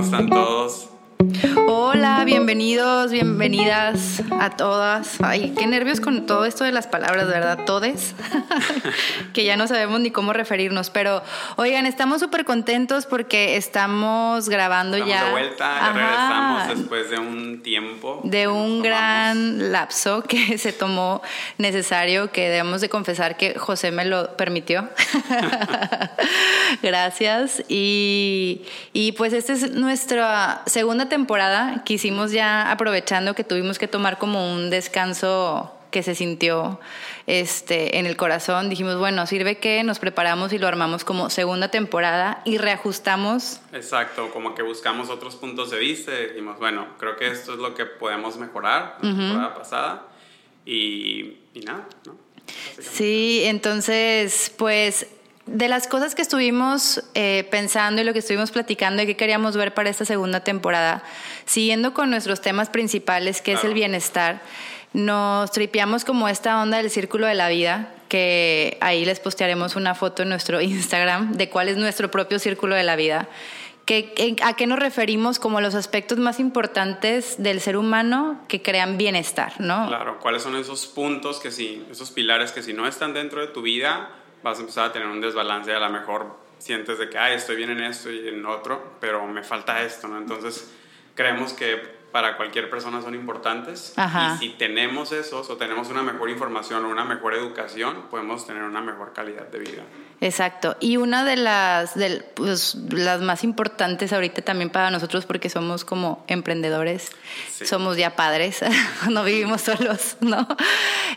¿cómo 0.00 0.16
están 0.16 0.30
todos? 0.30 0.89
Bienvenidas 3.40 4.22
a 4.38 4.50
todas. 4.50 5.16
Ay, 5.22 5.54
qué 5.56 5.66
nervios 5.66 5.98
con 6.02 6.26
todo 6.26 6.44
esto 6.44 6.64
de 6.64 6.72
las 6.72 6.86
palabras, 6.86 7.26
¿verdad? 7.26 7.64
Todes, 7.64 8.14
que 9.32 9.44
ya 9.44 9.56
no 9.56 9.66
sabemos 9.66 9.98
ni 10.00 10.10
cómo 10.10 10.34
referirnos. 10.34 10.90
Pero, 10.90 11.22
oigan, 11.56 11.86
estamos 11.86 12.20
súper 12.20 12.44
contentos 12.44 13.06
porque 13.06 13.56
estamos 13.56 14.50
grabando 14.50 14.98
Estamos 14.98 15.14
ya. 15.14 15.24
de 15.24 15.30
vuelta, 15.30 15.74
ya 15.80 15.92
regresamos 15.94 16.68
después 16.68 17.10
de 17.10 17.18
un 17.18 17.62
tiempo. 17.62 18.20
de 18.24 18.46
un 18.46 18.82
gran 18.82 19.72
lapso 19.72 20.22
que 20.22 20.58
se 20.58 20.74
tomó 20.74 21.22
necesario, 21.56 22.30
que 22.32 22.50
debemos 22.50 22.82
de 22.82 22.90
confesar 22.90 23.38
que 23.38 23.58
José 23.58 23.90
me 23.90 24.04
lo 24.04 24.36
permitió. 24.36 24.90
Gracias. 26.82 27.62
Y, 27.68 28.66
y 28.92 29.12
pues 29.12 29.32
esta 29.32 29.54
es 29.54 29.72
nuestra 29.72 30.60
segunda 30.66 31.08
temporada. 31.08 31.82
Quisimos 31.84 32.32
ya, 32.32 32.70
aprovechando 32.70 33.29
que 33.34 33.44
tuvimos 33.44 33.78
que 33.78 33.88
tomar 33.88 34.18
como 34.18 34.52
un 34.52 34.70
descanso 34.70 35.74
que 35.90 36.02
se 36.02 36.14
sintió 36.14 36.80
este, 37.26 37.98
en 37.98 38.06
el 38.06 38.16
corazón, 38.16 38.68
dijimos, 38.68 38.96
bueno, 38.96 39.26
sirve 39.26 39.58
que 39.58 39.82
nos 39.82 39.98
preparamos 39.98 40.52
y 40.52 40.58
lo 40.58 40.68
armamos 40.68 41.04
como 41.04 41.30
segunda 41.30 41.68
temporada 41.68 42.42
y 42.44 42.58
reajustamos 42.58 43.60
Exacto, 43.72 44.30
como 44.30 44.54
que 44.54 44.62
buscamos 44.62 45.10
otros 45.10 45.36
puntos 45.36 45.70
de 45.70 45.78
vista 45.78 46.12
dijimos, 46.12 46.58
bueno, 46.58 46.86
creo 46.98 47.16
que 47.16 47.28
esto 47.28 47.54
es 47.54 47.58
lo 47.58 47.74
que 47.74 47.86
podemos 47.86 48.36
mejorar 48.36 48.98
la 49.02 49.10
temporada 49.10 49.54
pasada 49.54 50.06
y, 50.64 51.38
y 51.54 51.60
nada, 51.64 51.88
¿no? 52.06 52.16
Sí, 52.78 53.42
entonces, 53.44 54.52
pues 54.56 55.06
de 55.52 55.68
las 55.68 55.88
cosas 55.88 56.14
que 56.14 56.22
estuvimos 56.22 57.02
eh, 57.14 57.46
pensando 57.50 58.00
y 58.00 58.04
lo 58.04 58.12
que 58.12 58.20
estuvimos 58.20 58.50
platicando 58.52 59.02
y 59.02 59.06
que 59.06 59.16
queríamos 59.16 59.56
ver 59.56 59.74
para 59.74 59.90
esta 59.90 60.04
segunda 60.04 60.40
temporada, 60.40 61.02
siguiendo 61.44 61.92
con 61.92 62.08
nuestros 62.10 62.40
temas 62.40 62.70
principales, 62.70 63.42
que 63.42 63.52
es 63.54 63.64
el 63.64 63.74
bienestar, 63.74 64.42
nos 64.92 65.50
tripeamos 65.50 66.04
como 66.04 66.28
esta 66.28 66.60
onda 66.62 66.78
del 66.78 66.90
círculo 66.90 67.26
de 67.26 67.34
la 67.34 67.48
vida, 67.48 67.92
que 68.08 68.76
ahí 68.80 69.04
les 69.04 69.20
postearemos 69.20 69.76
una 69.76 69.94
foto 69.94 70.22
en 70.22 70.28
nuestro 70.28 70.60
Instagram 70.60 71.32
de 71.32 71.48
cuál 71.48 71.68
es 71.68 71.76
nuestro 71.76 72.10
propio 72.10 72.38
círculo 72.38 72.74
de 72.74 72.82
la 72.84 72.96
vida. 72.96 73.28
Que, 73.86 74.12
que- 74.12 74.36
¿A 74.44 74.54
qué 74.54 74.68
nos 74.68 74.78
referimos 74.78 75.40
como 75.40 75.60
los 75.60 75.74
aspectos 75.74 76.18
más 76.18 76.38
importantes 76.38 77.42
del 77.42 77.60
ser 77.60 77.76
humano 77.76 78.40
que 78.46 78.62
crean 78.62 78.98
bienestar, 78.98 79.54
no? 79.58 79.88
Claro, 79.88 80.20
¿cuáles 80.20 80.42
son 80.42 80.54
esos 80.54 80.86
puntos 80.86 81.40
que 81.40 81.50
si, 81.50 81.84
esos 81.90 82.12
pilares 82.12 82.52
que 82.52 82.62
si 82.62 82.72
no 82.72 82.86
están 82.86 83.14
dentro 83.14 83.40
de 83.40 83.48
tu 83.48 83.62
vida, 83.62 84.10
vas 84.42 84.58
a 84.58 84.60
empezar 84.60 84.86
a 84.86 84.92
tener 84.92 85.08
un 85.08 85.20
desbalance 85.20 85.70
y 85.70 85.74
a 85.74 85.80
lo 85.80 85.90
mejor 85.90 86.36
sientes 86.58 86.98
de 86.98 87.08
que, 87.08 87.18
ay, 87.18 87.34
estoy 87.34 87.56
bien 87.56 87.70
en 87.70 87.80
esto 87.80 88.10
y 88.10 88.28
en 88.28 88.44
otro, 88.46 88.96
pero 89.00 89.26
me 89.26 89.42
falta 89.42 89.82
esto, 89.82 90.08
¿no? 90.08 90.18
Entonces, 90.18 90.72
creemos 91.14 91.52
que 91.52 92.00
para 92.12 92.36
cualquier 92.36 92.68
persona 92.68 93.00
son 93.00 93.14
importantes 93.14 93.94
Ajá. 93.96 94.34
y 94.34 94.38
si 94.38 94.48
tenemos 94.54 95.12
esos 95.12 95.48
o 95.48 95.56
tenemos 95.56 95.88
una 95.90 96.02
mejor 96.02 96.28
información 96.28 96.84
o 96.84 96.88
una 96.88 97.04
mejor 97.04 97.34
educación, 97.34 98.06
podemos 98.10 98.46
tener 98.46 98.62
una 98.62 98.80
mejor 98.80 99.12
calidad 99.12 99.46
de 99.46 99.58
vida. 99.58 99.82
Exacto. 100.22 100.76
Y 100.80 100.98
una 100.98 101.24
de 101.24 101.36
las, 101.36 101.94
del- 101.94 102.24
pues, 102.34 102.74
las 102.90 103.22
más 103.22 103.42
importantes 103.42 104.12
ahorita 104.12 104.42
también 104.42 104.68
para 104.68 104.90
nosotros, 104.90 105.24
porque 105.24 105.48
somos 105.48 105.84
como 105.86 106.24
emprendedores, 106.28 107.10
Sí. 107.50 107.64
somos 107.66 107.96
ya 107.96 108.16
padres, 108.16 108.60
no 109.10 109.24
vivimos 109.24 109.62
solos, 109.62 110.16
¿no? 110.20 110.46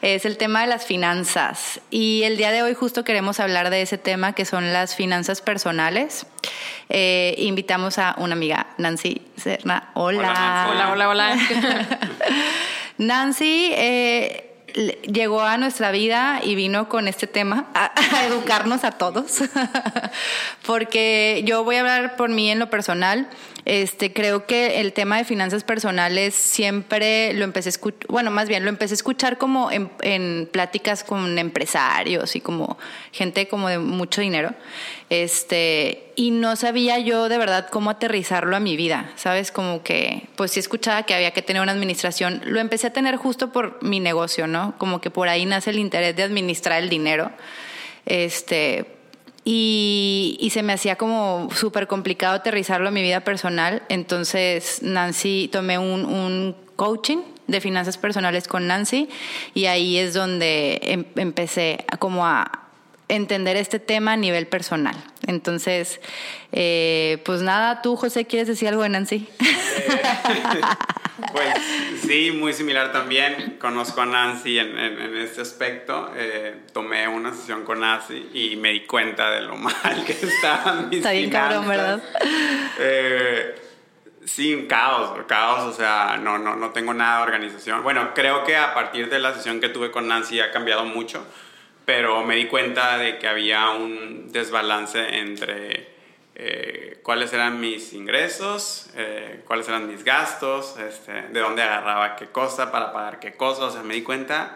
Es 0.02 0.26
el 0.26 0.38
tema 0.38 0.62
de 0.62 0.68
las 0.68 0.86
finanzas. 0.86 1.82
Y 1.90 2.24
el 2.24 2.38
día 2.38 2.52
de 2.52 2.64
hoy 2.64 2.74
justo 2.76 3.04
queremos 3.04 3.42
hablar 3.42 3.70
de 3.70 3.82
ese 3.82 3.98
tema, 3.98 4.34
que 4.34 4.46
son 4.46 4.72
las 4.72 4.96
finanzas 4.96 5.42
personales. 5.42 6.26
Eh, 6.90 7.36
invitamos 7.40 7.98
a 7.98 8.16
una 8.18 8.34
amiga, 8.34 8.68
Nancy 8.78 9.22
Serna. 9.36 9.90
Hola, 9.96 10.22
Nancy. 10.34 10.72
Hola, 10.72 10.92
hola, 10.92 11.10
hola. 11.10 11.38
Nancy 12.98 13.72
eh, 13.76 14.53
llegó 14.74 15.42
a 15.42 15.58
nuestra 15.58 15.92
vida 15.92 16.40
y 16.44 16.56
vino 16.56 16.90
con 16.90 17.08
este 17.08 17.28
tema 17.28 17.68
a, 17.74 17.92
educarnos 18.26 18.84
a 18.84 18.92
todos, 18.92 19.40
porque 20.66 21.44
yo 21.46 21.64
voy 21.64 21.78
a 21.78 21.82
hablar 21.82 22.16
por 22.16 22.30
mí 22.30 22.50
en 22.50 22.60
lo 22.60 22.70
personal. 22.70 23.28
Este, 23.66 24.12
creo 24.12 24.46
que 24.46 24.82
el 24.82 24.92
tema 24.92 25.18
de 25.18 25.24
finanzas 25.24 25.64
personales 25.64 26.34
siempre 26.34 27.34
lo 27.34 27.46
empecé 27.46 27.70
a 27.70 27.72
escuchar, 27.72 28.08
bueno, 28.10 28.30
más 28.30 28.50
bien 28.50 28.64
lo 28.64 28.70
empecé 28.70 28.94
a 28.94 28.96
escuchar 28.96 29.38
como 29.38 29.72
en, 29.72 29.90
en 30.02 30.50
pláticas 30.52 31.06
con 31.06 31.40
empresarios 31.40 32.36
y 32.36 32.42
como 32.42 32.78
gente 33.14 33.48
como 33.48 33.70
de 33.70 33.80
mucho 33.80 34.20
dinero. 34.20 34.54
Este, 35.10 36.12
y 36.16 36.32
no 36.32 36.56
sabía 36.56 37.00
yo 37.00 37.30
de 37.30 37.38
verdad 37.38 37.70
cómo 37.70 37.90
aterrizarlo 37.92 38.56
a 38.56 38.60
mi 38.60 38.76
vida, 38.76 39.12
¿sabes? 39.16 39.52
Como 39.52 39.84
que, 39.84 40.28
pues 40.36 40.52
sí 40.52 40.60
escuchaba 40.60 41.04
que 41.04 41.14
había 41.14 41.32
que 41.32 41.42
tener 41.42 41.62
una 41.62 41.72
administración. 41.72 42.42
Lo 42.46 42.60
empecé 42.60 42.88
a 42.88 42.94
tener 42.94 43.16
justo 43.16 43.52
por 43.52 43.82
mi 43.84 44.00
negocio, 44.00 44.48
¿no? 44.48 44.76
Como 44.78 45.02
que 45.02 45.10
por 45.10 45.30
ahí 45.30 45.46
nace 45.46 45.70
el 45.70 45.80
interés 45.80 46.16
de 46.16 46.24
administrar 46.24 46.82
el 46.82 46.90
dinero. 46.90 47.32
Este, 48.06 48.86
y, 49.46 50.50
se 50.54 50.64
me 50.64 50.74
hacía 50.74 50.96
como 50.96 51.50
súper 51.54 51.88
complicado 51.88 52.36
aterrizarlo 52.36 52.88
a 52.88 52.92
mi 52.92 53.02
vida 53.02 53.22
personal. 53.22 53.84
Entonces, 53.90 54.82
Nancy, 54.84 55.50
tomé 55.52 55.78
un, 55.78 56.06
un 56.06 56.56
coaching 56.76 57.20
de 57.48 57.60
finanzas 57.60 57.98
personales 57.98 58.48
con 58.48 58.68
Nancy 58.68 59.10
y 59.54 59.66
ahí 59.66 59.98
es 59.98 60.14
donde 60.14 60.80
em- 60.84 61.06
empecé 61.16 61.86
como 62.00 62.26
a 62.26 62.64
entender 63.10 63.58
este 63.58 63.80
tema 63.80 64.14
a 64.14 64.18
nivel 64.18 64.48
personal. 64.48 64.96
Entonces, 65.28 66.00
eh, 66.52 67.22
pues 67.26 67.42
nada, 67.42 67.82
tú, 67.82 67.96
José, 67.96 68.26
¿quieres 68.26 68.48
decir 68.48 68.70
algo 68.70 68.84
de 68.84 68.90
Nancy? 68.90 69.28
Pues 71.32 71.54
sí, 72.02 72.32
muy 72.32 72.54
similar 72.54 72.92
también. 72.92 73.58
Conozco 73.60 74.02
a 74.02 74.06
Nancy 74.06 74.60
en, 74.60 74.78
en- 74.78 75.02
en 75.02 75.18
este 75.18 75.42
aspecto. 75.42 76.12
Eh, 76.16 76.56
tomé 76.74 77.08
una 77.08 77.34
sesión 77.34 77.64
con 77.64 77.80
Nancy 77.80 78.30
y 78.34 78.56
me 78.56 78.70
di 78.72 78.82
cuenta 78.82 79.32
de 79.32 79.42
lo 79.42 79.56
mal 79.58 80.04
que 80.06 80.14
estaban 80.14 80.90
mis 80.90 81.00
Está 81.00 81.12
bien 81.12 81.30
cabrón. 81.30 81.68
¿verdad? 81.68 82.04
Eh, 82.80 83.56
sí, 84.26 84.54
un 84.54 84.68
caos, 84.68 85.18
caos. 85.28 85.64
O 85.64 85.74
sea, 85.74 86.18
no, 86.22 86.38
no, 86.38 86.56
no 86.56 86.72
tengo 86.72 86.94
nada 86.94 87.18
de 87.18 87.24
organización. 87.24 87.84
Bueno, 87.84 88.12
creo 88.14 88.44
que 88.44 88.56
a 88.58 88.74
partir 88.74 89.10
de 89.10 89.20
la 89.20 89.34
sesión 89.34 89.60
que 89.60 89.70
tuve 89.70 89.92
con 89.92 90.08
Nancy 90.08 90.40
ha 90.40 90.52
cambiado 90.52 90.86
mucho, 90.86 91.26
pero 91.86 92.24
me 92.24 92.36
di 92.36 92.46
cuenta 92.46 92.98
de 92.98 93.18
que 93.20 93.28
había 93.28 93.70
un 93.72 94.32
desbalance 94.32 95.18
entre 95.20 95.93
eh, 96.36 97.00
cuáles 97.04 97.32
eran 97.34 97.60
mis 97.60 97.94
ingresos, 97.94 98.88
eh, 98.96 99.42
cuáles 99.46 99.68
eran 99.68 99.88
mis 99.88 100.04
gastos, 100.04 100.76
este, 100.80 101.12
de 101.30 101.40
dónde 101.40 101.62
agarraba 101.62 102.16
qué 102.16 102.28
cosa 102.28 102.72
para 102.72 102.92
pagar 102.92 103.20
qué 103.20 103.34
cosa. 103.36 103.66
O 103.66 103.72
sea, 103.72 103.84
me 103.84 103.94
di 103.94 104.02
cuenta 104.04 104.56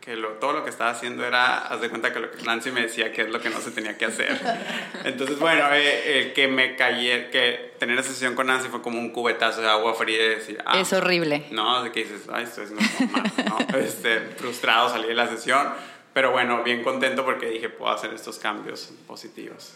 que 0.00 0.16
lo- 0.16 0.32
todo 0.32 0.52
lo 0.52 0.64
que 0.64 0.68
estaba 0.70 0.90
haciendo 0.90 1.24
era, 1.24 1.66
haz 1.66 1.80
de 1.80 1.88
cuenta 1.88 2.12
que 2.12 2.20
lo 2.20 2.30
que 2.30 2.42
Nancy 2.42 2.70
me 2.70 2.82
decía 2.82 3.10
que 3.10 3.22
es 3.22 3.30
lo 3.30 3.40
que 3.40 3.48
no 3.48 3.58
se 3.62 3.70
tenía 3.70 3.96
que 3.96 4.04
hacer. 4.04 4.38
Entonces, 5.04 5.38
bueno, 5.38 5.64
eh, 5.72 6.32
que 6.34 6.46
me 6.46 6.76
cayé, 6.76 7.30
que 7.30 7.72
tener 7.78 7.98
esa 7.98 8.10
sesión 8.10 8.34
con 8.34 8.48
Nancy 8.48 8.68
fue 8.68 8.82
como 8.82 8.98
un 8.98 9.10
cubetazo 9.12 9.62
de 9.62 9.68
agua 9.70 9.94
fría 9.94 10.22
y 10.22 10.28
decir, 10.28 10.62
ah, 10.66 10.78
es 10.78 10.92
horrible. 10.92 11.46
no, 11.52 11.82
de 11.82 11.90
que 11.90 12.00
dices, 12.04 12.28
ay, 12.30 12.44
estoy 12.44 12.64
haciendo 12.64 12.84
como 12.98 13.12
mal, 13.12 13.32
¿no? 13.72 13.78
Este, 13.78 14.20
frustrado 14.36 14.90
salí 14.90 15.08
de 15.08 15.14
la 15.14 15.26
sesión, 15.26 15.72
pero 16.12 16.32
bueno, 16.32 16.62
bien 16.62 16.82
contento 16.84 17.24
porque 17.24 17.46
dije, 17.46 17.70
puedo 17.70 17.90
hacer 17.90 18.12
estos 18.12 18.38
cambios 18.38 18.92
positivos. 19.06 19.72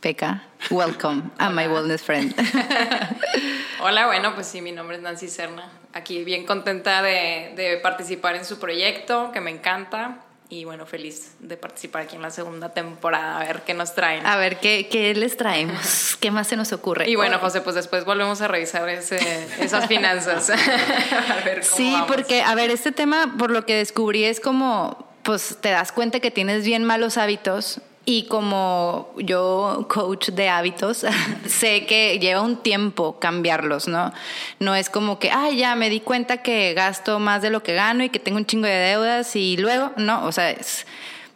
Peca, 0.00 0.42
welcome 0.70 1.30
a 1.38 1.50
my 1.50 1.66
wellness 1.66 2.02
friend. 2.02 2.34
Hola, 3.80 4.06
bueno, 4.06 4.34
pues 4.34 4.46
sí, 4.46 4.60
mi 4.60 4.72
nombre 4.72 4.96
es 4.96 5.02
Nancy 5.02 5.28
Serna. 5.28 5.70
Aquí 5.94 6.22
bien 6.22 6.44
contenta 6.46 7.02
de, 7.02 7.52
de 7.56 7.78
participar 7.82 8.36
en 8.36 8.44
su 8.44 8.58
proyecto, 8.58 9.30
que 9.32 9.40
me 9.40 9.50
encanta. 9.50 10.18
Y 10.48 10.64
bueno, 10.64 10.86
feliz 10.86 11.34
de 11.40 11.56
participar 11.56 12.02
aquí 12.02 12.14
en 12.14 12.22
la 12.22 12.30
segunda 12.30 12.68
temporada, 12.72 13.40
a 13.40 13.44
ver 13.44 13.62
qué 13.62 13.74
nos 13.74 13.94
traen. 13.96 14.24
A 14.24 14.36
ver, 14.36 14.60
¿qué, 14.60 14.86
qué 14.88 15.12
les 15.14 15.36
traemos? 15.36 16.16
¿Qué 16.20 16.30
más 16.30 16.46
se 16.46 16.56
nos 16.56 16.72
ocurre? 16.72 17.10
Y 17.10 17.16
bueno, 17.16 17.38
José, 17.40 17.62
pues 17.62 17.74
después 17.74 18.04
volvemos 18.04 18.40
a 18.42 18.48
revisar 18.48 18.88
ese, 18.88 19.18
esas 19.58 19.86
finanzas. 19.88 20.50
a 20.50 21.44
ver 21.44 21.62
cómo 21.62 21.76
Sí, 21.76 21.90
vamos. 21.90 22.06
porque, 22.06 22.42
a 22.42 22.54
ver, 22.54 22.70
este 22.70 22.92
tema, 22.92 23.34
por 23.38 23.50
lo 23.50 23.66
que 23.66 23.74
descubrí, 23.74 24.22
es 24.24 24.38
como, 24.38 25.08
pues 25.24 25.58
te 25.60 25.70
das 25.70 25.90
cuenta 25.90 26.20
que 26.20 26.30
tienes 26.30 26.64
bien 26.64 26.84
malos 26.84 27.16
hábitos 27.18 27.80
y 28.08 28.22
como 28.26 29.12
yo, 29.18 29.86
coach 29.88 30.28
de 30.30 30.48
hábitos, 30.48 31.04
sé 31.46 31.86
que 31.86 32.20
lleva 32.20 32.40
un 32.40 32.56
tiempo 32.56 33.18
cambiarlos, 33.18 33.88
¿no? 33.88 34.12
No 34.60 34.76
es 34.76 34.88
como 34.88 35.18
que, 35.18 35.32
ay, 35.32 35.56
ya 35.56 35.74
me 35.74 35.90
di 35.90 35.98
cuenta 35.98 36.38
que 36.38 36.72
gasto 36.72 37.18
más 37.18 37.42
de 37.42 37.50
lo 37.50 37.64
que 37.64 37.74
gano 37.74 38.04
y 38.04 38.08
que 38.08 38.20
tengo 38.20 38.38
un 38.38 38.46
chingo 38.46 38.68
de 38.68 38.76
deudas 38.76 39.34
y 39.34 39.56
luego, 39.56 39.90
no, 39.96 40.24
o 40.24 40.32
sea, 40.32 40.50
es 40.50 40.86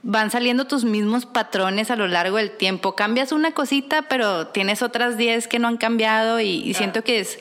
van 0.03 0.31
saliendo 0.31 0.67
tus 0.67 0.85
mismos 0.85 1.27
patrones 1.27 1.91
a 1.91 1.97
lo 1.97 2.09
largo 2.09 2.39
del 2.39 2.53
tiempo. 2.53 2.97
Cambias 2.97 3.33
una 3.33 3.53
cosita, 3.53 4.03
pero 4.03 4.47
tienes 4.47 4.81
otras 4.81 5.19
10 5.19 5.47
que 5.47 5.59
no 5.59 5.69
han 5.69 5.77
cambiado 5.77 6.41
y, 6.41 6.63
y 6.65 6.73
siento 6.73 7.05
que 7.05 7.21
es 7.21 7.39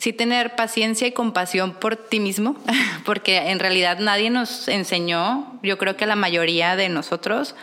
sí 0.00 0.14
tener 0.14 0.56
paciencia 0.56 1.06
y 1.06 1.12
compasión 1.12 1.74
por 1.74 1.94
ti 1.94 2.20
mismo, 2.20 2.56
porque 3.04 3.36
en 3.50 3.58
realidad 3.58 3.98
nadie 4.00 4.30
nos 4.30 4.66
enseñó, 4.66 5.58
yo 5.62 5.76
creo 5.76 5.96
que 5.96 6.06
la 6.06 6.16
mayoría 6.16 6.74
de 6.74 6.88
nosotros, 6.88 7.54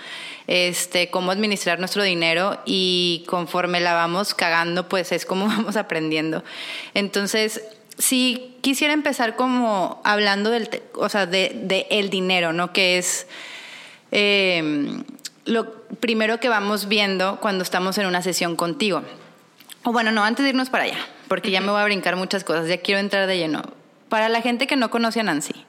este, 0.46 1.10
cómo 1.10 1.32
administrar 1.32 1.80
nuestro 1.80 2.04
dinero 2.04 2.62
y 2.66 3.26
conforme 3.28 3.80
la 3.82 3.96
vamos 3.96 4.36
cagando, 4.36 4.88
pues 4.88 5.12
es 5.12 5.26
como 5.26 5.48
vamos 5.48 5.76
aprendiendo. 5.78 6.44
Entonces, 6.94 7.64
sí 7.98 8.56
quisiera 8.62 8.94
empezar 8.94 9.36
como 9.36 10.00
hablando 10.06 10.52
del, 10.52 10.70
o 10.94 11.10
sea, 11.10 11.26
de, 11.26 11.88
el 11.90 12.12
dinero, 12.12 12.54
¿no? 12.54 12.72
Que 12.72 13.00
es 13.00 13.26
em, 14.12 15.04
lo 15.46 15.74
primero 16.00 16.40
que 16.40 16.50
vamos 16.50 16.88
viendo 16.88 17.40
cuando 17.40 17.64
estamos 17.64 17.98
en 17.98 18.06
una 18.06 18.22
sesión 18.22 18.56
contigo. 18.56 19.02
O 19.84 19.92
bueno, 19.92 20.12
no, 20.12 20.24
antes 20.24 20.44
de 20.44 20.50
irnos 20.50 20.70
para 20.70 20.84
allá, 20.84 21.00
porque 21.28 21.52
ya 21.52 21.62
me 21.62 21.72
voy 21.72 21.82
a 21.82 21.86
brincar 21.86 22.16
muchas 22.16 22.44
cosas, 22.44 22.68
ya 22.68 22.78
quiero 22.78 23.00
entrar 23.00 23.28
de 23.28 23.38
lleno. 23.38 23.64
Para 24.10 24.30
la 24.30 24.42
gente 24.42 24.68
que 24.68 24.76
no 24.76 24.90
conoce 24.90 25.20
a 25.20 25.24
Nancy, 25.24 25.66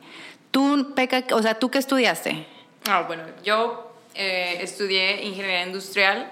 tú, 0.50 0.92
Peca, 0.94 1.24
o 1.32 1.42
sea, 1.42 1.58
¿tú 1.58 1.70
qué 1.70 1.78
estudiaste? 1.78 2.46
Ah, 2.88 3.04
bueno, 3.06 3.24
yo 3.44 3.92
eh, 4.14 4.58
estudié 4.60 5.24
ingeniería 5.24 5.66
industrial 5.66 6.30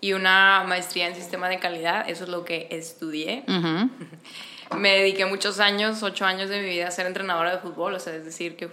y 0.00 0.12
una 0.12 0.64
maestría 0.66 1.06
en 1.06 1.14
sistema 1.14 1.48
de 1.48 1.58
calidad, 1.58 2.08
eso 2.08 2.24
es 2.24 2.30
lo 2.30 2.44
que 2.44 2.68
estudié. 2.70 3.44
Me 4.76 4.90
dediqué 4.90 5.24
muchos 5.24 5.60
años, 5.60 6.02
ocho 6.02 6.26
años 6.26 6.50
de 6.50 6.60
mi 6.60 6.68
vida 6.68 6.88
a 6.88 6.90
ser 6.90 7.06
entrenadora 7.06 7.52
de 7.52 7.58
fútbol, 7.58 7.94
o 7.94 8.00
sea, 8.00 8.14
es 8.14 8.24
decir, 8.24 8.56
que 8.56 8.68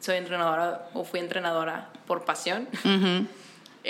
soy 0.00 0.16
entrenadora 0.16 0.88
o 0.94 1.04
fui 1.04 1.20
entrenadora 1.20 1.90
por 2.06 2.24
pasión. 2.24 2.68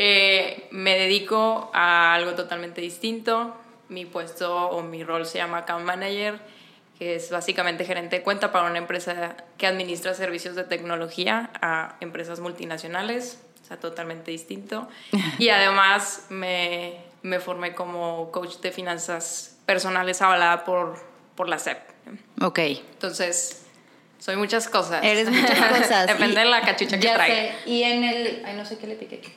Eh, 0.01 0.69
me 0.71 0.97
dedico 0.97 1.73
a 1.75 2.15
algo 2.15 2.35
totalmente 2.35 2.81
distinto. 2.81 3.57
Mi 3.89 4.05
puesto 4.05 4.69
o 4.71 4.83
mi 4.83 5.05
rol 5.05 5.27
se 5.27 5.39
llama 5.39 5.59
Account 5.59 5.85
Manager, 5.85 6.41
que 6.99 7.17
es 7.17 7.31
básicamente 7.31 7.85
gerente 7.85 8.17
de 8.17 8.23
cuenta 8.23 8.53
para 8.53 8.69
una 8.69 8.79
empresa 8.79 9.37
que 9.57 9.67
administra 9.67 10.15
servicios 10.15 10.57
de 10.57 10.65
tecnología 10.65 11.51
a 11.61 11.97
empresas 12.01 12.41
multinacionales, 12.41 13.41
o 13.63 13.67
sea, 13.67 13.79
totalmente 13.79 14.31
distinto. 14.31 14.89
Y 15.39 15.49
además 15.51 16.27
me, 16.29 16.99
me 17.23 17.41
formé 17.41 17.75
como 17.75 18.31
coach 18.31 18.57
de 18.59 18.73
finanzas 18.73 19.57
personales 19.67 20.21
avalada 20.23 20.65
por 20.65 21.09
por 21.39 21.49
la 21.49 21.61
SEP. 21.61 21.79
Ok. 22.41 22.59
Entonces, 22.59 23.63
soy 24.19 24.35
muchas 24.35 24.69
cosas. 24.69 25.05
Eres 25.05 25.31
muchas 25.31 25.69
cosas. 25.79 26.09
Depende 26.09 26.41
de 26.41 26.47
la 26.47 26.63
cachucha 26.63 26.99
que 26.99 27.09
traiga. 27.09 27.55
Y 27.65 27.85
en 27.85 28.03
el... 28.03 28.43
Ay, 28.45 28.57
no 28.57 28.65
sé 28.65 28.77
qué 28.77 28.89
le 28.89 28.97
piqué 28.97 29.17
aquí. 29.19 29.33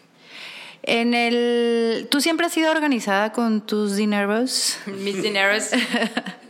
En 0.84 1.14
el... 1.14 2.08
¿Tú 2.10 2.22
siempre 2.22 2.48
has 2.48 2.54
sido 2.54 2.72
organizada 2.72 3.32
con 3.32 3.62
tus 3.62 3.96
dineros? 3.96 4.80
Mis 4.86 5.22
dineros. 5.22 5.70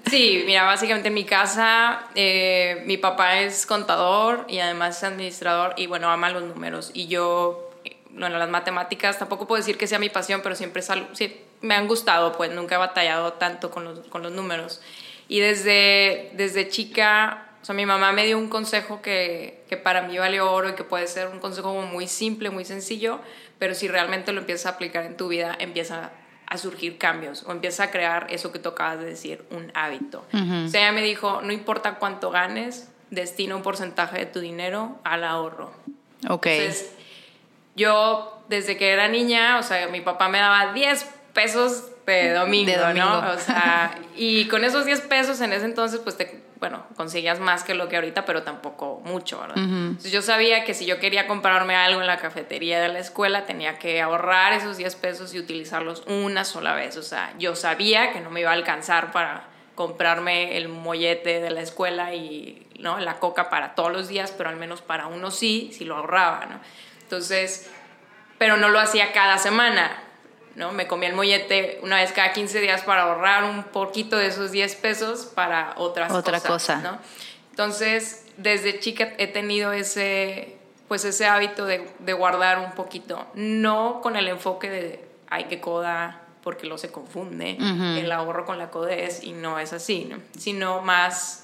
Sí, 0.09 0.43
mira, 0.45 0.63
básicamente 0.63 1.07
en 1.07 1.13
mi 1.13 1.23
casa 1.23 2.03
eh, 2.15 2.83
mi 2.85 2.97
papá 2.97 3.39
es 3.39 3.65
contador 3.65 4.45
y 4.49 4.59
además 4.59 4.97
es 4.97 5.03
administrador 5.03 5.73
y 5.77 5.87
bueno, 5.87 6.09
ama 6.09 6.29
los 6.31 6.43
números. 6.43 6.91
Y 6.93 7.07
yo, 7.07 7.71
bueno, 8.09 8.37
las 8.37 8.49
matemáticas 8.49 9.19
tampoco 9.19 9.47
puedo 9.47 9.61
decir 9.61 9.77
que 9.77 9.87
sea 9.87 9.99
mi 9.99 10.09
pasión, 10.09 10.41
pero 10.43 10.55
siempre 10.55 10.81
sí, 11.13 11.41
me 11.61 11.75
han 11.75 11.87
gustado, 11.87 12.33
pues 12.33 12.51
nunca 12.51 12.75
he 12.75 12.77
batallado 12.77 13.33
tanto 13.33 13.71
con 13.71 13.85
los, 13.85 13.99
con 14.07 14.21
los 14.23 14.31
números. 14.31 14.81
Y 15.27 15.39
desde, 15.39 16.31
desde 16.33 16.67
chica, 16.67 17.47
o 17.61 17.65
sea, 17.65 17.75
mi 17.75 17.85
mamá 17.85 18.11
me 18.11 18.25
dio 18.25 18.37
un 18.37 18.49
consejo 18.49 19.01
que, 19.01 19.63
que 19.69 19.77
para 19.77 20.01
mí 20.01 20.17
vale 20.17 20.41
oro 20.41 20.69
y 20.69 20.73
que 20.73 20.83
puede 20.83 21.07
ser 21.07 21.27
un 21.27 21.39
consejo 21.39 21.73
muy 21.83 22.07
simple, 22.07 22.49
muy 22.49 22.65
sencillo, 22.65 23.21
pero 23.61 23.75
si 23.75 23.87
realmente 23.87 24.31
lo 24.31 24.39
empiezas 24.39 24.65
a 24.65 24.69
aplicar 24.69 25.05
en 25.05 25.15
tu 25.15 25.27
vida, 25.27 25.55
empieza 25.59 26.09
a 26.47 26.57
surgir 26.57 26.97
cambios 26.97 27.43
o 27.43 27.51
empieza 27.51 27.83
a 27.83 27.91
crear 27.91 28.25
eso 28.31 28.51
que 28.51 28.57
tú 28.57 28.69
acabas 28.69 28.97
de 28.97 29.05
decir, 29.05 29.45
un 29.51 29.71
hábito. 29.75 30.25
O 30.33 30.67
sea, 30.67 30.81
ella 30.81 30.91
me 30.93 31.03
dijo, 31.03 31.43
no 31.43 31.53
importa 31.53 31.99
cuánto 31.99 32.31
ganes, 32.31 32.89
destina 33.11 33.55
un 33.55 33.61
porcentaje 33.61 34.17
de 34.17 34.25
tu 34.25 34.39
dinero 34.39 34.97
al 35.03 35.23
ahorro. 35.23 35.71
Ok. 36.27 36.47
Entonces, 36.47 36.91
yo 37.75 38.41
desde 38.49 38.77
que 38.77 38.89
era 38.89 39.07
niña, 39.09 39.59
o 39.59 39.63
sea, 39.63 39.87
mi 39.89 40.01
papá 40.01 40.27
me 40.27 40.39
daba 40.39 40.73
10 40.73 41.05
pesos 41.31 41.83
de 42.07 42.33
domingo, 42.33 42.93
¿no? 42.95 43.29
O 43.29 43.37
sea, 43.37 43.95
y 44.15 44.47
con 44.47 44.63
esos 44.63 44.85
10 44.85 45.01
pesos 45.01 45.39
en 45.39 45.53
ese 45.53 45.65
entonces, 45.65 45.99
pues 45.99 46.17
te, 46.17 46.41
bueno, 46.61 46.85
conseguías 46.95 47.39
más 47.39 47.63
que 47.63 47.73
lo 47.73 47.89
que 47.89 47.95
ahorita, 47.95 48.23
pero 48.23 48.43
tampoco 48.43 49.01
mucho, 49.03 49.41
¿verdad? 49.41 49.57
Entonces 49.57 50.11
yo 50.11 50.21
sabía 50.21 50.63
que 50.63 50.75
si 50.75 50.85
yo 50.85 50.99
quería 50.99 51.25
comprarme 51.25 51.75
algo 51.75 52.01
en 52.01 52.05
la 52.05 52.17
cafetería 52.17 52.79
de 52.79 52.87
la 52.87 52.99
escuela, 52.99 53.45
tenía 53.45 53.79
que 53.79 53.99
ahorrar 53.99 54.53
esos 54.53 54.77
10 54.77 54.95
pesos 54.97 55.33
y 55.33 55.39
utilizarlos 55.39 56.03
una 56.05 56.45
sola 56.45 56.75
vez. 56.75 56.97
O 56.97 57.01
sea, 57.01 57.33
yo 57.39 57.55
sabía 57.55 58.13
que 58.13 58.21
no 58.21 58.29
me 58.29 58.41
iba 58.41 58.51
a 58.51 58.53
alcanzar 58.53 59.11
para 59.11 59.45
comprarme 59.73 60.55
el 60.55 60.69
mollete 60.69 61.41
de 61.41 61.49
la 61.49 61.61
escuela 61.61 62.13
y 62.13 62.67
¿no? 62.77 62.99
la 62.99 63.17
coca 63.17 63.49
para 63.49 63.73
todos 63.73 63.91
los 63.91 64.07
días, 64.07 64.31
pero 64.37 64.47
al 64.47 64.57
menos 64.57 64.83
para 64.83 65.07
uno 65.07 65.31
sí, 65.31 65.71
si 65.73 65.83
lo 65.83 65.95
ahorraba, 65.95 66.45
¿no? 66.45 66.59
Entonces, 67.01 67.71
pero 68.37 68.57
no 68.57 68.69
lo 68.69 68.79
hacía 68.79 69.13
cada 69.13 69.39
semana 69.39 69.91
¿no? 70.55 70.71
Me 70.71 70.87
comía 70.87 71.09
el 71.09 71.15
mollete 71.15 71.79
una 71.83 71.97
vez 71.97 72.11
cada 72.11 72.33
15 72.33 72.59
días 72.59 72.81
para 72.83 73.03
ahorrar 73.03 73.43
un 73.43 73.63
poquito 73.63 74.17
de 74.17 74.27
esos 74.27 74.51
10 74.51 74.75
pesos 74.75 75.25
para 75.25 75.73
otras 75.77 76.11
Otra 76.11 76.39
cosas, 76.39 76.51
cosa. 76.51 76.77
¿no? 76.81 76.99
Entonces, 77.51 78.25
desde 78.37 78.79
chica 78.79 79.13
he 79.17 79.27
tenido 79.27 79.73
ese, 79.73 80.57
pues 80.87 81.05
ese 81.05 81.25
hábito 81.25 81.65
de, 81.65 81.87
de 81.99 82.13
guardar 82.13 82.59
un 82.59 82.71
poquito, 82.71 83.27
no 83.33 84.01
con 84.01 84.15
el 84.15 84.27
enfoque 84.27 84.69
de, 84.69 85.05
ay, 85.29 85.45
qué 85.45 85.59
coda, 85.59 86.21
porque 86.43 86.65
lo 86.67 86.77
se 86.77 86.91
confunde, 86.91 87.57
el 87.99 88.11
ahorro 88.11 88.45
con 88.45 88.57
la 88.57 88.71
codez 88.71 89.23
y 89.23 89.31
no 89.31 89.59
es 89.59 89.73
así, 89.73 90.05
¿no? 90.09 90.17
Sino 90.37 90.81
más 90.81 91.40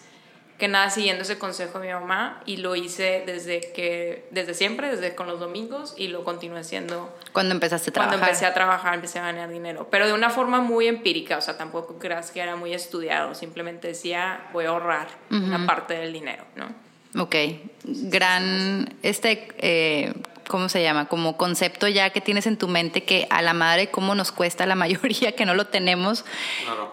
que 0.57 0.67
nada 0.67 0.89
siguiendo 0.89 1.23
ese 1.23 1.37
consejo 1.37 1.79
de 1.79 1.87
mi 1.87 1.93
mamá 1.93 2.41
y 2.45 2.57
lo 2.57 2.75
hice 2.75 3.23
desde 3.25 3.71
que 3.73 4.27
desde 4.31 4.53
siempre, 4.53 4.89
desde 4.89 5.13
con 5.13 5.27
los 5.27 5.39
domingos 5.39 5.93
y 5.97 6.07
lo 6.07 6.23
continué 6.23 6.59
haciendo 6.59 7.15
cuando 7.31 7.53
empezaste 7.53 7.91
a 7.91 7.93
trabajar. 7.93 8.17
Cuando 8.17 8.27
empecé 8.27 8.45
a 8.45 8.53
trabajar, 8.53 8.93
empecé 8.95 9.19
a 9.19 9.23
ganar 9.23 9.49
dinero, 9.49 9.87
pero 9.91 10.07
de 10.07 10.13
una 10.13 10.29
forma 10.29 10.59
muy 10.61 10.87
empírica, 10.87 11.37
o 11.37 11.41
sea, 11.41 11.57
tampoco 11.57 11.99
creas 11.99 12.31
que 12.31 12.39
era 12.41 12.55
muy 12.55 12.73
estudiado, 12.73 13.35
simplemente 13.35 13.89
decía, 13.89 14.47
voy 14.51 14.65
a 14.65 14.69
ahorrar 14.69 15.07
una 15.29 15.65
parte 15.65 15.93
del 15.93 16.11
dinero, 16.11 16.43
¿no? 16.55 16.87
Ok, 17.21 17.35
gran, 17.83 18.95
este, 19.01 19.47
eh, 19.57 20.13
¿cómo 20.47 20.69
se 20.69 20.81
llama? 20.81 21.07
Como 21.07 21.37
concepto 21.37 21.87
ya 21.87 22.09
que 22.09 22.21
tienes 22.21 22.47
en 22.47 22.57
tu 22.57 22.67
mente 22.67 23.03
que 23.03 23.27
a 23.29 23.41
la 23.41 23.53
madre 23.53 23.91
cómo 23.91 24.15
nos 24.15 24.31
cuesta 24.31 24.65
la 24.65 24.75
mayoría 24.83 25.33
que 25.33 25.45
no 25.45 25.53
lo 25.53 25.67
tenemos, 25.67 26.25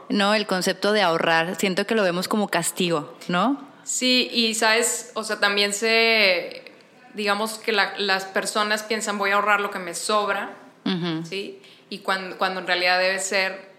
¿no? 0.08 0.34
El 0.34 0.46
concepto 0.46 0.92
de 0.92 1.02
ahorrar, 1.02 1.56
siento 1.56 1.86
que 1.86 1.94
lo 1.94 2.02
vemos 2.02 2.28
como 2.28 2.48
castigo, 2.48 3.16
¿no? 3.28 3.72
Sí, 3.84 4.30
y 4.32 4.54
sabes, 4.54 5.12
o 5.14 5.24
sea, 5.24 5.40
también 5.40 5.72
se, 5.72 6.64
digamos 7.12 7.58
que 7.58 7.72
las 7.72 8.24
personas 8.24 8.82
piensan 8.82 9.18
voy 9.18 9.30
a 9.30 9.34
ahorrar 9.34 9.60
lo 9.60 9.70
que 9.70 9.78
me 9.78 9.94
sobra, 9.94 10.54
¿sí? 11.28 11.60
Y 11.90 11.98
cuando, 11.98 12.38
cuando 12.38 12.60
en 12.60 12.66
realidad 12.66 12.98
debe 12.98 13.18
ser 13.18 13.72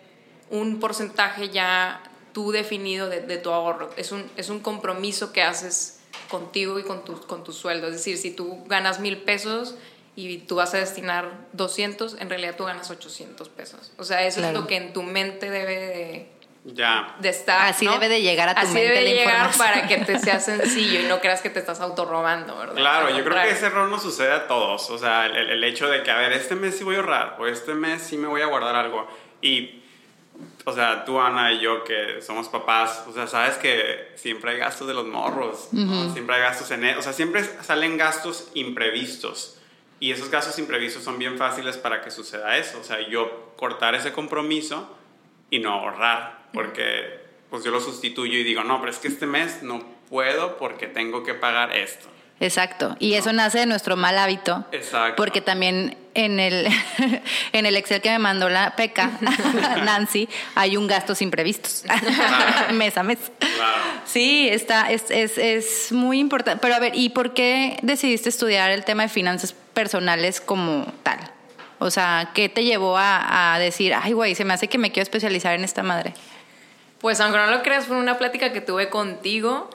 un 0.50 0.80
porcentaje 0.80 1.50
ya 1.50 2.02
tú 2.34 2.52
definido 2.52 3.10
de, 3.10 3.22
de 3.22 3.38
tu 3.38 3.52
ahorro, 3.52 3.90
es 3.98 4.12
un, 4.12 4.30
es 4.38 4.50
un 4.50 4.60
compromiso 4.60 5.34
que 5.34 5.42
haces 5.42 5.95
contigo 6.30 6.80
y 6.80 6.84
con 6.84 7.04
tu, 7.04 7.20
con 7.22 7.44
tu 7.44 7.54
sueldo. 7.54 7.88
Es 7.88 7.94
decir, 7.94 8.18
si 8.18 8.32
tú 8.32 8.64
ganas 8.68 9.00
mil 9.00 9.18
pesos 9.18 9.76
y 10.16 10.40
tú 10.40 10.56
vas 10.56 10.74
a 10.74 10.78
destinar 10.78 11.48
200, 11.54 12.18
en 12.20 12.30
realidad 12.30 12.56
tú 12.58 12.66
ganas 12.66 12.90
800 12.90 13.50
pesos. 13.50 13.92
O 13.98 14.04
sea, 14.04 14.26
eso 14.26 14.46
es 14.46 14.54
lo 14.54 14.68
que 14.68 14.78
en 14.78 14.94
tu 14.94 15.04
mente 15.04 15.50
debe 15.50 15.76
de, 15.76 16.30
ya. 16.64 17.16
de 17.20 17.30
estar. 17.30 17.68
Así 17.68 17.88
debe 17.88 18.08
de 18.10 18.22
llegar 18.22 18.50
a 18.50 18.56
tu 18.56 18.62
Así 18.62 18.74
mente 18.74 18.90
debe 18.90 19.02
la 19.02 19.10
llegar 19.10 19.58
para 19.58 19.88
que 19.88 19.98
te 19.98 20.20
sea 20.20 20.40
sencillo 20.42 21.02
y 21.02 21.04
no 21.04 21.20
creas 21.20 21.42
que 21.42 21.50
te 21.50 21.60
estás 21.60 21.82
autorrobando, 21.82 22.58
¿verdad? 22.58 22.76
Claro, 22.76 23.10
yo 23.10 23.24
creo 23.24 23.44
que 23.44 23.52
ese 23.52 23.68
error 23.68 23.90
nos 23.90 24.02
sucede 24.02 24.32
a 24.32 24.48
todos. 24.48 24.90
O 24.90 24.98
sea, 24.98 25.26
el, 25.26 25.50
el 25.50 25.64
hecho 25.64 25.90
de 25.90 26.04
que, 26.04 26.12
a 26.12 26.18
ver, 26.18 26.32
este 26.34 26.56
mes 26.56 26.78
sí 26.78 26.84
voy 26.84 26.96
a 26.96 27.00
ahorrar 27.00 27.38
o 27.40 27.48
este 27.48 27.74
mes 27.74 28.02
sí 28.02 28.18
me 28.18 28.28
voy 28.28 28.42
a 28.42 28.48
guardar 28.48 28.76
algo. 28.76 29.08
Y 29.42 29.85
o 30.68 30.74
sea, 30.74 31.06
tú, 31.06 31.20
Ana 31.20 31.54
y 31.54 31.60
yo, 31.60 31.84
que 31.84 32.22
somos 32.22 32.50
papás, 32.50 33.04
o 33.08 33.14
sea, 33.14 33.28
sabes 33.28 33.58
que 33.58 34.12
siempre 34.16 34.52
hay 34.52 34.58
gastos 34.58 34.88
de 34.88 34.96
los 34.96 35.06
morros, 35.06 35.70
siempre 36.12 36.36
hay 36.36 36.42
gastos 36.42 36.72
en... 36.72 36.86
E, 36.86 36.98
o 36.98 37.04
sea, 37.04 37.14
siempre 37.14 37.44
salen 37.62 37.98
gastos 37.98 38.50
imprevistos. 38.56 39.60
Y 40.00 40.12
esos 40.12 40.30
gastos 40.30 40.58
imprevistos 40.58 41.04
son 41.04 41.20
bien 41.20 41.38
fáciles 41.38 41.78
para 41.78 42.02
que 42.02 42.10
suceda 42.10 42.58
eso. 42.58 42.80
O 42.80 42.84
sea, 42.84 43.00
yo 43.08 43.54
cortar 43.56 43.94
ese 43.94 44.12
compromiso 44.12 44.98
y 45.52 45.60
no 45.60 45.72
ahorrar, 45.72 46.48
porque 46.52 47.24
pues 47.50 47.64
yo 47.64 47.70
lo 47.72 47.80
sustituyo 47.80 48.38
y 48.38 48.44
digo, 48.44 48.64
no, 48.64 48.80
pero 48.80 48.92
es 48.92 48.98
que 48.98 49.08
este 49.08 49.28
mes 49.28 49.62
no 49.62 49.86
puedo 50.10 50.58
porque 50.58 50.88
tengo 50.88 51.24
que 51.24 51.36
pagar 51.36 51.76
esto. 51.76 52.08
Exacto. 52.40 52.96
Y 53.00 53.14
eso 53.14 53.32
nace 53.34 53.60
de 53.60 53.66
nuestro 53.68 53.96
mal 53.96 54.18
hábito. 54.18 54.66
Exacto. 54.72 55.16
Porque 55.16 55.42
también 55.42 55.98
en 56.16 56.40
el, 56.40 56.68
en 57.52 57.66
el 57.66 57.76
Excel 57.76 58.02
que 58.02 58.10
me 58.10 58.20
mandó 58.20 58.50
la 58.50 58.76
PECA, 58.76 59.12
Nancy, 59.84 60.28
hay 60.56 60.78
un 60.78 60.88
gastos 60.88 61.22
imprevistos. 61.22 61.84
mes 62.74 62.98
a 62.98 63.04
mes. 63.04 63.20
Claro. 63.38 64.02
Sí, 64.06 64.50
está, 64.50 64.92
es, 64.92 65.06
es, 65.10 65.38
es 65.38 65.92
muy 65.92 66.20
importante. 66.20 66.60
Pero 66.62 66.76
a 66.76 66.80
ver, 66.80 66.94
¿y 66.96 67.10
por 67.10 67.34
qué 67.34 67.78
decidiste 67.84 68.30
estudiar 68.30 68.72
el 68.72 68.84
tema 68.84 69.04
de 69.04 69.10
finanzas 69.10 69.54
personales 69.74 70.42
como 70.42 70.92
tal? 71.04 71.20
O 71.80 71.92
sea, 71.92 72.32
¿qué 72.34 72.50
te 72.50 72.64
llevó 72.64 72.98
a, 72.98 73.54
a 73.54 73.60
decir, 73.60 73.94
ay, 73.94 74.14
güey, 74.14 74.34
se 74.34 74.46
me 74.46 74.54
hace 74.54 74.68
que 74.68 74.78
me 74.78 74.92
quiero 74.92 75.04
especializar 75.04 75.54
en 75.54 75.64
esta 75.64 75.84
madre? 75.84 76.14
Pues 77.06 77.20
aunque 77.20 77.38
no 77.38 77.48
lo 77.48 77.62
creas, 77.62 77.86
fue 77.86 77.98
una 77.98 78.18
plática 78.18 78.52
que 78.52 78.62
tuve 78.62 78.90
contigo. 78.90 79.70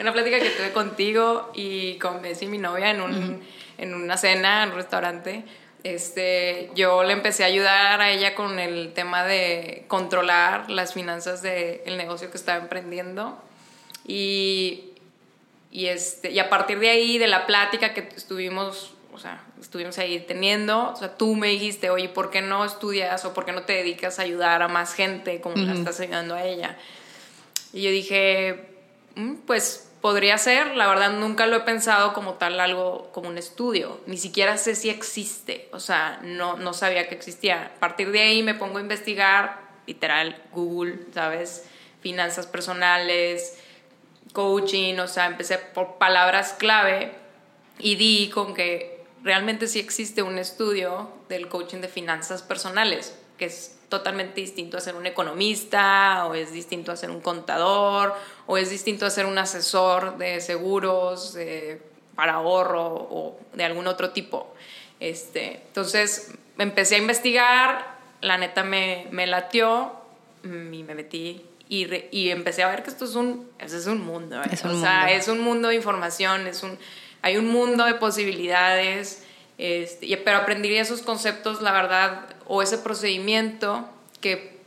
una 0.00 0.12
plática 0.12 0.38
que 0.38 0.50
tuve 0.50 0.72
contigo 0.72 1.50
y 1.54 1.98
con 1.98 2.22
Bessie, 2.22 2.48
mi 2.48 2.58
novia, 2.58 2.90
en 2.90 3.00
un, 3.02 3.42
en 3.78 3.94
una 3.94 4.16
cena, 4.16 4.62
en 4.62 4.70
un 4.70 4.76
restaurante. 4.76 5.44
Este, 5.84 6.70
yo 6.74 7.04
le 7.04 7.12
empecé 7.12 7.44
a 7.44 7.46
ayudar 7.46 8.00
a 8.00 8.10
ella 8.10 8.34
con 8.34 8.58
el 8.58 8.92
tema 8.94 9.24
de 9.24 9.84
controlar 9.86 10.70
las 10.70 10.94
finanzas 10.94 11.42
del 11.42 11.96
negocio 11.98 12.30
que 12.30 12.38
estaba 12.38 12.58
emprendiendo. 12.58 13.38
Y, 14.06 14.92
y, 15.70 15.86
este, 15.86 16.30
y 16.30 16.38
a 16.38 16.48
partir 16.48 16.78
de 16.78 16.88
ahí, 16.88 17.18
de 17.18 17.26
la 17.26 17.46
plática 17.46 17.92
que 17.92 18.08
estuvimos, 18.16 18.94
o 19.12 19.18
sea, 19.18 19.44
estuvimos 19.60 19.98
ahí 19.98 20.20
teniendo, 20.20 20.90
o 20.92 20.96
sea, 20.96 21.16
tú 21.16 21.34
me 21.34 21.48
dijiste, 21.48 21.90
oye, 21.90 22.08
¿por 22.08 22.30
qué 22.30 22.40
no 22.40 22.64
estudias 22.64 23.24
o 23.24 23.34
por 23.34 23.44
qué 23.44 23.52
no 23.52 23.64
te 23.64 23.74
dedicas 23.74 24.18
a 24.18 24.22
ayudar 24.22 24.62
a 24.62 24.68
más 24.68 24.94
gente 24.94 25.40
como 25.40 25.56
la 25.56 25.74
estás 25.74 26.00
ayudando 26.00 26.34
a 26.34 26.44
ella? 26.44 26.78
Y 27.74 27.82
yo 27.82 27.90
dije, 27.90 28.68
mm, 29.16 29.34
pues 29.46 29.90
podría 30.04 30.36
ser, 30.36 30.76
la 30.76 30.86
verdad 30.86 31.12
nunca 31.12 31.46
lo 31.46 31.56
he 31.56 31.60
pensado 31.60 32.12
como 32.12 32.34
tal 32.34 32.60
algo 32.60 33.10
como 33.12 33.30
un 33.30 33.38
estudio, 33.38 34.02
ni 34.04 34.18
siquiera 34.18 34.58
sé 34.58 34.74
si 34.74 34.90
existe, 34.90 35.66
o 35.72 35.80
sea, 35.80 36.20
no, 36.22 36.58
no 36.58 36.74
sabía 36.74 37.08
que 37.08 37.14
existía. 37.14 37.72
A 37.76 37.80
partir 37.80 38.10
de 38.10 38.20
ahí 38.20 38.42
me 38.42 38.52
pongo 38.52 38.76
a 38.76 38.82
investigar, 38.82 39.62
literal, 39.86 40.42
Google, 40.52 40.98
¿sabes? 41.14 41.64
Finanzas 42.02 42.46
personales, 42.46 43.58
coaching, 44.34 44.98
o 44.98 45.08
sea, 45.08 45.24
empecé 45.24 45.56
por 45.56 45.96
palabras 45.96 46.52
clave 46.52 47.14
y 47.78 47.96
di 47.96 48.28
con 48.28 48.52
que 48.52 49.02
realmente 49.22 49.68
sí 49.68 49.78
existe 49.78 50.20
un 50.20 50.36
estudio 50.36 51.12
del 51.30 51.48
coaching 51.48 51.78
de 51.78 51.88
finanzas 51.88 52.42
personales, 52.42 53.18
que 53.38 53.46
es 53.46 53.73
totalmente 53.88 54.40
distinto 54.40 54.76
a 54.76 54.80
ser 54.80 54.94
un 54.94 55.06
economista, 55.06 56.26
o 56.26 56.34
es 56.34 56.52
distinto 56.52 56.92
a 56.92 56.96
ser 56.96 57.10
un 57.10 57.20
contador, 57.20 58.14
o 58.46 58.56
es 58.56 58.70
distinto 58.70 59.06
a 59.06 59.10
ser 59.10 59.26
un 59.26 59.38
asesor 59.38 60.18
de 60.18 60.40
seguros, 60.40 61.36
para 62.14 62.34
ahorro 62.34 62.86
o 62.86 63.40
de 63.52 63.64
algún 63.64 63.86
otro 63.86 64.10
tipo. 64.10 64.54
Este, 65.00 65.62
entonces 65.66 66.32
empecé 66.58 66.96
a 66.96 66.98
investigar, 66.98 67.96
la 68.20 68.38
neta 68.38 68.62
me, 68.62 69.06
me 69.10 69.26
latió 69.26 69.92
mm, 70.44 70.74
y 70.74 70.82
me 70.82 70.94
metí 70.94 71.44
y, 71.68 71.88
y, 72.10 72.30
empecé 72.30 72.62
a 72.62 72.68
ver 72.68 72.82
que 72.82 72.90
esto 72.90 73.04
es 73.06 73.14
un, 73.14 73.50
es 73.58 73.86
un 73.86 74.04
mundo. 74.04 74.40
¿eh? 74.42 74.46
Es 74.52 74.64
un 74.64 74.72
o 74.72 74.80
sea, 74.80 75.10
es 75.10 75.28
un 75.28 75.40
mundo 75.40 75.68
de 75.68 75.76
información, 75.76 76.46
es 76.46 76.62
un, 76.62 76.78
hay 77.22 77.36
un 77.36 77.48
mundo 77.48 77.84
de 77.84 77.94
posibilidades. 77.94 79.23
Este, 79.58 80.16
pero 80.18 80.38
aprendí 80.38 80.74
esos 80.76 81.02
conceptos, 81.02 81.62
la 81.62 81.72
verdad, 81.72 82.26
o 82.46 82.62
ese 82.62 82.78
procedimiento 82.78 83.88
que, 84.20 84.60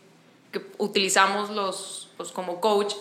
que 0.51 0.61
utilizamos 0.77 1.49
los, 1.49 2.09
pues, 2.17 2.31
como 2.31 2.61
coach 2.61 2.93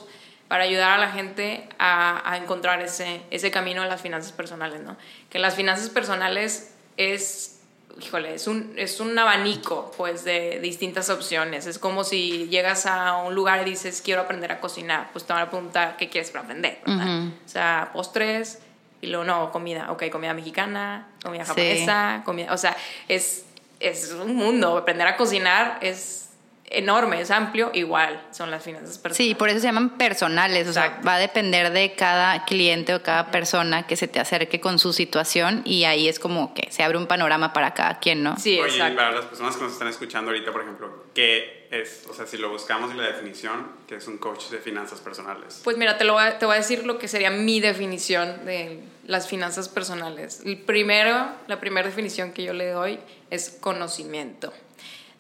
para 0.49 0.65
ayudar 0.65 0.93
a 0.93 0.99
la 0.99 1.11
gente 1.11 1.69
a, 1.79 2.31
a, 2.31 2.37
encontrar 2.37 2.81
ese, 2.81 3.21
ese 3.31 3.51
camino 3.51 3.83
de 3.83 3.89
las 3.89 4.01
finanzas 4.01 4.33
personales, 4.33 4.81
¿no? 4.81 4.97
Que 5.31 5.39
las 5.39 5.55
finanzas 5.55 5.91
personales 5.91 6.75
es, 6.97 7.61
híjole, 8.01 8.35
es 8.35 8.47
un, 8.47 8.75
es 8.77 9.01
un 9.01 9.17
abanico, 9.19 9.93
pues, 9.97 10.25
de, 10.25 10.61
distintas 10.61 11.11
opciones. 11.11 11.67
Es 11.67 11.79
como 11.79 12.05
si 12.05 12.49
llegas 12.49 12.87
a 12.87 13.17
un 13.17 13.35
lugar 13.35 13.67
y 13.67 13.71
dices, 13.71 14.03
quiero 14.03 14.23
aprender 14.23 14.53
a 14.53 14.61
cocinar, 14.61 15.11
pues 15.13 15.25
te 15.25 15.33
van 15.33 15.43
a 15.43 15.51
preguntar, 15.51 15.97
¿qué 15.97 16.09
quieres 16.09 16.31
para 16.31 16.45
aprender? 16.45 16.81
O 16.87 17.49
sea, 17.49 17.91
postres, 17.93 18.61
y 19.01 19.09
luego, 19.09 19.25
no, 19.25 19.53
comida, 19.53 19.91
ok, 19.93 20.05
comida 20.11 20.35
mexicana, 20.35 21.09
comida 21.23 21.45
japonesa, 21.45 22.23
comida, 22.25 22.53
o 22.53 22.57
sea, 22.57 22.77
es, 23.09 23.47
es 23.81 24.13
un 24.13 24.35
mundo, 24.35 24.77
aprender 24.77 25.07
a 25.07 25.17
cocinar 25.17 25.79
es 25.81 26.27
enorme, 26.69 27.21
es 27.21 27.31
amplio, 27.31 27.71
igual 27.75 28.21
son 28.31 28.51
las 28.51 28.63
finanzas 28.63 28.99
personales. 28.99 29.17
Sí, 29.17 29.35
por 29.35 29.49
eso 29.49 29.61
se 29.61 29.67
llaman 29.67 29.91
personales, 29.91 30.67
o 30.69 30.73
sea, 30.73 31.01
va 31.07 31.15
a 31.15 31.19
depender 31.19 31.73
de 31.73 31.95
cada 31.95 32.45
cliente 32.45 32.95
o 32.95 33.03
cada 33.03 33.31
persona 33.31 33.87
que 33.87 33.97
se 33.97 34.09
te 34.09 34.21
acerque 34.21 34.61
con 34.61 34.79
su 34.79 34.93
situación 34.93 35.63
y 35.65 35.85
ahí 35.85 36.09
es 36.09 36.19
como 36.19 36.55
que 36.55 36.71
se 36.71 36.83
abre 36.83 36.99
un 36.99 37.07
panorama 37.07 37.53
para 37.53 37.75
cada 37.75 37.99
quien, 37.99 38.23
¿no? 38.23 38.37
Sí, 38.39 38.59
Oye, 38.59 38.71
exacto. 38.71 38.97
para 38.97 39.13
las 39.13 39.25
personas 39.27 39.57
que 39.57 39.63
nos 39.63 39.73
están 39.73 39.89
escuchando 39.89 40.31
ahorita, 40.31 40.53
por 40.53 40.63
ejemplo, 40.63 41.05
¿qué 41.15 41.56
es? 41.71 42.05
O 42.09 42.15
sea, 42.15 42.27
si 42.27 42.37
lo 42.37 42.51
buscamos 42.51 42.91
en 42.91 42.99
la 42.99 43.07
definición, 43.07 43.67
¿qué 43.87 43.97
es 43.97 44.07
un 44.07 44.19
coach 44.19 44.49
de 44.51 44.59
finanzas 44.59 45.01
personales? 45.01 45.61
Pues 45.65 45.77
mira, 45.77 45.99
te, 45.99 46.05
lo 46.05 46.15
voy 46.15 46.25
a, 46.25 46.39
te 46.39 46.47
voy 46.47 46.55
a 46.55 46.59
decir 46.59 46.85
lo 46.85 46.99
que 46.99 47.09
sería 47.09 47.31
mi 47.31 47.61
definición 47.61 48.45
de 48.45 48.81
las 49.07 49.29
finanzas 49.29 49.69
personales. 49.69 50.43
El 50.45 50.59
primero, 50.59 51.29
la 51.47 51.61
primera 51.61 51.87
definición 51.87 52.33
que 52.33 52.43
yo 52.43 52.53
le 52.53 52.71
doy 52.71 52.99
es 53.31 53.51
conocimiento 53.51 54.53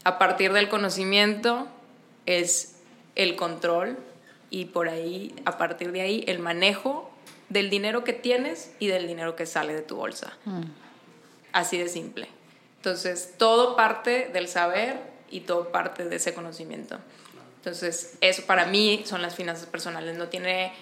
a 0.07 0.19
partir 0.21 0.53
del 0.53 0.69
conocimiento 0.69 1.67
es 2.26 2.76
el 3.17 3.35
control 3.35 3.99
y 4.50 4.67
por 4.67 4.88
ahí, 4.88 5.35
a 5.47 5.59
partir 5.59 5.91
de 5.91 6.00
ahí, 6.00 6.25
el 6.29 6.38
manejo 6.38 7.11
del 7.49 7.71
dinero 7.71 8.05
que 8.05 8.12
tienes 8.12 8.71
y 8.79 8.87
del 8.87 9.09
dinero 9.09 9.35
que 9.35 9.47
sale 9.47 9.75
de 9.75 9.83
tu 9.83 9.97
bolsa. 9.97 10.38
Mm. 10.45 10.62
Así 11.53 11.76
de 11.76 11.88
simple. 11.88 12.29
Entonces, 12.76 13.35
todo 13.37 13.75
parte 13.75 14.31
del 14.33 14.47
saber 14.47 15.00
y 15.30 15.40
todo 15.40 15.73
parte 15.73 16.04
de 16.04 16.16
ese 16.16 16.35
conocimiento. 16.35 16.99
Entonces, 17.59 18.16
eso 18.21 18.42
para 18.47 18.66
mí 18.66 19.02
son 19.04 19.23
las 19.23 19.35
finanzas 19.35 19.66
personales. 19.66 20.16
No 20.16 20.28
tiene 20.28 20.73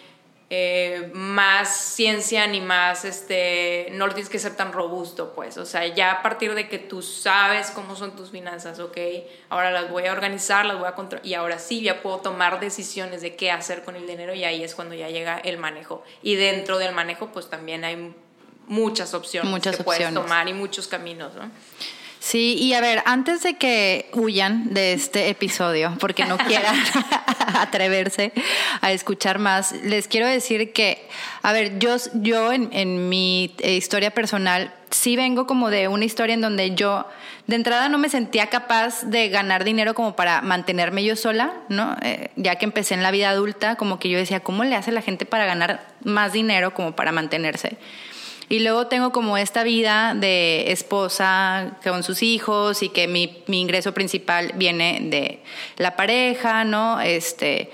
eh, 0.50 1.10
más 1.14 1.74
ciencia 1.74 2.46
ni 2.46 2.60
más, 2.60 3.06
este, 3.06 3.88
no 3.92 4.06
tienes 4.08 4.28
que 4.28 4.38
ser 4.38 4.54
tan 4.54 4.72
robusto, 4.72 5.32
pues. 5.34 5.56
O 5.56 5.64
sea, 5.64 5.86
ya 5.86 6.12
a 6.12 6.22
partir 6.22 6.54
de 6.54 6.68
que 6.68 6.78
tú 6.78 7.00
sabes 7.00 7.70
cómo 7.70 7.96
son 7.96 8.14
tus 8.14 8.30
finanzas, 8.30 8.78
ok, 8.78 8.98
ahora 9.48 9.70
las 9.70 9.90
voy 9.90 10.04
a 10.04 10.12
organizar, 10.12 10.66
las 10.66 10.78
voy 10.78 10.86
a 10.86 10.92
controlar, 10.92 11.26
y 11.26 11.32
ahora 11.32 11.58
sí 11.58 11.80
ya 11.80 12.02
puedo 12.02 12.18
tomar 12.18 12.60
decisiones 12.60 13.22
de 13.22 13.34
qué 13.34 13.50
hacer 13.50 13.82
con 13.82 13.96
el 13.96 14.06
dinero 14.06 14.34
y 14.34 14.44
ahí 14.44 14.62
es 14.62 14.74
cuando 14.74 14.94
ya 14.94 15.08
llega 15.08 15.38
el 15.38 15.56
manejo. 15.56 16.04
Y 16.22 16.34
dentro 16.36 16.76
del 16.76 16.94
manejo, 16.94 17.32
pues 17.32 17.48
también 17.48 17.84
hay 17.84 18.14
muchas 18.66 19.14
opciones 19.14 19.50
muchas 19.50 19.76
que 19.76 19.84
puedes 19.84 20.12
tomar 20.12 20.46
y 20.48 20.52
muchos 20.52 20.86
caminos, 20.86 21.34
¿no? 21.34 21.50
Sí, 22.24 22.56
y 22.58 22.72
a 22.72 22.80
ver, 22.80 23.02
antes 23.04 23.42
de 23.42 23.58
que 23.58 24.08
huyan 24.14 24.72
de 24.72 24.94
este 24.94 25.28
episodio, 25.28 25.94
porque 26.00 26.24
no 26.24 26.38
quieran 26.48 26.74
atreverse 27.54 28.32
a 28.80 28.92
escuchar 28.92 29.38
más, 29.38 29.72
les 29.82 30.08
quiero 30.08 30.26
decir 30.26 30.72
que, 30.72 31.06
a 31.42 31.52
ver, 31.52 31.78
yo, 31.78 31.96
yo 32.14 32.50
en, 32.50 32.70
en 32.72 33.10
mi 33.10 33.54
eh, 33.58 33.74
historia 33.74 34.10
personal 34.10 34.72
sí 34.88 35.16
vengo 35.16 35.46
como 35.46 35.68
de 35.68 35.86
una 35.86 36.06
historia 36.06 36.32
en 36.32 36.40
donde 36.40 36.74
yo 36.74 37.06
de 37.46 37.56
entrada 37.56 37.90
no 37.90 37.98
me 37.98 38.08
sentía 38.08 38.46
capaz 38.46 39.02
de 39.02 39.28
ganar 39.28 39.62
dinero 39.62 39.92
como 39.92 40.16
para 40.16 40.40
mantenerme 40.40 41.04
yo 41.04 41.16
sola, 41.16 41.52
¿no? 41.68 41.94
Eh, 42.00 42.30
ya 42.36 42.56
que 42.56 42.64
empecé 42.64 42.94
en 42.94 43.02
la 43.02 43.10
vida 43.10 43.28
adulta, 43.28 43.76
como 43.76 43.98
que 43.98 44.08
yo 44.08 44.16
decía, 44.16 44.40
¿cómo 44.40 44.64
le 44.64 44.76
hace 44.76 44.92
la 44.92 45.02
gente 45.02 45.26
para 45.26 45.44
ganar 45.44 45.86
más 46.04 46.32
dinero 46.32 46.72
como 46.72 46.96
para 46.96 47.12
mantenerse? 47.12 47.76
Y 48.54 48.60
luego 48.60 48.86
tengo 48.86 49.10
como 49.10 49.36
esta 49.36 49.64
vida 49.64 50.14
de 50.14 50.70
esposa 50.70 51.72
con 51.82 52.04
sus 52.04 52.22
hijos 52.22 52.84
y 52.84 52.88
que 52.88 53.08
mi, 53.08 53.42
mi 53.48 53.60
ingreso 53.60 53.92
principal 53.92 54.52
viene 54.54 55.00
de 55.02 55.40
la 55.76 55.96
pareja, 55.96 56.62
¿no? 56.62 57.00
Este, 57.00 57.72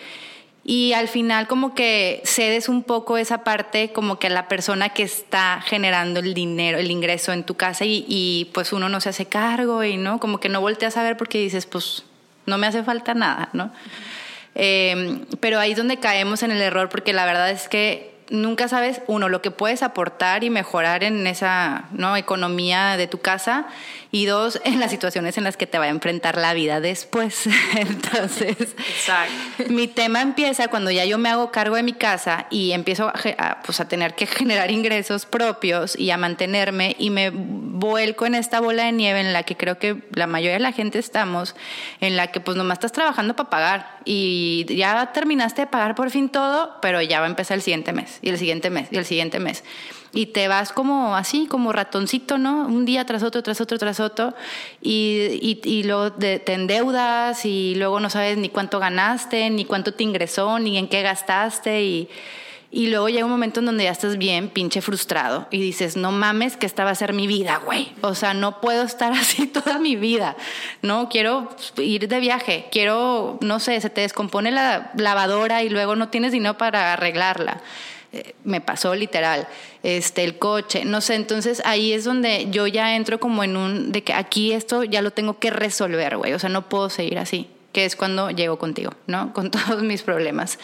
y 0.64 0.94
al 0.94 1.08
final 1.08 1.48
como 1.48 1.74
que 1.74 2.22
cedes 2.24 2.70
un 2.70 2.82
poco 2.82 3.18
esa 3.18 3.44
parte 3.44 3.92
como 3.92 4.18
que 4.18 4.30
la 4.30 4.48
persona 4.48 4.88
que 4.88 5.02
está 5.02 5.62
generando 5.66 6.20
el 6.20 6.32
dinero, 6.32 6.78
el 6.78 6.90
ingreso 6.90 7.34
en 7.34 7.44
tu 7.44 7.58
casa 7.58 7.84
y, 7.84 8.06
y, 8.08 8.46
pues 8.54 8.72
uno 8.72 8.88
no 8.88 9.02
se 9.02 9.10
hace 9.10 9.26
cargo 9.26 9.84
y 9.84 9.98
no, 9.98 10.18
como 10.18 10.40
que 10.40 10.48
no 10.48 10.62
volteas 10.62 10.96
a 10.96 11.02
ver 11.02 11.18
porque 11.18 11.36
dices 11.36 11.66
pues 11.66 12.04
no 12.46 12.56
me 12.56 12.66
hace 12.66 12.82
falta 12.82 13.12
nada, 13.12 13.50
¿no? 13.52 13.70
Eh, 14.54 15.26
pero 15.40 15.60
ahí 15.60 15.72
es 15.72 15.76
donde 15.76 15.98
caemos 15.98 16.42
en 16.42 16.52
el 16.52 16.62
error 16.62 16.88
porque 16.88 17.12
la 17.12 17.26
verdad 17.26 17.50
es 17.50 17.68
que 17.68 18.09
nunca 18.30 18.68
sabes, 18.68 19.02
uno, 19.08 19.28
lo 19.28 19.42
que 19.42 19.50
puedes 19.50 19.82
aportar 19.82 20.44
y 20.44 20.50
mejorar 20.50 21.04
en 21.04 21.26
esa 21.26 21.84
¿no? 21.92 22.16
economía 22.16 22.96
de 22.96 23.06
tu 23.06 23.18
casa 23.18 23.66
y 24.12 24.26
dos, 24.26 24.60
en 24.64 24.80
las 24.80 24.90
situaciones 24.90 25.36
en 25.38 25.44
las 25.44 25.56
que 25.56 25.66
te 25.66 25.78
va 25.78 25.84
a 25.84 25.88
enfrentar 25.88 26.36
la 26.36 26.54
vida 26.54 26.80
después. 26.80 27.48
Entonces, 27.76 28.74
mi 29.68 29.88
tema 29.88 30.22
empieza 30.22 30.68
cuando 30.68 30.90
ya 30.90 31.04
yo 31.04 31.18
me 31.18 31.28
hago 31.28 31.50
cargo 31.50 31.76
de 31.76 31.82
mi 31.82 31.92
casa 31.92 32.46
y 32.50 32.72
empiezo 32.72 33.08
a, 33.08 33.62
pues, 33.64 33.80
a 33.80 33.88
tener 33.88 34.14
que 34.14 34.26
generar 34.40 34.70
ingresos 34.70 35.26
propios 35.26 35.98
y 35.98 36.10
a 36.10 36.16
mantenerme 36.16 36.96
y 36.98 37.10
me 37.10 37.30
vuelco 37.30 38.26
en 38.26 38.34
esta 38.34 38.60
bola 38.60 38.84
de 38.84 38.92
nieve 38.92 39.20
en 39.20 39.32
la 39.32 39.42
que 39.42 39.56
creo 39.56 39.78
que 39.78 40.04
la 40.12 40.26
mayoría 40.26 40.54
de 40.54 40.60
la 40.60 40.72
gente 40.72 40.98
estamos, 40.98 41.56
en 42.00 42.16
la 42.16 42.28
que 42.28 42.40
pues 42.40 42.56
nomás 42.56 42.76
estás 42.76 42.92
trabajando 42.92 43.34
para 43.34 43.50
pagar 43.50 43.98
y 44.04 44.66
ya 44.68 45.12
terminaste 45.12 45.62
de 45.62 45.66
pagar 45.66 45.94
por 45.94 46.10
fin 46.10 46.28
todo, 46.28 46.78
pero 46.80 47.02
ya 47.02 47.20
va 47.20 47.26
a 47.26 47.30
empezar 47.30 47.56
el 47.56 47.62
siguiente 47.62 47.92
mes 47.92 48.19
y 48.22 48.28
el 48.28 48.38
siguiente 48.38 48.70
mes 48.70 48.88
y 48.90 48.96
el 48.96 49.04
siguiente 49.04 49.40
mes 49.40 49.62
y 50.12 50.26
te 50.26 50.48
vas 50.48 50.72
como 50.72 51.16
así, 51.16 51.46
como 51.46 51.72
ratoncito, 51.72 52.38
¿no? 52.38 52.66
Un 52.66 52.84
día 52.84 53.04
tras 53.04 53.22
otro, 53.22 53.42
tras 53.42 53.60
otro, 53.60 53.78
tras 53.78 54.00
otro, 54.00 54.34
y, 54.82 55.38
y, 55.40 55.60
y 55.64 55.84
luego 55.84 56.12
te 56.12 56.52
endeudas 56.52 57.44
y 57.44 57.74
luego 57.76 58.00
no 58.00 58.10
sabes 58.10 58.36
ni 58.36 58.48
cuánto 58.48 58.80
ganaste, 58.80 59.50
ni 59.50 59.64
cuánto 59.64 59.94
te 59.94 60.02
ingresó, 60.02 60.58
ni 60.58 60.78
en 60.78 60.88
qué 60.88 61.02
gastaste, 61.02 61.82
y, 61.82 62.08
y 62.72 62.88
luego 62.88 63.08
llega 63.08 63.24
un 63.24 63.30
momento 63.30 63.60
en 63.60 63.66
donde 63.66 63.84
ya 63.84 63.90
estás 63.90 64.16
bien 64.16 64.48
pinche 64.48 64.80
frustrado 64.80 65.48
y 65.50 65.60
dices, 65.60 65.96
no 65.96 66.12
mames, 66.12 66.56
que 66.56 66.66
esta 66.66 66.84
va 66.84 66.90
a 66.90 66.94
ser 66.94 67.12
mi 67.12 67.26
vida, 67.26 67.60
güey. 67.64 67.92
O 68.00 68.14
sea, 68.14 68.32
no 68.34 68.60
puedo 68.60 68.82
estar 68.82 69.12
así 69.20 69.46
toda 69.46 69.78
mi 69.78 69.96
vida. 69.96 70.36
No, 70.82 71.08
quiero 71.08 71.48
ir 71.76 72.08
de 72.08 72.20
viaje, 72.20 72.66
quiero, 72.70 73.38
no 73.40 73.60
sé, 73.60 73.80
se 73.80 73.90
te 73.90 74.02
descompone 74.02 74.50
la 74.50 74.92
lavadora 74.96 75.62
y 75.62 75.68
luego 75.68 75.96
no 75.96 76.08
tienes 76.08 76.32
dinero 76.32 76.58
para 76.58 76.92
arreglarla 76.92 77.60
Me 78.44 78.60
pasó 78.60 78.94
literal, 78.94 79.46
este, 79.82 80.24
el 80.24 80.38
coche, 80.38 80.84
no 80.84 81.00
sé, 81.00 81.14
entonces 81.14 81.62
ahí 81.64 81.92
es 81.92 82.04
donde 82.04 82.48
yo 82.50 82.66
ya 82.66 82.96
entro 82.96 83.20
como 83.20 83.44
en 83.44 83.56
un, 83.56 83.92
de 83.92 84.02
que 84.02 84.12
aquí 84.12 84.52
esto 84.52 84.82
ya 84.82 85.00
lo 85.00 85.12
tengo 85.12 85.38
que 85.38 85.50
resolver, 85.50 86.16
güey, 86.16 86.32
o 86.32 86.38
sea, 86.38 86.50
no 86.50 86.68
puedo 86.68 86.90
seguir 86.90 87.18
así 87.18 87.48
que 87.72 87.84
es 87.84 87.96
cuando 87.96 88.30
llego 88.30 88.58
contigo, 88.58 88.92
¿no? 89.06 89.32
Con 89.34 89.50
todos 89.50 89.82
mis 89.82 90.02
problemas. 90.02 90.58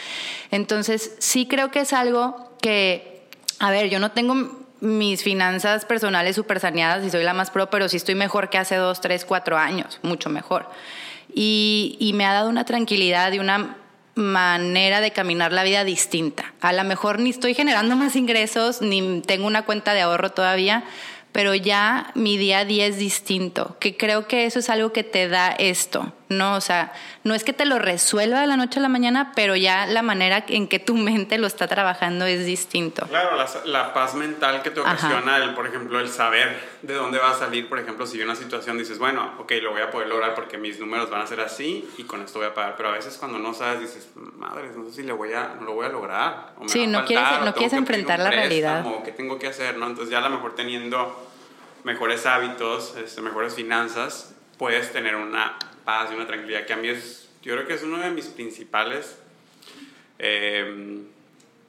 Entonces, 0.51 1.15
sí 1.19 1.47
creo 1.47 1.71
que 1.71 1.81
es 1.81 1.93
algo 1.93 2.57
que, 2.61 3.29
a 3.59 3.71
ver, 3.71 3.89
yo 3.89 3.99
no 3.99 4.11
tengo 4.11 4.67
mis 4.81 5.23
finanzas 5.23 5.85
personales 5.85 6.37
súper 6.37 6.61
saneadas 6.61 7.05
y 7.05 7.11
soy 7.11 7.25
la 7.25 7.33
más 7.33 7.51
pro, 7.51 7.71
pero 7.71 7.89
sí 7.89 7.97
estoy 7.97 8.15
mejor 8.15 8.51
que 8.51 8.59
hace 8.59 8.77
dos, 8.77 9.01
tres, 9.01 9.25
cuatro 9.25 9.57
años, 9.57 10.01
mucho 10.03 10.29
mejor. 10.29 10.69
Y, 11.33 11.97
y 11.99 12.13
me 12.13 12.25
ha 12.27 12.33
dado 12.33 12.49
una 12.49 12.65
tranquilidad 12.65 13.33
y 13.33 13.39
una 13.39 13.77
manera 14.17 15.01
de 15.01 15.13
caminar 15.13 15.53
la 15.53 15.63
vida 15.63 15.85
distinta. 15.85 16.55
A 16.61 16.73
lo 16.73 16.83
mejor 16.85 17.21
ni 17.21 17.31
estoy 17.31 17.55
generando 17.55 17.95
más 17.97 18.17
ingresos, 18.17 18.81
ni 18.81 19.21
tengo 19.21 19.47
una 19.47 19.63
cuenta 19.63 19.93
de 19.93 20.01
ahorro 20.01 20.31
todavía, 20.33 20.85
pero 21.33 21.55
ya 21.55 22.13
mi 22.15 22.39
día 22.39 22.61
a 22.61 22.65
día 22.65 22.87
es 22.87 22.99
distinto, 22.99 23.77
que 23.79 23.95
creo 23.95 24.27
que 24.27 24.47
eso 24.47 24.59
es 24.59 24.71
algo 24.71 24.93
que 24.95 25.05
te 25.05 25.29
da 25.29 25.51
esto, 25.51 26.15
¿no? 26.29 26.57
O 26.57 26.61
sea, 26.61 26.93
no 27.25 27.35
es 27.35 27.45
que 27.45 27.53
te 27.53 27.65
lo 27.65 27.79
resuelva 27.79 28.41
de 28.41 28.47
la 28.47 28.57
noche 28.57 28.79
a 28.79 28.83
la 28.83 28.89
mañana, 28.89 29.33
pero 29.35 29.57
ya 29.57 29.87
la 29.87 30.03
manera 30.03 30.45
en 30.49 30.69
que 30.69 30.79
tu 30.79 30.95
mente 30.97 31.39
lo 31.39 31.47
está 31.47 31.69
trabajando 31.69 32.27
es 32.27 32.45
distinto. 32.45 33.07
Claro, 33.07 33.37
la, 33.65 33.95
paz 33.95 34.15
mental 34.15 34.63
que 34.63 34.71
te 34.71 34.81
ocasiona, 34.81 35.37
el, 35.39 35.55
por 35.55 35.67
ejemplo, 35.67 36.01
el 36.01 36.09
saber 36.09 36.59
de 36.83 36.95
dónde 36.95 37.19
va 37.19 37.31
a 37.31 37.35
salir, 37.35 37.69
por 37.69 37.79
ejemplo, 37.79 38.07
si 38.07 38.19
hay 38.19 38.25
una 38.25 38.35
situación 38.35 38.79
dices, 38.79 38.99
bueno, 38.99 39.35
ok, 39.39 39.53
lo 39.63 39.71
voy 39.71 39.83
a 39.83 39.91
poder 39.91 40.09
lograr 40.09 40.35
porque 40.35 40.59
mis 40.59 40.79
números 40.79 41.11
van 41.11 41.23
a 41.23 41.27
ser 41.27 41.41
así 41.41 41.89
y 41.99 42.05
con 42.05 42.23
esto 42.23 42.41
voy 42.41 42.49
a 42.49 42.55
pagar, 42.55 42.75
pero 42.77 42.91
a 42.91 42.93
veces 42.93 43.17
cuando 43.17 43.39
no 43.39 43.55
sabes 43.55 43.81
dices, 43.81 44.09
madre, 44.15 44.71
no 44.77 44.85
sé 44.85 44.93
si 44.93 45.03
le 45.03 45.13
voy 45.13 45.33
a, 45.33 45.55
no 45.59 45.67
lo 45.67 45.75
voy 45.75 45.87
a 45.87 45.89
lograr. 45.89 46.55
O 46.59 46.65
me 46.65 46.69
sí, 46.69 46.87
no 46.87 47.05
quieres, 47.05 47.27
no 47.45 47.55
quieres 47.55 47.73
enfrentar 47.73 48.19
la 48.19 48.31
realidad. 48.31 48.85
¿Qué 49.05 49.13
tengo 49.13 49.39
que 49.39 49.47
hacer? 49.47 49.77
¿no? 49.77 49.87
Entonces 49.87 50.11
ya 50.11 50.19
a 50.19 50.29
lo 50.29 50.31
mejor 50.31 50.55
teniendo 50.55 51.27
mejores 51.85 52.27
hábitos, 52.27 52.97
este, 52.97 53.21
mejores 53.21 53.55
finanzas, 53.55 54.35
puedes 54.59 54.93
tener 54.93 55.15
una 55.15 55.57
paz 55.87 56.11
y 56.13 56.15
una 56.15 56.27
tranquilidad 56.27 56.67
que 56.67 56.75
a 56.75 56.77
mí 56.77 56.89
es, 56.89 57.31
yo 57.43 57.55
creo 57.55 57.67
que 57.67 57.73
es 57.73 57.83
uno 57.83 57.99
de 57.99 58.11
mis 58.11 58.27
principales 58.27 59.17
em, 60.19 61.07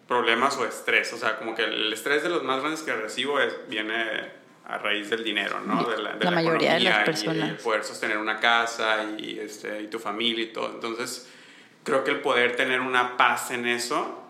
problemas 0.05 0.57
o 0.57 0.65
estrés. 0.65 1.13
O 1.13 1.17
sea, 1.17 1.37
como 1.37 1.55
que 1.55 1.63
el 1.63 1.93
estrés 1.93 2.23
de 2.23 2.29
los 2.29 2.43
más 2.43 2.59
grandes 2.59 2.81
que 2.81 2.93
recibo 2.93 3.39
es, 3.39 3.55
viene 3.69 4.35
a 4.65 4.77
raíz 4.79 5.09
del 5.09 5.23
dinero, 5.23 5.61
¿no? 5.61 5.85
De 5.85 5.97
la, 5.97 6.31
mayoría 6.31 6.73
de 6.73 6.81
las 6.81 7.05
personas. 7.05 7.51
Y, 7.51 7.63
poder 7.63 7.85
sostener 7.85 8.17
una 8.17 8.41
casa 8.41 9.05
y, 9.17 9.39
este, 9.39 9.83
y 9.83 9.87
tu 9.87 9.99
familia 9.99 10.43
y 10.43 10.47
todo. 10.47 10.71
Entonces, 10.73 11.29
creo 11.85 12.03
que 12.03 12.11
el 12.11 12.19
poder 12.19 12.57
tener 12.57 12.81
una 12.81 13.15
paz 13.15 13.51
en 13.51 13.65
eso 13.65 14.26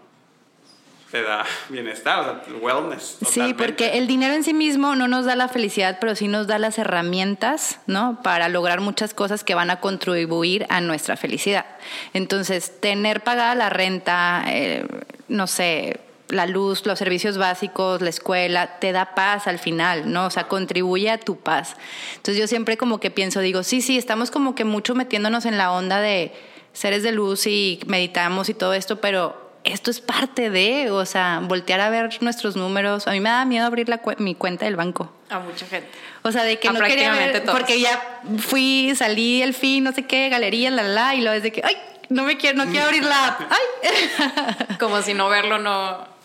te 1.11 1.23
da 1.23 1.45
bienestar, 1.69 2.19
o 2.19 2.23
sea, 2.23 2.55
wellness. 2.59 3.17
Sí, 3.29 3.53
porque 3.57 3.97
el 3.97 4.07
dinero 4.07 4.33
en 4.33 4.43
sí 4.43 4.53
mismo 4.53 4.95
no 4.95 5.07
nos 5.07 5.25
da 5.25 5.35
la 5.35 5.47
felicidad, 5.47 5.97
pero 6.01 6.15
sí 6.15 6.27
nos 6.27 6.47
da 6.47 6.59
las 6.59 6.77
herramientas, 6.77 7.79
¿no? 7.87 8.19
Para 8.23 8.49
lograr 8.49 8.81
muchas 8.81 9.13
cosas 9.13 9.43
que 9.43 9.55
van 9.55 9.69
a 9.69 9.79
contribuir 9.79 10.65
a 10.69 10.81
nuestra 10.81 11.15
felicidad. 11.15 11.65
Entonces, 12.13 12.81
tener 12.81 13.23
pagada 13.23 13.55
la 13.55 13.69
renta, 13.69 14.43
eh, 14.47 14.85
no 15.29 15.47
sé, 15.47 16.01
la 16.29 16.45
luz, 16.45 16.85
los 16.85 16.99
servicios 16.99 17.37
básicos, 17.37 18.01
la 18.01 18.09
escuela, 18.09 18.79
te 18.79 18.91
da 18.91 19.15
paz 19.15 19.47
al 19.47 19.59
final, 19.59 20.11
¿no? 20.11 20.25
O 20.25 20.29
sea, 20.29 20.49
contribuye 20.49 21.09
a 21.09 21.17
tu 21.17 21.37
paz. 21.37 21.77
Entonces 22.17 22.37
yo 22.37 22.47
siempre 22.47 22.75
como 22.75 22.99
que 22.99 23.11
pienso, 23.11 23.39
digo, 23.39 23.63
sí, 23.63 23.81
sí, 23.81 23.97
estamos 23.97 24.29
como 24.29 24.55
que 24.55 24.65
mucho 24.65 24.93
metiéndonos 24.93 25.45
en 25.45 25.57
la 25.57 25.71
onda 25.71 26.01
de 26.01 26.33
seres 26.73 27.01
de 27.01 27.13
luz 27.13 27.47
y 27.47 27.79
meditamos 27.87 28.49
y 28.49 28.53
todo 28.53 28.73
esto, 28.73 28.99
pero 28.99 29.46
esto 29.71 29.91
es 29.91 30.01
parte 30.01 30.50
de, 30.50 30.91
o 30.91 31.05
sea, 31.05 31.39
voltear 31.43 31.79
a 31.79 31.89
ver 31.89 32.09
nuestros 32.21 32.55
números. 32.55 33.07
A 33.07 33.12
mí 33.12 33.19
me 33.19 33.29
da 33.29 33.45
miedo 33.45 33.65
abrir 33.65 33.89
la 33.89 34.01
mi 34.17 34.36
cuenta 34.36 34.65
del 34.65 34.75
banco. 34.75 35.12
A 35.29 35.39
mucha 35.39 35.65
gente. 35.65 35.89
O 36.24 36.31
sea, 36.31 36.43
de 36.43 36.59
que 36.59 36.69
no 36.69 36.79
quería 36.79 37.12
ver, 37.12 37.43
porque 37.45 37.79
ya 37.79 38.21
fui, 38.39 38.93
salí 38.95 39.41
el 39.41 39.53
fin, 39.53 39.83
no 39.83 39.91
sé 39.91 40.05
qué, 40.05 40.29
galería, 40.29 40.71
la, 40.71 40.83
la, 40.83 41.15
y 41.15 41.21
lo 41.21 41.31
es 41.31 41.43
de 41.43 41.51
que, 41.51 41.62
ay, 41.63 41.77
no 42.09 42.24
me 42.24 42.38
quiero, 42.38 42.63
no 42.63 42.69
quiero 42.69 42.86
abrir 42.86 43.03
la 43.03 43.27
app. 43.27 43.41
Ay. 43.51 44.77
Como 44.80 45.01
si 45.01 45.13
no 45.13 45.30
verlo 45.30 45.60
no 45.60 46.16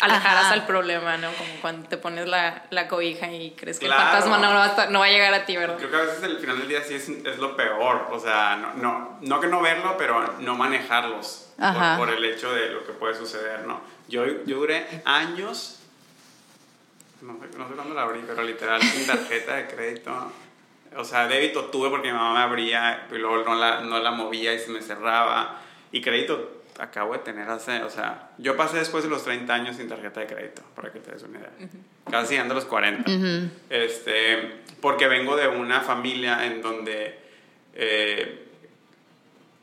alejaras 0.00 0.52
al 0.52 0.66
problema, 0.66 1.16
¿no? 1.16 1.32
Como 1.32 1.50
cuando 1.60 1.88
te 1.88 1.96
pones 1.96 2.28
la, 2.28 2.64
la 2.70 2.88
cobija 2.88 3.30
y 3.32 3.52
crees 3.52 3.78
que 3.78 3.86
el 3.86 3.92
fantasma 3.92 4.38
no 4.38 4.48
va, 4.48 4.64
a, 4.64 4.86
no 4.90 5.00
va, 5.00 5.06
a, 5.06 5.08
llegar 5.08 5.34
a 5.34 5.44
ti, 5.44 5.56
¿verdad? 5.56 5.76
Creo 5.76 5.90
que 5.90 5.96
a 5.96 6.00
veces 6.00 6.22
el 6.22 6.38
final 6.38 6.58
del 6.58 6.68
día 6.68 6.82
sí 6.82 6.94
es, 6.94 7.08
es 7.08 7.38
lo 7.38 7.56
peor. 7.56 8.06
O 8.10 8.18
sea, 8.18 8.56
no, 8.56 8.74
no, 8.74 9.18
no, 9.20 9.40
que 9.40 9.48
no 9.48 9.60
verlo, 9.60 9.96
pero 9.98 10.34
no 10.38 10.54
manejarlos 10.56 11.52
por, 11.56 11.96
por, 11.96 12.10
el 12.10 12.24
hecho 12.24 12.52
de 12.52 12.70
lo 12.70 12.86
que 12.86 12.92
puede 12.92 13.14
suceder, 13.14 13.66
¿no? 13.66 13.80
Yo, 14.08 14.24
yo 14.44 14.58
duré 14.58 15.02
años, 15.04 15.80
no 17.20 17.34
sé, 17.34 17.58
no 17.58 17.68
sé 17.68 17.74
cuándo 17.74 17.94
la 17.94 18.02
abrí, 18.02 18.22
pero 18.26 18.42
literal, 18.42 18.80
sin 18.80 19.06
tarjeta 19.06 19.56
de 19.56 19.66
crédito. 19.66 20.32
O 20.96 21.04
sea, 21.04 21.26
débito 21.26 21.66
tuve 21.66 21.90
porque 21.90 22.08
mi 22.08 22.14
mamá 22.16 22.34
me 22.34 22.40
abría 22.40 23.06
y 23.10 23.16
luego 23.16 23.44
no 23.44 23.54
la, 23.54 23.80
no 23.80 23.98
la 23.98 24.10
movía 24.10 24.54
y 24.54 24.58
se 24.58 24.70
me 24.70 24.80
cerraba. 24.80 25.60
Y 25.92 26.00
crédito 26.00 26.57
acabo 26.78 27.12
de 27.12 27.20
tener 27.20 27.48
hace, 27.48 27.82
o 27.82 27.90
sea, 27.90 28.30
yo 28.38 28.56
pasé 28.56 28.78
después 28.78 29.04
de 29.04 29.10
los 29.10 29.24
30 29.24 29.52
años 29.52 29.76
sin 29.76 29.88
tarjeta 29.88 30.20
de 30.20 30.26
crédito, 30.26 30.62
para 30.74 30.92
que 30.92 31.00
te 31.00 31.12
des 31.12 31.22
una 31.22 31.38
idea. 31.38 31.50
Casi 32.10 32.36
ando 32.36 32.54
a 32.54 32.56
los 32.56 32.64
40. 32.64 33.10
este, 33.68 34.62
porque 34.80 35.08
vengo 35.08 35.36
de 35.36 35.48
una 35.48 35.80
familia 35.80 36.46
en 36.46 36.62
donde 36.62 37.18
eh, 37.74 38.46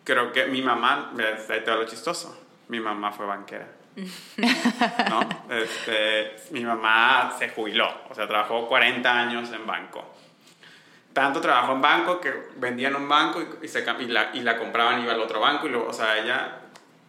creo 0.03 0.31
que 0.31 0.45
mi 0.47 0.61
mamá, 0.61 1.13
ahí 1.17 1.61
te 1.61 1.71
va 1.71 1.77
lo 1.77 1.85
chistoso, 1.85 2.45
mi 2.67 2.79
mamá 2.79 3.11
fue 3.11 3.25
banquera. 3.25 3.67
¿no? 5.09 5.29
Este, 5.49 6.35
mi 6.51 6.65
mamá 6.65 7.33
se 7.39 7.49
jubiló, 7.49 7.89
o 8.09 8.13
sea, 8.13 8.27
trabajó 8.27 8.67
40 8.67 9.09
años 9.09 9.51
en 9.51 9.65
banco. 9.65 10.13
Tanto 11.13 11.39
trabajó 11.39 11.71
en 11.71 11.81
banco 11.81 12.19
que 12.19 12.33
vendían 12.57 12.93
un 12.93 13.07
banco 13.07 13.41
y, 13.61 13.69
se, 13.69 13.85
y, 13.99 14.07
la, 14.07 14.31
y 14.33 14.41
la 14.41 14.57
compraban 14.57 14.99
y 14.99 15.03
iba 15.03 15.13
al 15.13 15.21
otro 15.21 15.39
banco. 15.39 15.65
Y 15.65 15.69
luego, 15.69 15.87
o 15.87 15.93
sea, 15.93 16.17
ella 16.17 16.59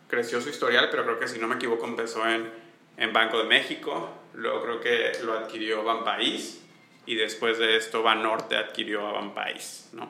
creció 0.09 0.40
su 0.40 0.51
historial, 0.51 0.88
pero 0.90 1.05
creo 1.05 1.19
que 1.19 1.29
si 1.29 1.38
no 1.38 1.49
me 1.49 1.57
equivoco 1.57 1.87
empezó 1.87 2.27
en, 2.29 2.51
en 2.97 3.12
Banco 3.12 3.38
de 3.38 3.45
México, 3.45 4.11
luego 4.35 4.62
creo 4.62 4.81
que 4.81 5.12
lo 5.25 5.35
adquirió 5.35 5.85
Banpaís 5.85 6.62
y 7.07 7.14
después 7.14 7.59
de 7.59 7.77
esto 7.77 8.03
Banorte 8.03 8.57
adquirió 8.57 9.07
a 9.07 9.12
Banpaís, 9.12 9.88
¿no? 9.92 10.09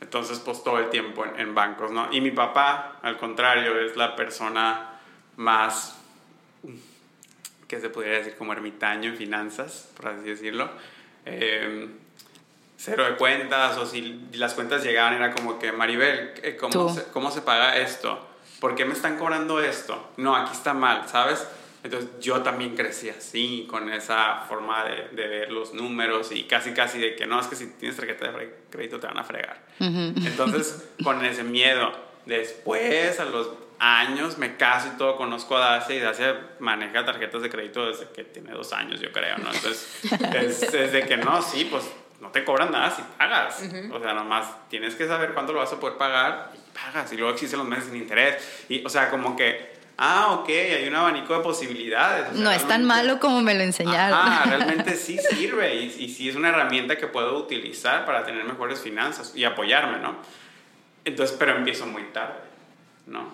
Entonces, 0.00 0.38
pues 0.40 0.62
todo 0.62 0.78
el 0.78 0.90
tiempo 0.90 1.24
en, 1.24 1.40
en, 1.40 1.54
bancos, 1.54 1.90
¿no? 1.90 2.12
Y 2.12 2.20
mi 2.20 2.30
papá, 2.30 2.98
al 3.02 3.16
contrario, 3.16 3.80
es 3.80 3.96
la 3.96 4.14
persona 4.14 5.00
más, 5.36 5.98
que 7.66 7.80
se 7.80 7.88
podría 7.88 8.18
decir 8.18 8.36
como 8.36 8.52
ermitaño 8.52 9.10
en 9.10 9.16
finanzas, 9.16 9.90
por 9.96 10.08
así 10.08 10.28
decirlo. 10.28 10.68
Em, 11.24 11.90
cero 12.76 13.04
de 13.04 13.16
cuentas, 13.16 13.78
o 13.78 13.86
si 13.86 14.28
las 14.34 14.54
cuentas 14.54 14.84
llegaban, 14.84 15.14
era 15.14 15.32
como 15.32 15.58
que, 15.58 15.72
Maribel, 15.72 16.34
eh, 16.42 16.56
¿cómo, 16.56 16.88
se, 16.92 17.04
¿cómo 17.04 17.30
se 17.30 17.40
paga 17.40 17.76
esto? 17.78 18.35
¿Por 18.66 18.74
qué 18.74 18.84
me 18.84 18.94
están 18.94 19.16
cobrando 19.16 19.60
esto? 19.60 20.10
No, 20.16 20.34
aquí 20.34 20.50
está 20.52 20.74
mal, 20.74 21.08
¿sabes? 21.08 21.46
Entonces 21.84 22.10
yo 22.20 22.42
también 22.42 22.74
crecí 22.74 23.08
así, 23.08 23.64
con 23.70 23.88
esa 23.92 24.38
forma 24.48 24.82
de, 24.82 25.28
ver 25.28 25.52
los 25.52 25.72
números 25.72 26.32
y 26.32 26.42
casi 26.48 26.72
casi 26.72 26.98
de 26.98 27.14
que 27.14 27.26
no, 27.26 27.38
es 27.38 27.46
que 27.46 27.54
si 27.54 27.68
tienes 27.74 27.96
tarjeta 27.96 28.32
de 28.32 28.52
crédito 28.68 28.98
te 28.98 29.06
van 29.06 29.18
a 29.18 29.22
fregar. 29.22 29.62
Entonces 29.78 30.84
con 31.04 31.24
ese 31.24 31.44
miedo, 31.44 31.92
después 32.24 33.20
a 33.20 33.26
los 33.26 33.50
años 33.78 34.36
me 34.36 34.56
caso 34.56 34.90
y 34.92 34.98
todo, 34.98 35.16
conozco 35.16 35.56
a 35.56 35.60
Dacia 35.60 35.94
y 35.94 36.00
Dacia 36.00 36.36
maneja 36.58 37.04
tarjetas 37.04 37.42
de 37.42 37.50
crédito 37.50 37.86
desde 37.86 38.08
que 38.08 38.24
tiene 38.24 38.50
dos 38.50 38.72
años, 38.72 39.00
yo 39.00 39.12
creo, 39.12 39.38
¿no? 39.38 39.52
Entonces 39.52 40.00
es, 40.34 40.72
desde 40.72 41.06
que 41.06 41.16
no, 41.18 41.40
sí, 41.40 41.68
pues 41.70 41.84
no 42.20 42.30
te 42.30 42.44
cobran 42.44 42.72
nada 42.72 42.90
si 42.90 43.02
pagas. 43.18 43.62
O 43.92 44.00
sea, 44.00 44.14
nomás 44.14 44.46
tienes 44.68 44.94
que 44.94 45.06
saber 45.06 45.34
cuándo 45.34 45.52
lo 45.52 45.60
vas 45.60 45.72
a 45.72 45.80
poder 45.80 45.96
pagar 45.96 46.52
pagas 46.76 47.12
y 47.12 47.16
luego 47.16 47.32
existen 47.32 47.58
los 47.58 47.68
meses 47.68 47.86
sin 47.86 47.96
interés. 47.96 48.36
Y, 48.68 48.84
o 48.84 48.88
sea, 48.88 49.10
como 49.10 49.36
que, 49.36 49.74
ah, 49.96 50.32
ok, 50.32 50.48
hay 50.48 50.86
un 50.86 50.94
abanico 50.94 51.36
de 51.36 51.42
posibilidades. 51.42 52.32
no 52.32 52.50
es 52.50 52.66
tan 52.66 52.84
malo 52.84 53.18
como 53.18 53.40
me 53.40 53.54
lo 53.54 53.62
enseñaron. 53.62 54.18
Ah, 54.20 54.44
realmente 54.46 54.94
sí 54.96 55.18
sirve 55.18 55.74
y, 55.74 56.04
y, 56.04 56.08
sí 56.08 56.28
es 56.28 56.36
una 56.36 56.50
herramienta 56.50 56.96
que 56.96 57.06
puedo 57.06 57.36
utilizar 57.38 58.04
para 58.04 58.24
tener 58.24 58.44
mejores 58.44 58.80
finanzas 58.80 59.32
y 59.34 59.44
apoyarme, 59.44 59.98
¿no? 59.98 60.16
Entonces, 61.04 61.36
pero 61.38 61.56
empiezo 61.56 61.86
muy 61.86 62.02
tarde, 62.04 62.40
¿no? 63.06 63.32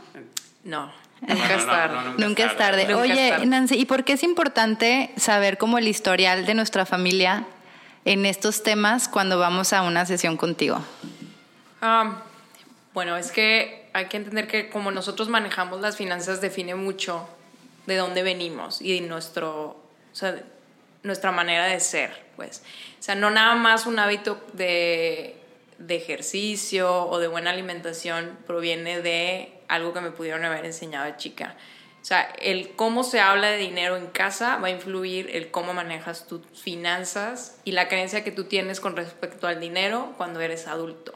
No. 0.64 0.92
Nunca 1.22 1.54
es 1.54 1.66
tarde. 1.66 1.96
nunca, 2.18 2.44
es 2.44 2.56
tarde. 2.56 2.94
Oye, 2.94 3.46
Nancy, 3.46 3.76
¿y 3.76 3.84
por 3.84 4.02
qué 4.02 4.14
es 4.14 4.24
importante 4.24 5.12
saber 5.16 5.56
como 5.56 5.78
el 5.78 5.86
historial 5.86 6.46
de 6.46 6.54
nuestra 6.54 6.84
familia 6.84 7.46
en 8.04 8.26
estos 8.26 8.62
temas 8.62 9.08
cuando 9.08 9.38
vamos 9.38 9.72
a 9.72 9.82
una 9.82 10.06
sesión 10.06 10.36
contigo? 10.36 10.80
Um, 11.82 12.14
bueno, 12.94 13.16
es 13.16 13.32
que 13.32 13.88
hay 13.92 14.06
que 14.06 14.16
entender 14.16 14.48
que 14.48 14.68
como 14.68 14.90
nosotros 14.90 15.28
manejamos 15.28 15.80
las 15.80 15.96
finanzas 15.96 16.40
define 16.40 16.74
mucho 16.74 17.28
de 17.86 17.96
dónde 17.96 18.22
venimos 18.22 18.80
y 18.80 19.00
nuestro, 19.00 19.76
nuestra 21.02 21.32
manera 21.32 21.66
de 21.66 21.80
ser, 21.80 22.26
pues. 22.36 22.62
O 22.98 23.02
sea, 23.02 23.14
no 23.14 23.30
nada 23.30 23.54
más 23.54 23.86
un 23.86 23.98
hábito 23.98 24.40
de, 24.52 25.36
de 25.78 25.96
ejercicio 25.96 27.06
o 27.06 27.18
de 27.18 27.28
buena 27.28 27.50
alimentación 27.50 28.38
proviene 28.46 29.00
de 29.00 29.52
algo 29.68 29.92
que 29.92 30.00
me 30.00 30.10
pudieron 30.10 30.44
haber 30.44 30.64
enseñado 30.64 31.06
de 31.06 31.16
chica. 31.16 31.56
O 32.02 32.04
sea, 32.04 32.22
el 32.40 32.70
cómo 32.74 33.04
se 33.04 33.20
habla 33.20 33.48
de 33.48 33.58
dinero 33.58 33.96
en 33.96 34.08
casa 34.08 34.56
va 34.56 34.66
a 34.66 34.70
influir 34.70 35.30
el 35.36 35.52
cómo 35.52 35.72
manejas 35.72 36.26
tus 36.26 36.40
finanzas 36.52 37.60
y 37.62 37.72
la 37.72 37.86
creencia 37.86 38.24
que 38.24 38.32
tú 38.32 38.44
tienes 38.44 38.80
con 38.80 38.96
respecto 38.96 39.46
al 39.46 39.60
dinero 39.60 40.12
cuando 40.16 40.40
eres 40.40 40.66
adulto. 40.66 41.14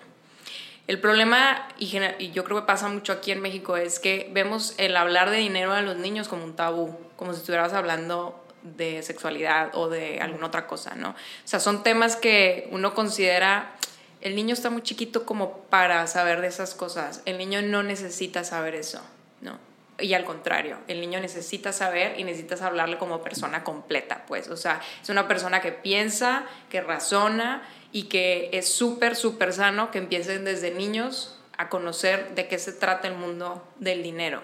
El 0.87 1.01
problema, 1.01 1.67
y, 1.77 1.89
yo 2.31 2.45
creo 2.45 2.61
que 2.61 2.67
pasa 2.67 2.89
mucho 2.89 3.13
aquí 3.13 3.33
en 3.33 3.41
México, 3.41 3.77
es 3.77 3.99
que 3.99 4.31
vemos 4.33 4.75
el 4.79 4.97
hablar 4.97 5.31
de 5.31 5.39
dinero 5.39 5.73
a 5.73 5.83
los 5.83 5.97
niños 5.97 6.29
como 6.29 6.45
un 6.45 6.55
tabú, 6.55 6.97
como 7.17 7.33
si 7.33 7.41
estuvieras 7.41 7.73
hablando 7.73 8.41
de 8.63 9.03
sexualidad 9.03 9.71
o 9.75 9.89
de 9.89 10.21
alguna 10.21 10.47
otra 10.47 10.69
cosa, 10.69 10.95
¿no? 10.95 11.11
O 11.11 11.15
sea, 11.45 11.59
son 11.59 11.83
temas 11.83 12.15
que 12.15 12.69
uno 12.71 12.95
considera, 12.95 13.75
el 14.21 14.37
niño 14.37 14.55
está 14.55 14.71
muy 14.71 14.83
chiquito 14.83 15.27
como 15.27 15.63
para 15.63 16.07
saber 16.07 16.41
de 16.41 16.47
esas 16.47 16.75
cosas, 16.75 17.23
el 17.25 17.39
niño 17.39 17.63
no 17.63 17.83
necesita 17.83 18.45
saber 18.45 18.77
eso, 18.77 19.03
¿no? 19.41 19.59
Y 19.99 20.13
al 20.15 20.25
contrario, 20.25 20.79
el 20.89 21.01
niño 21.01 21.21
necesita 21.21 21.73
saber 21.73 22.21
y 22.21 22.25
necesitas 22.25 22.61
hablarle 22.61 22.99
como 22.99 23.23
persona 23.23 23.65
completa, 23.65 24.25
pues, 24.27 24.49
o 24.49 24.57
sea, 24.57 24.81
es 25.03 25.09
una 25.09 25.27
persona 25.27 25.61
que 25.61 25.73
piensa, 25.73 26.45
que 26.69 26.83
razona 26.83 27.63
y 27.93 28.05
que 28.05 28.51
es 28.53 28.71
súper, 28.71 29.17
súper 29.17 29.55
sano 29.55 29.91
que 29.91 29.99
empiecen 29.99 30.45
desde 30.45 30.71
niños 30.71 31.39
a 31.57 31.71
conocer 31.71 32.35
de 32.35 32.47
qué 32.47 32.59
se 32.59 32.73
trata 32.73 33.09
el 33.09 33.15
mundo 33.15 33.67
del 33.79 34.03
dinero. 34.03 34.43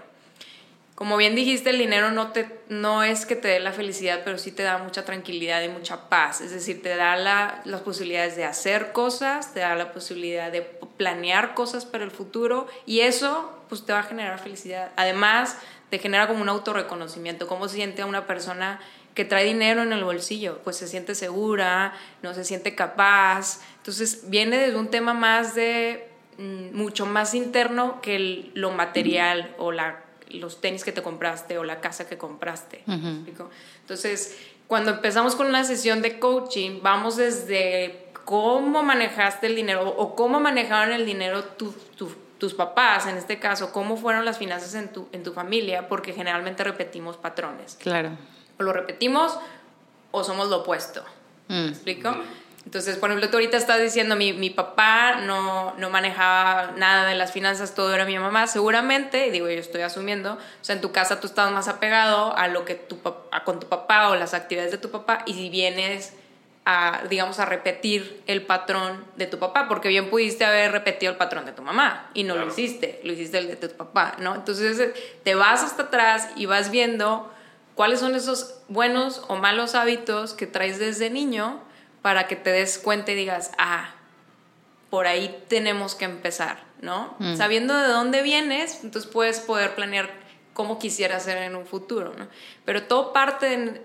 Como 0.95 1.17
bien 1.17 1.35
dijiste, 1.35 1.71
el 1.71 1.79
dinero 1.79 2.13
no, 2.13 2.33
te, 2.33 2.49
no 2.69 3.03
es 3.03 3.27
que 3.27 3.35
te 3.35 3.49
dé 3.49 3.61
la 3.61 3.73
felicidad, 3.73 4.21
pero 4.25 4.39
sí 4.39 4.53
te 4.53 4.63
da 4.63 4.79
mucha 4.79 5.05
tranquilidad 5.05 5.63
y 5.63 5.69
mucha 5.69 6.09
paz. 6.09 6.41
Es 6.41 6.53
decir, 6.53 6.83
te 6.83 6.95
da 6.95 7.17
la, 7.17 7.61
las 7.65 7.81
posibilidades 7.81 8.37
de 8.37 8.45
hacer 8.45 8.93
cosas, 8.93 9.53
te 9.53 9.61
da 9.61 9.75
la 9.75 9.93
posibilidad 9.93 10.53
de 10.53 10.63
planear 10.63 11.55
cosas 11.55 11.87
para 11.87 12.05
el 12.05 12.11
futuro 12.11 12.69
y 12.87 13.01
eso 13.01 13.62
pues 13.73 13.87
te 13.87 13.95
va 13.95 14.01
a 14.01 14.03
generar 14.03 14.39
felicidad. 14.39 14.93
Además, 14.97 15.57
te 15.89 15.99
genera 15.99 16.29
como 16.29 16.43
un 16.43 16.51
autorreconocimiento, 16.51 17.47
cómo 17.47 17.69
se 17.69 17.77
siente 17.77 18.05
una 18.05 18.27
persona 18.27 18.79
que 19.15 19.25
trae 19.25 19.47
dinero 19.47 19.83
en 19.83 19.95
el 19.95 20.05
bolsillo, 20.05 20.59
pues 20.63 20.77
se 20.77 20.87
siente 20.87 21.15
segura, 21.15 21.95
no 22.21 22.35
se 22.35 22.45
siente 22.45 22.75
capaz. 22.75 23.63
Entonces 23.79 24.29
viene 24.29 24.59
desde 24.59 24.77
un 24.77 24.89
tema 24.89 25.15
más 25.15 25.55
de 25.55 26.07
mm, 26.37 26.77
mucho 26.77 27.07
más 27.07 27.33
interno 27.33 28.03
que 28.03 28.51
lo 28.53 28.73
material 28.73 29.55
o 29.57 29.73
la, 29.73 30.03
los 30.29 30.61
tenis 30.61 30.85
que 30.85 30.93
te 30.93 31.01
compraste 31.01 31.57
o 31.57 31.65
la 31.65 31.81
casa 31.81 32.07
que 32.07 32.19
compraste. 32.19 32.85
Entonces, 32.87 34.37
cuando 34.67 34.91
empezamos 34.91 35.35
con 35.35 35.47
una 35.47 35.65
sesión 35.65 36.03
de 36.03 36.19
coaching, 36.19 36.81
vamos 36.83 37.17
desde 37.17 38.09
cómo 38.27 38.83
manejaste 38.83 39.47
el 39.47 39.57
dinero 39.57 39.89
o 39.97 40.15
cómo 40.15 40.41
manejaron 40.41 40.93
el 40.93 41.07
dinero 41.07 41.43
tus 42.43 42.55
papás, 42.55 43.07
en 43.07 43.17
este 43.17 43.39
caso, 43.39 43.73
cómo 43.73 43.97
fueron 43.97 44.25
las 44.25 44.37
finanzas 44.37 44.75
en 44.75 44.93
tu, 44.93 45.09
en 45.13 45.23
tu 45.23 45.33
familia, 45.33 45.87
porque 45.87 46.13
generalmente 46.13 46.65
repetimos 46.65 47.17
patrones. 47.17 47.79
Claro 47.81 48.11
lo 48.63 48.73
repetimos 48.73 49.39
o 50.11 50.25
somos 50.25 50.49
lo 50.49 50.59
opuesto. 50.59 51.05
¿Me 51.49 51.65
mm. 51.65 51.69
explico? 51.69 52.15
Entonces, 52.65 52.97
por 52.97 53.11
ejemplo, 53.11 53.29
tú 53.29 53.39
ahorita 53.39 53.57
estás 53.57 53.81
diciendo, 53.81 54.15
mi, 54.15 54.33
mi 54.33 54.49
papá 54.49 55.17
no, 55.17 55.75
no, 55.79 55.91
manejaba 55.91 56.73
nada 56.77 57.07
de 57.07 57.17
las 57.17 57.33
finanzas, 57.33 57.75
todo 57.75 57.93
era 57.93 58.05
mi 58.05 58.17
mamá. 58.17 58.47
Seguramente, 58.47 59.33
digo, 59.33 59.49
yo 59.49 59.59
estoy 59.59 59.83
asumiendo, 59.83 60.35
o 60.35 60.65
sea, 60.65 60.77
en 60.77 60.81
tu 60.81 60.93
casa 60.93 61.19
tú 61.19 61.27
estás 61.27 61.51
más 61.51 61.67
apegado 61.67 62.37
a 62.37 62.47
lo 62.47 62.65
que 62.65 62.77
tu, 62.77 62.99
a, 63.33 63.43
con 63.43 63.59
tu 63.59 63.69
papá 63.69 64.11
o 64.11 64.17
las 64.17 64.33
actividades 64.33 64.71
de 64.71 64.79
tu 64.79 64.93
papá 64.93 65.25
y 65.27 65.35
si 65.35 65.51
vienes 65.51 66.15
a, 66.65 67.03
digamos, 67.11 67.41
a 67.41 67.45
repetir 67.45 68.23
el 68.27 68.43
patrón 68.47 69.05
de 69.17 69.27
tu 69.27 69.39
papá, 69.39 69.67
porque 69.69 69.89
bien 69.89 70.11
pudiste 70.11 70.45
haber 70.45 70.71
repetido 70.71 71.11
el 71.11 71.19
patrón 71.19 71.45
de 71.45 71.53
tu 71.53 71.63
mamá 71.63 72.11
y 72.15 72.23
no 72.23 72.37
lo 72.37 72.47
hiciste, 72.47 73.01
lo 73.03 73.13
hiciste 73.13 73.39
el 73.39 73.49
de 73.49 73.57
tu 73.57 73.69
papá, 73.77 74.15
¿no? 74.19 74.35
Entonces, 74.35 74.93
te 75.25 75.35
vas 75.35 75.65
hasta 75.65 75.85
atrás 75.85 76.29
y 76.37 76.47
vas 76.47 76.71
viendo 76.71 77.33
cuáles 77.75 78.01
son 78.01 78.15
esos 78.15 78.61
buenos 78.69 79.25
o 79.29 79.37
malos 79.37 79.75
hábitos 79.75 80.35
que 80.35 80.47
traes 80.47 80.79
desde 80.79 81.11
niño 81.11 81.61
para 82.01 82.29
que 82.29 82.37
te 82.37 82.51
des 82.51 82.79
cuenta 82.79 83.13
y 83.13 83.17
digas, 83.17 83.51
ah, 83.59 83.95
por 84.89 85.07
ahí 85.07 85.43
tenemos 85.49 85.95
que 85.95 86.05
empezar, 86.05 86.63
¿no? 86.81 87.17
Mm. 87.19 87.37
Sabiendo 87.37 87.77
de 87.77 87.89
dónde 87.89 88.23
vienes, 88.23 88.85
entonces 88.85 89.11
puedes 89.11 89.41
poder 89.41 89.75
planear 89.75 90.11
cómo 90.53 90.79
quisieras 90.79 91.25
ser 91.25 91.39
en 91.39 91.57
un 91.57 91.67
futuro, 91.67 92.13
¿no? 92.17 92.29
Pero 92.65 92.85
todo 92.85 93.13
parte 93.13 93.81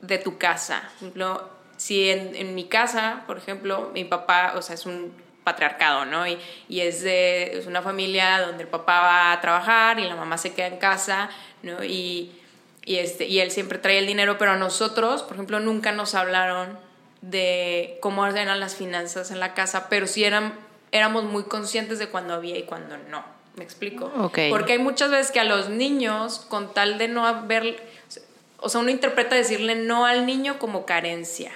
de 0.00 0.18
tu 0.18 0.36
casa. 0.36 0.82
Por 0.98 1.08
ejemplo, 1.08 1.57
si 1.78 2.10
en, 2.10 2.36
en, 2.36 2.54
mi 2.54 2.64
casa, 2.64 3.24
por 3.26 3.38
ejemplo, 3.38 3.90
mi 3.94 4.04
papá, 4.04 4.52
o 4.56 4.60
sea, 4.60 4.74
es 4.74 4.84
un 4.84 5.14
patriarcado, 5.44 6.04
¿no? 6.04 6.26
Y, 6.26 6.38
y 6.68 6.80
es, 6.80 7.02
de, 7.02 7.58
es 7.58 7.66
una 7.66 7.80
familia 7.80 8.42
donde 8.42 8.64
el 8.64 8.68
papá 8.68 9.00
va 9.00 9.32
a 9.32 9.40
trabajar 9.40 9.98
y 9.98 10.04
la 10.04 10.14
mamá 10.14 10.36
se 10.36 10.52
queda 10.52 10.66
en 10.66 10.76
casa, 10.76 11.30
¿no? 11.62 11.82
Y 11.82 12.38
y, 12.88 12.96
este, 12.96 13.26
y 13.26 13.40
él 13.40 13.50
siempre 13.50 13.76
trae 13.76 13.98
el 13.98 14.06
dinero, 14.06 14.38
pero 14.38 14.52
a 14.52 14.56
nosotros, 14.56 15.22
por 15.22 15.34
ejemplo, 15.34 15.60
nunca 15.60 15.92
nos 15.92 16.14
hablaron 16.14 16.78
de 17.20 17.98
cómo 18.00 18.26
eran 18.26 18.58
las 18.60 18.76
finanzas 18.76 19.30
en 19.30 19.40
la 19.40 19.52
casa, 19.52 19.90
pero 19.90 20.06
sí 20.06 20.24
eran, 20.24 20.54
éramos 20.90 21.24
muy 21.24 21.42
conscientes 21.42 21.98
de 21.98 22.08
cuando 22.08 22.32
había 22.32 22.56
y 22.56 22.62
cuando 22.62 22.96
no. 22.96 23.22
¿Me 23.56 23.64
explico? 23.64 24.10
Porque 24.48 24.72
hay 24.72 24.78
muchas 24.78 25.10
veces 25.10 25.30
que 25.30 25.38
a 25.38 25.44
los 25.44 25.68
niños, 25.68 26.46
con 26.48 26.72
tal 26.72 26.96
de 26.96 27.08
no 27.08 27.26
haber, 27.26 27.78
o 28.56 28.70
sea, 28.70 28.80
uno 28.80 28.88
interpreta 28.88 29.34
decirle 29.34 29.74
no 29.74 30.06
al 30.06 30.24
niño 30.24 30.58
como 30.58 30.86
carencia, 30.86 31.52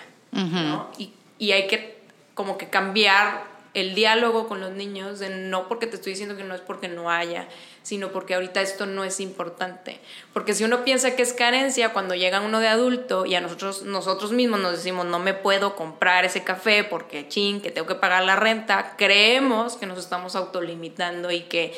Y, 0.98 1.12
y 1.38 1.52
hay 1.52 1.66
que 1.66 2.00
como 2.34 2.58
que 2.58 2.68
cambiar 2.68 3.52
el 3.74 3.94
diálogo 3.94 4.48
con 4.48 4.60
los 4.60 4.72
niños 4.72 5.18
de 5.18 5.30
no 5.30 5.66
porque 5.66 5.86
te 5.86 5.96
estoy 5.96 6.12
diciendo 6.12 6.36
que 6.36 6.44
no 6.44 6.54
es 6.54 6.60
porque 6.60 6.88
no 6.88 7.10
haya, 7.10 7.48
sino 7.82 8.12
porque 8.12 8.34
ahorita 8.34 8.60
esto 8.60 8.84
no 8.84 9.02
es 9.04 9.18
importante. 9.18 9.98
Porque 10.34 10.52
si 10.52 10.64
uno 10.64 10.84
piensa 10.84 11.16
que 11.16 11.22
es 11.22 11.32
carencia, 11.32 11.92
cuando 11.92 12.14
llega 12.14 12.40
uno 12.40 12.60
de 12.60 12.68
adulto 12.68 13.24
y 13.24 13.34
a 13.34 13.40
nosotros, 13.40 13.82
nosotros 13.82 14.32
mismos 14.32 14.60
nos 14.60 14.72
decimos, 14.72 15.06
no 15.06 15.18
me 15.18 15.32
puedo 15.32 15.74
comprar 15.74 16.24
ese 16.24 16.44
café 16.44 16.84
porque 16.84 17.28
ching, 17.28 17.62
que 17.62 17.70
tengo 17.70 17.86
que 17.86 17.94
pagar 17.94 18.24
la 18.24 18.36
renta, 18.36 18.94
creemos 18.98 19.76
que 19.76 19.86
nos 19.86 19.98
estamos 19.98 20.36
autolimitando 20.36 21.30
y 21.30 21.42
que 21.42 21.72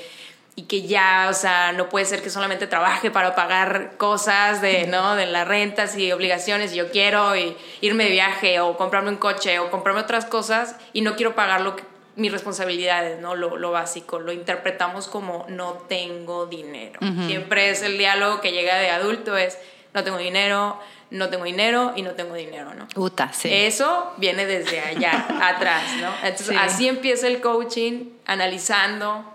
y 0.56 0.62
que 0.62 0.82
ya, 0.82 1.26
o 1.28 1.34
sea, 1.34 1.72
no 1.72 1.88
puede 1.88 2.04
ser 2.04 2.22
que 2.22 2.30
solamente 2.30 2.66
trabaje 2.66 3.10
para 3.10 3.34
pagar 3.34 3.96
cosas 3.96 4.60
de, 4.60 4.86
¿no? 4.86 5.16
de 5.16 5.26
las 5.26 5.48
rentas 5.48 5.96
y 5.96 6.12
obligaciones 6.12 6.72
y 6.72 6.76
yo 6.76 6.90
quiero 6.90 7.32
irme 7.80 8.04
de 8.04 8.10
viaje 8.10 8.60
o 8.60 8.76
comprarme 8.76 9.10
un 9.10 9.16
coche 9.16 9.58
o 9.58 9.70
comprarme 9.70 10.00
otras 10.00 10.26
cosas 10.26 10.76
y 10.92 11.00
no 11.00 11.16
quiero 11.16 11.34
pagar 11.34 11.60
lo 11.60 11.74
que 11.76 11.82
mis 12.16 12.30
responsabilidades, 12.30 13.18
¿no? 13.20 13.34
Lo, 13.34 13.56
lo, 13.56 13.72
básico, 13.72 14.20
lo 14.20 14.32
interpretamos 14.32 15.08
como 15.08 15.46
no 15.48 15.72
tengo 15.88 16.46
dinero. 16.46 17.00
Siempre 17.26 17.70
es 17.70 17.82
el 17.82 17.98
diálogo 17.98 18.40
que 18.40 18.52
llega 18.52 18.76
de 18.76 18.90
adulto, 18.90 19.36
es 19.36 19.58
no 19.94 20.04
tengo 20.04 20.18
dinero, 20.18 20.78
no 21.10 21.28
tengo 21.28 21.44
dinero 21.44 21.92
y 21.96 22.02
no 22.02 22.12
tengo 22.12 22.34
dinero, 22.34 22.72
¿no? 22.74 22.86
Uta, 22.94 23.32
sí. 23.32 23.48
Eso 23.52 24.12
viene 24.16 24.46
desde 24.46 24.80
allá, 24.80 25.26
atrás, 25.42 25.82
¿no? 26.00 26.12
Entonces, 26.22 26.56
así 26.56 26.86
empieza 26.86 27.26
el 27.26 27.40
coaching, 27.40 28.10
analizando 28.26 29.33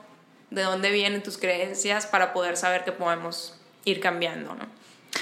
de 0.49 0.63
dónde 0.63 0.91
vienen 0.91 1.23
tus 1.23 1.37
creencias 1.37 2.05
para 2.05 2.33
poder 2.33 2.57
saber 2.57 2.83
que 2.83 2.91
podemos 2.91 3.55
ir 3.85 3.99
cambiando, 3.99 4.55
¿no? 4.55 4.67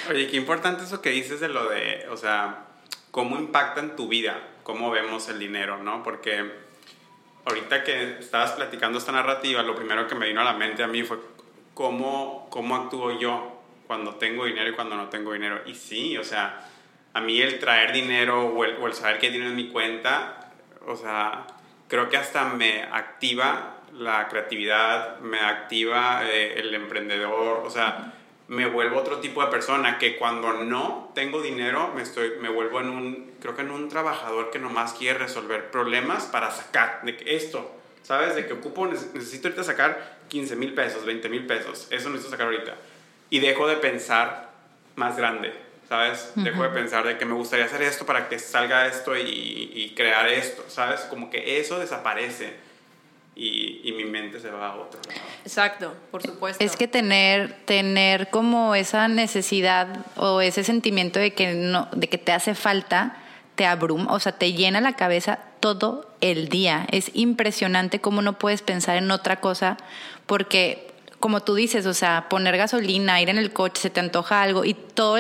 Oye, 0.10 0.28
qué 0.28 0.38
importante 0.38 0.84
eso 0.84 1.02
que 1.02 1.10
dices 1.10 1.40
de 1.40 1.50
lo 1.50 1.70
de, 1.70 2.08
o 2.10 2.18
sea, 2.18 2.66
cómo 3.12 3.38
impacta 3.38 3.80
en 3.80 3.96
tu 3.96 4.08
vida, 4.08 4.40
cómo 4.64 4.92
vemos 4.92 5.28
el 5.30 5.40
dinero, 5.40 5.78
¿no? 5.78 6.04
Porque 6.04 6.52
ahorita 7.46 7.84
que 7.84 8.20
estabas 8.20 8.52
platicando 8.52 9.00
esta 9.00 9.12
narrativa, 9.12 9.64
lo 9.64 9.76
primero 9.76 10.08
que 10.08 10.16
me 10.16 10.28
vino 10.28 10.42
a 10.42 10.46
la 10.46 10.54
mente 10.54 10.84
a 10.84 10.88
mí 10.88 11.04
fue 11.04 11.20
cómo, 11.74 12.48
cómo 12.50 12.76
actúo 12.76 13.18
yo 13.20 13.62
cuando 13.88 14.16
tengo 14.16 14.46
dinero 14.46 14.70
y 14.70 14.74
cuando 14.74 14.96
no 14.96 15.10
tengo 15.10 15.34
dinero. 15.34 15.62
Y 15.66 15.76
sí, 15.76 16.18
o 16.18 16.24
sea, 16.24 16.70
a 17.14 17.22
mí 17.22 17.42
el 17.42 17.60
traer 17.60 17.94
dinero 17.94 18.48
o 18.48 18.64
el, 18.66 18.76
o 18.78 18.88
el 18.88 18.94
saber 18.94 19.20
que 19.20 19.28
hay 19.28 19.34
dinero 19.34 19.52
en 19.52 19.56
mi 19.56 19.70
cuenta, 19.70 20.52
o 20.86 20.96
sea, 20.96 21.48
creo 21.88 22.10
que 22.10 22.18
hasta 22.18 22.46
me 22.46 22.84
activa 22.84 23.77
la 23.98 24.28
creatividad, 24.28 25.20
me 25.20 25.40
activa 25.40 26.22
eh, 26.24 26.60
el 26.60 26.74
emprendedor, 26.74 27.64
o 27.66 27.70
sea, 27.70 28.14
me 28.48 28.66
vuelvo 28.68 29.00
otro 29.00 29.20
tipo 29.20 29.44
de 29.44 29.52
persona 29.52 29.98
que 29.98 30.18
cuando 30.18 30.54
no 30.54 31.12
tengo 31.14 31.42
dinero 31.42 31.92
me, 31.96 32.02
estoy, 32.02 32.34
me 32.40 32.50
vuelvo 32.50 32.80
en 32.80 32.90
un, 32.90 33.32
creo 33.42 33.56
que 33.56 33.62
en 33.62 33.72
un 33.72 33.90
trabajador 33.90 34.52
que 34.52 34.60
nomás 34.60 34.94
quiere 34.94 35.20
resolver 35.20 35.70
problemas 35.70 36.26
para 36.26 36.52
sacar 36.52 37.02
de 37.04 37.18
esto, 37.26 37.70
¿sabes? 38.04 38.36
De 38.36 38.46
que 38.46 38.54
ocupo, 38.54 38.88
necesito 38.88 39.48
ahorita 39.48 39.64
sacar 39.64 40.18
15 40.30 40.56
mil 40.56 40.74
pesos, 40.74 41.06
20 41.06 41.28
mil 41.30 41.46
pesos, 41.46 41.88
eso 41.90 42.10
necesito 42.10 42.32
sacar 42.32 42.48
ahorita. 42.48 42.76
Y 43.30 43.40
dejo 43.40 43.68
de 43.68 43.76
pensar 43.76 44.52
más 44.96 45.18
grande, 45.18 45.54
¿sabes? 45.90 46.32
Dejo 46.36 46.64
de 46.64 46.70
pensar 46.70 47.06
de 47.06 47.18
que 47.18 47.26
me 47.26 47.34
gustaría 47.34 47.66
hacer 47.66 47.82
esto 47.82 48.06
para 48.06 48.30
que 48.30 48.40
salga 48.40 48.88
esto 48.88 49.18
y, 49.18 49.72
y 49.76 49.94
crear 49.96 50.28
esto, 50.30 50.64
¿sabes? 50.70 51.02
Como 51.02 51.30
que 51.30 51.60
eso 51.60 51.80
desaparece 51.80 52.67
y, 53.38 53.82
y, 53.84 53.92
mi 53.92 54.06
mente 54.06 54.40
se 54.40 54.50
va 54.50 54.70
a 54.70 54.76
otro 54.76 55.00
lado. 55.08 55.22
Exacto, 55.44 55.94
por 56.10 56.24
supuesto. 56.24 56.64
Es 56.64 56.76
que 56.76 56.88
tener, 56.88 57.54
tener 57.66 58.30
como 58.30 58.74
esa 58.74 59.08
necesidad 59.08 60.06
o 60.16 60.42
ese 60.42 60.64
sentimiento 60.64 61.20
de 61.20 61.34
que, 61.34 61.54
no, 61.54 61.88
de 61.94 62.10
que 62.10 62.18
te 62.18 62.32
hace 62.32 62.56
falta, 62.56 63.18
te 63.56 63.66
abruma, 63.66 64.12
o 64.14 64.20
sea, 64.20 64.32
te 64.32 64.54
llena 64.54 64.82
la 64.82 64.94
cabeza 64.94 65.40
todo 65.60 66.10
el 66.22 66.50
día. 66.50 66.88
Es 66.92 67.12
impresionante 67.14 68.02
cómo 68.02 68.22
no 68.22 68.40
puedes 68.40 68.62
pensar 68.62 68.98
en 68.98 69.12
otra 69.12 69.40
cosa 69.40 69.78
porque 70.26 70.92
como 71.20 71.42
tú 71.42 71.56
dices, 71.56 71.86
o 71.86 71.94
sea, 71.94 72.30
poner 72.30 72.58
gasolina, 72.58 73.20
ir 73.22 73.30
en 73.30 73.38
el 73.38 73.52
coche, 73.52 73.82
se 73.82 73.90
te 73.90 74.00
antoja 74.00 74.42
algo 74.42 74.66
y 74.66 74.74
todo, 74.74 75.18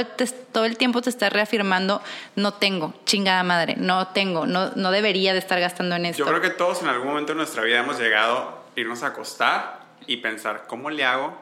todo 0.51 0.65
el 0.65 0.77
tiempo 0.77 1.01
te 1.01 1.09
estás 1.09 1.33
reafirmando, 1.33 2.01
no 2.35 2.53
tengo, 2.53 2.93
chingada 3.05 3.43
madre, 3.43 3.75
no 3.77 4.07
tengo, 4.09 4.45
no, 4.45 4.71
no 4.75 4.91
debería 4.91 5.33
de 5.33 5.39
estar 5.39 5.59
gastando 5.59 5.95
en 5.95 6.05
esto. 6.05 6.23
Yo 6.23 6.29
creo 6.29 6.41
que 6.41 6.51
todos 6.51 6.81
en 6.83 6.89
algún 6.89 7.07
momento 7.07 7.33
de 7.33 7.37
nuestra 7.37 7.63
vida 7.63 7.79
hemos 7.79 7.99
llegado 7.99 8.37
a 8.37 8.79
irnos 8.79 9.01
a 9.01 9.07
acostar 9.07 9.79
y 10.05 10.17
pensar, 10.17 10.65
¿cómo 10.67 10.91
le 10.91 11.03
hago 11.03 11.35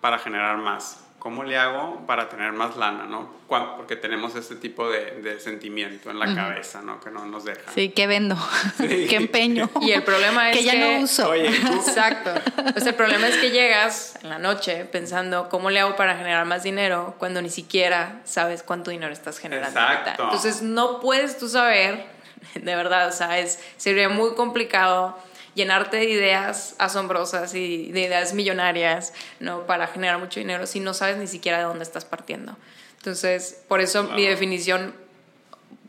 para 0.00 0.18
generar 0.18 0.56
más? 0.58 1.05
¿Cómo 1.26 1.42
le 1.42 1.58
hago 1.58 2.06
para 2.06 2.28
tener 2.28 2.52
más 2.52 2.76
lana, 2.76 3.04
no? 3.04 3.28
Porque 3.48 3.96
tenemos 3.96 4.36
este 4.36 4.54
tipo 4.54 4.88
de, 4.88 5.22
de 5.22 5.40
sentimiento 5.40 6.08
en 6.08 6.20
la 6.20 6.32
cabeza, 6.32 6.82
¿no? 6.82 7.00
Que 7.00 7.10
no 7.10 7.26
nos 7.26 7.44
deja. 7.44 7.62
Sí, 7.74 7.88
¿qué 7.88 8.06
vendo? 8.06 8.36
¿Qué 8.78 9.16
empeño? 9.16 9.68
Y 9.80 9.90
el 9.90 10.04
problema 10.04 10.50
es 10.52 10.56
que... 10.56 10.62
ya 10.62 10.74
no 10.74 11.00
uso. 11.02 11.30
Oye, 11.30 11.48
Exacto. 11.48 12.30
Pues 12.72 12.86
el 12.86 12.94
problema 12.94 13.26
es 13.26 13.38
que 13.38 13.50
llegas 13.50 14.16
en 14.22 14.28
la 14.28 14.38
noche 14.38 14.84
pensando, 14.84 15.48
¿cómo 15.48 15.70
le 15.70 15.80
hago 15.80 15.96
para 15.96 16.16
generar 16.16 16.46
más 16.46 16.62
dinero? 16.62 17.16
Cuando 17.18 17.42
ni 17.42 17.50
siquiera 17.50 18.20
sabes 18.22 18.62
cuánto 18.62 18.92
dinero 18.92 19.12
estás 19.12 19.40
generando. 19.40 19.80
Exacto. 19.80 20.22
Entonces 20.22 20.62
no 20.62 21.00
puedes 21.00 21.38
tú 21.38 21.48
saber, 21.48 22.06
de 22.54 22.76
verdad, 22.76 23.08
o 23.08 23.12
sea, 23.12 23.40
es, 23.40 23.58
sería 23.78 24.08
muy 24.08 24.36
complicado 24.36 25.18
llenarte 25.56 25.96
de 25.96 26.04
ideas 26.04 26.76
asombrosas 26.78 27.54
y 27.54 27.90
de 27.90 28.02
ideas 28.02 28.34
millonarias, 28.34 29.12
¿no? 29.40 29.66
Para 29.66 29.88
generar 29.88 30.18
mucho 30.18 30.38
dinero 30.38 30.66
si 30.66 30.78
no 30.78 30.94
sabes 30.94 31.16
ni 31.16 31.26
siquiera 31.26 31.58
de 31.58 31.64
dónde 31.64 31.82
estás 31.82 32.04
partiendo. 32.04 32.56
Entonces, 32.98 33.64
por 33.66 33.80
eso 33.80 34.04
mi 34.04 34.26
definición, 34.26 34.94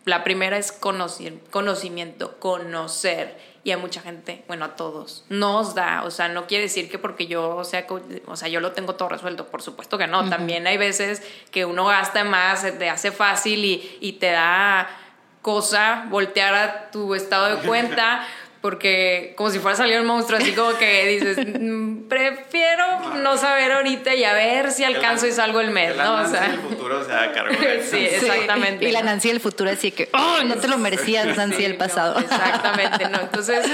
la 0.06 0.24
primera 0.24 0.58
es 0.58 0.72
conocer, 0.72 1.34
conocimiento, 1.52 2.40
conocer. 2.40 3.46
Y 3.64 3.72
a 3.72 3.78
mucha 3.78 4.00
gente, 4.00 4.46
bueno, 4.48 4.64
a 4.64 4.76
todos, 4.78 5.26
nos 5.28 5.76
da, 5.76 6.04
o 6.06 6.12
sea, 6.12 6.30
no 6.30 6.48
quiere 6.48 6.64
decir 6.64 6.90
que 6.90 6.98
porque 6.98 7.28
yo, 7.28 7.66
sea, 7.66 7.86
o 8.26 8.38
sea 8.38 8.48
yo 8.48 8.62
lo 8.62 8.72
tengo 8.72 8.96
todo 8.96 9.10
resuelto, 9.10 9.48
por 9.48 9.62
supuesto 9.62 9.98
que 9.98 10.08
no. 10.08 10.30
También 10.30 10.66
hay 10.68 10.78
veces 10.78 11.22
que 11.52 11.66
uno 11.66 11.86
gasta 11.86 12.24
más, 12.24 12.62
te 12.62 12.90
hace 12.90 13.12
fácil 13.12 13.66
y, 13.66 13.98
y 14.00 14.14
te 14.14 14.32
da 14.32 14.88
cosa 15.42 16.06
voltear 16.10 16.56
a 16.56 16.92
tu 16.92 17.14
estado 17.14 17.58
de 17.58 17.68
cuenta 17.68 18.26
porque 18.62 19.34
como 19.38 19.50
si 19.50 19.60
fuera 19.60 19.76
a 19.76 19.78
salir 19.78 20.00
un 20.00 20.08
monstruo, 20.08 20.40
así 20.40 20.54
como 20.54 20.78
que 20.78 21.06
dices, 21.08 21.38
mm, 21.60 22.08
prefiero 22.08 23.16
no 23.16 23.38
saber 23.38 23.72
ahorita 23.72 24.16
y 24.16 24.24
a 24.24 24.34
ver 24.34 24.72
si 24.72 24.84
alcanzo 24.84 25.28
y 25.28 25.32
salgo 25.32 25.60
el 25.62 25.72
mes, 25.72 25.96
¿no? 25.96 26.22
O 26.22 26.28
sea, 26.28 26.46
el 26.48 26.60
futuro 26.60 27.04
se 27.04 27.10
cargo 27.10 27.54
Sí, 27.90 28.06
exactamente. 28.06 28.88
Y 28.88 28.92
la 28.92 29.04
Nancy 29.04 29.30
del 29.30 29.40
futuro 29.40 29.70
así 29.70 29.92
que, 29.92 30.10
oh, 30.14 30.44
no 30.44 30.56
te 30.56 30.68
lo 30.68 30.78
merecías, 30.78 31.38
Nancy 31.38 31.62
del 31.64 31.78
pasado. 31.78 32.20
exactamente, 32.20 33.08
¿no? 33.10 33.22
Entonces, 33.22 33.66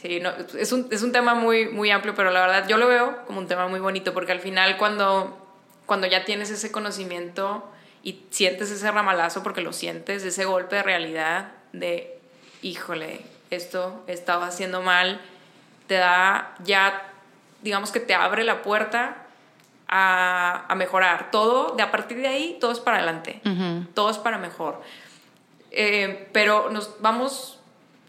sí, 0.00 0.20
no, 0.20 0.32
es, 0.58 0.72
un, 0.72 0.88
es 0.90 1.02
un 1.02 1.12
tema 1.12 1.34
muy, 1.34 1.68
muy 1.68 1.90
amplio, 1.90 2.14
pero 2.14 2.30
la 2.30 2.40
verdad 2.40 2.68
yo 2.68 2.78
lo 2.78 2.86
veo 2.86 3.24
como 3.26 3.40
un 3.40 3.48
tema 3.48 3.66
muy 3.66 3.80
bonito, 3.80 4.14
porque 4.14 4.32
al 4.32 4.40
final 4.40 4.76
cuando, 4.76 5.36
cuando 5.84 6.06
ya 6.06 6.24
tienes 6.24 6.50
ese 6.50 6.70
conocimiento 6.70 7.68
y 8.02 8.22
sientes 8.30 8.70
ese 8.70 8.90
ramalazo, 8.90 9.42
porque 9.42 9.62
lo 9.62 9.72
sientes, 9.72 10.22
ese 10.22 10.44
golpe 10.44 10.76
de 10.76 10.84
realidad 10.84 11.48
de, 11.72 12.20
híjole, 12.62 13.35
esto 13.50 14.02
estaba 14.06 14.46
haciendo 14.46 14.82
mal, 14.82 15.20
te 15.86 15.94
da 15.94 16.54
ya, 16.64 17.12
digamos 17.62 17.92
que 17.92 18.00
te 18.00 18.14
abre 18.14 18.44
la 18.44 18.62
puerta 18.62 19.26
a, 19.88 20.74
mejorar. 20.76 21.30
Todo, 21.30 21.74
de 21.76 21.82
a 21.82 21.90
partir 21.90 22.18
de 22.18 22.28
ahí, 22.28 22.58
todo 22.60 22.72
es 22.72 22.80
para 22.80 22.98
adelante, 22.98 23.40
todo 23.94 24.10
es 24.10 24.18
para 24.18 24.38
mejor. 24.38 24.82
Eh, 25.70 26.28
pero 26.32 26.70
nos 26.70 27.00
vamos 27.00 27.60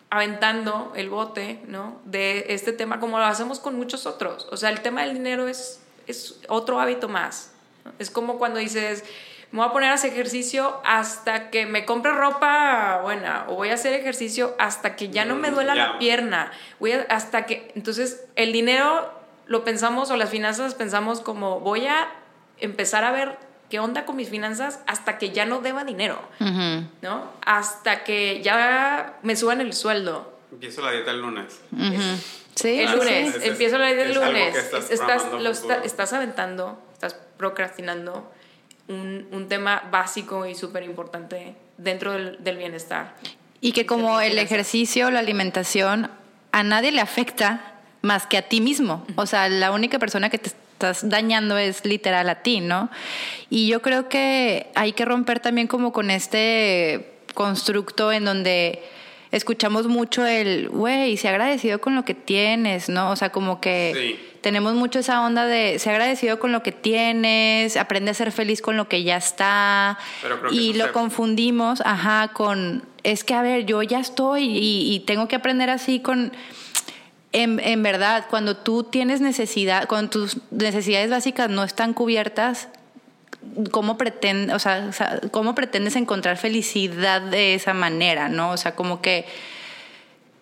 aventando 0.09 0.93
el 0.95 1.09
bote, 1.09 1.61
¿no? 1.67 1.99
De 2.05 2.45
este 2.49 2.71
tema 2.71 2.99
como 2.99 3.19
lo 3.19 3.25
hacemos 3.25 3.59
con 3.59 3.75
muchos 3.75 4.05
otros. 4.05 4.47
O 4.51 4.57
sea, 4.57 4.69
el 4.69 4.81
tema 4.81 5.01
del 5.01 5.13
dinero 5.13 5.47
es, 5.47 5.81
es 6.07 6.39
otro 6.47 6.79
hábito 6.79 7.09
más. 7.09 7.51
Es 7.99 8.09
como 8.09 8.37
cuando 8.37 8.59
dices, 8.59 9.03
me 9.51 9.59
voy 9.59 9.69
a 9.69 9.71
poner 9.71 9.91
a 9.91 9.93
hacer 9.93 10.11
ejercicio 10.11 10.81
hasta 10.83 11.49
que 11.49 11.65
me 11.65 11.85
compre 11.85 12.11
ropa 12.11 12.99
buena 13.01 13.45
o 13.47 13.55
voy 13.55 13.69
a 13.69 13.75
hacer 13.75 13.93
ejercicio 13.93 14.55
hasta 14.59 14.95
que 14.95 15.09
ya 15.09 15.25
no 15.25 15.35
me 15.35 15.51
duela 15.51 15.73
la 15.73 15.99
pierna, 15.99 16.51
voy 16.79 16.93
hasta 17.09 17.45
que 17.45 17.71
entonces 17.75 18.25
el 18.35 18.51
dinero 18.51 19.09
lo 19.45 19.63
pensamos 19.63 20.11
o 20.11 20.17
las 20.17 20.29
finanzas 20.29 20.75
pensamos 20.75 21.21
como 21.21 21.61
voy 21.61 21.87
a 21.87 22.09
empezar 22.59 23.05
a 23.05 23.11
ver 23.11 23.37
qué 23.69 23.79
onda 23.79 24.05
con 24.05 24.17
mis 24.17 24.29
finanzas 24.29 24.79
hasta 24.85 25.17
que 25.17 25.31
ya 25.31 25.45
no 25.45 25.61
deba 25.61 25.83
dinero, 25.85 26.19
¿no? 27.01 27.31
Hasta 27.45 28.03
que 28.03 28.41
ya 28.41 29.17
me 29.23 29.35
suban 29.35 29.61
el 29.61 29.73
sueldo. 29.73 30.37
Empiezo 30.51 30.81
la 30.81 30.91
dieta 30.91 31.11
el 31.11 31.21
lunes. 31.21 31.61
Sí, 32.55 32.79
el 32.79 32.97
lunes, 32.97 33.39
empiezo 33.43 33.77
la 33.77 33.87
dieta 33.87 34.03
el 34.03 34.13
lunes. 34.13 34.55
estás, 34.89 35.31
lo 35.31 35.51
estás 35.51 36.13
aventando, 36.13 36.81
estás 36.93 37.15
procrastinando 37.37 38.29
un, 38.87 39.27
un 39.31 39.47
tema 39.47 39.83
básico 39.91 40.45
y 40.45 40.55
súper 40.55 40.83
importante 40.83 41.55
dentro 41.77 42.13
del, 42.13 42.43
del, 42.43 42.57
bienestar. 42.57 43.15
Y 43.61 43.71
que 43.71 43.85
como 43.85 44.19
el 44.21 44.37
ejercicio, 44.39 45.11
la 45.11 45.19
alimentación, 45.19 46.09
a 46.51 46.63
nadie 46.63 46.91
le 46.91 47.01
afecta 47.01 47.73
más 48.01 48.25
que 48.27 48.37
a 48.37 48.43
ti 48.43 48.61
mismo. 48.61 49.05
O 49.15 49.25
sea, 49.25 49.49
la 49.49 49.71
única 49.71 49.99
persona 49.99 50.29
que 50.29 50.37
te 50.37 50.49
estás 50.49 51.09
dañando 51.09 51.57
es 51.57 51.83
literal 51.85 52.29
a 52.29 52.35
ti, 52.43 52.61
¿no? 52.61 52.89
Y 53.49 53.67
yo 53.67 53.81
creo 53.81 54.09
que 54.09 54.67
hay 54.75 54.93
que 54.93 55.05
romper 55.05 55.39
también 55.39 55.67
como 55.67 55.91
con 55.91 56.11
este 56.11 57.17
constructo 57.33 58.11
en 58.11 58.25
donde 58.25 58.83
escuchamos 59.31 59.87
mucho 59.87 60.25
el, 60.25 60.69
güey, 60.69 61.17
se 61.17 61.27
agradecido 61.27 61.81
con 61.81 61.95
lo 61.95 62.05
que 62.05 62.13
tienes, 62.13 62.89
¿no? 62.89 63.11
O 63.11 63.15
sea, 63.15 63.31
como 63.31 63.59
que 63.59 64.19
tenemos 64.47 64.75
mucho 64.75 64.99
esa 64.99 65.25
onda 65.25 65.45
de 65.45 65.77
se 65.77 65.89
agradecido 65.89 66.39
con 66.39 66.53
lo 66.53 66.63
que 66.63 66.71
tienes, 66.71 67.75
aprende 67.75 68.11
a 68.11 68.13
ser 68.13 68.31
feliz 68.31 68.61
con 68.61 68.77
lo 68.77 68.87
que 68.87 69.03
ya 69.03 69.17
está. 69.17 69.97
y 70.51 70.71
lo 70.71 70.93
confundimos, 70.93 71.81
ajá, 71.83 72.29
con, 72.29 72.85
es 73.03 73.25
que, 73.25 73.33
a 73.33 73.41
ver, 73.41 73.65
yo 73.65 73.83
ya 73.83 73.99
estoy 73.99 74.45
y, 74.45 74.95
y 74.95 75.01
tengo 75.01 75.27
que 75.27 75.35
aprender 75.35 75.69
así 75.69 75.99
con... 75.99 76.31
En, 77.33 77.59
en, 77.59 77.83
verdad, 77.83 78.27
cuando 78.29 78.55
tú 78.55 78.83
tienes 78.83 79.19
necesidad, 79.19 79.85
cuando 79.85 80.11
tus 80.11 80.37
necesidades 80.49 81.09
básicas 81.09 81.49
no 81.49 81.65
están 81.65 81.93
cubiertas, 81.93 82.69
cómo, 83.71 83.97
pretende, 83.97 84.53
o 84.53 84.59
sea, 84.59 84.91
cómo 85.31 85.55
pretendes 85.55 85.97
encontrar 85.97 86.37
felicidad 86.37 87.21
de 87.21 87.53
esa 87.53 87.73
manera, 87.73 88.29
¿no? 88.29 88.51
O 88.51 88.57
sea, 88.57 88.75
como 88.75 89.01
que 89.01 89.25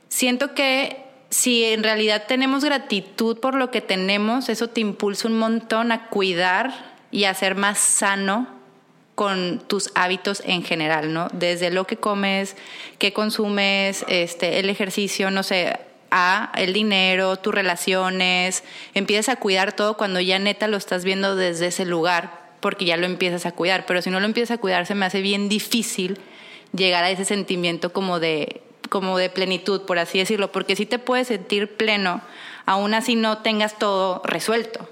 siento 0.09 0.53
que 0.53 1.04
si 1.29 1.65
en 1.65 1.83
realidad 1.83 2.25
tenemos 2.27 2.63
gratitud 2.63 3.39
por 3.39 3.55
lo 3.55 3.71
que 3.71 3.81
tenemos, 3.81 4.49
eso 4.49 4.69
te 4.69 4.81
impulsa 4.81 5.27
un 5.27 5.37
montón 5.37 5.91
a 5.91 6.07
cuidar 6.07 6.95
y 7.11 7.25
a 7.25 7.33
ser 7.33 7.55
más 7.55 7.79
sano 7.79 8.47
con 9.15 9.63
tus 9.67 9.91
hábitos 9.95 10.43
en 10.45 10.63
general, 10.63 11.13
¿no? 11.13 11.29
Desde 11.31 11.71
lo 11.71 11.87
que 11.87 11.97
comes, 11.97 12.57
qué 12.99 13.13
consumes, 13.13 14.05
este, 14.09 14.59
el 14.59 14.69
ejercicio, 14.69 15.31
no 15.31 15.41
sé, 15.41 15.79
a 16.11 16.51
el 16.55 16.73
dinero, 16.73 17.37
tus 17.37 17.53
relaciones, 17.53 18.63
empiezas 18.93 19.29
a 19.29 19.39
cuidar 19.39 19.73
todo 19.73 19.97
cuando 19.97 20.19
ya 20.19 20.37
neta 20.39 20.67
lo 20.67 20.77
estás 20.77 21.03
viendo 21.03 21.35
desde 21.35 21.67
ese 21.67 21.85
lugar, 21.85 22.45
porque 22.59 22.85
ya 22.85 22.97
lo 22.97 23.05
empiezas 23.05 23.45
a 23.45 23.53
cuidar, 23.53 23.85
pero 23.85 24.01
si 24.01 24.09
no 24.09 24.19
lo 24.19 24.25
empiezas 24.25 24.57
a 24.57 24.61
cuidar 24.61 24.85
se 24.85 24.95
me 24.95 25.05
hace 25.05 25.21
bien 25.21 25.49
difícil 25.49 26.19
llegar 26.73 27.03
a 27.03 27.09
ese 27.09 27.25
sentimiento 27.25 27.93
como 27.93 28.19
de, 28.19 28.61
como 28.89 29.17
de 29.17 29.29
plenitud, 29.29 29.81
por 29.81 29.99
así 29.99 30.19
decirlo, 30.19 30.51
porque 30.51 30.75
sí 30.75 30.85
te 30.85 30.99
puedes 30.99 31.27
sentir 31.27 31.75
pleno, 31.75 32.21
aún 32.65 32.93
así 32.93 33.15
no 33.15 33.39
tengas 33.39 33.77
todo 33.77 34.21
resuelto. 34.25 34.89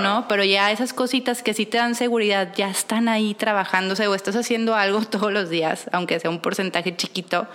¿no? 0.00 0.26
Pero 0.28 0.42
ya 0.42 0.72
esas 0.72 0.92
cositas 0.92 1.44
que 1.44 1.54
sí 1.54 1.64
te 1.64 1.78
dan 1.78 1.94
seguridad 1.94 2.52
ya 2.56 2.68
están 2.68 3.08
ahí 3.08 3.34
trabajándose 3.34 4.08
o 4.08 4.16
estás 4.16 4.34
haciendo 4.34 4.74
algo 4.74 5.00
todos 5.10 5.32
los 5.32 5.48
días, 5.48 5.88
aunque 5.92 6.18
sea 6.18 6.30
un 6.30 6.40
porcentaje 6.40 6.96
chiquito, 6.96 7.46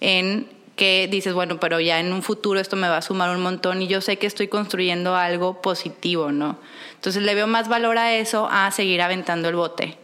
en 0.00 0.48
que 0.76 1.08
dices, 1.10 1.34
bueno, 1.34 1.58
pero 1.58 1.80
ya 1.80 2.00
en 2.00 2.12
un 2.12 2.22
futuro 2.22 2.60
esto 2.60 2.76
me 2.76 2.88
va 2.88 2.98
a 2.98 3.02
sumar 3.02 3.30
un 3.30 3.42
montón 3.42 3.82
y 3.82 3.88
yo 3.88 4.00
sé 4.00 4.18
que 4.18 4.26
estoy 4.26 4.48
construyendo 4.48 5.14
algo 5.16 5.62
positivo, 5.62 6.32
¿no? 6.32 6.58
Entonces 6.94 7.22
le 7.22 7.34
veo 7.34 7.46
más 7.46 7.68
valor 7.68 7.98
a 7.98 8.14
eso 8.14 8.48
a 8.50 8.70
seguir 8.70 9.02
aventando 9.02 9.48
el 9.48 9.56
bote 9.56 9.98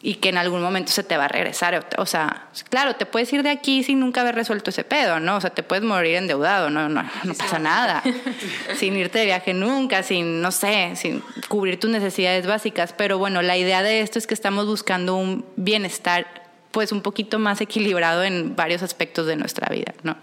y 0.00 0.14
que 0.16 0.28
en 0.28 0.38
algún 0.38 0.62
momento 0.62 0.92
se 0.92 1.02
te 1.02 1.16
va 1.16 1.24
a 1.24 1.28
regresar. 1.28 1.88
O 1.98 2.06
sea, 2.06 2.46
claro, 2.70 2.94
te 2.94 3.04
puedes 3.04 3.32
ir 3.32 3.42
de 3.42 3.50
aquí 3.50 3.82
sin 3.82 3.98
nunca 3.98 4.20
haber 4.20 4.36
resuelto 4.36 4.70
ese 4.70 4.84
pedo, 4.84 5.18
¿no? 5.18 5.36
O 5.36 5.40
sea, 5.40 5.50
te 5.50 5.62
puedes 5.62 5.84
morir 5.84 6.16
endeudado, 6.16 6.70
no, 6.70 6.88
no, 6.88 7.02
no 7.24 7.34
pasa 7.34 7.58
nada. 7.58 8.02
sin 8.76 8.96
irte 8.96 9.18
de 9.18 9.24
viaje 9.24 9.54
nunca, 9.54 10.02
sin, 10.02 10.40
no 10.40 10.52
sé, 10.52 10.92
sin 10.94 11.22
cubrir 11.48 11.80
tus 11.80 11.90
necesidades 11.90 12.46
básicas. 12.46 12.92
Pero 12.92 13.18
bueno, 13.18 13.42
la 13.42 13.56
idea 13.56 13.82
de 13.82 14.00
esto 14.00 14.18
es 14.18 14.26
que 14.26 14.34
estamos 14.34 14.66
buscando 14.66 15.16
un 15.16 15.44
bienestar 15.56 16.26
pues 16.70 16.92
un 16.92 17.02
poquito 17.02 17.38
más 17.38 17.60
equilibrado 17.60 18.22
en 18.22 18.54
varios 18.54 18.82
aspectos 18.82 19.26
de 19.26 19.36
nuestra 19.36 19.68
vida, 19.68 19.94
¿no? 20.04 20.16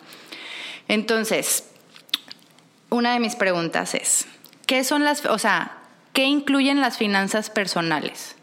Entonces, 0.88 1.66
una 2.90 3.14
de 3.14 3.20
mis 3.20 3.36
preguntas 3.36 3.94
es, 3.94 4.28
¿qué 4.68 4.84
son 4.86 5.04
las, 5.04 5.26
o 5.26 5.38
sea, 5.38 5.80
qué 6.14 6.24
incluyen 6.24 6.80
las 6.80 6.98
finanzas 6.98 7.50
personales? 7.50 8.36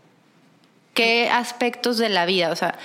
¿Qué 0.94 1.28
aspectos 1.30 1.98
de 1.98 2.08
la 2.08 2.26
vida? 2.26 2.50
O 2.50 2.56
sea, 2.56 2.78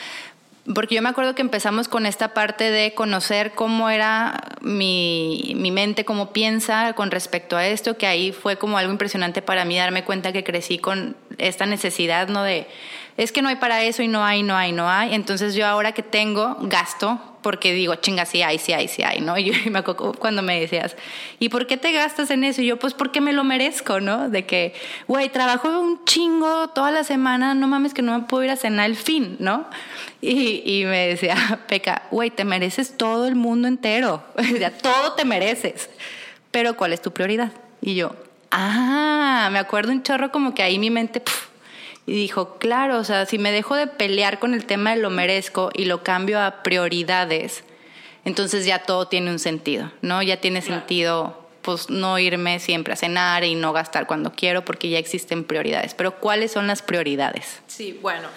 porque 0.74 0.96
yo 0.96 1.02
me 1.02 1.10
acuerdo 1.10 1.36
que 1.36 1.42
empezamos 1.42 1.88
con 1.88 2.06
esta 2.06 2.34
parte 2.34 2.72
de 2.72 2.94
conocer 2.94 3.52
cómo 3.52 3.90
era 3.90 4.42
mi, 4.62 5.54
mi, 5.56 5.72
mente, 5.72 6.04
cómo 6.04 6.34
piensa 6.34 6.94
con 6.94 7.12
respecto 7.12 7.56
a 7.56 7.66
esto, 7.68 7.98
que 7.98 8.08
ahí 8.08 8.32
fue 8.32 8.58
como 8.58 8.78
algo 8.78 8.92
impresionante 8.92 9.42
para 9.42 9.66
mí 9.66 9.78
darme 9.78 10.04
cuenta 10.04 10.34
que 10.34 10.44
crecí 10.44 10.78
con 10.78 11.16
esta 11.38 11.66
necesidad, 11.66 12.28
¿no? 12.28 12.44
De, 12.44 12.68
es 13.18 13.32
que 13.32 13.42
no 13.42 13.50
hay 13.50 13.56
para 13.56 13.84
eso 13.84 14.04
y 14.04 14.08
no 14.08 14.24
hay, 14.24 14.44
no 14.44 14.56
hay, 14.56 14.72
no 14.72 14.90
hay. 14.90 15.16
Entonces 15.16 15.56
yo 15.56 15.66
ahora 15.66 15.92
que 15.92 16.04
tengo, 16.04 16.56
gasto 16.62 17.20
porque 17.42 17.74
digo, 17.74 17.96
chinga, 17.96 18.26
sí 18.26 18.42
hay, 18.42 18.60
sí 18.60 18.74
hay, 18.74 18.88
sí 18.88 19.04
hay, 19.04 19.22
¿no? 19.22 19.38
Y 19.38 19.46
yo 19.46 19.72
me 19.72 19.80
acuerdo 19.80 20.14
cuando 20.14 20.42
me 20.42 20.60
decías, 20.60 20.96
¿y 21.40 21.50
por 21.50 21.66
qué 21.66 21.78
te 21.78 21.92
gastas 21.92 22.30
en 22.30 22.44
eso? 22.44 22.62
Y 22.62 22.68
yo, 22.68 22.78
pues 22.78 22.94
porque 22.94 23.22
me 23.22 23.34
lo 23.34 23.44
merezco, 23.44 24.00
¿no? 24.00 24.30
De 24.30 24.46
que, 24.46 24.76
güey, 25.08 25.30
trabajo 25.30 25.80
un 25.80 26.04
chingo 26.06 26.70
toda 26.70 26.92
la 26.92 27.04
semana, 27.04 27.56
no 27.56 27.68
mames 27.68 27.94
que 27.94 28.02
no 28.02 28.20
me 28.20 28.26
puedo 28.28 28.44
ir 28.44 28.52
a 28.52 28.56
cenar 28.56 28.88
el 28.88 28.96
fin, 28.96 29.38
¿no? 29.40 29.66
Y, 30.22 30.62
y 30.66 30.86
me 30.86 31.08
decía, 31.08 31.62
Peca, 31.68 32.04
güey, 32.12 32.30
te 32.30 32.46
mereces 32.46 32.98
todo 32.98 33.28
el 33.28 33.36
mundo 33.36 33.68
entero, 33.68 34.24
sea, 34.58 34.78
todo 34.78 35.14
te 35.14 35.26
mereces, 35.26 35.90
pero 36.52 36.76
¿cuál 36.76 36.94
es 36.94 37.02
tu 37.02 37.12
prioridad? 37.12 37.52
Y 37.82 37.96
yo, 37.96 38.16
ah, 38.52 39.50
me 39.52 39.60
acuerdo 39.60 39.92
un 39.92 40.04
chorro 40.04 40.32
como 40.32 40.54
que 40.54 40.62
ahí 40.62 40.78
mi 40.78 40.92
mente... 40.92 41.24
Y 42.08 42.14
dijo, 42.14 42.58
claro, 42.58 42.98
o 42.98 43.04
sea, 43.04 43.26
si 43.26 43.38
me 43.38 43.52
dejo 43.52 43.76
de 43.76 43.86
pelear 43.86 44.40
con 44.40 44.54
el 44.54 44.66
tema 44.66 44.96
de 44.96 45.02
lo 45.02 45.10
merezco 45.10 45.70
y 45.74 45.86
lo 45.86 46.04
cambio 46.04 46.42
a 46.42 46.64
prioridades, 46.64 47.66
entonces 48.24 48.66
ya 48.66 48.80
todo 48.80 49.10
tiene 49.10 49.30
un 49.30 49.40
sentido, 49.40 49.92
¿no? 50.02 50.24
Ya 50.24 50.38
tiene 50.38 50.62
sentido 50.62 51.46
pues 51.62 51.90
no 51.90 52.18
irme 52.18 52.60
siempre 52.60 52.94
a 52.94 52.96
cenar 52.96 53.44
y 53.44 53.56
no 53.56 53.74
gastar 53.74 54.08
cuando 54.08 54.32
quiero 54.32 54.64
porque 54.64 54.88
ya 54.88 55.00
existen 55.00 55.44
prioridades. 55.44 55.94
Pero 55.94 56.16
¿cuáles 56.16 56.54
son 56.54 56.66
las 56.66 56.82
prioridades? 56.82 57.60
Sí, 57.68 58.00
bueno, 58.02 58.30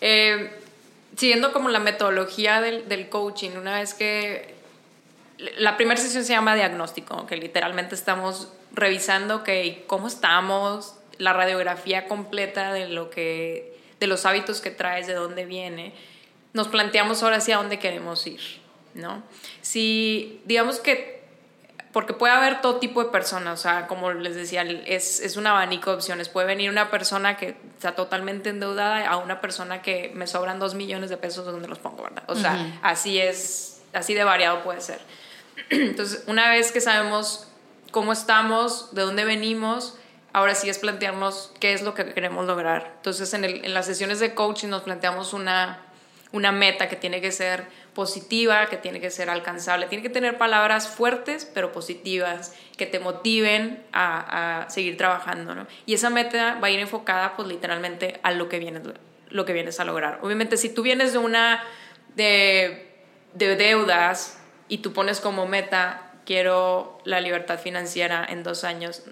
eh, 0.00 0.52
siguiendo 1.16 1.52
como 1.52 1.68
la 1.68 1.80
metodología 1.80 2.60
del, 2.60 2.88
del, 2.88 3.08
coaching, 3.08 3.50
una 3.56 3.74
vez 3.74 3.92
que 3.92 4.54
la 5.58 5.76
primera 5.76 6.00
sesión 6.00 6.24
se 6.24 6.32
llama 6.32 6.54
diagnóstico, 6.54 7.26
que 7.26 7.36
literalmente 7.36 7.96
estamos 7.96 8.52
revisando 8.72 9.42
que 9.42 9.82
cómo 9.88 10.06
estamos, 10.06 10.94
la 11.18 11.32
radiografía 11.32 12.06
completa 12.06 12.72
de 12.72 12.88
lo 12.88 13.10
que 13.10 13.76
de 14.00 14.06
los 14.06 14.26
hábitos 14.26 14.60
que 14.60 14.70
traes, 14.70 15.06
de 15.06 15.14
dónde 15.14 15.46
viene, 15.46 15.94
nos 16.52 16.68
planteamos 16.68 17.22
ahora 17.22 17.36
hacia 17.36 17.56
dónde 17.56 17.78
queremos 17.78 18.26
ir, 18.26 18.40
¿no? 18.94 19.22
Si 19.62 20.40
digamos 20.44 20.80
que 20.80 21.16
porque 21.96 22.12
puede 22.12 22.34
haber 22.34 22.60
todo 22.60 22.76
tipo 22.76 23.02
de 23.02 23.08
personas, 23.08 23.58
o 23.58 23.62
sea, 23.62 23.86
como 23.86 24.12
les 24.12 24.34
decía, 24.34 24.60
es, 24.60 25.18
es 25.20 25.38
un 25.38 25.46
abanico 25.46 25.88
de 25.88 25.96
opciones. 25.96 26.28
Puede 26.28 26.46
venir 26.46 26.68
una 26.68 26.90
persona 26.90 27.38
que 27.38 27.56
está 27.74 27.94
totalmente 27.94 28.50
endeudada 28.50 29.08
a 29.08 29.16
una 29.16 29.40
persona 29.40 29.80
que 29.80 30.12
me 30.14 30.26
sobran 30.26 30.58
dos 30.58 30.74
millones 30.74 31.08
de 31.08 31.16
pesos 31.16 31.46
donde 31.46 31.68
los 31.68 31.78
pongo, 31.78 32.02
¿verdad? 32.02 32.24
O 32.26 32.36
sea, 32.36 32.78
así 32.82 33.18
es, 33.18 33.80
así 33.94 34.12
de 34.12 34.24
variado 34.24 34.62
puede 34.62 34.82
ser. 34.82 35.00
Entonces, 35.70 36.24
una 36.26 36.50
vez 36.50 36.70
que 36.70 36.82
sabemos 36.82 37.48
cómo 37.92 38.12
estamos, 38.12 38.94
de 38.94 39.00
dónde 39.00 39.24
venimos, 39.24 39.96
ahora 40.36 40.54
sí 40.54 40.68
es 40.68 40.78
plantearnos 40.78 41.50
qué 41.60 41.72
es 41.72 41.80
lo 41.80 41.94
que 41.94 42.12
queremos 42.12 42.44
lograr. 42.44 42.92
Entonces, 42.96 43.32
en, 43.32 43.44
el, 43.46 43.72
las 43.72 43.86
sesiones 43.86 44.20
de 44.20 44.34
coaching 44.34 44.68
nos 44.68 44.82
planteamos 44.82 45.32
una, 45.32 45.80
meta 46.30 46.90
que 46.90 46.96
tiene 46.96 47.22
que 47.22 47.32
ser 47.32 47.64
positiva, 47.94 48.66
que 48.66 48.76
tiene 48.76 49.00
que 49.00 49.08
ser 49.08 49.30
alcanzable, 49.30 49.86
tiene 49.86 50.02
que 50.02 50.10
tener 50.10 50.36
palabras 50.36 50.88
fuertes 50.88 51.50
pero 51.54 51.72
positivas, 51.72 52.54
que 52.76 52.84
te 52.84 52.98
motiven 52.98 53.82
a, 53.94 54.66
seguir 54.68 54.98
trabajando, 54.98 55.54
¿no? 55.54 55.66
Y 55.86 55.94
esa 55.94 56.10
meta 56.10 56.58
va 56.62 56.66
a 56.66 56.70
ir 56.70 56.80
enfocada 56.80 57.34
pues 57.34 57.48
literalmente 57.48 58.20
a 58.22 58.30
lo 58.32 58.50
que 58.50 58.58
vienes, 58.58 58.82
lo 59.30 59.46
que 59.46 59.54
vienes 59.54 59.80
a 59.80 59.84
lograr. 59.84 60.18
Obviamente 60.20 60.58
si 60.58 60.68
tú 60.68 60.82
vienes 60.82 61.14
de 61.14 61.18
una, 61.18 61.64
de, 62.14 62.94
de 63.32 63.56
deudas 63.56 64.38
y 64.68 64.78
tú 64.78 64.92
pones 64.92 65.18
como 65.22 65.46
meta, 65.46 66.12
quiero 66.26 66.98
la 67.04 67.22
libertad 67.22 67.58
financiera 67.58 68.26
en 68.28 68.42
dos 68.42 68.64
años, 68.64 69.02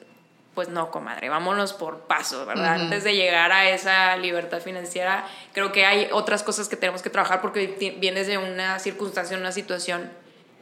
pues 0.54 0.68
no, 0.68 0.90
comadre, 0.90 1.28
vámonos 1.28 1.72
por 1.72 2.00
pasos, 2.02 2.46
¿verdad? 2.46 2.74
Antes 2.74 3.02
de 3.02 3.14
llegar 3.14 3.50
a 3.50 3.68
esa 3.68 4.16
libertad 4.16 4.60
financiera, 4.60 5.26
creo 5.52 5.72
que 5.72 5.84
hay 5.84 6.08
otras 6.12 6.42
cosas 6.42 6.68
que 6.68 6.76
tenemos 6.76 7.02
que 7.02 7.10
trabajar 7.10 7.40
porque 7.40 7.96
vienes 7.98 8.26
de 8.28 8.38
una 8.38 8.78
circunstancia, 8.78 9.36
una 9.36 9.52
situación 9.52 10.12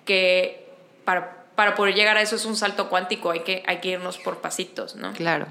que 0.06 0.66
para, 1.04 1.44
para 1.54 1.74
poder 1.74 1.94
llegar 1.94 2.16
a 2.16 2.22
eso 2.22 2.36
es 2.36 2.46
un 2.46 2.56
salto 2.56 2.88
cuántico, 2.88 3.30
hay 3.30 3.40
que, 3.40 3.62
hay 3.66 3.80
que 3.80 3.90
irnos 3.90 4.18
por 4.18 4.40
pasitos, 4.40 4.96
¿no? 4.96 5.12
Claro. 5.12 5.46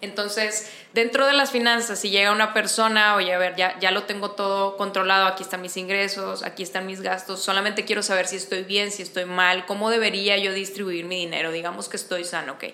Entonces, 0.00 0.70
dentro 0.92 1.26
de 1.26 1.32
las 1.32 1.50
finanzas, 1.50 1.98
si 2.00 2.10
llega 2.10 2.30
una 2.30 2.54
persona, 2.54 3.16
oye, 3.16 3.32
a 3.32 3.38
ver, 3.38 3.56
ya, 3.56 3.78
ya 3.80 3.90
lo 3.90 4.04
tengo 4.04 4.32
todo 4.32 4.76
controlado, 4.76 5.26
aquí 5.26 5.42
están 5.42 5.60
mis 5.60 5.76
ingresos, 5.76 6.44
aquí 6.44 6.62
están 6.62 6.86
mis 6.86 7.00
gastos, 7.00 7.42
solamente 7.42 7.84
quiero 7.84 8.02
saber 8.02 8.26
si 8.26 8.36
estoy 8.36 8.62
bien, 8.62 8.90
si 8.92 9.02
estoy 9.02 9.24
mal, 9.24 9.66
cómo 9.66 9.90
debería 9.90 10.36
yo 10.38 10.52
distribuir 10.52 11.04
mi 11.04 11.16
dinero, 11.16 11.50
digamos 11.50 11.88
que 11.88 11.96
estoy 11.96 12.24
sano, 12.24 12.54
ok 12.54 12.64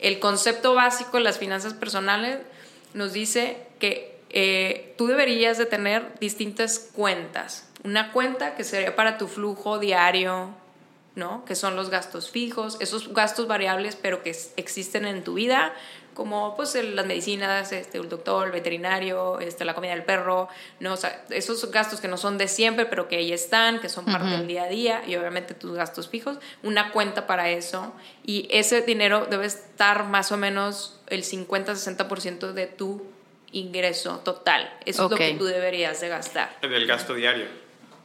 el 0.00 0.18
concepto 0.18 0.74
básico 0.74 1.18
de 1.18 1.22
las 1.22 1.38
finanzas 1.38 1.74
personales 1.74 2.38
nos 2.94 3.12
dice 3.12 3.56
que 3.78 4.18
eh, 4.30 4.94
tú 4.96 5.06
deberías 5.06 5.58
de 5.58 5.66
tener 5.66 6.18
distintas 6.20 6.78
cuentas. 6.78 7.68
Una 7.84 8.12
cuenta 8.12 8.54
que 8.54 8.64
sería 8.64 8.94
para 8.96 9.18
tu 9.18 9.26
flujo 9.26 9.78
diario, 9.78 10.50
¿no? 11.16 11.44
Que 11.44 11.54
son 11.54 11.76
los 11.76 11.90
gastos 11.90 12.30
fijos, 12.30 12.76
esos 12.80 13.12
gastos 13.12 13.46
variables 13.46 13.96
pero 13.96 14.22
que 14.22 14.36
existen 14.56 15.04
en 15.04 15.24
tu 15.24 15.34
vida, 15.34 15.74
como 16.14 16.56
pues 16.56 16.74
las 16.74 17.06
medicinas, 17.06 17.72
este, 17.72 17.98
el 17.98 18.08
doctor, 18.08 18.46
el 18.46 18.52
veterinario, 18.52 19.40
este, 19.40 19.64
la 19.64 19.74
comida 19.74 19.92
del 19.92 20.04
perro, 20.04 20.48
¿no? 20.80 20.94
O 20.94 20.96
sea, 20.96 21.24
esos 21.30 21.70
gastos 21.70 22.00
que 22.00 22.08
no 22.08 22.16
son 22.16 22.38
de 22.38 22.48
siempre, 22.48 22.86
pero 22.86 23.08
que 23.08 23.16
ahí 23.16 23.32
están, 23.32 23.80
que 23.80 23.88
son 23.88 24.04
parte 24.04 24.28
del 24.28 24.46
día 24.46 24.64
a 24.64 24.68
día, 24.68 25.02
y 25.06 25.16
obviamente 25.16 25.54
tus 25.54 25.74
gastos 25.74 26.08
fijos, 26.08 26.38
una 26.62 26.92
cuenta 26.92 27.26
para 27.26 27.50
eso, 27.50 27.92
y 28.24 28.48
ese 28.50 28.82
dinero 28.82 29.26
debe 29.30 29.46
estar 29.46 30.04
más 30.04 30.32
o 30.32 30.36
menos 30.36 31.00
el 31.08 31.22
50-60% 31.22 32.52
de 32.52 32.66
tu 32.66 33.06
ingreso 33.52 34.18
total. 34.18 34.72
Eso 34.84 35.06
es 35.06 35.10
lo 35.10 35.16
que 35.16 35.34
tú 35.34 35.44
deberías 35.44 36.00
de 36.00 36.08
gastar. 36.08 36.60
¿Del 36.60 36.86
gasto 36.86 37.14
diario? 37.14 37.46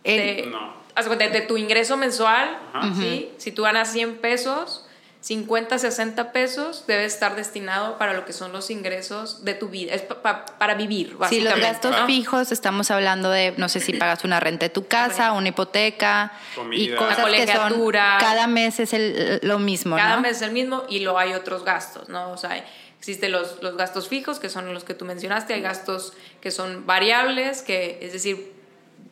De, 0.04 0.48
no. 0.52 0.86
De, 1.18 1.41
tu 1.41 1.58
ingreso 1.58 1.98
mensual, 1.98 2.58
¿sí? 2.98 3.32
Si 3.38 3.52
tú 3.52 3.63
ganas 3.63 3.91
100 3.91 4.18
pesos, 4.18 4.85
50, 5.26 5.80
60 5.80 6.32
pesos 6.32 6.84
debe 6.86 7.04
estar 7.04 7.36
destinado 7.36 7.98
para 7.98 8.14
lo 8.14 8.26
que 8.26 8.32
son 8.32 8.52
los 8.52 8.70
ingresos 8.70 9.44
de 9.44 9.56
tu 9.56 9.70
vida, 9.70 9.96
es 9.96 10.04
para 10.04 10.76
vivir, 10.76 11.18
básicamente. 11.18 11.56
Sí, 11.56 11.62
los 11.62 11.68
gastos 11.68 12.06
fijos, 12.06 12.52
estamos 12.52 12.92
hablando 12.92 13.32
de, 13.32 13.56
no 13.58 13.68
sé 13.68 13.80
si 13.80 13.94
pagas 14.00 14.24
una 14.24 14.40
renta 14.40 14.68
de 14.68 14.70
tu 14.70 14.86
casa, 14.86 15.32
una 15.32 15.48
hipoteca 15.48 16.32
y 16.72 16.90
cosas 16.90 17.26
que 17.26 17.48
son, 17.48 17.92
cada 17.92 18.46
mes 18.46 18.80
es 18.80 18.94
el, 18.94 19.40
lo 19.42 19.58
mismo, 19.58 19.96
Cada 19.96 20.18
mes 20.18 20.36
es 20.36 20.42
el 20.44 20.52
mismo 20.52 20.84
y 20.90 21.00
lo 21.00 21.18
hay 21.18 21.34
otros 21.34 21.66
gastos, 21.66 22.08
¿no? 22.08 22.30
O 22.30 22.38
sea, 22.38 22.64
existen 23.00 23.32
los, 23.32 23.64
los 23.64 23.76
gastos 23.78 24.08
fijos, 24.08 24.38
que 24.38 24.50
son 24.50 24.72
los 24.76 24.84
que 24.84 24.94
tú 24.94 25.06
mencionaste, 25.06 25.56
hay 25.56 25.62
gastos 25.62 26.14
que 26.40 26.52
son 26.52 26.86
variables, 26.86 27.64
que 27.64 27.98
es 28.00 28.14
decir, 28.14 28.54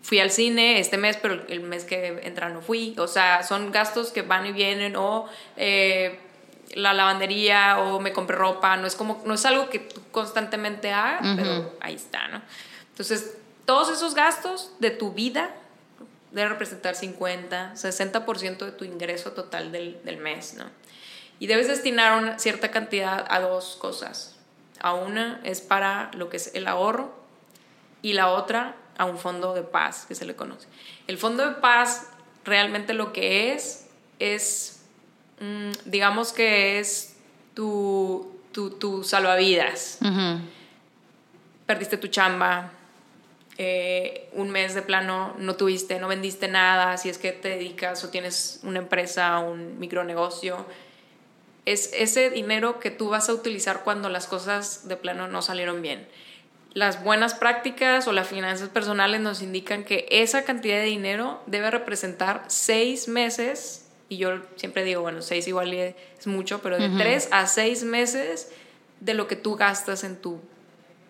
fui 0.04 0.20
al 0.20 0.30
cine 0.30 0.80
este 0.80 0.98
mes, 0.98 1.18
pero 1.20 1.46
el 1.48 1.62
mes 1.62 1.86
que 1.86 2.20
entra 2.24 2.50
no 2.50 2.62
fui. 2.62 2.94
O 3.00 3.08
sea, 3.08 3.42
son 3.42 3.72
gastos 3.72 4.12
que 4.12 4.22
van 4.22 4.46
y 4.46 4.52
vienen 4.52 4.96
o 4.98 5.28
eh, 5.56 6.20
la 6.76 6.94
lavandería 6.94 7.80
o 7.80 8.00
me 8.02 8.12
compré 8.12 8.36
ropa. 8.36 8.76
No 8.76 8.86
es, 8.86 8.96
como, 8.96 9.24
no 9.26 9.34
es 9.34 9.46
algo 9.46 9.70
que 9.70 9.80
tú 9.80 10.02
constantemente 10.12 10.92
hagas, 10.92 11.36
pero 11.38 11.74
ahí 11.80 11.96
está, 11.96 12.28
¿no? 12.28 12.42
Entonces, 12.90 13.38
todos 13.66 13.90
esos 13.90 14.14
gastos 14.14 14.72
de 14.80 14.92
tu 14.92 15.14
vida 15.14 15.56
deben 16.32 16.50
representar 16.50 16.96
50, 16.96 17.74
60% 17.74 18.58
de 18.66 18.72
tu 18.74 18.84
ingreso 18.84 19.32
total 19.32 19.72
del, 19.72 20.04
del 20.04 20.18
mes, 20.18 20.56
¿no? 20.56 20.66
Y 21.40 21.48
debes 21.48 21.70
destinar 21.70 22.22
una 22.22 22.40
cierta 22.40 22.72
cantidad 22.72 23.26
a 23.30 23.40
dos 23.40 23.78
cosas. 23.80 24.36
A 24.80 24.94
una 24.96 25.40
es 25.46 25.62
para 25.62 26.12
lo 26.14 26.30
que 26.30 26.38
es 26.38 26.54
el 26.56 26.68
ahorro 26.68 27.14
y 28.02 28.14
la 28.14 28.28
otra 28.28 28.76
a 28.98 29.06
un 29.06 29.18
fondo 29.18 29.54
de 29.54 29.64
paz 29.64 30.06
que 30.08 30.16
se 30.16 30.26
le 30.26 30.36
conoce. 30.36 30.68
El 31.08 31.18
fondo 31.18 31.48
de 31.48 31.56
paz 31.56 32.08
realmente 32.46 32.94
lo 32.94 33.14
que 33.14 33.54
es 33.54 33.88
es, 34.20 34.82
mm, 35.40 35.72
digamos 35.86 36.34
que 36.34 36.80
es 36.80 37.16
tu, 37.54 38.40
tu, 38.52 38.72
tu 38.72 39.04
salvavidas. 39.04 40.00
Perdiste 41.66 41.98
tu 41.98 42.08
chamba, 42.08 42.72
eh, 43.58 44.30
un 44.34 44.50
mes 44.50 44.74
de 44.74 44.82
plano 44.82 45.36
no 45.38 45.56
tuviste, 45.56 46.00
no 46.00 46.08
vendiste 46.08 46.48
nada, 46.48 46.98
si 46.98 47.10
es 47.10 47.18
que 47.18 47.32
te 47.32 47.50
dedicas 47.50 48.04
o 48.04 48.10
tienes 48.10 48.60
una 48.64 48.80
empresa, 48.80 49.40
un 49.40 49.80
micronegocio. 49.80 50.66
Es 51.66 51.92
ese 51.94 52.30
dinero 52.30 52.80
que 52.80 52.92
tú 52.92 53.10
vas 53.10 53.30
a 53.30 53.34
utilizar 53.34 53.84
cuando 53.84 54.10
las 54.10 54.28
cosas 54.28 54.88
de 54.88 54.98
plano 54.98 55.28
no 55.28 55.42
salieron 55.42 55.82
bien 55.82 56.08
las 56.74 57.04
buenas 57.04 57.36
prácticas 57.36 58.08
o 58.08 58.12
las 58.12 58.28
finanzas 58.28 58.70
personales 58.70 59.22
nos 59.22 59.42
indican 59.42 59.84
que 59.84 60.08
esa 60.10 60.44
cantidad 60.44 60.78
de 60.78 60.86
dinero 60.86 61.42
debe 61.46 61.70
representar 61.70 62.44
seis 62.48 63.08
meses, 63.08 63.86
y 64.10 64.18
yo 64.18 64.40
siempre 64.56 64.84
digo, 64.84 65.02
bueno, 65.02 65.22
seis 65.22 65.48
igual 65.48 65.74
es 65.74 65.96
mucho, 66.26 66.62
pero 66.62 66.78
de 66.78 66.90
tres 66.90 67.30
a 67.32 67.48
seis 67.48 67.84
meses 67.84 68.50
de 69.00 69.14
lo 69.14 69.28
que 69.28 69.36
tú 69.36 69.56
gastas 69.56 70.04
en 70.04 70.16
tu 70.16 70.40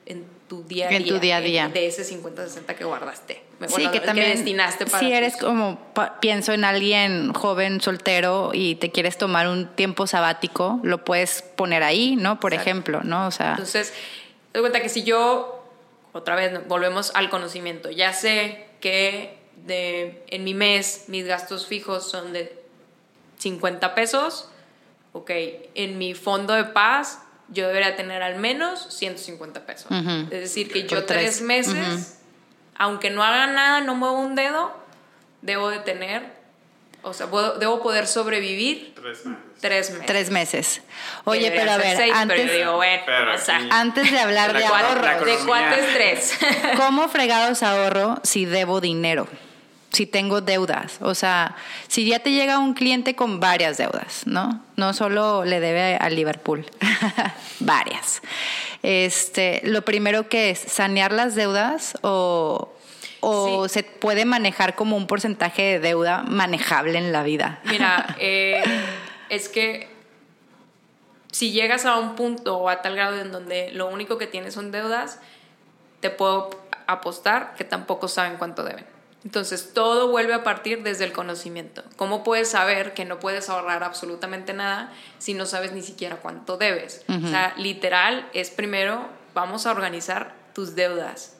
en 0.05 0.25
tu 0.49 0.63
día 0.63 0.87
a 0.87 0.89
día. 0.89 0.97
En 0.97 1.07
tu 1.07 1.19
día 1.19 1.37
a 1.37 1.41
día. 1.41 1.69
De 1.69 1.87
ese 1.87 2.03
50-60 2.03 2.75
que 2.75 2.83
guardaste. 2.83 3.35
sí, 3.35 3.67
Bueno, 3.69 3.91
que 3.91 4.01
también 4.01 4.31
destinaste 4.31 4.85
para 4.85 4.99
si 4.99 5.13
eres 5.13 5.37
como 5.37 5.79
pienso 6.19 6.51
en 6.51 6.65
alguien 6.65 7.33
joven 7.33 7.79
soltero 7.79 8.51
y 8.53 8.75
te 8.75 8.91
quieres 8.91 9.17
tomar 9.17 9.47
un 9.47 9.67
tiempo 9.67 10.05
sabático, 10.05 10.81
lo 10.83 11.05
puedes 11.05 11.41
poner 11.41 11.83
ahí, 11.83 12.17
¿no? 12.17 12.39
Por 12.39 12.53
Exacto. 12.53 12.69
ejemplo, 12.69 13.01
¿no? 13.03 13.27
O 13.27 13.31
sea, 13.31 13.51
Entonces, 13.51 13.93
te 14.53 14.59
cuenta 14.59 14.81
que 14.81 14.89
si 14.89 15.03
yo, 15.03 15.65
otra 16.13 16.35
vez, 16.35 16.65
volvemos 16.67 17.11
al 17.15 17.29
conocimiento, 17.29 17.89
ya 17.89 18.13
sé 18.13 18.67
que 18.79 19.39
de, 19.65 20.23
en 20.27 20.43
mi 20.43 20.53
mes 20.53 21.05
mis 21.07 21.25
gastos 21.25 21.65
fijos 21.65 22.09
son 22.09 22.33
de 22.33 22.63
50 23.39 23.95
pesos, 23.95 24.49
ok, 25.11 25.31
en 25.75 25.97
mi 25.97 26.13
fondo 26.13 26.53
de 26.53 26.65
paz 26.65 27.19
yo 27.49 27.67
debería 27.67 27.95
tener 27.95 28.21
al 28.21 28.35
menos 28.35 28.87
150 28.93 29.65
pesos. 29.65 29.91
Es 29.91 30.39
decir, 30.39 30.71
que 30.71 30.83
yo 30.83 31.05
tres. 31.05 31.39
tres 31.39 31.41
meses, 31.41 32.19
aunque 32.75 33.09
no 33.09 33.23
haga 33.23 33.47
nada, 33.47 33.81
no 33.81 33.95
muevo 33.95 34.19
un 34.19 34.35
dedo, 34.35 34.71
debo 35.41 35.69
de 35.69 35.79
tener, 35.79 36.31
o 37.03 37.13
sea, 37.13 37.27
puedo- 37.27 37.57
debo 37.59 37.81
poder 37.81 38.07
sobrevivir 38.07 38.93
Tres 38.95 39.25
meses. 39.25 39.43
tres 39.61 39.89
meses. 39.91 40.05
tres 40.05 40.29
meses. 40.31 40.81
Oye, 41.25 41.51
pero 41.51 41.71
a 41.71 41.77
ver, 41.77 41.97
seis, 41.97 42.13
antes, 42.15 42.41
pero 42.41 42.53
digo, 42.57 42.75
bueno, 42.77 43.03
Pero 43.05 43.35
o 43.35 43.37
sea, 43.37 43.57
aquí- 43.57 43.67
antes 43.71 44.11
de 44.11 44.19
hablar 44.19 44.53
La 44.53 44.59
de 44.59 44.65
ahorros, 44.65 45.25
de 45.25 45.33
economía. 45.33 45.45
cuates 45.45 45.93
tres. 45.93 46.37
¿Cómo 46.77 47.07
fregados 47.09 47.61
ahorro 47.63 48.19
si 48.23 48.45
debo 48.45 48.81
dinero? 48.81 49.27
Si 49.91 50.07
tengo 50.07 50.41
deudas. 50.41 50.97
O 51.01 51.13
sea, 51.13 51.55
si 51.87 52.03
ya 52.07 52.17
te 52.17 52.31
llega 52.31 52.57
un 52.57 52.73
cliente 52.73 53.15
con 53.15 53.39
varias 53.39 53.77
deudas, 53.77 54.23
¿no? 54.25 54.63
No 54.75 54.91
solo 54.93 55.45
le 55.45 55.59
debe 55.59 55.97
al 55.97 56.15
Liverpool, 56.15 56.65
varias. 57.59 58.21
Este, 58.81 59.61
lo 59.63 59.83
primero 59.83 60.27
que 60.29 60.49
es 60.49 60.59
sanear 60.59 61.11
las 61.11 61.35
deudas 61.35 61.93
o, 62.01 62.73
o 63.23 63.67
Sí. 63.67 63.73
se 63.75 63.83
puede 63.83 64.25
manejar 64.25 64.75
como 64.75 64.97
un 64.97 65.07
porcentaje 65.07 65.61
de 65.63 65.79
deuda 65.79 66.23
manejable 66.23 66.97
en 66.97 67.11
la 67.11 67.23
vida. 67.23 67.59
Mira, 67.65 68.15
eh, 68.19 68.63
es 69.29 69.49
que 69.49 69.87
si 71.31 71.51
llegas 71.51 71.85
a 71.85 71.97
un 71.97 72.15
punto 72.15 72.57
o 72.57 72.69
a 72.69 72.81
tal 72.81 72.95
grado 72.95 73.19
en 73.19 73.31
donde 73.31 73.71
lo 73.71 73.87
único 73.87 74.17
que 74.17 74.27
tienes 74.27 74.53
son 74.53 74.71
deudas, 74.71 75.19
te 75.99 76.09
puedo 76.09 76.49
apostar 76.85 77.55
que 77.55 77.63
tampoco 77.63 78.07
saben 78.07 78.37
cuánto 78.37 78.63
deben. 78.63 78.85
Entonces, 79.25 79.71
todo 79.73 80.09
vuelve 80.09 80.33
a 80.33 80.43
partir 80.43 80.83
desde 80.83 81.05
el 81.05 81.13
conocimiento. 81.13 81.81
¿Cómo 81.95 82.25
puedes 82.25 82.49
saber 82.49 82.93
que 82.93 83.05
no 83.05 83.19
puedes 83.19 83.47
ahorrar 83.49 83.81
absolutamente 83.81 84.53
nada 84.53 84.91
si 85.17 85.33
no 85.33 85.45
sabes 85.45 85.71
ni 85.71 85.81
siquiera 85.81 86.17
cuánto 86.17 86.57
debes? 86.57 87.05
O 87.07 87.27
sea, 87.29 87.53
literal 87.55 88.29
es 88.33 88.49
primero, 88.51 89.07
vamos 89.33 89.65
a 89.65 89.71
organizar 89.71 90.35
tus 90.53 90.75
deudas. 90.75 91.37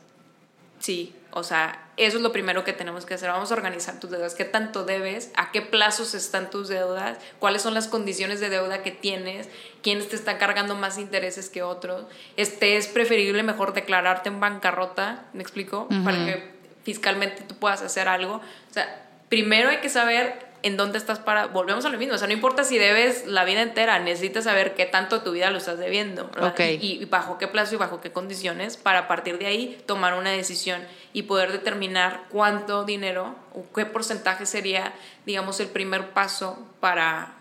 Sí, 0.80 1.14
o 1.36 1.42
sea, 1.42 1.80
eso 1.98 2.18
es 2.18 2.24
lo 2.24 2.32
primero 2.32 2.64
que 2.64 2.74
tenemos 2.74 3.08
que 3.08 3.16
hacer. 3.16 3.30
Vamos 3.30 3.52
a 3.52 3.56
organizar 3.56 4.00
tus 4.00 4.12
deudas. 4.12 4.36
¿Qué 4.36 4.46
tanto 4.46 4.86
debes? 4.86 5.32
¿A 5.36 5.52
qué 5.52 5.64
plazos 5.64 6.14
están 6.14 6.52
tus 6.52 6.68
deudas? 6.68 7.18
¿Cuáles 7.40 7.64
son 7.64 7.74
las 7.74 7.88
condiciones 7.88 8.40
de 8.40 8.50
deuda 8.50 8.84
que 8.84 8.92
tienes? 8.92 9.50
¿Quiénes 9.82 10.10
te 10.10 10.16
están 10.16 10.38
cargando 10.38 10.76
más 10.76 11.00
intereses 11.00 11.50
que 11.50 11.64
otros? 11.64 12.06
Este 12.38 12.78
es 12.78 12.88
preferible 12.88 13.42
mejor 13.42 13.74
declararte 13.74 14.30
en 14.30 14.40
bancarrota, 14.40 15.26
¿me 15.34 15.42
explico? 15.42 15.88
Para 16.04 16.24
que 16.24 16.54
fiscalmente 16.84 17.42
tú 17.42 17.56
puedas 17.56 17.82
hacer 17.82 18.08
algo. 18.08 18.36
O 18.36 18.74
sea, 18.74 19.08
primero 19.28 19.70
hay 19.70 19.78
que 19.78 19.90
saber 19.90 20.53
en 20.64 20.78
dónde 20.78 20.98
estás 20.98 21.20
para... 21.20 21.48
Volvemos 21.48 21.86
a 21.86 21.90
lo 21.90 21.98
mismo. 21.98 22.16
O 22.16 22.18
sea, 22.18 22.28
no 22.28 22.34
importa 22.34 22.64
si 22.64 22.78
debes 22.78 23.28
la 23.28 23.44
vida 23.46 23.62
entera, 23.62 24.00
necesitas 24.00 24.46
saber 24.46 24.74
qué 24.76 24.86
tanto 24.86 25.20
de 25.20 25.24
tu 25.26 25.32
vida 25.32 25.52
lo 25.52 25.58
estás 25.60 25.78
debiendo. 25.78 26.30
¿verdad? 26.30 26.50
Ok. 26.54 26.60
Y, 26.82 27.02
y 27.02 27.06
bajo 27.06 27.38
qué 27.38 27.48
plazo 27.48 27.76
y 27.76 27.78
bajo 27.78 28.02
qué 28.02 28.12
condiciones 28.12 28.78
para 28.78 29.00
a 29.00 29.08
partir 29.08 29.38
de 29.38 29.46
ahí 29.46 29.82
tomar 29.86 30.14
una 30.16 30.32
decisión 30.32 30.82
y 31.14 31.24
poder 31.24 31.52
determinar 31.52 32.24
cuánto 32.30 32.84
dinero 32.86 33.36
o 33.54 33.66
qué 33.74 33.86
porcentaje 33.86 34.46
sería, 34.46 34.94
digamos, 35.26 35.60
el 35.60 35.68
primer 35.68 36.10
paso 36.12 36.58
para, 36.80 37.34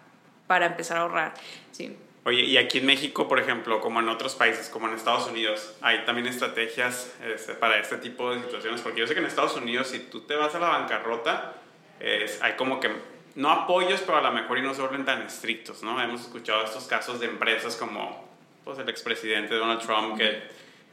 para 0.46 0.66
empezar 0.66 0.98
a 0.98 1.00
ahorrar. 1.02 1.34
Sí. 1.70 1.96
Oye, 2.24 2.42
y 2.42 2.56
aquí 2.56 2.78
en 2.78 2.86
México, 2.86 3.26
por 3.26 3.40
ejemplo, 3.40 3.80
como 3.80 3.98
en 3.98 4.08
otros 4.08 4.36
países, 4.36 4.68
como 4.68 4.86
en 4.86 4.94
Estados 4.94 5.26
Unidos, 5.28 5.74
hay 5.80 6.04
también 6.04 6.28
estrategias 6.28 7.12
este, 7.34 7.54
para 7.54 7.78
este 7.80 7.96
tipo 7.96 8.32
de 8.32 8.40
situaciones, 8.42 8.80
porque 8.80 9.00
yo 9.00 9.06
sé 9.08 9.14
que 9.14 9.20
en 9.20 9.26
Estados 9.26 9.56
Unidos, 9.56 9.88
si 9.88 9.98
tú 9.98 10.20
te 10.20 10.36
vas 10.36 10.54
a 10.54 10.60
la 10.60 10.68
bancarrota, 10.68 11.54
es- 11.98 12.40
hay 12.40 12.52
como 12.52 12.78
que, 12.78 12.90
no 13.34 13.50
apoyos, 13.50 14.00
pero 14.02 14.18
a 14.18 14.20
lo 14.22 14.32
mejor 14.32 14.58
y 14.58 14.62
no 14.62 14.74
se 14.74 14.80
vuelven 14.82 15.04
tan 15.04 15.22
estrictos, 15.22 15.82
¿no? 15.82 16.00
Hemos 16.02 16.20
escuchado 16.22 16.64
estos 16.64 16.84
casos 16.84 17.20
de 17.20 17.26
empresas 17.26 17.76
como 17.76 18.28
pues, 18.64 18.78
el 18.78 18.88
expresidente 18.88 19.54
Donald 19.54 19.80
Trump, 19.80 20.16
que 20.18 20.42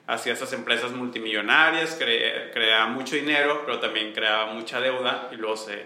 hacía 0.07 0.33
estas 0.33 0.53
empresas 0.53 0.91
multimillonarias, 0.91 1.99
cre- 1.99 2.51
creaba 2.53 2.87
mucho 2.87 3.15
dinero, 3.15 3.63
pero 3.65 3.79
también 3.79 4.13
creaba 4.13 4.47
mucha 4.53 4.79
deuda 4.81 5.29
y 5.31 5.35
luego 5.35 5.55
se 5.57 5.85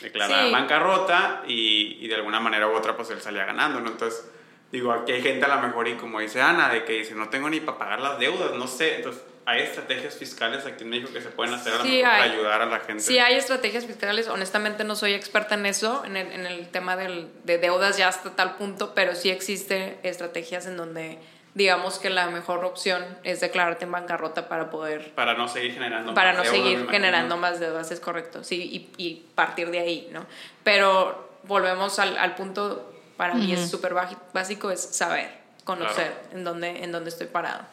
declaraba 0.00 0.46
Sí. 0.46 0.52
bancarrota 0.52 1.42
y, 1.46 1.98
y 2.00 2.08
de 2.08 2.14
alguna 2.16 2.40
manera 2.40 2.66
u 2.68 2.72
otra 2.74 2.96
pues 2.96 3.10
él 3.10 3.20
salía 3.20 3.44
ganando, 3.44 3.80
¿no? 3.80 3.90
Entonces, 3.90 4.28
digo, 4.72 4.90
aquí 4.92 5.12
hay 5.12 5.22
gente 5.22 5.44
a 5.44 5.54
lo 5.56 5.62
mejor 5.62 5.86
y 5.88 5.94
como 5.94 6.18
dice 6.20 6.40
Ana, 6.40 6.70
de 6.70 6.84
que 6.84 6.94
dice, 6.94 7.14
no 7.14 7.28
tengo 7.28 7.48
ni 7.50 7.60
para 7.60 7.78
pagar 7.78 8.00
las 8.00 8.18
deudas, 8.18 8.52
no 8.54 8.66
sé, 8.66 8.96
entonces 8.96 9.22
hay 9.44 9.62
estrategias 9.62 10.14
fiscales 10.14 10.64
aquí 10.66 10.84
en 10.84 10.90
México 10.90 11.10
que 11.12 11.20
se 11.20 11.28
pueden 11.30 11.54
hacer 11.54 11.72
Sí, 11.82 12.00
para 12.02 12.22
ayudar 12.22 12.62
a 12.62 12.66
la 12.66 12.80
gente. 12.80 13.02
Sí, 13.02 13.18
hay 13.18 13.34
estrategias 13.34 13.84
fiscales. 13.86 14.28
Honestamente, 14.28 14.84
no 14.84 14.94
soy 14.94 15.14
experta 15.14 15.54
en 15.56 15.66
eso, 15.66 16.04
en 16.04 16.16
el, 16.16 16.30
en 16.32 16.46
el 16.46 16.68
tema 16.68 16.96
del- 16.96 17.28
de 17.44 17.58
deudas 17.58 17.96
ya 17.96 18.08
hasta 18.08 18.30
tal 18.36 18.54
punto, 18.56 18.94
pero 18.94 19.14
sí 19.14 19.30
existe 19.30 19.98
estrategias 20.02 20.66
en 20.66 20.76
donde 20.76 21.18
digamos 21.54 21.98
que 21.98 22.08
la 22.08 22.28
mejor 22.30 22.64
opción 22.64 23.04
es 23.24 23.40
declararte 23.40 23.84
en 23.84 23.92
bancarrota 23.92 24.48
para 24.48 24.70
poder 24.70 25.12
Para 25.14 25.34
no 25.34 25.48
seguir 25.48 25.74
generando 25.74 26.14
para 26.14 26.32
más 26.32 26.38
no 26.38 26.42
deuda, 26.44 26.56
me 26.56 26.64
seguir 26.70 26.90
generando 26.90 27.36
más 27.36 27.60
deudas, 27.60 27.90
es 27.90 28.00
correcto, 28.00 28.42
sí, 28.42 28.90
y, 28.96 29.02
y 29.04 29.26
partir 29.34 29.70
de 29.70 29.80
ahí, 29.80 30.08
¿no? 30.12 30.24
Pero 30.64 31.28
volvemos 31.42 31.98
al, 31.98 32.16
al 32.16 32.34
punto, 32.36 32.90
para 33.18 33.34
mí 33.34 33.52
es 33.52 33.68
súper 33.70 33.92
básico, 34.32 34.70
es 34.70 34.80
saber, 34.80 35.28
conocer 35.64 36.14
en, 36.32 36.42
dónde, 36.44 36.84
en 36.84 36.90
dónde 36.92 37.10
estoy 37.10 37.26
parado. 37.26 37.64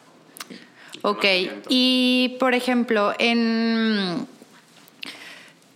Ok, 1.02 1.26
y 1.70 2.38
por 2.40 2.54
ejemplo, 2.54 3.14
en... 3.20 4.28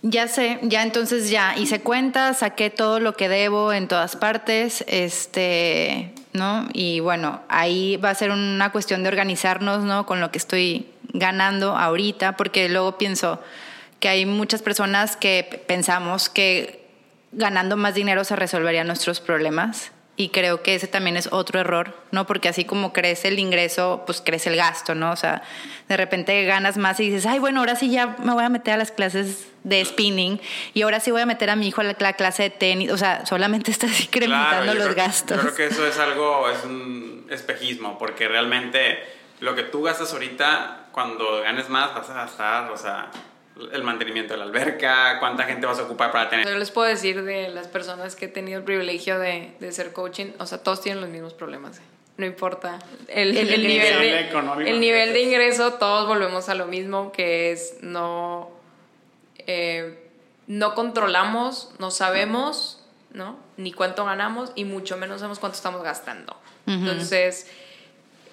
Ya 0.06 0.28
sé, 0.28 0.58
ya 0.60 0.82
entonces 0.82 1.30
ya 1.30 1.56
hice 1.56 1.80
cuentas, 1.80 2.40
saqué 2.40 2.68
todo 2.68 3.00
lo 3.00 3.16
que 3.16 3.30
debo 3.30 3.72
en 3.72 3.88
todas 3.88 4.16
partes, 4.16 4.84
este, 4.86 6.12
¿no? 6.34 6.68
Y 6.74 7.00
bueno, 7.00 7.40
ahí 7.48 7.96
va 7.96 8.10
a 8.10 8.14
ser 8.14 8.30
una 8.30 8.70
cuestión 8.70 9.02
de 9.02 9.08
organizarnos, 9.08 9.82
¿no? 9.82 10.04
Con 10.04 10.20
lo 10.20 10.30
que 10.30 10.36
estoy 10.36 10.88
ganando 11.14 11.74
ahorita, 11.74 12.36
porque 12.36 12.68
luego 12.68 12.98
pienso 12.98 13.40
que 13.98 14.10
hay 14.10 14.26
muchas 14.26 14.60
personas 14.60 15.16
que 15.16 15.64
pensamos 15.66 16.28
que 16.28 16.84
ganando 17.32 17.78
más 17.78 17.94
dinero 17.94 18.24
se 18.24 18.36
resolverían 18.36 18.86
nuestros 18.86 19.20
problemas. 19.20 19.90
Y 20.16 20.28
creo 20.28 20.62
que 20.62 20.76
ese 20.76 20.86
también 20.86 21.16
es 21.16 21.28
otro 21.32 21.58
error, 21.58 21.92
¿no? 22.12 22.24
Porque 22.24 22.48
así 22.48 22.64
como 22.64 22.92
crece 22.92 23.26
el 23.28 23.38
ingreso, 23.40 24.04
pues 24.06 24.20
crece 24.20 24.48
el 24.50 24.54
gasto, 24.56 24.94
¿no? 24.94 25.10
O 25.10 25.16
sea, 25.16 25.42
de 25.88 25.96
repente 25.96 26.44
ganas 26.44 26.76
más 26.76 27.00
y 27.00 27.10
dices, 27.10 27.26
ay, 27.26 27.40
bueno, 27.40 27.58
ahora 27.58 27.74
sí 27.74 27.90
ya 27.90 28.14
me 28.22 28.32
voy 28.32 28.44
a 28.44 28.48
meter 28.48 28.74
a 28.74 28.76
las 28.76 28.92
clases 28.92 29.48
de 29.64 29.84
spinning 29.84 30.40
y 30.72 30.82
ahora 30.82 31.00
sí 31.00 31.10
voy 31.10 31.22
a 31.22 31.26
meter 31.26 31.50
a 31.50 31.56
mi 31.56 31.66
hijo 31.66 31.80
a 31.80 31.84
la, 31.84 31.96
la 31.98 32.12
clase 32.12 32.44
de 32.44 32.50
tenis. 32.50 32.92
O 32.92 32.96
sea, 32.96 33.26
solamente 33.26 33.70
estás 33.72 34.00
incrementando 34.02 34.62
Claro, 34.72 34.74
los 34.78 34.84
creo- 34.94 34.94
gastos. 35.04 35.36
Yo 35.36 35.42
creo 35.42 35.54
que 35.56 35.66
eso 35.74 35.84
es 35.84 35.98
algo, 35.98 36.48
es 36.48 36.64
un 36.64 37.26
espejismo, 37.30 37.98
porque 37.98 38.28
realmente 38.28 38.98
lo 39.40 39.56
que 39.56 39.64
tú 39.64 39.82
gastas 39.82 40.12
ahorita, 40.12 40.90
cuando 40.92 41.40
ganes 41.42 41.68
más, 41.68 41.92
vas 41.92 42.08
a 42.10 42.14
gastar, 42.14 42.70
o 42.70 42.76
sea, 42.76 43.10
el 43.72 43.82
mantenimiento 43.82 44.34
de 44.34 44.38
la 44.38 44.44
alberca, 44.44 45.18
cuánta 45.20 45.44
gente 45.44 45.66
vas 45.66 45.78
a 45.78 45.84
ocupar 45.84 46.10
para 46.10 46.28
tener. 46.28 46.46
Yo 46.46 46.58
les 46.58 46.70
puedo 46.70 46.88
decir 46.88 47.22
de 47.22 47.48
las 47.48 47.68
personas 47.68 48.16
que 48.16 48.26
he 48.26 48.28
tenido 48.28 48.58
el 48.58 48.64
privilegio 48.64 49.18
de, 49.18 49.54
de 49.60 49.72
ser 49.72 49.92
coaching, 49.92 50.32
o 50.38 50.46
sea, 50.46 50.58
todos 50.58 50.80
tienen 50.80 51.00
los 51.00 51.10
mismos 51.10 51.34
problemas. 51.34 51.78
¿eh? 51.78 51.82
No 52.16 52.26
importa 52.26 52.78
el, 53.08 53.36
El 53.36 53.66
nivel, 53.66 53.98
de, 53.98 54.20
económico. 54.20 54.70
el 54.70 54.80
nivel 54.80 55.12
de 55.12 55.22
ingreso, 55.22 55.74
todos 55.74 56.06
volvemos 56.06 56.48
a 56.48 56.54
lo 56.54 56.66
mismo, 56.66 57.10
que 57.10 57.50
es 57.50 57.78
no, 57.80 58.50
eh, 59.38 60.08
no 60.46 60.74
controlamos, 60.74 61.72
no 61.78 61.90
sabemos, 61.90 62.84
¿no? 63.12 63.36
Ni 63.56 63.72
cuánto 63.72 64.04
ganamos 64.04 64.52
y 64.54 64.64
mucho 64.64 64.96
menos 64.96 65.20
sabemos 65.20 65.40
cuánto 65.40 65.56
estamos 65.56 65.82
gastando. 65.82 66.36
Entonces, 66.66 67.50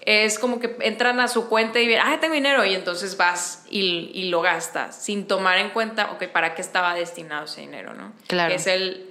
es 0.06 0.40
como 0.40 0.60
que 0.60 0.76
entran 0.82 1.20
a 1.20 1.28
su 1.28 1.48
cuenta 1.48 1.80
y 1.80 1.88
ven, 1.88 2.00
ah, 2.04 2.18
tengo 2.20 2.34
dinero, 2.34 2.66
y 2.66 2.74
entonces 2.74 3.18
vas 3.18 3.66
y, 3.70 4.10
y 4.14 4.30
lo 4.30 4.42
gastas, 4.42 4.96
sin 4.96 5.28
tomar 5.28 5.58
en 5.60 5.70
cuenta, 5.70 6.12
ok, 6.12 6.26
¿para 6.28 6.56
qué 6.56 6.62
estaba 6.62 6.94
destinado 6.96 7.46
ese 7.46 7.62
dinero, 7.62 7.94
no? 7.94 8.12
Claro. 8.28 8.50
Que 8.50 8.56
es 8.56 8.68
el 8.68 9.08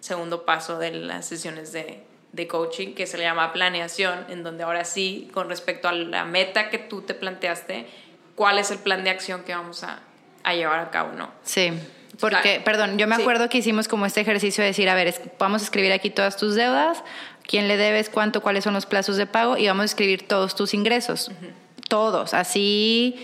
segundo 0.00 0.44
paso 0.44 0.78
de 0.78 0.90
las 0.92 1.26
sesiones 1.26 1.72
de, 1.72 2.02
de 2.32 2.46
coaching, 2.46 2.94
que 2.94 3.06
se 3.06 3.16
le 3.16 3.24
llama 3.24 3.52
planeación, 3.54 4.26
en 4.28 4.42
donde 4.42 4.64
ahora 4.64 4.84
sí, 4.84 5.30
con 5.32 5.48
respecto 5.48 5.88
a 5.88 5.92
la 5.92 6.24
meta 6.26 6.68
que 6.68 6.76
tú 6.78 7.00
te 7.02 7.14
planteaste, 7.14 7.86
¿cuál 8.34 8.58
es 8.58 8.70
el 8.70 8.78
plan 8.78 9.02
de 9.04 9.10
acción 9.10 9.44
que 9.44 9.54
vamos 9.54 9.82
a, 9.82 10.00
a 10.42 10.54
llevar 10.54 10.80
a 10.80 10.90
cabo, 10.90 11.12
no? 11.12 11.30
Sí, 11.42 11.72
porque, 12.20 12.36
Claro. 12.42 12.64
perdón, 12.64 12.98
yo 12.98 13.06
me 13.08 13.16
Sí. 13.16 13.22
acuerdo 13.22 13.48
que 13.48 13.58
hicimos 13.58 13.88
como 13.88 14.04
este 14.06 14.20
ejercicio 14.20 14.62
de 14.62 14.68
decir, 14.68 14.88
a 14.88 14.94
ver, 14.94 15.14
vamos 15.38 15.62
a 15.62 15.64
escribir 15.64 15.92
aquí 15.92 16.10
todas 16.10 16.36
tus 16.36 16.54
deudas, 16.54 17.02
quién 17.46 17.68
le 17.68 17.76
debes, 17.76 18.08
cuánto, 18.10 18.42
cuáles 18.42 18.64
son 18.64 18.74
los 18.74 18.86
plazos 18.86 19.16
de 19.16 19.26
pago 19.26 19.56
y 19.56 19.66
vamos 19.66 19.82
a 19.82 19.86
escribir 19.86 20.26
todos 20.26 20.54
tus 20.54 20.74
ingresos. 20.74 21.30
todos, 21.88 22.34
así 22.34 23.16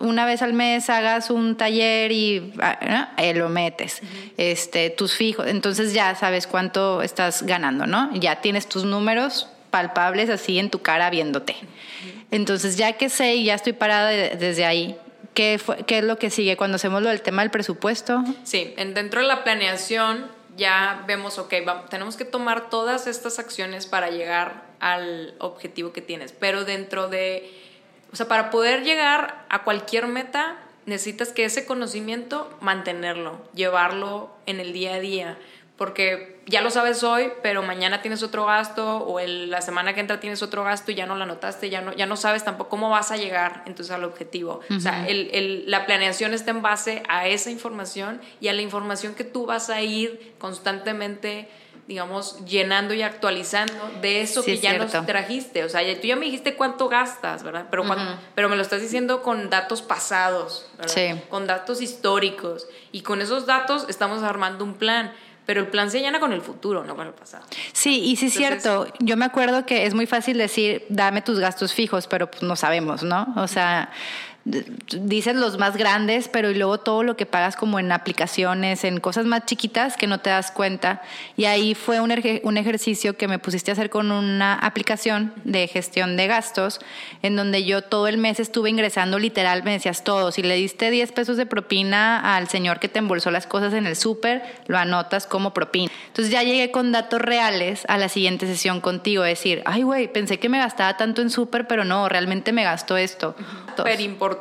una 0.00 0.26
vez 0.26 0.42
al 0.42 0.52
mes 0.52 0.90
hagas 0.90 1.30
un 1.30 1.56
taller 1.56 2.12
y 2.12 2.52
ah, 2.60 3.12
eh, 3.16 3.34
lo 3.34 3.48
metes, 3.48 4.00
este, 4.36 4.90
tus 4.90 5.14
fijos, 5.14 5.46
entonces 5.46 5.92
ya 5.92 6.14
sabes 6.14 6.46
cuánto 6.46 7.02
estás 7.02 7.42
ganando, 7.42 7.86
¿no? 7.86 8.14
Ya 8.14 8.40
tienes 8.40 8.68
tus 8.68 8.84
números 8.84 9.48
palpables 9.70 10.30
así 10.30 10.58
en 10.58 10.70
tu 10.70 10.80
cara 10.80 11.10
viéndote. 11.10 11.56
Entonces 12.30 12.76
ya 12.76 12.92
que 12.92 13.08
sé 13.08 13.36
y 13.36 13.44
ya 13.44 13.54
estoy 13.54 13.72
parada 13.72 14.10
desde 14.10 14.64
ahí, 14.64 14.96
¿qué, 15.34 15.60
¿qué 15.86 15.98
es 15.98 16.04
lo 16.04 16.18
que 16.18 16.30
sigue 16.30 16.56
cuando 16.56 16.76
hacemos 16.76 17.02
lo 17.02 17.08
del 17.08 17.22
tema 17.22 17.42
del 17.42 17.50
presupuesto? 17.50 18.22
Sí, 18.44 18.74
en, 18.76 18.94
dentro 18.94 19.20
de 19.20 19.26
la 19.26 19.44
planeación 19.44 20.26
ya 20.58 21.04
vemos, 21.06 21.38
ok, 21.38 21.54
vamos, 21.64 21.88
tenemos 21.88 22.18
que 22.18 22.26
tomar 22.26 22.68
todas 22.68 23.06
estas 23.06 23.38
acciones 23.38 23.86
para 23.86 24.10
llegar 24.10 24.64
al 24.80 25.34
objetivo 25.38 25.92
que 25.92 26.02
tienes, 26.02 26.32
pero 26.32 26.64
dentro 26.64 27.08
de 27.08 27.50
o 28.12 28.16
sea, 28.16 28.26
para 28.26 28.50
poder 28.50 28.84
llegar 28.84 29.44
a 29.48 29.64
cualquier 29.64 30.06
meta, 30.06 30.56
necesitas 30.86 31.32
que 31.32 31.44
ese 31.44 31.66
conocimiento 31.66 32.56
mantenerlo, 32.60 33.42
llevarlo 33.54 34.30
en 34.46 34.60
el 34.60 34.72
día 34.72 34.94
a 34.94 35.00
día, 35.00 35.38
porque 35.76 36.37
ya 36.48 36.62
lo 36.62 36.70
sabes 36.70 37.02
hoy, 37.02 37.30
pero 37.42 37.62
mañana 37.62 38.00
tienes 38.00 38.22
otro 38.22 38.46
gasto 38.46 39.04
o 39.06 39.20
la 39.20 39.60
semana 39.60 39.94
que 39.94 40.00
entra 40.00 40.18
tienes 40.18 40.42
otro 40.42 40.64
gasto 40.64 40.90
y 40.90 40.94
ya 40.94 41.06
no 41.06 41.14
la 41.16 41.26
notaste, 41.26 41.70
ya 41.70 41.80
no, 41.80 41.92
ya 41.94 42.06
no 42.06 42.16
sabes 42.16 42.44
tampoco 42.44 42.70
cómo 42.70 42.90
vas 42.90 43.10
a 43.10 43.16
llegar 43.16 43.62
entonces 43.66 43.94
al 43.94 44.04
objetivo. 44.04 44.60
O 44.74 44.80
sea, 44.80 45.06
la 45.08 45.86
planeación 45.86 46.34
está 46.34 46.50
en 46.50 46.62
base 46.62 47.02
a 47.08 47.26
esa 47.26 47.50
información 47.50 48.20
y 48.40 48.48
a 48.48 48.52
la 48.52 48.62
información 48.62 49.14
que 49.14 49.24
tú 49.24 49.46
vas 49.46 49.70
a 49.70 49.82
ir 49.82 50.34
constantemente 50.38 51.48
digamos, 51.88 52.44
llenando 52.44 52.92
y 52.92 53.00
actualizando 53.00 53.90
de 54.02 54.20
eso 54.20 54.44
que 54.44 54.58
ya 54.58 54.76
nos 54.76 54.92
trajiste. 55.06 55.64
O 55.64 55.70
sea, 55.70 55.80
tú 55.98 56.06
ya 56.06 56.16
me 56.16 56.26
dijiste 56.26 56.54
cuánto 56.54 56.90
gastas, 56.90 57.42
¿verdad? 57.42 57.68
Pero, 57.70 57.84
pero 58.34 58.50
me 58.50 58.56
lo 58.56 58.62
estás 58.62 58.82
diciendo 58.82 59.22
con 59.22 59.48
datos 59.48 59.80
pasados, 59.80 60.66
¿verdad? 60.76 61.24
Con 61.30 61.46
datos 61.46 61.80
históricos. 61.80 62.68
Y 62.92 63.00
con 63.00 63.22
esos 63.22 63.46
datos 63.46 63.86
estamos 63.88 64.22
armando 64.22 64.64
un 64.64 64.74
plan. 64.74 65.14
Pero 65.48 65.62
el 65.62 65.68
plan 65.68 65.90
se 65.90 66.00
llena 66.00 66.20
con 66.20 66.34
el 66.34 66.42
futuro, 66.42 66.84
no 66.84 66.94
con 66.94 67.06
el 67.06 67.14
pasado. 67.14 67.42
Sí, 67.72 68.02
y 68.04 68.16
sí 68.16 68.26
es 68.26 68.34
cierto. 68.34 68.86
Yo 68.98 69.16
me 69.16 69.24
acuerdo 69.24 69.64
que 69.64 69.86
es 69.86 69.94
muy 69.94 70.04
fácil 70.04 70.36
decir, 70.36 70.84
dame 70.90 71.22
tus 71.22 71.38
gastos 71.38 71.72
fijos, 71.72 72.06
pero 72.06 72.30
pues 72.30 72.42
no 72.42 72.54
sabemos, 72.54 73.02
¿no? 73.02 73.32
O 73.34 73.48
sea, 73.48 73.90
dices 75.00 75.36
los 75.36 75.58
más 75.58 75.76
grandes, 75.76 76.28
pero 76.28 76.50
y 76.50 76.54
luego 76.54 76.78
todo 76.78 77.02
lo 77.02 77.16
que 77.16 77.26
pagas 77.26 77.56
como 77.56 77.78
en 77.78 77.92
aplicaciones, 77.92 78.84
en 78.84 79.00
cosas 79.00 79.26
más 79.26 79.44
chiquitas 79.44 79.96
que 79.96 80.06
no 80.06 80.20
te 80.20 80.30
das 80.30 80.50
cuenta. 80.50 81.02
Y 81.36 81.44
ahí 81.44 81.74
fue 81.74 82.00
un, 82.00 82.12
un 82.42 82.56
ejercicio 82.56 83.16
que 83.16 83.28
me 83.28 83.38
pusiste 83.38 83.70
a 83.70 83.72
hacer 83.72 83.90
con 83.90 84.10
una 84.10 84.54
aplicación 84.54 85.32
de 85.44 85.66
gestión 85.68 86.16
de 86.16 86.26
gastos, 86.26 86.80
en 87.22 87.36
donde 87.36 87.64
yo 87.64 87.82
todo 87.82 88.08
el 88.08 88.18
mes 88.18 88.40
estuve 88.40 88.70
ingresando 88.70 89.18
literal, 89.18 89.62
me 89.62 89.72
decías 89.72 90.04
todo, 90.04 90.32
si 90.32 90.42
le 90.42 90.54
diste 90.54 90.90
10 90.90 91.12
pesos 91.12 91.36
de 91.36 91.46
propina 91.46 92.36
al 92.36 92.48
señor 92.48 92.80
que 92.80 92.88
te 92.88 92.98
embolsó 92.98 93.30
las 93.30 93.46
cosas 93.46 93.74
en 93.74 93.86
el 93.86 93.96
súper, 93.96 94.42
lo 94.66 94.78
anotas 94.78 95.26
como 95.26 95.52
propina. 95.52 95.92
Entonces 96.06 96.32
ya 96.32 96.42
llegué 96.42 96.70
con 96.70 96.92
datos 96.92 97.20
reales 97.20 97.84
a 97.88 97.98
la 97.98 98.08
siguiente 98.08 98.46
sesión 98.46 98.80
contigo, 98.80 99.22
decir, 99.22 99.62
ay 99.66 99.82
güey, 99.82 100.10
pensé 100.10 100.38
que 100.38 100.48
me 100.48 100.58
gastaba 100.58 100.96
tanto 100.96 101.20
en 101.20 101.30
súper, 101.30 101.66
pero 101.66 101.84
no, 101.84 102.08
realmente 102.08 102.52
me 102.52 102.64
gastó 102.64 102.96
esto. 102.96 103.34
Súper 103.76 104.00
importante 104.00 104.37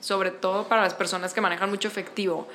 sobre 0.00 0.30
todo 0.30 0.68
para 0.68 0.82
las 0.82 0.94
personas 0.94 1.32
que 1.32 1.40
manejan 1.40 1.70
mucho 1.70 1.88
efectivo. 1.88 2.48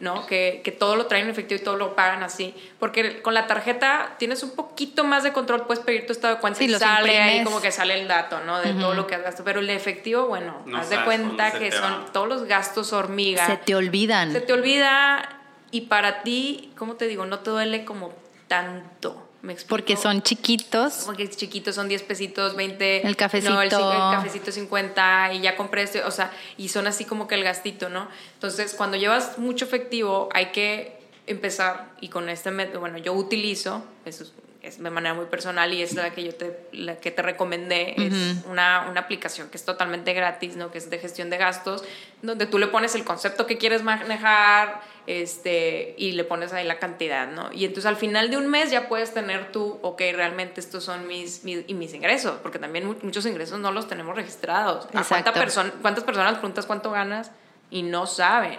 ¿no? 0.00 0.26
Que, 0.26 0.62
que, 0.64 0.72
todo 0.72 0.96
lo 0.96 1.06
traen 1.06 1.24
en 1.24 1.30
efectivo 1.30 1.60
y 1.60 1.64
todo 1.64 1.76
lo 1.76 1.94
pagan 1.94 2.22
así. 2.22 2.54
Porque 2.78 3.20
con 3.20 3.34
la 3.34 3.46
tarjeta 3.46 4.14
tienes 4.18 4.42
un 4.42 4.50
poquito 4.50 5.04
más 5.04 5.22
de 5.22 5.32
control, 5.32 5.66
puedes 5.66 5.84
pedir 5.84 6.06
tu 6.06 6.12
estado 6.12 6.36
de 6.36 6.40
cuenta 6.40 6.64
y 6.64 6.70
sale 6.70 7.18
ahí 7.18 7.44
como 7.44 7.60
que 7.60 7.70
sale 7.70 8.00
el 8.00 8.08
dato, 8.08 8.40
¿no? 8.40 8.60
De 8.60 8.72
todo 8.72 8.94
lo 8.94 9.06
que 9.06 9.14
has 9.14 9.22
gastado. 9.22 9.44
Pero 9.44 9.60
el 9.60 9.68
efectivo, 9.68 10.26
bueno, 10.26 10.64
haz 10.74 10.88
de 10.88 11.04
cuenta 11.04 11.52
que 11.52 11.72
son 11.72 12.06
todos 12.12 12.28
los 12.28 12.44
gastos 12.44 12.92
hormiga. 12.92 13.46
Se 13.46 13.56
te 13.58 13.74
olvidan. 13.74 14.32
Se 14.32 14.40
te 14.40 14.52
olvida 14.52 15.40
y 15.70 15.82
para 15.82 16.22
ti, 16.22 16.72
¿cómo 16.78 16.94
te 16.94 17.06
digo? 17.06 17.26
No 17.26 17.40
te 17.40 17.50
duele 17.50 17.84
como 17.84 18.14
tanto. 18.48 19.25
Porque 19.68 19.96
son 19.96 20.22
chiquitos. 20.22 21.02
Porque 21.06 21.28
chiquitos 21.28 21.74
son 21.74 21.88
10 21.88 22.02
pesitos, 22.02 22.56
20. 22.56 23.06
El 23.06 23.16
cafecito. 23.16 23.54
No, 23.54 23.62
el, 23.62 23.70
cafecito 23.70 24.50
50 24.50 25.34
y 25.34 25.40
ya 25.40 25.56
compré 25.56 25.82
este, 25.82 26.02
o 26.02 26.10
sea, 26.10 26.32
y 26.56 26.68
son 26.68 26.86
así 26.86 27.04
como 27.04 27.28
que 27.28 27.36
el 27.36 27.44
gastito, 27.44 27.88
¿no? 27.88 28.08
Entonces, 28.34 28.74
cuando 28.74 28.96
llevas 28.96 29.38
mucho 29.38 29.64
efectivo, 29.64 30.28
hay 30.32 30.46
que 30.46 30.98
empezar 31.26 31.90
y 32.00 32.08
con 32.08 32.28
este 32.28 32.50
método, 32.50 32.80
bueno, 32.80 32.98
yo 32.98 33.12
utilizo, 33.12 33.84
eso 34.04 34.24
es 34.62 34.82
de 34.82 34.90
manera 34.90 35.14
muy 35.14 35.26
personal 35.26 35.72
y 35.72 35.82
es 35.82 35.94
la 35.94 36.10
que 36.10 36.24
yo 36.24 36.34
te, 36.34 36.68
la 36.72 36.96
que 36.96 37.12
te 37.12 37.22
recomendé, 37.22 37.94
es 37.96 38.44
una, 38.50 38.86
una, 38.90 39.00
aplicación 39.00 39.48
que 39.48 39.56
es 39.56 39.64
totalmente 39.64 40.12
gratis, 40.12 40.56
¿no? 40.56 40.72
que 40.72 40.78
es 40.78 40.90
de 40.90 40.98
gestión 40.98 41.30
de 41.30 41.36
gastos, 41.36 41.84
donde 42.22 42.46
tú 42.46 42.58
le 42.58 42.66
pones 42.66 42.94
el 42.96 43.04
concepto 43.04 43.46
que 43.46 43.58
quieres 43.58 43.84
manejar 43.84 44.80
este, 45.06 45.94
y 45.96 46.12
le 46.12 46.24
pones 46.24 46.52
ahí 46.52 46.66
la 46.66 46.78
cantidad, 46.78 47.28
¿no? 47.28 47.52
Y 47.52 47.64
entonces 47.64 47.86
al 47.86 47.96
final 47.96 48.30
de 48.30 48.36
un 48.36 48.48
mes 48.48 48.70
ya 48.70 48.88
puedes 48.88 49.14
tener 49.14 49.52
tú, 49.52 49.78
ok, 49.82 50.00
realmente 50.12 50.60
estos 50.60 50.84
son 50.84 51.06
mis, 51.06 51.44
mis 51.44 51.64
y 51.66 51.74
mis 51.74 51.94
ingresos, 51.94 52.38
porque 52.42 52.58
también 52.58 52.86
muchos 53.02 53.24
ingresos 53.26 53.58
no 53.60 53.72
los 53.72 53.88
tenemos 53.88 54.16
registrados. 54.16 54.86
¿A 54.94 55.04
cuánta 55.04 55.32
¿Cuántas 55.80 56.04
personas 56.04 56.34
preguntas 56.34 56.66
cuánto 56.66 56.90
ganas 56.90 57.30
y 57.70 57.82
no 57.82 58.06
saben? 58.06 58.58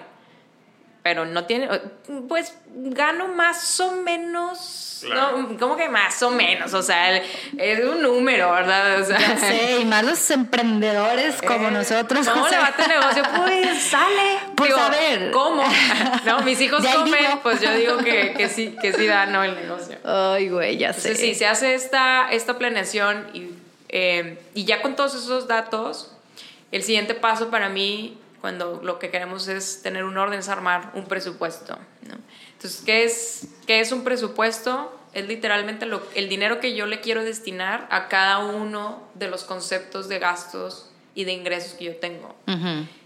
Pero 1.07 1.23
no 1.23 1.45
tiene, 1.45 1.69
pues 2.27 2.53
gano 2.75 3.29
más 3.29 3.79
o 3.79 3.93
menos, 3.93 5.05
no, 5.07 5.57
¿cómo 5.57 5.77
que 5.77 5.87
más 5.87 6.21
o 6.21 6.31
menos? 6.31 6.73
O 6.73 6.83
sea, 6.83 7.15
es 7.15 7.79
un 7.79 8.01
número, 8.01 8.51
¿verdad? 8.51 8.99
O 8.99 9.05
sea, 9.05 9.17
ya 9.17 9.37
sé, 9.37 9.79
y 9.79 9.85
más 9.85 10.03
los 10.03 10.29
emprendedores 10.31 11.41
como 11.41 11.69
eh, 11.69 11.71
nosotros. 11.71 12.27
¿Cómo 12.27 12.49
le 12.49 12.57
va 12.57 12.73
a 12.77 12.87
negocio? 12.89 13.23
Pues 13.37 13.81
sale. 13.83 14.39
Pues 14.57 14.73
a 14.77 14.89
ver. 14.89 15.31
¿Cómo? 15.31 15.63
No, 16.25 16.41
mis 16.41 16.59
hijos 16.59 16.85
comen, 16.85 17.39
pues 17.41 17.61
yo 17.61 17.71
digo 17.71 17.99
que, 17.99 18.33
que, 18.33 18.49
sí, 18.49 18.75
que 18.81 18.91
sí 18.91 19.07
da 19.07 19.27
no 19.27 19.45
el 19.45 19.55
negocio. 19.55 19.99
Ay, 20.03 20.49
güey, 20.49 20.75
ya 20.75 20.91
sé. 20.91 21.15
Sí, 21.15 21.35
se 21.35 21.47
hace 21.47 21.73
esta, 21.73 22.29
esta 22.31 22.57
planeación 22.57 23.27
y, 23.33 23.51
eh, 23.87 24.41
y 24.53 24.65
ya 24.65 24.81
con 24.81 24.97
todos 24.97 25.15
esos 25.15 25.47
datos, 25.47 26.11
el 26.73 26.83
siguiente 26.83 27.13
paso 27.13 27.49
para 27.49 27.69
mí 27.69 28.17
cuando 28.47 28.79
lo 28.81 28.97
que 28.97 29.09
queremos 29.09 29.49
es 29.49 29.81
tener 29.81 30.05
un 30.05 30.17
orden, 30.17 30.39
es 30.39 30.47
armar 30.47 30.91
un 30.93 31.03
presupuesto. 31.03 31.77
Entonces, 32.53 32.81
¿qué 32.85 33.03
es, 33.03 33.49
¿qué 33.65 33.81
es 33.81 33.91
un 33.91 34.05
presupuesto? 34.05 34.97
Es 35.11 35.27
literalmente 35.27 35.85
lo, 35.85 36.01
el 36.15 36.29
dinero 36.29 36.61
que 36.61 36.73
yo 36.73 36.85
le 36.85 37.01
quiero 37.01 37.25
destinar 37.25 37.89
a 37.91 38.07
cada 38.07 38.37
uno 38.37 39.03
de 39.15 39.27
los 39.27 39.43
conceptos 39.43 40.07
de 40.07 40.19
gastos 40.19 40.89
y 41.13 41.25
de 41.25 41.33
ingresos 41.33 41.73
que 41.73 41.83
yo 41.83 41.97
tengo. 41.97 42.37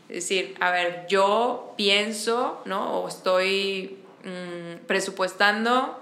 Es 0.09 0.15
decir, 0.15 0.55
a 0.59 0.69
ver, 0.69 1.07
yo 1.09 1.73
pienso, 1.75 2.61
¿no? 2.65 2.99
O 2.99 3.07
estoy 3.07 3.97
mm, 4.23 4.85
presupuestando 4.85 5.99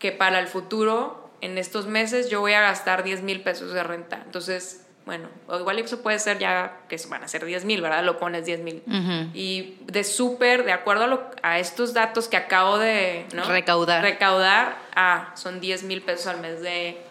que 0.00 0.12
para 0.12 0.38
el 0.38 0.48
futuro, 0.48 1.30
en 1.40 1.56
estos 1.56 1.86
meses, 1.86 2.28
yo 2.28 2.40
voy 2.40 2.52
a 2.52 2.60
gastar 2.60 3.04
10 3.04 3.22
mil 3.22 3.40
pesos 3.40 3.72
de 3.72 3.82
renta. 3.82 4.20
Entonces, 4.26 4.81
bueno, 5.04 5.28
o 5.48 5.58
igual 5.58 5.78
eso 5.80 6.00
puede 6.00 6.18
ser 6.20 6.38
ya 6.38 6.78
que 6.88 6.96
van 7.08 7.24
a 7.24 7.28
ser 7.28 7.44
10 7.44 7.64
mil, 7.64 7.82
¿verdad? 7.82 8.04
Lo 8.04 8.18
pones 8.18 8.44
10 8.46 8.60
mil. 8.60 8.82
Y 9.34 9.78
de 9.86 10.04
súper, 10.04 10.64
de 10.64 10.72
acuerdo 10.72 11.30
a, 11.42 11.58
estos 11.58 11.92
datos 11.92 12.28
que 12.28 12.36
acabo 12.36 12.78
de 12.78 13.26
recaudar, 13.48 14.02
recaudar 14.02 14.76
ah, 14.94 15.32
son 15.34 15.60
10 15.60 15.82
mil 15.84 16.02
pesos 16.02 16.28
al 16.28 16.40
mes 16.40 16.60
de, 16.60 17.02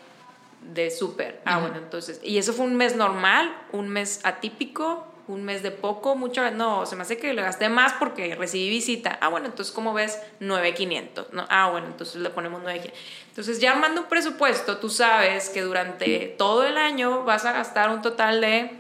de 0.62 0.90
súper. 0.90 1.42
Ah, 1.44 1.60
bueno, 1.60 1.78
entonces, 1.78 2.22
y 2.24 2.38
eso 2.38 2.54
fue 2.54 2.66
un 2.66 2.76
mes 2.76 2.96
normal, 2.96 3.54
un 3.74 3.90
mes 3.90 4.22
atípico, 4.24 5.11
un 5.28 5.44
mes 5.44 5.64
de 5.64 5.72
poco, 5.72 6.16
mucho, 6.16 6.50
no, 6.52 6.86
se 6.86 6.96
me 6.96 7.04
hace 7.04 7.18
que 7.18 7.34
le 7.34 7.42
gasté 7.42 7.70
más 7.70 7.94
porque 7.94 8.36
recibí 8.36 8.70
visita. 8.70 9.18
Ah, 9.22 9.30
bueno, 9.30 9.48
entonces, 9.48 9.74
¿cómo 9.74 9.94
ves? 9.94 10.20
9,500. 10.40 11.34
¿no? 11.34 11.46
Ah, 11.50 11.70
bueno, 11.70 11.88
entonces 11.88 12.16
le 12.16 12.30
ponemos 12.30 12.62
9,500. 12.62 13.00
Entonces, 13.30 13.60
ya 13.60 13.72
armando 13.72 14.02
un 14.02 14.08
presupuesto, 14.08 14.78
tú 14.78 14.90
sabes 14.90 15.50
que 15.50 15.62
durante 15.62 16.36
todo 16.38 16.66
el 16.66 16.78
año 16.78 17.24
vas 17.24 17.46
a 17.46 17.52
gastar 17.52 17.90
un 17.90 18.02
total 18.02 18.42
de 18.42 18.72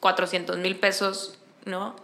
400 0.00 0.56
mil 0.58 0.76
pesos, 0.76 1.38
¿no? 1.64 1.96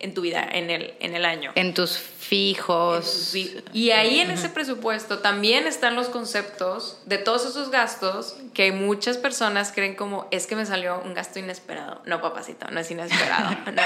En 0.00 0.14
tu 0.14 0.22
vida, 0.22 0.46
en 0.50 0.70
el, 0.70 0.94
en 1.00 1.14
el 1.14 1.24
año. 1.24 1.52
En 1.54 1.74
tus 1.74 1.98
fijos. 2.30 3.34
Y 3.72 3.90
ahí 3.90 4.20
en 4.20 4.30
ese 4.30 4.48
presupuesto 4.50 5.18
también 5.18 5.66
están 5.66 5.96
los 5.96 6.08
conceptos 6.08 6.98
de 7.04 7.18
todos 7.18 7.44
esos 7.44 7.70
gastos 7.70 8.36
que 8.54 8.70
muchas 8.70 9.16
personas 9.16 9.72
creen 9.74 9.96
como 9.96 10.28
es 10.30 10.46
que 10.46 10.54
me 10.54 10.64
salió 10.64 11.00
un 11.04 11.12
gasto 11.14 11.40
inesperado. 11.40 12.00
No, 12.04 12.20
papacito, 12.20 12.66
no 12.70 12.78
es 12.78 12.90
inesperado. 12.90 13.50
no. 13.72 13.82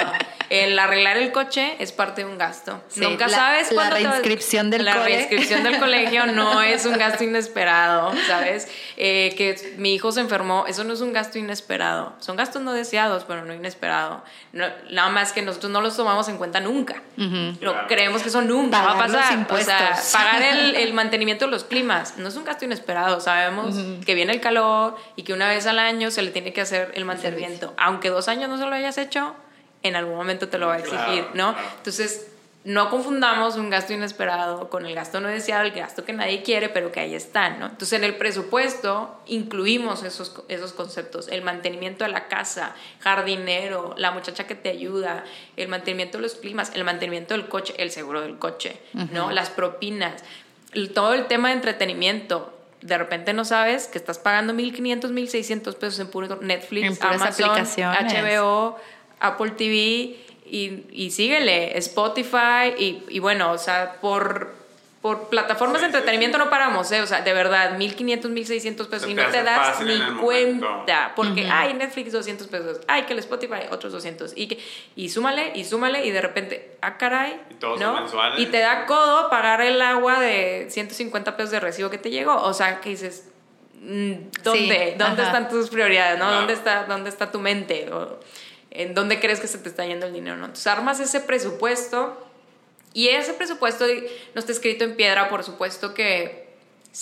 El 0.50 0.78
arreglar 0.78 1.16
el 1.16 1.32
coche 1.32 1.76
es 1.78 1.92
parte 1.92 2.22
de 2.22 2.30
un 2.30 2.36
gasto. 2.36 2.82
Nunca 2.96 3.30
sabes 3.30 3.68
cuándo. 3.72 3.98
La 3.98 4.10
reinscripción 4.10 4.68
del 4.68 4.84
La 4.84 5.02
reinscripción 5.02 5.62
del 5.62 5.78
colegio 5.78 6.26
no 6.32 6.60
es 6.60 6.84
un 6.84 6.98
gasto 6.98 7.24
inesperado, 7.24 8.12
¿sabes? 8.26 8.68
Eh, 8.98 9.34
que 9.38 9.74
mi 9.78 9.94
hijo 9.94 10.12
se 10.12 10.20
enfermó, 10.20 10.66
eso 10.66 10.84
no 10.84 10.92
es 10.92 11.00
un 11.00 11.14
gasto 11.14 11.38
inesperado. 11.38 12.12
Son 12.20 12.36
gastos 12.36 12.60
no 12.60 12.72
deseados, 12.74 13.24
pero 13.24 13.44
no 13.44 13.54
inesperado. 13.54 14.22
nada 14.52 15.08
más 15.08 15.32
que 15.32 15.40
nosotros 15.40 15.72
no 15.72 15.80
los 15.80 15.94
tomamos 16.04 16.28
en 16.28 16.36
cuenta 16.36 16.60
nunca. 16.60 17.02
Lo 17.60 17.86
creemos 17.86 18.22
que 18.22 18.28
eso 18.28 18.42
nunca 18.42 18.82
va 18.82 18.92
a 18.92 18.98
Pagar 18.98 19.10
los 19.10 19.20
pasar. 19.20 19.46
O 19.50 19.58
sea, 19.64 20.02
pagar 20.12 20.42
el, 20.42 20.76
el 20.76 20.92
mantenimiento 20.94 21.46
de 21.46 21.50
los 21.50 21.64
climas 21.64 22.16
no 22.18 22.28
es 22.28 22.36
un 22.36 22.44
gasto 22.44 22.64
inesperado. 22.64 23.20
Sabemos 23.20 23.74
que 24.04 24.14
viene 24.14 24.32
el 24.32 24.40
calor 24.40 24.96
y 25.16 25.22
que 25.22 25.32
una 25.32 25.48
vez 25.48 25.66
al 25.66 25.78
año 25.78 26.10
se 26.10 26.22
le 26.22 26.30
tiene 26.30 26.52
que 26.52 26.60
hacer 26.60 26.92
el 26.94 27.04
mantenimiento. 27.04 27.74
Aunque 27.78 28.10
dos 28.10 28.28
años 28.28 28.48
no 28.48 28.58
se 28.58 28.66
lo 28.66 28.72
hayas 28.74 28.98
hecho, 28.98 29.34
en 29.82 29.96
algún 29.96 30.16
momento 30.16 30.48
te 30.48 30.58
lo 30.58 30.68
va 30.68 30.74
a 30.74 30.78
exigir, 30.78 30.98
Claro, 30.98 31.30
¿no? 31.34 31.52
claro. 31.54 31.68
Entonces, 31.78 32.26
no 32.64 32.88
confundamos 32.88 33.56
un 33.56 33.68
gasto 33.68 33.92
inesperado 33.92 34.70
con 34.70 34.86
el 34.86 34.94
gasto 34.94 35.20
no 35.20 35.28
deseado, 35.28 35.64
el 35.64 35.72
gasto 35.72 36.04
que 36.06 36.14
nadie 36.14 36.42
quiere, 36.42 36.70
pero 36.70 36.90
que 36.92 37.00
ahí 37.00 37.14
están, 37.14 37.60
¿no? 37.60 37.66
Entonces, 37.66 37.92
en 37.92 38.04
el 38.04 38.16
presupuesto 38.16 39.20
incluimos 39.26 40.02
esos, 40.02 40.42
esos 40.48 40.72
conceptos, 40.72 41.28
el 41.28 41.42
mantenimiento 41.42 42.04
de 42.04 42.10
la 42.10 42.26
casa, 42.28 42.74
jardinero, 43.00 43.94
la 43.98 44.10
muchacha 44.12 44.46
que 44.46 44.54
te 44.54 44.70
ayuda, 44.70 45.24
el 45.56 45.68
mantenimiento 45.68 46.18
de 46.18 46.22
los 46.22 46.34
climas, 46.34 46.72
el 46.74 46.84
mantenimiento 46.84 47.34
del 47.34 47.48
coche, 47.48 47.74
el 47.78 47.90
seguro 47.90 48.22
del 48.22 48.38
coche, 48.38 48.80
¿no? 49.12 49.30
Las 49.30 49.50
propinas, 49.50 50.24
el- 50.72 50.90
todo 50.92 51.14
el 51.14 51.26
tema 51.26 51.48
de 51.48 51.54
entretenimiento. 51.56 52.50
De 52.80 52.98
repente 52.98 53.32
no 53.32 53.44
sabes 53.44 53.88
que 53.88 53.98
estás 53.98 54.18
pagando 54.18 54.52
1.500, 54.52 55.10
1.600 55.12 55.74
pesos 55.76 56.00
en 56.00 56.08
puro 56.08 56.36
Netflix, 56.42 56.86
En 56.86 56.96
Amazon. 57.22 57.50
HBO, 58.24 58.78
Apple 59.20 59.50
TV 59.52 60.16
y, 60.54 60.86
y 60.92 61.10
síguele, 61.10 61.76
Spotify 61.78 62.74
y, 62.78 63.02
y 63.08 63.18
bueno, 63.18 63.50
o 63.50 63.58
sea, 63.58 63.96
por, 64.00 64.54
por 65.02 65.28
plataformas 65.28 65.80
de 65.80 65.86
Sí, 65.88 65.92
sí, 65.92 65.96
entretenimiento 65.96 66.38
no 66.38 66.48
paramos, 66.48 66.90
¿eh? 66.92 67.02
O 67.02 67.06
sea, 67.06 67.22
de 67.22 67.32
verdad, 67.32 67.76
1500, 67.76 68.30
1600 68.30 68.86
pesos 68.86 69.04
Se 69.06 69.10
y 69.10 69.14
no 69.14 69.26
te 69.26 69.42
das 69.42 69.80
ni 69.80 69.98
cuenta, 70.20 70.66
momento. 70.68 71.12
porque 71.16 71.50
hay 71.50 71.74
Netflix 71.74 72.12
200 72.12 72.46
pesos, 72.46 72.80
hay 72.86 73.02
que 73.02 73.12
el 73.14 73.18
Spotify 73.18 73.66
otros 73.70 73.92
200 73.92 74.32
y, 74.36 74.46
que, 74.46 74.58
y 74.94 75.08
súmale 75.08 75.50
y 75.56 75.64
súmale 75.64 76.06
y 76.06 76.10
de 76.12 76.20
repente, 76.20 76.76
ah, 76.82 76.96
caray, 76.98 77.40
Y 77.50 77.54
todos 77.54 77.80
son 77.80 77.94
¿no? 77.94 78.00
mensuales. 78.00 78.38
Y 78.40 78.46
te 78.46 78.60
da 78.60 78.86
codo 78.86 79.28
pagar 79.28 79.60
el 79.60 79.82
agua 79.82 80.20
de 80.20 80.68
150 80.70 81.36
pesos 81.36 81.50
de 81.50 81.58
recibo 81.60 81.90
que 81.90 81.98
te 81.98 82.10
llegó, 82.10 82.36
o 82.36 82.54
sea, 82.54 82.80
que 82.80 82.90
dices... 82.90 83.28
mm, 83.80 84.12
¿Dónde? 84.44 84.92
Sí, 84.92 84.98
¿Dónde 84.98 85.22
ajá. 85.22 85.26
están 85.26 85.48
tus 85.48 85.68
prioridades? 85.68 86.18
¿no? 86.18 86.24
Claro. 86.26 86.36
¿Dónde, 86.38 86.52
está, 86.54 86.84
¿Dónde 86.84 87.10
está 87.10 87.30
tu 87.32 87.40
mente? 87.40 87.92
O, 87.92 88.20
¿En 88.74 88.92
dónde 88.94 89.20
crees 89.20 89.40
que 89.40 89.46
se 89.46 89.58
te 89.58 89.68
está 89.68 89.86
yendo 89.86 90.06
el 90.06 90.12
dinero? 90.12 90.36
¿no? 90.36 90.46
Entonces 90.46 90.66
armas 90.66 91.00
ese 91.00 91.20
presupuesto 91.20 92.20
y 92.92 93.08
ese 93.08 93.32
presupuesto 93.34 93.86
no 94.34 94.38
está 94.40 94.52
escrito 94.52 94.84
en 94.84 94.96
piedra, 94.96 95.28
por 95.28 95.42
supuesto 95.44 95.94
que 95.94 96.48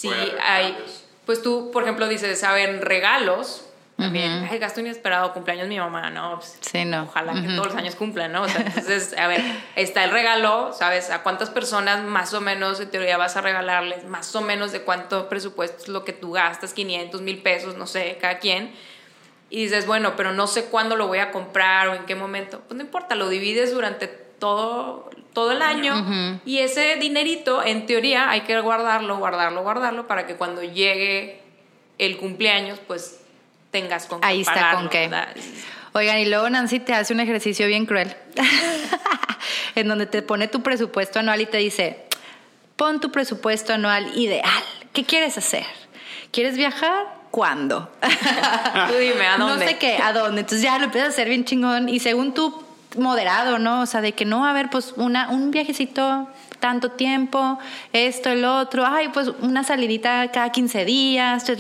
haber 0.05 0.39
hay, 0.43 0.73
cambios. 0.73 1.05
pues 1.27 1.43
tú, 1.43 1.71
por 1.73 1.83
ejemplo, 1.83 2.09
dices, 2.09 2.39
saben, 2.41 2.81
regalos, 2.83 3.67
también, 3.99 4.39
Ujú. 4.43 4.49
ay, 4.51 4.59
gasto 4.59 4.81
inesperado, 4.81 5.33
cumpleaños 5.35 5.65
de 5.65 5.69
mi 5.69 5.79
mamá, 5.79 6.11
¿no? 6.11 6.37
Pues, 6.39 6.59
Sí, 6.61 6.85
no. 6.85 7.03
Ojalá 7.05 7.35
que 7.35 7.41
Ujú. 7.47 7.57
todos 7.57 7.67
los 7.69 7.77
años 7.77 7.95
cumplan, 7.95 8.33
¿no? 8.33 8.43
O 8.43 8.49
sea, 8.49 8.63
entonces, 8.63 9.15
a 9.17 9.27
ver, 9.29 9.43
está 9.77 10.03
el 10.05 10.11
regalo, 10.11 10.73
¿sabes? 10.73 11.11
¿A 11.11 11.23
cuántas 11.23 11.51
personas 11.51 12.03
más 12.03 12.33
o 12.35 12.41
menos 12.41 12.81
en 12.81 12.91
teoría 12.91 13.17
vas 13.19 13.37
a 13.37 13.43
regalarles? 13.43 14.05
Más 14.05 14.35
o 14.35 14.41
menos 14.41 14.73
de 14.73 14.81
cuánto 14.83 15.29
presupuesto 15.29 15.83
es 15.83 15.89
lo 15.89 16.05
que 16.05 16.13
tú 16.15 16.33
gastas, 16.33 16.73
500 16.73 17.21
mil 17.21 17.43
pesos, 17.43 17.77
no 17.77 17.87
sé, 17.87 18.19
cada 18.21 18.39
quien. 18.39 18.75
Y 19.53 19.65
dices, 19.65 19.87
bueno, 19.87 20.15
pero 20.17 20.33
no 20.33 20.47
sé 20.47 20.65
cuándo 20.65 20.97
lo 20.97 21.09
voy 21.09 21.19
a 21.19 21.31
comprar 21.31 21.89
o 21.89 21.95
en 21.95 22.07
qué 22.07 22.15
momento. 22.15 22.63
Pues 22.67 22.75
no 22.75 22.83
importa, 22.83 23.15
lo 23.17 23.29
divides 23.29 23.75
durante 23.75 24.09
todo, 24.09 25.11
todo 25.35 25.53
el 25.53 25.61
año 25.61 26.41
y 26.47 26.61
ese 26.61 26.97
dinerito, 26.97 27.63
en 27.63 27.85
teoría, 27.85 28.31
hay 28.31 28.41
que 28.41 28.59
guardarlo, 28.61 29.19
guardarlo, 29.19 29.63
guardarlo 29.63 30.07
para 30.07 30.27
que 30.27 30.37
cuando 30.37 30.63
llegue 30.63 31.43
el 31.99 32.17
cumpleaños, 32.17 32.79
pues 32.87 33.21
tengas 33.71 34.07
con 34.07 34.23
qué 34.23 34.27
Ahí 34.27 34.41
está, 34.41 34.55
pagarlo, 34.55 34.81
con 34.81 34.89
qué. 34.89 35.09
¿verdad? 35.09 35.29
Oigan, 35.93 36.19
y 36.19 36.25
luego 36.25 36.49
Nancy 36.49 36.81
te 36.81 36.95
hace 36.95 37.13
un 37.13 37.21
ejercicio 37.21 37.67
bien 37.67 37.85
cruel, 37.85 38.17
en 39.75 39.87
donde 39.87 40.07
te 40.07 40.23
pone 40.23 40.49
tu 40.49 40.63
presupuesto 40.63 41.19
anual 41.19 41.43
y 41.43 41.47
te 41.47 41.59
dice, 41.59 42.07
pon 42.77 43.01
tu 43.01 43.13
presupuesto 43.13 43.75
anual 43.75 44.17
ideal. 44.17 44.65
¿Qué 44.95 45.05
quieres 45.05 45.37
hacer? 45.37 45.67
¿Quieres 46.31 46.57
viajar? 46.57 47.22
¿Cuándo? 47.33 47.91
Tú 48.89 48.95
dime, 48.95 49.27
¿a 49.27 49.39
dónde? 49.39 49.65
No 49.65 49.71
sé 49.71 49.79
qué, 49.79 49.97
¿a 49.97 50.13
dónde? 50.13 50.43
Entonces 50.43 50.63
ya 50.63 50.79
lo 50.79 50.85
empiezas 50.85 51.09
a 51.09 51.13
hacer 51.13 51.31
bien 51.31 51.47
chingón 51.47 51.89
y 51.89 51.99
según 51.99 52.35
tú, 52.35 52.63
moderado, 52.99 53.59
¿no? 53.59 53.81
O 53.81 53.87
sea, 53.87 54.03
de 54.03 54.13
que 54.13 54.27
no, 54.27 54.47
a 54.47 54.53
ver, 54.53 54.69
pues 54.69 54.93
una, 54.99 55.31
un 55.31 55.51
viajecito 55.51 56.29
tanto 56.61 56.91
tiempo, 56.91 57.59
esto, 57.95 58.29
el 58.29 58.45
otro, 58.45 58.85
ay, 58.87 59.09
pues 59.09 59.29
una 59.41 59.65
salidita 59.65 60.31
cada 60.31 60.53
15 60.53 60.85
días, 60.85 61.51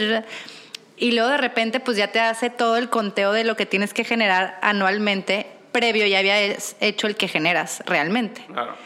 y 0.99 1.13
luego 1.13 1.31
de 1.31 1.39
repente 1.39 1.81
pues 1.81 1.97
ya 1.97 2.09
te 2.09 2.21
hace 2.21 2.51
todo 2.51 2.77
el 2.77 2.91
conteo 2.91 3.33
de 3.33 3.45
lo 3.45 3.57
que 3.57 3.65
tienes 3.65 3.95
que 3.95 4.05
generar 4.05 4.59
anualmente, 4.61 5.47
previo 5.73 6.07
ya 6.07 6.19
habías 6.19 6.77
hecho 6.81 7.07
el 7.07 7.17
que 7.17 7.29
generas 7.29 7.83
realmente 7.87 8.45
Claro. 8.53 8.77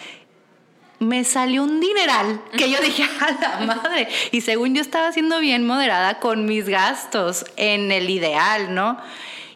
Me 0.99 1.25
salió 1.25 1.63
un 1.63 1.81
dineral 1.81 2.41
que 2.57 2.71
yo 2.71 2.81
dije, 2.81 3.05
a 3.21 3.31
la 3.33 3.67
madre. 3.67 4.09
Y 4.33 4.41
según 4.41 4.75
yo 4.75 4.81
estaba 4.81 5.13
siendo 5.13 5.39
bien 5.41 5.67
moderada 5.67 6.19
con 6.21 6.47
mis 6.47 6.69
gastos 6.69 7.45
en 7.57 7.93
el 7.93 8.09
ideal, 8.09 8.75
¿no? 8.75 8.99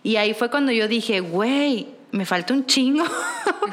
Y 0.03 0.17
ahí 0.17 0.35
fue 0.35 0.51
cuando 0.51 0.73
yo 0.73 0.89
dije, 0.89 1.21
güey, 1.21 1.89
me 2.13 2.27
falta 2.27 2.53
un 2.55 2.67
chingo. 2.67 3.05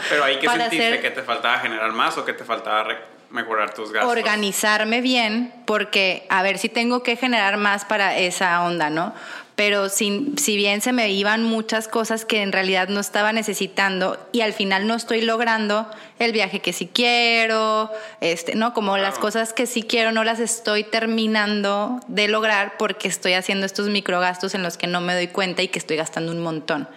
Pero 0.10 0.24
ahí 0.24 0.40
que 0.40 0.46
para 0.46 0.64
sentiste 0.70 0.88
hacer- 0.88 1.02
que 1.02 1.12
te 1.12 1.24
faltaba 1.24 1.60
generar 1.60 1.92
más 1.92 2.18
o 2.18 2.26
que 2.26 2.34
te 2.34 2.44
faltaba 2.44 2.88
mejorar 3.30 3.74
tus 3.74 3.92
gastos. 3.92 4.10
organizarme 4.12 5.02
bien, 5.02 5.54
porque 5.66 6.26
a 6.30 6.42
ver 6.44 6.58
si 6.58 6.70
tengo 6.70 7.04
que 7.04 7.18
generar 7.18 7.58
más 7.58 7.84
para 7.84 8.18
esa 8.18 8.64
onda, 8.64 8.90
¿no? 8.90 9.14
Pero 9.58 9.90
sin, 9.90 10.38
si 10.38 10.56
bien 10.56 10.82
se 10.82 10.94
me 10.94 11.10
iban 11.10 11.44
muchas 11.44 11.88
cosas 11.88 12.26
que 12.26 12.44
en 12.44 12.52
realidad 12.52 12.90
no 12.90 13.00
estaba 13.00 13.34
necesitando 13.34 14.18
y 14.32 14.42
al 14.42 14.54
final 14.54 14.86
no 14.86 14.94
estoy 14.94 15.22
logrando 15.22 15.88
el 16.20 16.32
viaje 16.32 16.60
que 16.60 16.74
sí 16.74 16.88
quiero, 16.94 17.92
este, 18.22 18.54
¿no? 18.54 18.76
Como 18.76 19.00
las 19.00 19.18
cosas 19.18 19.54
que 19.54 19.66
sí 19.66 19.82
quiero 19.82 20.12
no 20.12 20.24
las 20.24 20.40
estoy 20.40 20.84
terminando 20.84 22.00
de 22.08 22.28
lograr 22.28 22.78
porque 22.78 23.08
estoy 23.08 23.34
haciendo 23.34 23.66
estos 23.66 23.90
microgastos 23.90 24.54
en 24.54 24.62
los 24.62 24.78
que 24.78 24.86
no 24.86 25.02
me 25.02 25.16
doy 25.16 25.28
cuenta 25.28 25.64
y 25.64 25.70
que 25.70 25.80
estoy 25.80 25.98
gastando 25.98 26.32
un 26.32 26.44
montón. 26.44 26.88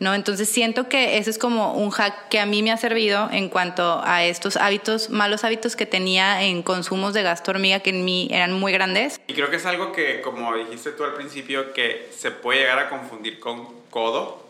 ¿No? 0.00 0.14
Entonces 0.14 0.48
siento 0.48 0.88
que 0.88 1.18
eso 1.18 1.30
es 1.30 1.38
como 1.38 1.74
un 1.74 1.90
hack 1.90 2.28
que 2.28 2.40
a 2.40 2.46
mí 2.46 2.62
me 2.62 2.72
ha 2.72 2.76
servido 2.78 3.28
en 3.30 3.50
cuanto 3.50 4.00
a 4.02 4.24
estos 4.24 4.56
hábitos, 4.56 5.10
malos 5.10 5.44
hábitos 5.44 5.76
que 5.76 5.86
tenía 5.86 6.42
en 6.42 6.62
consumos 6.62 7.12
de 7.14 7.22
gasto 7.22 7.50
hormiga 7.52 7.80
que 7.80 7.90
en 7.90 8.04
mí 8.04 8.28
eran 8.32 8.52
muy 8.52 8.72
grandes. 8.72 9.20
Y 9.26 9.34
creo 9.34 9.50
que 9.50 9.56
es 9.56 9.66
algo 9.66 9.92
que, 9.92 10.22
como 10.22 10.56
dijiste 10.56 10.92
tú 10.92 11.04
al 11.04 11.14
principio, 11.14 11.74
que 11.74 12.10
se 12.16 12.30
puede 12.30 12.60
llegar 12.60 12.78
a 12.78 12.88
confundir 12.88 13.38
con 13.38 13.68
codo, 13.90 14.46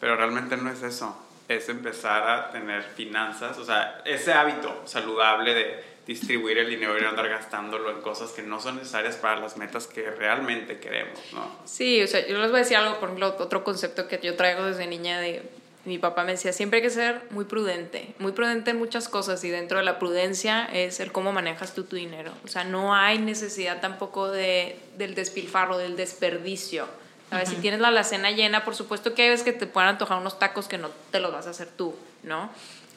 pero 0.00 0.16
realmente 0.16 0.56
no 0.56 0.70
es 0.70 0.82
eso. 0.82 1.16
Es 1.48 1.68
empezar 1.68 2.28
a 2.28 2.50
tener 2.50 2.82
finanzas, 2.82 3.58
o 3.58 3.64
sea, 3.64 4.02
ese 4.04 4.32
hábito 4.32 4.82
saludable 4.84 5.54
de 5.54 5.89
distribuir 6.06 6.58
el 6.58 6.70
dinero 6.70 6.98
y 6.98 7.02
no 7.02 7.08
andar 7.08 7.28
gastándolo 7.28 7.90
en 7.90 8.00
cosas 8.00 8.30
que 8.30 8.42
no 8.42 8.60
son 8.60 8.76
necesarias 8.76 9.16
para 9.16 9.40
las 9.40 9.56
metas 9.56 9.86
que 9.86 10.10
realmente 10.10 10.80
queremos, 10.80 11.18
¿no? 11.32 11.56
Sí, 11.64 12.02
o 12.02 12.06
sea, 12.06 12.26
yo 12.26 12.38
les 12.38 12.50
voy 12.50 12.60
a 12.60 12.62
decir 12.62 12.76
algo, 12.76 12.98
por 12.98 13.10
ejemplo, 13.10 13.36
otro 13.38 13.62
concepto 13.62 14.08
que 14.08 14.18
yo 14.22 14.34
traigo 14.34 14.64
desde 14.64 14.86
niña 14.86 15.20
de 15.20 15.42
mi 15.84 15.98
papá 15.98 16.24
me 16.24 16.32
decía, 16.32 16.52
siempre 16.52 16.78
hay 16.78 16.82
que 16.82 16.90
ser 16.90 17.22
muy 17.30 17.46
prudente, 17.46 18.14
muy 18.18 18.32
prudente 18.32 18.70
en 18.70 18.78
muchas 18.78 19.08
cosas 19.08 19.42
y 19.44 19.50
dentro 19.50 19.78
de 19.78 19.84
la 19.84 19.98
prudencia 19.98 20.66
es 20.66 21.00
el 21.00 21.10
cómo 21.10 21.32
manejas 21.32 21.74
tú 21.74 21.84
tu 21.84 21.96
dinero. 21.96 22.32
O 22.44 22.48
sea, 22.48 22.64
no 22.64 22.94
hay 22.94 23.18
necesidad 23.18 23.80
tampoco 23.80 24.28
de, 24.28 24.78
del 24.98 25.14
despilfarro, 25.14 25.78
del 25.78 25.96
desperdicio. 25.96 26.86
¿Sabes? 27.30 27.48
Si 27.48 27.56
tienes 27.56 27.80
la 27.80 27.88
alacena 27.88 28.32
llena, 28.32 28.64
por 28.64 28.74
supuesto 28.74 29.14
que 29.14 29.22
hay 29.22 29.28
veces 29.30 29.44
que 29.44 29.52
te 29.52 29.68
puedan 29.68 29.90
antojar 29.90 30.18
unos 30.18 30.40
tacos 30.40 30.66
que 30.66 30.78
no 30.78 30.90
te 31.12 31.20
los 31.20 31.32
vas 31.32 31.46
a 31.46 31.50
hacer 31.50 31.68
tú, 31.68 31.94
¿no? 32.24 32.50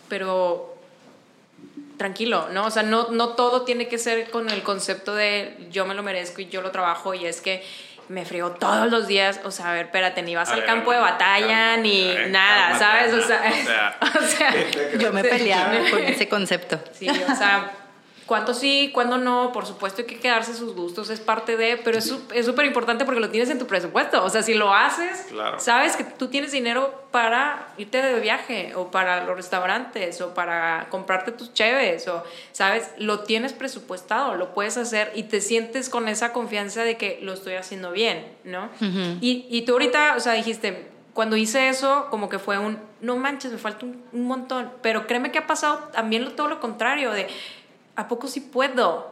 Pero 0.09 0.72
tranquilo, 1.97 2.49
¿no? 2.51 2.65
O 2.65 2.71
sea, 2.71 2.83
no, 2.83 3.09
no 3.11 3.29
todo 3.29 3.63
tiene 3.63 3.87
que 3.87 3.97
ser 3.97 4.29
con 4.29 4.49
el 4.49 4.63
concepto 4.63 5.15
de 5.15 5.55
yo 5.71 5.85
me 5.85 5.93
lo 5.93 6.03
merezco 6.03 6.41
y 6.41 6.47
yo 6.47 6.61
lo 6.61 6.71
trabajo 6.71 7.13
y 7.13 7.25
es 7.25 7.41
que 7.41 7.63
me 8.09 8.25
frío 8.25 8.51
todos 8.51 8.91
los 8.91 9.07
días, 9.07 9.39
o 9.43 9.51
sea, 9.51 9.69
a 9.69 9.73
ver, 9.73 9.85
espérate, 9.85 10.21
ni 10.21 10.35
vas 10.35 10.49
A 10.49 10.53
al 10.53 10.59
ver, 10.59 10.67
campo 10.67 10.91
de 10.91 10.99
batalla 10.99 11.77
ni 11.77 12.01
eh, 12.01 12.27
nada, 12.29 12.77
¿sabes? 12.77 13.13
O 13.13 13.21
sea, 13.21 13.41
o 13.49 13.65
sea, 13.65 13.97
o 14.19 14.27
sea, 14.27 14.97
Yo 14.99 15.13
me 15.13 15.23
peleaba 15.23 15.89
con 15.89 16.03
ese 16.03 16.27
concepto. 16.27 16.79
Sí, 16.91 17.07
o 17.09 17.35
sea, 17.35 17.71
cuánto 18.25 18.53
sí, 18.53 18.91
cuándo 18.93 19.17
no, 19.17 19.51
por 19.51 19.65
supuesto 19.65 20.01
hay 20.01 20.07
que 20.07 20.19
quedarse 20.19 20.53
sus 20.53 20.73
gustos, 20.75 21.09
es 21.09 21.19
parte 21.19 21.57
de, 21.57 21.77
pero 21.77 21.97
es 21.97 22.05
súper 22.45 22.65
importante 22.65 23.05
porque 23.05 23.19
lo 23.19 23.29
tienes 23.29 23.49
en 23.49 23.59
tu 23.59 23.67
presupuesto, 23.67 24.23
o 24.23 24.29
sea, 24.29 24.41
si 24.43 24.53
lo 24.53 24.73
haces, 24.73 25.27
Claro. 25.29 25.59
sabes 25.59 25.95
que 25.95 26.03
tú 26.03 26.27
tienes 26.27 26.51
dinero 26.51 27.03
para 27.11 27.67
irte 27.77 28.01
de 28.01 28.19
viaje 28.19 28.73
o 28.75 28.91
para 28.91 29.23
los 29.25 29.35
restaurantes 29.35 30.19
o 30.21 30.33
para 30.33 30.87
comprarte 30.89 31.31
tus 31.31 31.53
cheves 31.53 32.07
o, 32.07 32.23
sabes, 32.51 32.89
lo 32.97 33.19
tienes 33.21 33.53
presupuestado, 33.53 34.35
lo 34.35 34.53
puedes 34.53 34.77
hacer 34.77 35.11
y 35.15 35.23
te 35.23 35.41
sientes 35.41 35.89
con 35.89 36.07
esa 36.07 36.33
confianza 36.33 36.83
de 36.83 36.97
que 36.97 37.19
lo 37.21 37.33
estoy 37.33 37.53
haciendo 37.55 37.91
bien, 37.91 38.25
¿no? 38.43 38.69
y, 39.21 39.45
y 39.49 39.61
tú 39.63 39.73
ahorita, 39.73 40.15
o 40.17 40.19
sea, 40.19 40.33
dijiste, 40.33 40.87
cuando 41.13 41.37
hice 41.37 41.69
eso, 41.69 42.07
como 42.09 42.27
que 42.27 42.39
fue 42.39 42.57
un, 42.57 42.79
no 43.01 43.15
manches, 43.17 43.51
me 43.51 43.59
falta 43.59 43.85
un, 43.85 44.03
un 44.13 44.25
montón. 44.25 44.71
Pero 44.81 45.05
créeme 45.05 45.31
que 45.31 45.37
ha 45.37 45.45
pasado 45.45 45.77
también 45.93 46.25
lo, 46.25 46.31
todo 46.31 46.47
lo 46.47 46.59
contrario, 46.59 47.11
de, 47.11 47.27
¿a 47.95 48.07
poco 48.07 48.27
sí 48.27 48.39
puedo? 48.39 49.11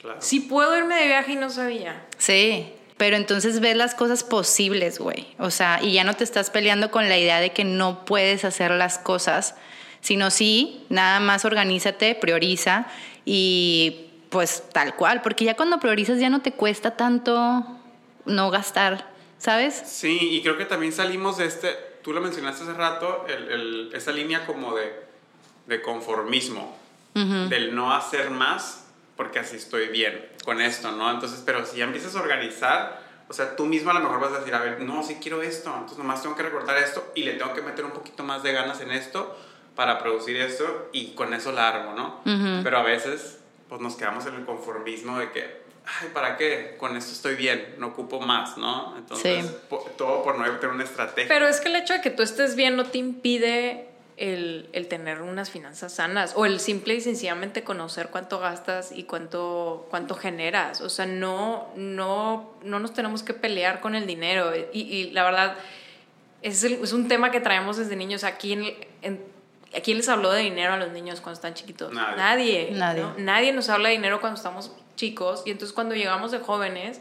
Claro. 0.00 0.20
Sí 0.20 0.40
puedo 0.40 0.76
irme 0.76 0.96
de 0.96 1.06
viaje 1.06 1.32
y 1.32 1.36
no 1.36 1.50
sabía. 1.50 2.04
Sí, 2.18 2.72
pero 2.96 3.16
entonces 3.16 3.60
ves 3.60 3.76
las 3.76 3.94
cosas 3.94 4.24
posibles, 4.24 4.98
güey. 4.98 5.26
O 5.38 5.50
sea, 5.50 5.80
y 5.82 5.92
ya 5.92 6.04
no 6.04 6.14
te 6.14 6.24
estás 6.24 6.50
peleando 6.50 6.90
con 6.90 7.08
la 7.08 7.18
idea 7.18 7.40
de 7.40 7.52
que 7.52 7.64
no 7.64 8.04
puedes 8.04 8.44
hacer 8.44 8.70
las 8.70 8.98
cosas, 8.98 9.54
sino 10.00 10.30
sí, 10.30 10.86
nada 10.88 11.20
más 11.20 11.44
organízate, 11.44 12.14
prioriza 12.14 12.86
y 13.24 14.08
pues 14.30 14.64
tal 14.72 14.96
cual, 14.96 15.20
porque 15.20 15.44
ya 15.44 15.56
cuando 15.56 15.78
priorizas 15.78 16.18
ya 16.18 16.30
no 16.30 16.40
te 16.42 16.52
cuesta 16.52 16.96
tanto 16.96 17.64
no 18.24 18.50
gastar, 18.50 19.10
¿sabes? 19.38 19.74
Sí, 19.74 20.18
y 20.20 20.42
creo 20.42 20.56
que 20.56 20.64
también 20.64 20.92
salimos 20.92 21.36
de 21.36 21.46
este, 21.46 21.68
tú 22.02 22.12
lo 22.12 22.20
mencionaste 22.20 22.62
hace 22.62 22.72
rato, 22.72 23.26
el, 23.28 23.48
el, 23.50 23.90
esa 23.94 24.10
línea 24.10 24.46
como 24.46 24.74
de, 24.74 24.92
de 25.66 25.82
conformismo, 25.82 26.76
del 27.14 27.74
no 27.74 27.92
hacer 27.92 28.30
más 28.30 28.82
porque 29.16 29.38
así 29.38 29.56
estoy 29.56 29.88
bien 29.88 30.28
con 30.44 30.60
esto, 30.60 30.90
¿no? 30.92 31.10
Entonces, 31.10 31.42
pero 31.44 31.64
si 31.64 31.78
ya 31.78 31.84
empiezas 31.84 32.16
a 32.16 32.20
organizar, 32.20 33.02
o 33.28 33.32
sea, 33.32 33.54
tú 33.56 33.66
mismo 33.66 33.90
a 33.90 33.94
lo 33.94 34.00
mejor 34.00 34.20
vas 34.20 34.32
a 34.32 34.38
decir, 34.38 34.54
a 34.54 34.60
ver, 34.60 34.80
no, 34.80 35.02
sí 35.02 35.18
quiero 35.20 35.42
esto, 35.42 35.70
entonces 35.72 35.98
nomás 35.98 36.22
tengo 36.22 36.34
que 36.34 36.42
recortar 36.42 36.78
esto 36.78 37.12
y 37.14 37.22
le 37.22 37.34
tengo 37.34 37.54
que 37.54 37.62
meter 37.62 37.84
un 37.84 37.92
poquito 37.92 38.24
más 38.24 38.42
de 38.42 38.52
ganas 38.52 38.80
en 38.80 38.90
esto 38.90 39.38
para 39.76 39.98
producir 39.98 40.36
esto 40.36 40.88
y 40.92 41.14
con 41.14 41.32
eso 41.34 41.52
la 41.52 41.68
armo, 41.68 41.94
¿no? 41.94 42.20
Pero 42.62 42.78
a 42.78 42.82
veces, 42.82 43.38
pues 43.68 43.80
nos 43.80 43.96
quedamos 43.96 44.26
en 44.26 44.34
el 44.34 44.44
conformismo 44.44 45.18
de 45.18 45.30
que, 45.30 45.62
ay, 45.86 46.08
¿para 46.12 46.36
qué? 46.36 46.76
Con 46.78 46.96
esto 46.96 47.12
estoy 47.12 47.36
bien, 47.36 47.76
no 47.78 47.88
ocupo 47.88 48.20
más, 48.20 48.58
¿no? 48.58 48.96
Entonces, 48.98 49.50
todo 49.96 50.22
por 50.22 50.38
no 50.38 50.44
tener 50.58 50.74
una 50.74 50.84
estrategia. 50.84 51.28
Pero 51.28 51.46
es 51.46 51.60
que 51.60 51.68
el 51.68 51.76
hecho 51.76 51.94
de 51.94 52.00
que 52.00 52.10
tú 52.10 52.22
estés 52.22 52.56
bien 52.56 52.76
no 52.76 52.86
te 52.86 52.98
impide 52.98 53.91
el, 54.22 54.68
el, 54.72 54.86
tener 54.86 55.20
unas 55.20 55.50
finanzas 55.50 55.94
sanas 55.94 56.34
o 56.36 56.46
el 56.46 56.60
simple 56.60 56.94
y 56.94 57.00
sencillamente 57.00 57.64
conocer 57.64 58.08
cuánto 58.08 58.38
gastas 58.38 58.92
y 58.92 59.02
cuánto, 59.02 59.88
cuánto 59.90 60.14
generas. 60.14 60.80
O 60.80 60.88
sea, 60.88 61.06
no, 61.06 61.68
no, 61.74 62.52
no 62.62 62.78
nos 62.78 62.94
tenemos 62.94 63.24
que 63.24 63.34
pelear 63.34 63.80
con 63.80 63.96
el 63.96 64.06
dinero. 64.06 64.52
Y, 64.72 64.80
y 64.80 65.10
la 65.10 65.24
verdad, 65.24 65.56
es, 66.40 66.62
es, 66.62 66.92
un 66.92 67.08
tema 67.08 67.32
que 67.32 67.40
traemos 67.40 67.78
desde 67.78 67.96
niños. 67.96 68.22
Aquí 68.22 68.52
en, 68.52 68.74
en, 69.02 69.24
¿A 69.76 69.80
quién 69.80 69.96
les 69.96 70.08
habló 70.08 70.30
de 70.30 70.42
dinero 70.42 70.74
a 70.74 70.76
los 70.76 70.92
niños 70.92 71.20
cuando 71.20 71.34
están 71.34 71.54
chiquitos? 71.54 71.92
Nadie. 71.92 72.70
Nadie. 72.70 73.04
Nadie 73.18 73.52
nos 73.52 73.68
habla 73.70 73.88
de 73.88 73.96
dinero 73.96 74.20
cuando 74.20 74.36
estamos 74.36 74.70
chicos. 74.94 75.42
Y 75.46 75.50
entonces 75.50 75.74
cuando 75.74 75.96
llegamos 75.96 76.30
de 76.30 76.38
jóvenes, 76.38 77.00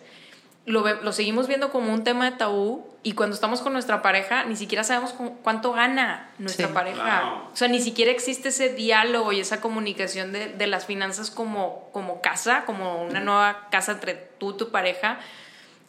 lo, 0.65 1.01
lo, 1.01 1.11
seguimos 1.11 1.47
viendo 1.47 1.71
como 1.71 1.91
un 1.91 2.03
tema 2.03 2.29
de 2.29 2.37
tabú 2.37 2.87
y 3.01 3.13
cuando 3.13 3.33
estamos 3.33 3.61
con 3.61 3.73
nuestra 3.73 4.03
pareja 4.03 4.45
ni 4.45 4.55
siquiera 4.55 4.83
sabemos 4.83 5.15
cuánto 5.41 5.73
gana 5.73 6.29
nuestra 6.37 6.67
sí, 6.67 6.73
pareja. 6.73 7.01
Claro. 7.01 7.49
O 7.51 7.55
sea, 7.55 7.67
ni 7.67 7.81
siquiera 7.81 8.11
existe 8.11 8.49
ese 8.49 8.69
diálogo 8.69 9.31
y 9.31 9.39
esa 9.39 9.59
comunicación 9.59 10.31
de, 10.31 10.49
de 10.49 10.67
las 10.67 10.85
finanzas 10.85 11.31
como, 11.31 11.89
como 11.93 12.21
casa, 12.21 12.63
como 12.65 13.01
una 13.03 13.21
nueva 13.21 13.69
casa 13.71 13.93
entre 13.93 14.13
tú 14.13 14.51
y 14.51 14.57
tu 14.57 14.69
pareja, 14.69 15.19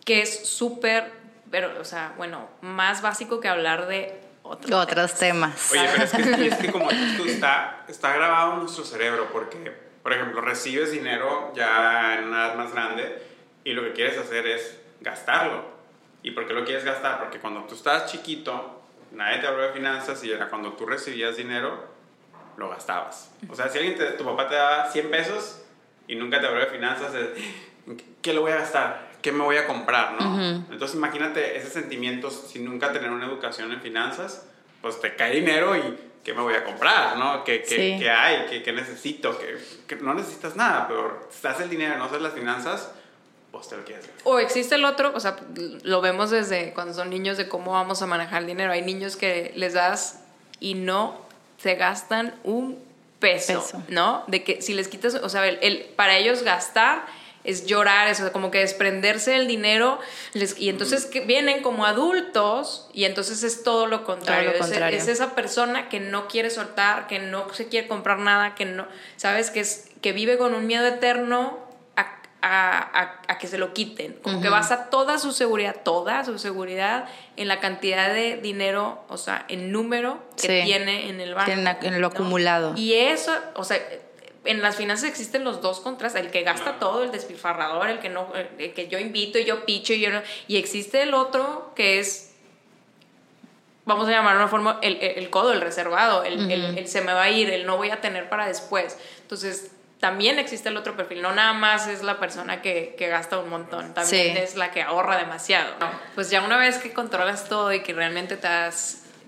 que 0.07 0.23
es 0.23 0.49
súper, 0.49 1.13
pero, 1.51 1.79
o 1.79 1.85
sea, 1.85 2.15
bueno, 2.17 2.49
más 2.63 3.03
básico 3.03 3.41
que 3.41 3.49
hablar 3.49 3.87
de 3.87 4.21
otros, 4.43 4.73
otros 4.73 5.15
temas. 5.15 5.69
temas. 5.71 5.73
Oye, 5.73 5.91
pero 5.93 6.05
es 6.05 6.13
que, 6.13 6.47
es 6.47 6.57
que 6.57 6.73
como 6.73 6.89
tú 6.89 7.27
está, 7.27 7.85
está 7.89 8.15
grabado 8.15 8.55
en 8.55 8.61
nuestro 8.61 8.85
cerebro 8.85 9.29
porque, 9.33 9.71
por 10.03 10.15
ejemplo, 10.15 10.41
recibes 10.41 10.93
dinero 10.93 11.53
ya 11.55 12.17
en 12.19 12.29
una 12.29 12.47
edad 12.47 12.55
más 12.57 12.73
grande 12.73 13.32
y 13.65 13.73
lo 13.73 13.83
que 13.83 13.93
quieres 13.93 14.19
hacer 14.19 14.47
es 14.47 14.79
gastarlo. 15.01 15.65
¿Y 16.23 16.31
por 16.33 16.47
qué 16.47 16.55
lo 16.55 16.65
quieres 16.65 16.85
gastar? 16.85 17.19
Porque 17.19 17.39
cuando 17.39 17.65
tú 17.65 17.75
estabas 17.75 18.11
chiquito, 18.11 18.81
nadie 19.13 19.39
te 19.39 19.47
habló 19.47 19.63
de 19.63 19.73
finanzas 19.73 20.23
y 20.25 20.31
era 20.31 20.49
cuando 20.49 20.73
tú 20.75 20.87
recibías 20.87 21.37
dinero, 21.37 21.85
lo 22.57 22.69
gastabas. 22.69 23.31
O 23.49 23.55
sea, 23.55 23.69
si 23.69 23.79
alguien 23.79 23.97
te, 23.97 24.05
tu 24.13 24.25
papá 24.25 24.49
te 24.49 24.55
daba 24.55 24.91
100 24.91 25.11
pesos 25.11 25.63
y 26.07 26.15
nunca 26.15 26.41
te 26.41 26.47
habló 26.47 26.61
de 26.61 26.67
finanzas, 26.67 27.13
¿qué 28.21 28.33
lo 28.33 28.43
voy 28.43 28.53
a 28.53 28.57
gastar? 28.57 29.13
¿Qué 29.21 29.33
me 29.33 29.43
voy 29.43 29.57
a 29.57 29.67
comprar? 29.67 30.21
¿no? 30.21 30.29
Uh 30.29 30.39
-huh. 30.39 30.65
Entonces 30.71 30.97
imagínate 30.97 31.57
ese 31.57 31.71
sentimiento 31.71 32.31
sin 32.31 32.65
nunca 32.65 32.93
tener 32.93 33.11
una 33.11 33.27
educación 33.27 33.73
en 33.73 33.81
finanzas, 33.81 34.49
pues 34.81 35.01
te 35.01 35.15
cae 35.15 35.35
dinero 35.35 35.77
y 35.77 35.99
¿qué 36.25 36.35
me 36.35 36.43
voy 36.43 36.55
a 36.55 36.65
comprar? 36.65 37.17
¿no? 37.17 37.45
¿Qué, 37.45 37.63
qué, 37.63 37.77
sí. 37.77 37.97
¿qué 37.99 38.11
hay? 38.11 38.47
¿Qué, 38.49 38.63
¿Qué, 38.63 38.73
necesito? 38.73 39.39
¿Qué, 39.39 39.59
¿Qué, 39.87 39.97
no 39.97 40.15
necesitas 40.15 40.57
nada, 40.57 40.87
pero 40.89 41.29
estás 41.31 41.61
el 41.61 41.71
dinero, 41.71 41.97
no 41.99 42.07
sabes 42.07 42.23
las 42.23 42.33
finanzas, 42.33 42.93
pues 43.53 43.69
te 43.69 43.77
lo 43.77 43.85
quieres 43.85 44.07
gastar. 44.07 44.23
O 44.25 44.39
existe 44.39 44.75
el 44.75 44.85
otro, 44.85 45.13
o 45.15 45.21
sea, 45.21 45.37
lo 45.83 46.01
vemos 46.01 46.31
desde 46.31 46.73
cuando 46.73 46.95
son 46.95 47.11
niños 47.11 47.37
de 47.37 47.49
cómo 47.49 47.73
vamos 47.73 48.03
a 48.03 48.07
manejar 48.07 48.41
el 48.43 48.49
dinero. 48.49 48.73
Hay 48.73 48.83
niños 48.83 49.17
que 49.17 49.53
les 49.55 49.75
das 49.75 50.21
y 50.59 50.75
no 50.75 51.21
se 51.59 51.75
gastan 51.77 52.35
un 52.43 52.79
peso, 53.21 53.63
peso. 53.63 53.83
¿no? 53.89 54.25
De 54.27 54.43
que 54.43 54.63
si 54.63 54.75
les 54.75 54.89
quitas, 54.89 55.15
o 55.15 55.29
sea, 55.29 55.47
el, 55.47 55.59
el, 55.63 55.85
para 55.97 56.17
ellos 56.17 56.43
gastar 56.43 57.05
es 57.45 57.67
llorar, 57.67 58.09
es 58.09 58.21
como 58.33 58.51
que 58.51 58.59
desprenderse 58.59 59.33
del 59.33 59.49
dinero 59.49 59.99
les, 60.33 60.59
y 60.59 60.69
entonces 60.69 61.07
que 61.07 61.21
vienen 61.21 61.63
como 61.63 61.87
adultos 61.87 62.89
y 62.93 63.05
entonces 63.05 63.43
es 63.43 63.65
todo 63.65 63.87
lo 63.87 64.05
contrario, 64.05 64.51
todo 64.51 64.59
lo 64.59 64.65
contrario. 64.65 64.97
Es, 64.97 65.05
es, 65.05 65.09
esa 65.15 65.35
persona 65.35 65.89
que 65.89 65.99
no 65.99 66.29
quiere 66.29 66.51
soltar, 66.51 67.07
que 67.09 67.19
no 67.19 67.53
se 67.53 67.69
quiere 67.69 67.89
comprar 67.89 68.19
nada, 68.19 68.55
que 68.55 68.65
no, 68.65 68.87
sabes, 69.17 69.51
que, 69.51 69.61
es, 69.61 69.91
que 70.01 70.13
vive 70.13 70.39
con 70.39 70.55
un 70.55 70.67
miedo 70.67 70.87
eterno 70.87 71.59
a, 72.43 72.79
a, 72.79 73.23
a, 73.29 73.39
que 73.39 73.47
se 73.47 73.57
lo 73.57 73.73
quiten, 73.73 74.15
como 74.23 74.37
uh 74.37 74.41
-huh. 74.41 74.43
que 74.43 74.49
basa 74.51 74.91
toda 74.91 75.19
su 75.19 75.33
seguridad, 75.33 75.77
toda 75.85 76.25
su 76.25 76.39
seguridad 76.39 77.09
en 77.37 77.47
la 77.49 77.61
cantidad 77.61 78.13
de 78.13 78.37
dinero, 78.37 79.05
o 79.09 79.17
sea, 79.17 79.45
en 79.49 79.71
número 79.73 80.19
que 80.37 80.49
sí. 80.49 80.61
tiene 80.65 81.09
en 81.09 81.21
el 81.21 81.35
banco. 81.35 81.53
En, 81.53 81.65
la, 81.65 81.79
en 81.81 81.95
lo 82.01 82.09
¿no? 82.09 82.15
acumulado. 82.15 82.75
Y 82.77 82.95
eso, 82.95 83.33
o 83.55 83.65
sea, 83.65 83.79
en 84.45 84.61
las 84.61 84.75
finanzas 84.75 85.09
existen 85.09 85.45
los 85.45 85.61
dos 85.63 85.79
contras, 85.81 86.17
el 86.17 86.31
que 86.33 86.43
gasta 86.43 86.81
todo, 86.81 87.05
el 87.05 87.13
despilfarrador, 87.13 87.89
el 87.89 88.01
que 88.01 88.09
no, 88.09 88.33
el 88.59 88.75
que 88.75 88.89
yo 88.89 88.99
invito 88.99 89.39
y 89.39 89.45
yo 89.45 89.65
picho 89.65 89.93
y 89.93 90.01
yo 90.01 90.11
no, 90.11 90.21
y 90.49 90.57
existe 90.57 91.03
el 91.03 91.15
otro 91.15 91.73
que 91.77 92.01
es, 92.01 92.35
vamos 93.85 94.09
a 94.09 94.11
llamar 94.11 94.33
de 94.35 94.39
una 94.41 94.49
forma, 94.49 94.81
el, 94.83 94.99
el, 95.01 95.31
codo, 95.31 95.53
el 95.53 95.61
reservado, 95.61 96.25
el, 96.25 96.39
uh 96.39 96.43
-huh. 96.43 96.53
el, 96.53 96.79
el, 96.79 96.89
se 96.89 97.03
me 97.03 97.13
va 97.13 97.23
a 97.23 97.31
ir, 97.31 97.51
el 97.51 97.67
no 97.67 97.77
voy 97.77 97.91
a 97.91 98.01
tener 98.01 98.29
para 98.29 98.49
después. 98.49 98.99
Entonces, 99.21 99.71
también 100.03 100.41
existe 100.41 100.69
el 100.69 100.77
otro 100.77 100.97
perfil, 100.97 101.23
no 101.23 101.33
nada 101.33 101.53
más 101.53 101.87
es 101.87 102.03
la 102.03 102.19
persona 102.19 102.61
que, 102.61 102.97
que 102.99 103.07
gasta 103.07 103.39
un 103.39 103.49
montón, 103.49 103.95
también 103.95 104.35
sí. 104.35 104.43
es 104.43 104.57
la 104.57 104.73
que 104.73 104.83
ahorra 104.83 105.17
demasiado. 105.17 105.77
¿no? 105.79 105.89
Pues 106.17 106.29
ya 106.29 106.43
una 106.43 106.57
vez 106.57 106.79
que 106.79 106.93
controlas 106.93 107.49
todo 107.49 107.73
y 107.73 107.85
que 107.85 107.93
realmente 107.93 108.37
te 108.37 108.49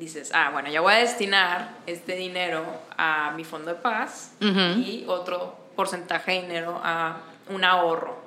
dices, 0.00 0.32
ah, 0.34 0.50
bueno, 0.52 0.68
ya 0.70 0.80
voy 0.80 0.94
a 0.94 0.96
destinar 0.96 1.68
este 1.86 2.16
dinero 2.16 2.66
a 2.98 3.30
mi 3.36 3.44
fondo 3.44 3.72
de 3.72 3.76
paz 3.76 4.32
uh 4.40 4.46
-huh. 4.46 4.84
y 4.84 5.04
otro 5.06 5.56
porcentaje 5.76 6.32
de 6.32 6.42
dinero 6.42 6.80
a 6.82 7.20
un 7.50 7.62
ahorro. 7.62 8.20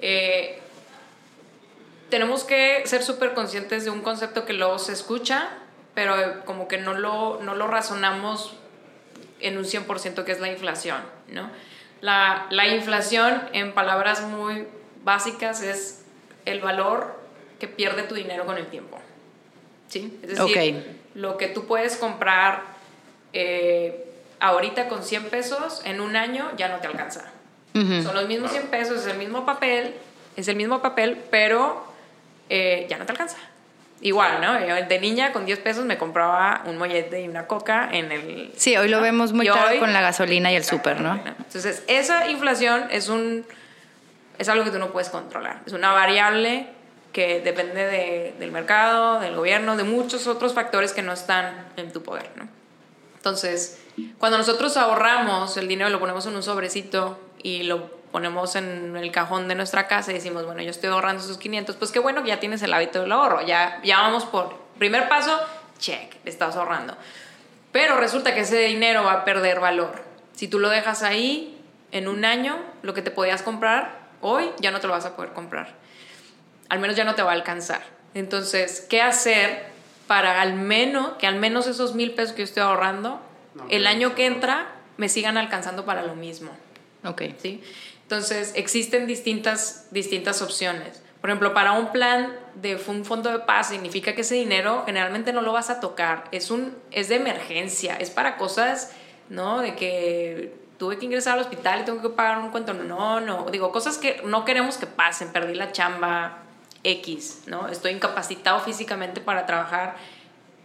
Eh, 0.00 0.60
tenemos 2.10 2.44
que 2.44 2.82
ser 2.84 3.02
súper 3.02 3.32
conscientes 3.32 3.84
de 3.84 3.88
un 3.88 4.02
concepto 4.02 4.44
que 4.44 4.52
luego 4.52 4.78
se 4.78 4.92
escucha, 4.92 5.48
pero 5.94 6.44
como 6.44 6.68
que 6.68 6.76
no 6.76 6.92
lo, 6.92 7.40
no 7.42 7.54
lo 7.54 7.66
razonamos 7.66 8.56
en 9.40 9.56
un 9.56 9.64
100% 9.64 10.24
que 10.24 10.32
es 10.32 10.40
la 10.40 10.52
inflación, 10.52 11.15
¿no? 11.28 11.50
La, 12.00 12.46
la 12.50 12.68
inflación, 12.68 13.42
en 13.52 13.72
palabras 13.72 14.22
muy 14.22 14.66
básicas, 15.02 15.62
es 15.62 16.04
el 16.44 16.60
valor 16.60 17.18
que 17.58 17.68
pierde 17.68 18.02
tu 18.02 18.14
dinero 18.14 18.44
con 18.46 18.58
el 18.58 18.66
tiempo. 18.66 18.98
¿sí? 19.88 20.18
Es 20.22 20.30
decir, 20.30 20.44
okay. 20.44 21.00
lo 21.14 21.36
que 21.36 21.48
tú 21.48 21.66
puedes 21.66 21.96
comprar 21.96 22.62
eh, 23.32 24.04
ahorita 24.40 24.88
con 24.88 25.02
100 25.02 25.28
pesos, 25.30 25.82
en 25.84 26.00
un 26.00 26.16
año 26.16 26.50
ya 26.56 26.68
no 26.68 26.78
te 26.78 26.86
alcanza. 26.86 27.32
Uh 27.74 27.78
-huh. 27.78 28.02
Son 28.02 28.14
los 28.14 28.26
mismos 28.28 28.50
100 28.50 28.68
pesos, 28.68 29.00
es 29.00 29.06
el 29.06 29.18
mismo 29.18 29.44
papel, 29.44 29.94
es 30.36 30.48
el 30.48 30.56
mismo 30.56 30.80
papel, 30.82 31.22
pero 31.30 31.84
eh, 32.48 32.86
ya 32.88 32.98
no 32.98 33.06
te 33.06 33.12
alcanza. 33.12 33.38
Igual, 34.00 34.40
¿no? 34.42 34.66
Yo 34.66 34.74
de 34.86 34.98
niña 35.00 35.32
con 35.32 35.46
10 35.46 35.58
pesos 35.60 35.84
me 35.84 35.96
compraba 35.96 36.62
un 36.66 36.76
mollete 36.76 37.22
y 37.22 37.28
una 37.28 37.46
coca 37.46 37.88
en 37.90 38.12
el... 38.12 38.52
Sí, 38.56 38.76
hoy 38.76 38.88
lo 38.88 38.98
¿no? 38.98 39.02
vemos 39.02 39.32
muy 39.32 39.46
caro 39.46 39.78
con 39.78 39.92
la 39.92 40.02
gasolina 40.02 40.52
y 40.52 40.56
el 40.56 40.64
súper, 40.64 41.00
¿no? 41.00 41.14
Entonces, 41.14 41.82
esa 41.86 42.28
inflación 42.28 42.88
es 42.90 43.08
un... 43.08 43.46
Es 44.38 44.50
algo 44.50 44.64
que 44.64 44.70
tú 44.70 44.78
no 44.78 44.92
puedes 44.92 45.08
controlar. 45.08 45.62
Es 45.66 45.72
una 45.72 45.92
variable 45.92 46.66
que 47.12 47.40
depende 47.40 47.86
de, 47.86 48.34
del 48.38 48.52
mercado, 48.52 49.18
del 49.18 49.34
gobierno, 49.34 49.78
de 49.78 49.84
muchos 49.84 50.26
otros 50.26 50.52
factores 50.52 50.92
que 50.92 51.00
no 51.00 51.14
están 51.14 51.68
en 51.78 51.90
tu 51.90 52.02
poder, 52.02 52.30
¿no? 52.36 52.46
Entonces, 53.16 53.80
cuando 54.18 54.36
nosotros 54.36 54.76
ahorramos 54.76 55.56
el 55.56 55.66
dinero, 55.66 55.88
lo 55.88 55.98
ponemos 55.98 56.26
en 56.26 56.36
un 56.36 56.42
sobrecito 56.42 57.18
y 57.42 57.62
lo 57.62 57.90
ponemos 58.12 58.56
en 58.56 58.96
el 58.96 59.10
cajón 59.12 59.48
de 59.48 59.54
nuestra 59.54 59.88
casa 59.88 60.10
y 60.10 60.14
decimos, 60.14 60.44
bueno, 60.44 60.62
yo 60.62 60.70
estoy 60.70 60.90
ahorrando 60.90 61.22
esos 61.22 61.38
500, 61.38 61.76
pues 61.76 61.92
qué 61.92 61.98
bueno 61.98 62.22
que 62.22 62.28
ya 62.28 62.40
tienes 62.40 62.62
el 62.62 62.72
hábito 62.72 63.00
del 63.00 63.12
ahorro, 63.12 63.44
ya, 63.44 63.80
ya 63.84 64.00
vamos 64.00 64.24
por 64.24 64.56
primer 64.78 65.08
paso, 65.08 65.38
check, 65.78 66.14
estás 66.24 66.56
ahorrando. 66.56 66.96
Pero 67.72 67.96
resulta 67.96 68.34
que 68.34 68.40
ese 68.40 68.58
dinero 68.58 69.04
va 69.04 69.12
a 69.12 69.24
perder 69.24 69.60
valor. 69.60 70.02
Si 70.34 70.48
tú 70.48 70.58
lo 70.58 70.70
dejas 70.70 71.02
ahí, 71.02 71.52
en 71.92 72.08
un 72.08 72.24
año, 72.24 72.58
lo 72.82 72.94
que 72.94 73.02
te 73.02 73.10
podías 73.10 73.42
comprar 73.42 74.06
hoy, 74.20 74.50
ya 74.58 74.70
no 74.70 74.80
te 74.80 74.86
lo 74.86 74.92
vas 74.92 75.06
a 75.06 75.14
poder 75.14 75.32
comprar 75.32 75.74
al 76.68 76.78
menos 76.78 76.96
ya 76.96 77.04
no 77.04 77.14
te 77.14 77.22
va 77.22 77.30
a 77.30 77.34
alcanzar. 77.34 77.82
Entonces, 78.14 78.86
¿qué 78.88 79.02
hacer 79.02 79.66
para 80.06 80.40
al 80.40 80.54
menos, 80.54 81.14
que 81.18 81.26
al 81.26 81.36
menos 81.36 81.66
esos 81.66 81.94
mil 81.94 82.12
pesos 82.12 82.32
que 82.32 82.38
yo 82.38 82.44
estoy 82.44 82.62
ahorrando, 82.62 83.20
no, 83.54 83.66
el 83.68 83.86
año 83.86 84.14
que 84.14 84.26
entra, 84.26 84.68
me 84.96 85.08
sigan 85.08 85.36
alcanzando 85.36 85.84
para 85.84 86.02
lo 86.02 86.14
mismo? 86.14 86.50
Ok. 87.04 87.22
¿Sí? 87.38 87.62
Entonces, 88.06 88.52
existen 88.54 89.08
distintas, 89.08 89.88
distintas 89.90 90.40
opciones. 90.40 91.02
Por 91.20 91.30
ejemplo, 91.30 91.52
para 91.54 91.72
un 91.72 91.90
plan 91.90 92.38
de 92.54 92.80
un 92.86 93.04
fondo 93.04 93.32
de 93.32 93.40
paz 93.40 93.70
significa 93.70 94.14
que 94.14 94.20
ese 94.20 94.36
dinero 94.36 94.84
generalmente 94.86 95.32
no 95.32 95.42
lo 95.42 95.52
vas 95.52 95.70
a 95.70 95.80
tocar. 95.80 96.28
Es, 96.30 96.52
un, 96.52 96.76
es 96.92 97.08
de 97.08 97.16
emergencia, 97.16 97.96
es 97.96 98.10
para 98.10 98.36
cosas, 98.36 98.92
¿no? 99.28 99.60
De 99.60 99.74
que 99.74 100.54
tuve 100.78 100.98
que 100.98 101.06
ingresar 101.06 101.34
al 101.34 101.40
hospital 101.40 101.80
y 101.80 101.84
tengo 101.84 102.00
que 102.00 102.10
pagar 102.10 102.38
un 102.38 102.50
cuento. 102.50 102.74
No, 102.74 103.20
no. 103.20 103.46
Digo, 103.50 103.72
cosas 103.72 103.98
que 103.98 104.22
no 104.24 104.44
queremos 104.44 104.76
que 104.76 104.86
pasen. 104.86 105.32
Perdí 105.32 105.54
la 105.54 105.72
chamba 105.72 106.44
X, 106.84 107.42
¿no? 107.46 107.66
Estoy 107.66 107.90
incapacitado 107.90 108.60
físicamente 108.60 109.20
para 109.20 109.46
trabajar. 109.46 109.96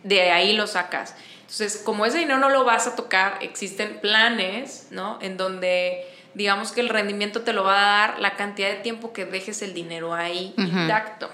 De 0.04 0.30
ahí 0.30 0.54
lo 0.54 0.68
sacas. 0.68 1.16
Entonces, 1.40 1.82
como 1.84 2.06
ese 2.06 2.20
dinero 2.20 2.38
no 2.38 2.50
lo 2.50 2.66
vas 2.66 2.86
a 2.86 2.96
tocar, 2.96 3.40
existen 3.42 4.00
planes, 4.00 4.90
¿no? 4.92 5.18
En 5.24 5.38
donde 5.38 6.06
digamos 6.34 6.72
que 6.72 6.82
el 6.82 6.90
rendimiento 6.90 7.42
te 7.42 7.54
lo 7.54 7.64
va 7.64 7.78
a 7.78 8.08
dar 8.08 8.20
la 8.20 8.36
cantidad 8.36 8.70
de 8.70 8.76
tiempo 8.76 9.14
que 9.14 9.26
dejes 9.26 9.62
el 9.62 9.74
dinero 9.74 10.14
ahí 10.14 10.54
intacto. 10.58 11.30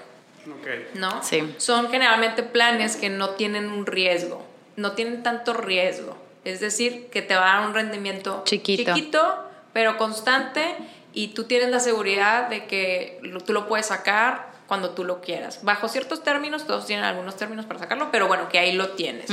¿No? 0.94 1.22
Sí. 1.22 1.54
Son 1.58 1.90
generalmente 1.90 2.42
planes 2.42 2.96
que 2.96 3.10
no 3.10 3.30
tienen 3.30 3.70
un 3.70 3.84
riesgo, 3.84 4.44
no 4.76 4.92
tienen 4.92 5.22
tanto 5.22 5.52
riesgo. 5.52 6.16
Es 6.44 6.60
decir, 6.60 7.08
que 7.10 7.20
te 7.20 7.34
va 7.34 7.52
a 7.52 7.58
dar 7.58 7.68
un 7.68 7.74
rendimiento 7.74 8.42
chiquito, 8.44 8.94
chiquito 8.94 9.44
pero 9.72 9.98
constante 9.98 10.74
y 11.12 11.28
tú 11.28 11.44
tienes 11.44 11.70
la 11.70 11.80
seguridad 11.80 12.48
de 12.48 12.66
que 12.66 13.20
tú 13.44 13.52
lo 13.52 13.68
puedes 13.68 13.86
sacar 13.86 14.50
cuando 14.66 14.90
tú 14.90 15.04
lo 15.04 15.20
quieras. 15.20 15.60
Bajo 15.62 15.88
ciertos 15.88 16.22
términos, 16.22 16.66
todos 16.66 16.86
tienen 16.86 17.04
algunos 17.04 17.36
términos 17.36 17.66
para 17.66 17.80
sacarlo, 17.80 18.10
pero 18.10 18.28
bueno, 18.28 18.48
que 18.48 18.58
ahí 18.58 18.72
lo 18.72 18.90
tienes. 18.90 19.30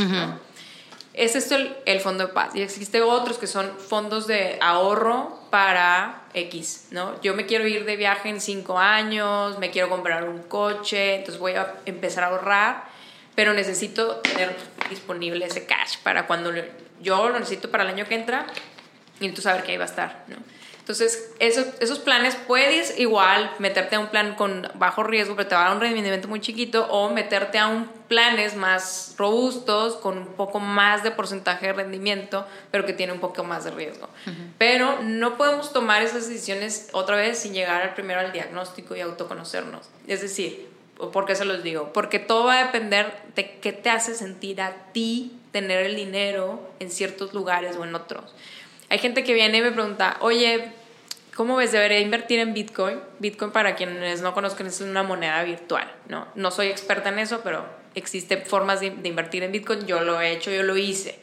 Es 1.17 1.51
el, 1.51 1.75
el, 1.85 1.99
fondo 2.01 2.27
de 2.27 2.33
paz. 2.33 2.55
Y 2.55 2.61
existen 2.61 3.03
otros 3.03 3.37
que 3.37 3.47
son 3.47 3.71
fondos 3.79 4.27
de 4.27 4.57
ahorro 4.61 5.39
para 5.49 6.23
X, 6.33 6.87
¿no? 6.91 7.21
Yo 7.21 7.33
me 7.35 7.45
quiero 7.45 7.65
ir 7.67 7.85
de 7.85 7.95
viaje 7.95 8.29
en 8.29 8.41
cinco 8.41 8.77
años, 8.77 9.57
me 9.59 9.71
quiero 9.71 9.89
comprar 9.89 10.27
un 10.27 10.43
coche, 10.43 11.15
entonces 11.15 11.39
voy 11.39 11.53
a 11.53 11.75
empezar 11.85 12.25
a 12.25 12.27
ahorrar, 12.27 12.83
pero 13.33 13.53
necesito 13.53 14.17
tener 14.17 14.55
disponible 14.89 15.45
ese 15.45 15.65
cash 15.65 15.97
para 16.03 16.27
cuando 16.27 16.51
yo 17.01 17.29
lo 17.29 17.39
necesito 17.39 17.71
para 17.71 17.83
el 17.83 17.89
año 17.89 18.05
que 18.05 18.15
entra 18.15 18.45
y 19.19 19.29
tú 19.29 19.41
saber 19.41 19.63
que 19.63 19.71
ahí 19.71 19.77
va 19.77 19.85
a 19.85 19.87
estar, 19.87 20.25
¿no? 20.27 20.35
Entonces, 20.85 21.31
esos, 21.39 21.65
esos 21.79 21.97
planes 21.97 22.37
puedes 22.45 22.99
igual 22.99 23.51
meterte 23.57 23.95
a 23.95 23.99
un 23.99 24.09
plan 24.09 24.35
con 24.35 24.69
bajo 24.75 25.01
riesgo, 25.01 25.35
pero 25.35 25.49
te 25.49 25.55
va 25.55 25.61
a 25.61 25.63
dar 25.69 25.75
un 25.77 25.81
rendimiento 25.81 26.27
muy 26.27 26.41
chiquito, 26.41 26.85
o 26.91 27.09
meterte 27.09 27.57
a 27.57 27.67
un 27.67 27.87
planes 28.07 28.55
más 28.55 29.15
robustos, 29.17 29.95
con 29.95 30.19
un 30.19 30.27
poco 30.27 30.59
más 30.59 31.01
de 31.01 31.09
porcentaje 31.09 31.65
de 31.65 31.73
rendimiento, 31.73 32.45
pero 32.69 32.85
que 32.85 32.93
tiene 32.93 33.13
un 33.13 33.19
poco 33.19 33.43
más 33.43 33.63
de 33.63 33.71
riesgo. 33.71 34.09
Pero 34.59 35.01
no 35.01 35.37
podemos 35.37 35.73
tomar 35.73 36.03
esas 36.03 36.29
decisiones 36.29 36.89
otra 36.91 37.15
vez 37.15 37.39
sin 37.39 37.55
llegar 37.55 37.95
primero 37.95 38.19
al 38.19 38.31
diagnóstico 38.31 38.95
y 38.95 39.01
autoconocernos. 39.01 39.89
Es 40.05 40.21
decir, 40.21 40.69
¿por 41.11 41.25
qué 41.25 41.33
se 41.33 41.45
los 41.45 41.63
digo? 41.63 41.93
Porque 41.93 42.19
todo 42.19 42.43
va 42.43 42.59
a 42.59 42.65
depender 42.65 43.11
de 43.33 43.57
qué 43.59 43.73
te 43.73 43.89
hace 43.89 44.13
sentir 44.13 44.61
a 44.61 44.75
ti 44.93 45.39
tener 45.51 45.83
el 45.85 45.95
dinero 45.95 46.59
en 46.79 46.91
ciertos 46.91 47.33
lugares 47.33 47.75
o 47.75 47.85
en 47.85 47.95
otros. 47.95 48.35
Hay 48.89 48.99
gente 48.99 49.23
que 49.23 49.33
viene 49.33 49.57
y 49.57 49.61
me 49.61 49.71
pregunta, 49.71 50.17
oye, 50.21 50.71
¿cómo 51.35 51.55
ves? 51.55 51.71
¿Debería 51.71 51.99
invertir 51.99 52.39
en 52.39 52.53
Bitcoin? 52.53 52.99
Bitcoin, 53.19 53.51
para 53.51 53.75
quienes 53.75 54.21
no 54.21 54.33
conozcan, 54.33 54.67
es 54.67 54.81
una 54.81 55.03
moneda 55.03 55.43
virtual, 55.43 55.91
¿no? 56.07 56.27
No 56.35 56.51
soy 56.51 56.67
experta 56.67 57.09
en 57.09 57.19
eso, 57.19 57.41
pero 57.43 57.65
existen 57.95 58.43
formas 58.45 58.79
de, 58.79 58.87
invertir 59.03 59.43
en 59.43 59.51
Bitcoin. 59.51 59.85
Yo 59.87 60.01
lo 60.01 60.21
he 60.21 60.31
hecho, 60.31 60.51
yo 60.51 60.63
lo 60.63 60.77
hice. 60.77 61.19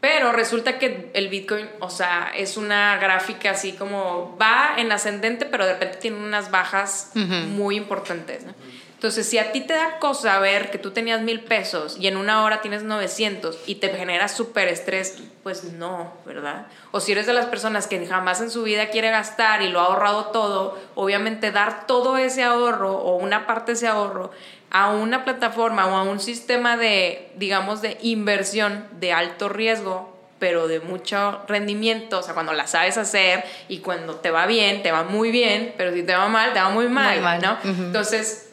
Pero 0.00 0.32
resulta 0.32 0.78
que 0.78 1.10
el 1.14 1.28
Bitcoin, 1.28 1.68
o 1.80 1.90
sea, 1.90 2.30
es 2.36 2.56
una 2.56 2.96
gráfica 2.98 3.50
así 3.50 3.72
como 3.72 4.36
va 4.40 4.74
en 4.76 4.92
ascendente, 4.92 5.46
pero 5.46 5.66
de 5.66 5.72
repente 5.72 5.98
tiene 5.98 6.18
unas 6.18 6.50
bajas 6.50 7.12
muy 7.14 7.76
importantes, 7.76 8.44
¿no? 8.44 8.54
Entonces, 8.96 9.28
si 9.28 9.36
a 9.36 9.52
ti 9.52 9.60
te 9.60 9.74
da 9.74 9.98
cosa 9.98 10.38
ver 10.38 10.70
que 10.70 10.78
tú 10.78 10.90
tenías 10.90 11.20
mil 11.20 11.40
pesos 11.40 11.98
y 12.00 12.06
en 12.06 12.16
una 12.16 12.42
hora 12.42 12.62
tienes 12.62 12.82
900 12.82 13.58
y 13.66 13.74
te 13.74 13.90
genera 13.90 14.26
súper 14.26 14.68
estrés, 14.68 15.18
pues 15.42 15.64
no, 15.64 16.14
¿verdad? 16.24 16.66
O 16.92 17.00
si 17.00 17.12
eres 17.12 17.26
de 17.26 17.34
las 17.34 17.44
personas 17.44 17.86
que 17.86 18.06
jamás 18.06 18.40
en 18.40 18.50
su 18.50 18.62
vida 18.62 18.88
quiere 18.88 19.10
gastar 19.10 19.60
y 19.60 19.68
lo 19.68 19.80
ha 19.80 19.84
ahorrado 19.84 20.28
todo, 20.28 20.78
obviamente 20.94 21.52
dar 21.52 21.86
todo 21.86 22.16
ese 22.16 22.42
ahorro 22.42 22.96
o 22.96 23.16
una 23.16 23.46
parte 23.46 23.72
de 23.72 23.76
ese 23.76 23.86
ahorro 23.86 24.30
a 24.70 24.90
una 24.90 25.26
plataforma 25.26 25.86
o 25.86 25.96
a 25.96 26.02
un 26.02 26.18
sistema 26.18 26.78
de, 26.78 27.30
digamos, 27.36 27.82
de 27.82 27.98
inversión 28.00 28.86
de 28.92 29.12
alto 29.12 29.50
riesgo, 29.50 30.16
pero 30.38 30.68
de 30.68 30.80
mucho 30.80 31.42
rendimiento, 31.48 32.20
o 32.20 32.22
sea, 32.22 32.32
cuando 32.32 32.54
la 32.54 32.66
sabes 32.66 32.96
hacer 32.96 33.44
y 33.68 33.78
cuando 33.80 34.16
te 34.16 34.30
va 34.30 34.46
bien, 34.46 34.82
te 34.82 34.90
va 34.90 35.02
muy 35.02 35.30
bien, 35.30 35.74
pero 35.76 35.92
si 35.92 36.02
te 36.02 36.14
va 36.14 36.28
mal, 36.28 36.54
te 36.54 36.60
va 36.60 36.70
muy 36.70 36.88
mal, 36.88 37.42
¿no? 37.42 37.58
Entonces, 37.62 38.45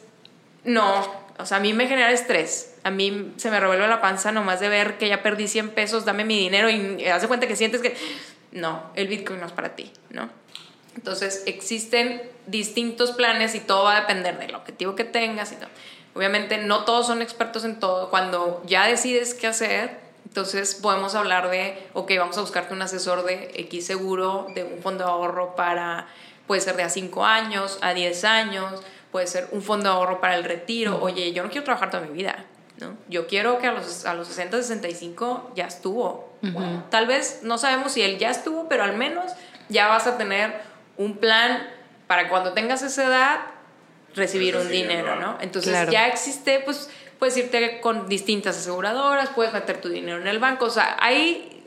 no, 0.64 1.24
o 1.38 1.46
sea, 1.46 1.58
a 1.58 1.60
mí 1.60 1.72
me 1.72 1.86
genera 1.88 2.10
estrés. 2.10 2.74
A 2.84 2.90
mí 2.90 3.32
se 3.36 3.50
me 3.50 3.58
revuelve 3.60 3.88
la 3.88 4.00
panza 4.00 4.32
nomás 4.32 4.60
de 4.60 4.68
ver 4.68 4.98
que 4.98 5.08
ya 5.08 5.22
perdí 5.22 5.48
100 5.48 5.70
pesos, 5.70 6.04
dame 6.04 6.24
mi 6.24 6.38
dinero 6.38 6.68
y 6.70 7.04
hace 7.06 7.28
cuenta 7.28 7.46
que 7.46 7.56
sientes 7.56 7.80
que... 7.80 7.96
No, 8.52 8.90
el 8.94 9.08
Bitcoin 9.08 9.40
no 9.40 9.46
es 9.46 9.52
para 9.52 9.74
ti, 9.74 9.90
¿no? 10.10 10.30
Entonces 10.94 11.42
existen 11.46 12.22
distintos 12.46 13.10
planes 13.12 13.54
y 13.56 13.60
todo 13.60 13.84
va 13.84 13.96
a 13.96 14.00
depender 14.02 14.38
del 14.38 14.54
objetivo 14.54 14.94
que 14.94 15.04
tengas 15.04 15.50
y 15.52 15.56
todo. 15.56 15.70
Obviamente 16.14 16.58
no 16.58 16.84
todos 16.84 17.08
son 17.08 17.20
expertos 17.20 17.64
en 17.64 17.80
todo. 17.80 18.10
Cuando 18.10 18.62
ya 18.66 18.86
decides 18.86 19.34
qué 19.34 19.48
hacer, 19.48 19.98
entonces 20.24 20.76
podemos 20.76 21.16
hablar 21.16 21.50
de, 21.50 21.88
ok, 21.94 22.12
vamos 22.18 22.38
a 22.38 22.42
buscarte 22.42 22.74
un 22.74 22.82
asesor 22.82 23.24
de 23.24 23.50
X 23.56 23.86
seguro, 23.86 24.46
de 24.54 24.62
un 24.62 24.80
fondo 24.82 25.04
de 25.04 25.10
ahorro 25.10 25.56
para, 25.56 26.06
puede 26.46 26.60
ser 26.60 26.76
de 26.76 26.84
a 26.84 26.88
5 26.88 27.24
años, 27.24 27.78
a 27.80 27.92
10 27.92 28.24
años, 28.24 28.82
puede 29.14 29.28
ser 29.28 29.46
un 29.52 29.62
fondo 29.62 29.88
de 29.88 29.94
ahorro 29.94 30.20
para 30.20 30.34
el 30.34 30.42
retiro. 30.42 31.00
Oye, 31.00 31.32
yo 31.32 31.44
no 31.44 31.48
quiero 31.48 31.62
trabajar 31.62 31.88
toda 31.88 32.02
mi 32.04 32.12
vida, 32.12 32.46
¿no? 32.80 32.96
Yo 33.08 33.28
quiero 33.28 33.60
que 33.60 33.68
a 33.68 33.72
los, 33.72 34.06
a 34.06 34.14
los 34.14 34.26
60, 34.26 34.56
65 34.56 35.52
ya 35.54 35.66
estuvo. 35.66 36.34
tal 36.90 37.06
vez 37.06 37.42
no 37.44 37.56
sabemos 37.56 37.92
si 37.92 38.02
él 38.02 38.18
ya 38.18 38.30
estuvo, 38.30 38.68
pero 38.68 38.82
al 38.82 38.96
menos 38.96 39.30
ya 39.68 39.86
vas 39.86 40.08
a 40.08 40.18
tener 40.18 40.60
un 40.96 41.18
plan 41.18 41.64
para 42.08 42.28
cuando 42.28 42.54
tengas 42.54 42.82
esa 42.82 43.04
edad 43.06 43.40
recibir 44.16 44.56
un 44.56 44.68
dinero, 44.68 45.14
¿no? 45.14 45.38
Entonces 45.40 45.88
ya 45.90 46.08
existe, 46.08 46.58
pues 46.64 46.90
puedes 47.20 47.36
irte 47.36 47.80
con 47.80 48.08
distintas 48.08 48.58
aseguradoras, 48.58 49.28
puedes 49.28 49.52
meter 49.52 49.80
tu 49.80 49.90
dinero 49.90 50.20
en 50.20 50.26
el 50.26 50.40
banco, 50.40 50.64
o 50.64 50.70
sea, 50.70 50.96
hay, 50.98 51.62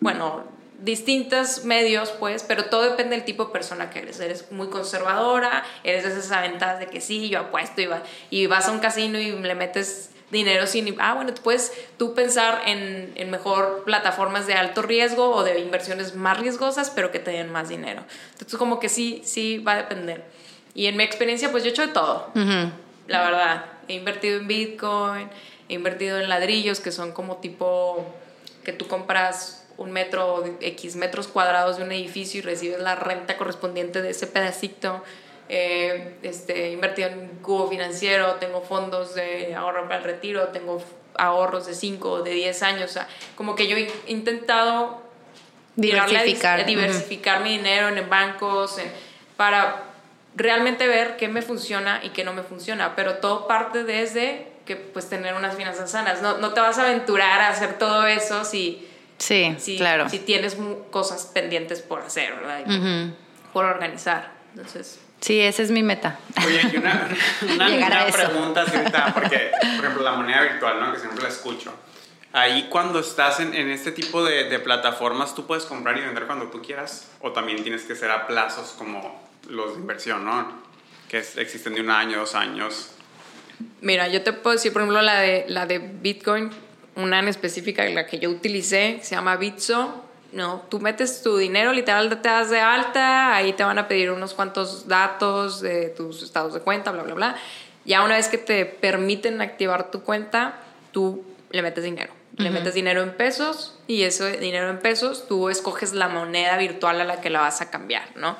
bueno, 0.00 0.42
distintos 0.78 1.64
medios, 1.64 2.10
pues, 2.10 2.44
pero 2.44 2.66
todo 2.66 2.82
depende 2.82 3.16
del 3.16 3.24
tipo 3.24 3.46
de 3.46 3.52
persona 3.52 3.90
que 3.90 4.00
eres. 4.00 4.20
Eres 4.20 4.50
muy 4.52 4.68
conservadora, 4.68 5.64
eres 5.84 6.04
de 6.04 6.10
esas 6.10 6.30
aventadas 6.30 6.78
de 6.78 6.86
que 6.86 7.00
sí, 7.00 7.28
yo 7.28 7.40
apuesto 7.40 7.80
y, 7.80 7.86
va, 7.86 8.02
y 8.30 8.46
vas 8.46 8.68
a 8.68 8.72
un 8.72 8.78
casino 8.78 9.18
y 9.18 9.32
le 9.32 9.54
metes 9.54 10.10
dinero 10.30 10.66
sin... 10.66 10.94
Ah, 11.00 11.14
bueno, 11.14 11.32
puedes 11.42 11.72
tú 11.96 12.14
pensar 12.14 12.62
en, 12.66 13.12
en, 13.16 13.30
mejor 13.30 13.82
plataformas 13.84 14.46
de 14.46 14.54
alto 14.54 14.82
riesgo 14.82 15.30
o 15.30 15.42
de 15.42 15.58
inversiones 15.58 16.14
más 16.14 16.38
riesgosas, 16.38 16.90
pero 16.90 17.10
que 17.10 17.18
te 17.18 17.32
den 17.32 17.50
más 17.50 17.68
dinero. 17.68 18.04
Entonces, 18.32 18.58
como 18.58 18.78
que 18.78 18.88
sí, 18.88 19.22
sí 19.24 19.58
va 19.58 19.72
a 19.72 19.76
depender. 19.76 20.24
Y 20.74 20.86
en 20.86 20.96
mi 20.96 21.02
experiencia, 21.02 21.50
pues 21.50 21.64
yo 21.64 21.70
he 21.70 21.72
hecho 21.72 21.86
de 21.86 21.92
todo, 21.92 22.30
la 22.34 23.22
verdad. 23.22 23.64
He 23.88 23.94
invertido 23.94 24.38
en 24.38 24.46
Bitcoin, 24.46 25.28
he 25.68 25.74
invertido 25.74 26.20
en 26.20 26.28
ladrillos, 26.28 26.80
que 26.80 26.92
son 26.92 27.12
como 27.12 27.38
tipo 27.38 28.14
que 28.64 28.72
tú 28.72 28.86
compras 28.86 29.66
un 29.78 29.92
metro, 29.92 30.44
X 30.60 30.96
metros 30.96 31.28
cuadrados 31.28 31.78
de 31.78 31.84
un 31.84 31.92
edificio 31.92 32.40
y 32.40 32.42
recibes 32.42 32.80
la 32.80 32.96
renta 32.96 33.36
correspondiente 33.36 34.02
de 34.02 34.10
ese 34.10 34.26
pedacito. 34.26 35.02
Eh, 35.48 36.16
este, 36.22 36.72
invertido 36.72 37.08
en 37.08 37.28
cubo 37.40 37.68
financiero, 37.68 38.34
tengo 38.34 38.60
fondos 38.60 39.14
de 39.14 39.54
ahorro 39.54 39.84
para 39.84 39.98
el 39.98 40.04
retiro, 40.04 40.48
tengo 40.48 40.82
ahorros 41.14 41.66
de 41.66 41.74
5 41.74 42.10
o 42.10 42.22
de 42.22 42.32
10 42.32 42.62
años. 42.64 42.90
O 42.90 42.92
sea, 42.92 43.08
como 43.36 43.54
que 43.54 43.68
yo 43.68 43.76
he 43.76 43.90
intentado 44.08 45.00
diversificar, 45.76 46.66
diversificar 46.66 47.42
mi 47.42 47.56
dinero 47.56 47.88
en 47.88 48.10
bancos 48.10 48.78
para 49.36 49.84
realmente 50.34 50.88
ver 50.88 51.16
qué 51.16 51.28
me 51.28 51.40
funciona 51.40 52.00
y 52.02 52.10
qué 52.10 52.24
no 52.24 52.32
me 52.32 52.42
funciona. 52.42 52.96
Pero 52.96 53.18
todo 53.18 53.46
parte 53.46 53.84
desde 53.84 54.48
que 54.66 54.74
pues 54.74 55.08
tener 55.08 55.34
unas 55.34 55.54
finanzas 55.54 55.92
sanas. 55.92 56.20
No, 56.20 56.38
no 56.38 56.52
te 56.52 56.60
vas 56.60 56.78
a 56.78 56.82
aventurar 56.82 57.40
a 57.40 57.48
hacer 57.48 57.78
todo 57.78 58.06
eso 58.08 58.44
si 58.44 58.87
Sí, 59.18 59.54
si, 59.58 59.76
claro. 59.76 60.08
Si 60.08 60.20
tienes 60.20 60.56
cosas 60.90 61.26
pendientes 61.26 61.82
por 61.82 62.02
hacer, 62.02 62.34
¿verdad? 62.36 63.12
Por 63.52 63.64
organizar. 63.64 64.32
Entonces. 64.54 65.00
Sí, 65.20 65.40
esa 65.40 65.62
es 65.62 65.70
mi 65.70 65.82
meta. 65.82 66.18
Oye, 66.46 66.60
y 66.72 66.76
una, 66.76 67.08
una, 67.54 68.06
pregunta, 68.12 68.64
porque, 69.12 69.50
por 69.60 69.84
ejemplo, 69.84 70.02
la 70.02 70.12
moneda 70.12 70.42
virtual, 70.42 70.78
¿no? 70.80 70.92
Que 70.92 71.00
siempre 71.00 71.22
la 71.22 71.28
escucho. 71.28 71.74
Ahí 72.32 72.68
cuando 72.70 73.00
estás 73.00 73.40
en, 73.40 73.54
en 73.54 73.70
este 73.70 73.90
tipo 73.90 74.24
de, 74.24 74.44
de, 74.44 74.58
plataformas, 74.60 75.34
tú 75.34 75.46
puedes 75.46 75.64
comprar 75.64 75.96
y 75.98 76.02
vender 76.02 76.26
cuando 76.26 76.46
tú 76.48 76.62
quieras, 76.62 77.10
o 77.20 77.32
también 77.32 77.62
tienes 77.62 77.82
que 77.82 77.96
ser 77.96 78.10
a 78.10 78.28
plazos 78.28 78.74
como 78.78 79.28
los 79.48 79.74
de 79.74 79.80
inversión, 79.80 80.24
¿no? 80.24 80.62
Que 81.08 81.18
existen 81.18 81.74
de 81.74 81.80
un 81.80 81.90
año, 81.90 82.18
dos 82.18 82.34
años. 82.34 82.92
Mira, 83.80 84.08
yo 84.08 84.22
te 84.22 84.32
puedo 84.32 84.54
decir, 84.54 84.72
por 84.72 84.82
ejemplo, 84.82 85.02
la 85.02 85.20
de, 85.20 85.46
la 85.48 85.66
de 85.66 85.78
Bitcoin, 85.78 86.50
una 86.98 87.20
en 87.20 87.28
específica, 87.28 87.84
la 87.88 88.06
que 88.06 88.18
yo 88.18 88.28
utilicé, 88.28 88.98
se 89.02 89.14
llama 89.14 89.36
Bitso, 89.36 90.04
no, 90.32 90.66
tú 90.68 90.80
metes 90.80 91.22
tu 91.22 91.38
dinero, 91.38 91.72
literal 91.72 92.08
te 92.20 92.28
das 92.28 92.50
de 92.50 92.60
alta, 92.60 93.34
ahí 93.34 93.54
te 93.54 93.64
van 93.64 93.78
a 93.78 93.88
pedir 93.88 94.10
unos 94.10 94.34
cuantos 94.34 94.86
datos 94.88 95.60
de 95.60 95.88
tus 95.88 96.22
estados 96.22 96.52
de 96.52 96.60
cuenta, 96.60 96.90
bla, 96.90 97.02
bla, 97.04 97.14
bla. 97.14 97.36
Ya 97.84 98.02
una 98.02 98.16
vez 98.16 98.28
que 98.28 98.36
te 98.36 98.66
permiten 98.66 99.40
activar 99.40 99.90
tu 99.90 100.02
cuenta, 100.02 100.60
tú 100.92 101.24
le 101.50 101.62
metes 101.62 101.84
dinero. 101.84 102.12
Le 102.36 102.50
metes 102.50 102.74
dinero 102.74 103.02
en 103.02 103.16
pesos 103.16 103.76
y 103.88 104.02
ese 104.02 104.36
dinero 104.36 104.70
en 104.70 104.78
pesos 104.78 105.26
tú 105.26 105.48
escoges 105.48 105.92
la 105.92 106.08
moneda 106.08 106.56
virtual 106.56 107.00
a 107.00 107.04
la 107.04 107.20
que 107.20 107.30
la 107.30 107.40
vas 107.40 107.60
a 107.62 107.70
cambiar, 107.70 108.04
¿no? 108.14 108.36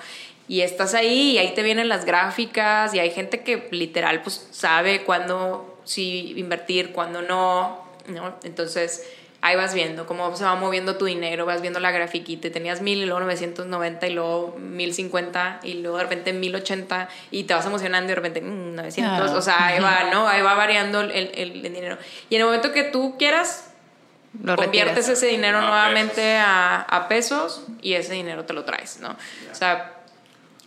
Y 0.46 0.60
estás 0.60 0.94
ahí 0.94 1.32
y 1.32 1.38
ahí 1.38 1.52
te 1.54 1.64
vienen 1.64 1.88
las 1.88 2.04
gráficas 2.04 2.94
y 2.94 3.00
hay 3.00 3.10
gente 3.10 3.40
que 3.40 3.66
literal 3.72 4.22
pues 4.22 4.46
sabe 4.52 5.02
cuándo 5.02 5.80
sí 5.84 6.32
invertir, 6.36 6.92
cuándo 6.92 7.22
no, 7.22 7.87
¿no? 8.08 8.34
Entonces 8.42 9.06
ahí 9.40 9.56
vas 9.56 9.72
viendo 9.72 10.06
cómo 10.06 10.34
se 10.36 10.44
va 10.44 10.56
moviendo 10.56 10.96
tu 10.96 11.04
dinero, 11.04 11.46
vas 11.46 11.60
viendo 11.60 11.78
la 11.80 11.90
grafiquita, 11.90 12.50
tenías 12.50 12.80
mil 12.82 12.98
y 12.98 13.06
luego 13.06 13.20
990 13.20 14.06
y 14.06 14.10
luego 14.10 14.56
1050 14.58 15.60
y 15.62 15.74
luego 15.74 15.98
de 15.98 16.02
repente 16.02 16.32
1080 16.32 17.08
y 17.30 17.44
te 17.44 17.54
vas 17.54 17.64
emocionando 17.66 18.06
y 18.06 18.08
de 18.08 18.14
repente 18.16 18.40
900, 18.40 19.30
mm, 19.30 19.34
o 19.34 19.42
sea, 19.42 19.66
ahí 19.66 19.80
va, 19.80 20.10
¿no? 20.12 20.26
Ahí 20.26 20.42
va 20.42 20.54
variando 20.54 21.00
el, 21.00 21.30
el, 21.34 21.62
dinero. 21.62 21.98
Y 22.28 22.34
en 22.34 22.40
el 22.40 22.46
momento 22.46 22.72
que 22.72 22.84
tú 22.84 23.16
quieras, 23.16 23.70
lo 24.42 24.56
conviertes 24.56 25.08
ese 25.08 25.26
dinero 25.26 25.60
nuevamente 25.60 26.36
a, 26.36 26.80
a, 26.80 27.08
pesos 27.08 27.64
y 27.80 27.94
ese 27.94 28.14
dinero 28.14 28.44
te 28.44 28.52
lo 28.52 28.64
traes, 28.64 28.98
¿no? 29.00 29.10
O 29.10 29.54
sea, 29.54 29.94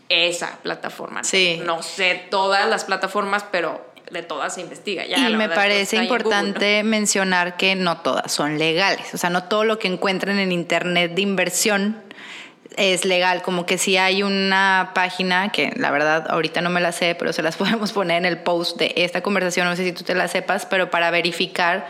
esa 0.10 0.58
plataforma. 0.62 1.24
Sí. 1.24 1.62
No 1.64 1.84
sé 1.84 2.28
todas 2.30 2.68
las 2.68 2.86
plataformas, 2.86 3.46
pero 3.52 3.91
de 4.12 4.24
todas 4.24 4.55
se 4.55 4.62
investiga. 4.62 5.05
Ya, 5.05 5.30
y 5.30 5.36
me 5.36 5.49
parece 5.49 5.97
importante 5.97 6.84
mencionar 6.84 7.57
que 7.57 7.76
no 7.76 7.97
todas 7.97 8.32
son 8.32 8.59
legales. 8.59 9.14
O 9.14 9.18
sea, 9.18 9.30
no 9.30 9.45
todo 9.45 9.64
lo 9.64 9.80
que 9.80 9.88
encuentran 9.88 10.39
en 10.39 10.51
Internet 10.51 11.14
de 11.14 11.22
inversión 11.22 12.01
es 12.78 13.05
legal. 13.05 13.41
Como 13.41 13.66
que 13.66 13.78
si 13.78 13.97
hay 13.97 14.24
una 14.24 14.91
página, 14.93 15.51
que 15.51 15.74
la 15.76 15.91
verdad 15.91 16.26
ahorita 16.30 16.62
no 16.62 16.70
me 16.70 16.82
la 16.82 16.91
sé, 16.91 17.16
pero 17.16 17.34
se 17.34 17.41
las 17.41 17.57
podemos 17.57 17.91
poner 17.93 18.18
en 18.18 18.26
el 18.26 18.39
post 18.39 18.78
de 18.78 18.93
esta 18.97 19.22
conversación, 19.22 19.68
no 19.68 19.76
sé 19.76 19.86
si 19.86 19.91
tú 19.91 20.03
te 20.03 20.16
la 20.16 20.28
sepas, 20.28 20.66
pero 20.66 20.89
para 20.89 21.12
verificar 21.12 21.88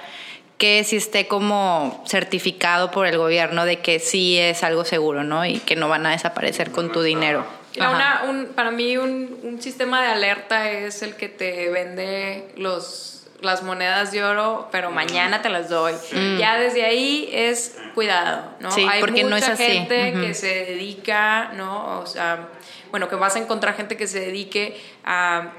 que 0.57 0.84
si 0.84 0.97
esté 0.97 1.28
como 1.28 2.03
certificado 2.07 2.91
por 2.91 3.07
el 3.07 3.17
gobierno 3.17 3.65
de 3.65 3.80
que 3.80 3.97
sí 3.97 4.38
es 4.38 4.63
algo 4.63 4.86
seguro, 4.86 5.24
¿no? 5.24 5.43
Y 5.43 5.57
que 5.57 5.76
no 5.76 5.89
van 5.89 6.05
a 6.05 6.11
desaparecer 6.11 6.69
con 6.72 6.91
tu 6.91 7.01
dinero 7.01 7.61
para 7.78 8.72
mí 8.72 8.97
un, 8.97 9.39
un, 9.43 9.61
sistema 9.61 10.01
de 10.01 10.07
alerta 10.07 10.69
es 10.69 11.01
el 11.01 11.15
que 11.15 11.30
te 11.30 11.69
vende 11.69 12.53
los, 12.57 13.28
las 13.41 13.63
monedas 13.63 14.11
de 14.11 14.24
oro, 14.24 14.69
pero 14.72 14.91
mañana 14.91 15.41
te 15.41 15.49
las 15.49 15.69
doy. 15.69 15.93
Ya 16.38 16.57
desde 16.57 16.86
ahí 16.86 17.30
es 17.32 17.78
cuidado, 17.93 18.55
¿no? 18.59 18.72
Sí, 18.72 18.86
Hay 18.89 18.99
porque 18.99 19.24
mucha 19.24 19.30
no 19.30 19.36
es 19.38 19.49
así. 19.49 19.63
gente 19.63 20.13
que 20.13 20.34
se 20.34 20.65
dedica, 20.65 21.51
¿no? 21.53 21.99
O 21.99 22.05
sea, 22.05 22.49
bueno, 22.91 23.09
que 23.09 23.15
vas 23.15 23.36
a 23.36 23.39
encontrar 23.39 23.76
gente 23.76 23.97
que 23.97 24.07
se 24.07 24.19
dedique 24.19 24.80
a 25.03 25.51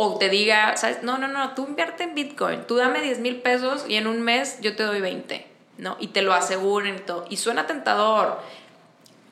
o 0.00 0.16
te 0.16 0.28
diga, 0.28 0.76
¿sabes? 0.76 1.02
No, 1.02 1.18
no, 1.18 1.26
no, 1.26 1.54
tú 1.54 1.66
invierte 1.66 2.04
en 2.04 2.14
Bitcoin, 2.14 2.62
tú 2.68 2.76
dame 2.76 3.02
10 3.02 3.18
mil 3.18 3.40
pesos 3.40 3.84
y 3.88 3.96
en 3.96 4.06
un 4.06 4.22
mes 4.22 4.60
yo 4.60 4.76
te 4.76 4.84
doy 4.84 5.00
20, 5.00 5.44
¿no? 5.78 5.96
Y 5.98 6.08
te 6.08 6.22
lo 6.22 6.34
aseguren 6.34 6.94
y 6.94 6.98
todo. 7.00 7.24
Y 7.28 7.36
suena 7.36 7.66
tentador 7.66 8.38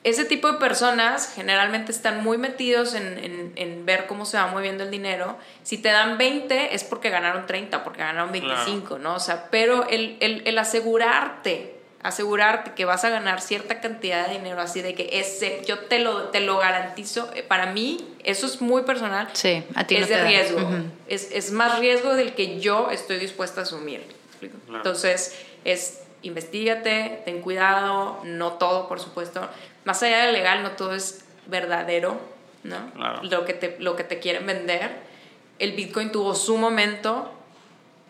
ese 0.03 0.25
tipo 0.25 0.51
de 0.51 0.57
personas 0.57 1.33
generalmente 1.35 1.91
están 1.91 2.23
muy 2.23 2.37
metidos 2.37 2.93
en, 2.93 3.85
ver 3.85 4.05
cómo 4.07 4.25
se 4.25 4.37
va 4.37 4.47
moviendo 4.47 4.83
el 4.83 4.91
dinero. 4.91 5.37
Si 5.63 5.77
te 5.77 5.89
dan 5.89 6.17
20 6.17 6.75
es 6.75 6.83
porque 6.83 7.09
ganaron 7.09 7.45
30, 7.45 7.83
porque 7.83 7.99
ganaron 7.99 8.31
25, 8.31 8.99
¿no? 8.99 9.15
O 9.15 9.19
sea, 9.19 9.47
pero 9.49 9.87
el, 9.89 10.57
asegurarte, 10.57 11.75
asegurarte 12.03 12.71
que 12.73 12.85
vas 12.85 13.05
a 13.05 13.09
ganar 13.09 13.41
cierta 13.41 13.81
cantidad 13.81 14.27
de 14.27 14.33
dinero, 14.35 14.61
así 14.61 14.81
de 14.81 14.93
que 14.93 15.09
ese, 15.19 15.61
yo 15.65 15.79
te 15.79 15.99
lo, 15.99 16.29
te 16.29 16.41
lo 16.41 16.57
garantizo, 16.57 17.29
eh, 17.33 17.43
para 17.43 17.67
mí 17.67 17.97
eso 18.23 18.45
es 18.45 18.61
muy 18.61 18.83
personal. 18.83 19.29
Sí, 19.33 19.63
a 19.75 19.85
ti 19.85 19.95
Es 19.95 20.09
de 20.09 20.23
riesgo. 20.23 20.69
es, 21.07 21.31
es, 21.31 21.51
más 21.51 21.79
riesgo 21.79 22.13
del 22.15 22.33
que 22.33 22.59
yo 22.59 22.89
estoy 22.91 23.17
dispuesta 23.17 23.61
a 23.61 23.63
asumir. 23.63 24.03
Entonces, 24.69 25.37
es 25.65 26.03
investigate, 26.21 27.21
ten 27.25 27.41
cuidado, 27.41 28.19
no 28.23 28.53
todo, 28.53 28.87
por 28.87 28.99
supuesto 28.99 29.47
más 29.87 30.03
allá 30.03 30.25
de 30.25 30.33
legal, 30.33 30.63
no 30.63 30.71
todo 30.71 30.93
es 30.93 31.23
verdadero, 31.45 32.19
¿no? 32.63 32.75
Lo, 33.23 33.45
que 33.45 33.53
te, 33.53 33.77
lo 33.79 33.95
que 33.95 34.03
te 34.03 34.19
quieren 34.19 34.45
vender. 34.45 34.91
El 35.59 35.71
Bitcoin 35.71 36.11
tuvo 36.11 36.35
su 36.35 36.57
momento, 36.57 37.33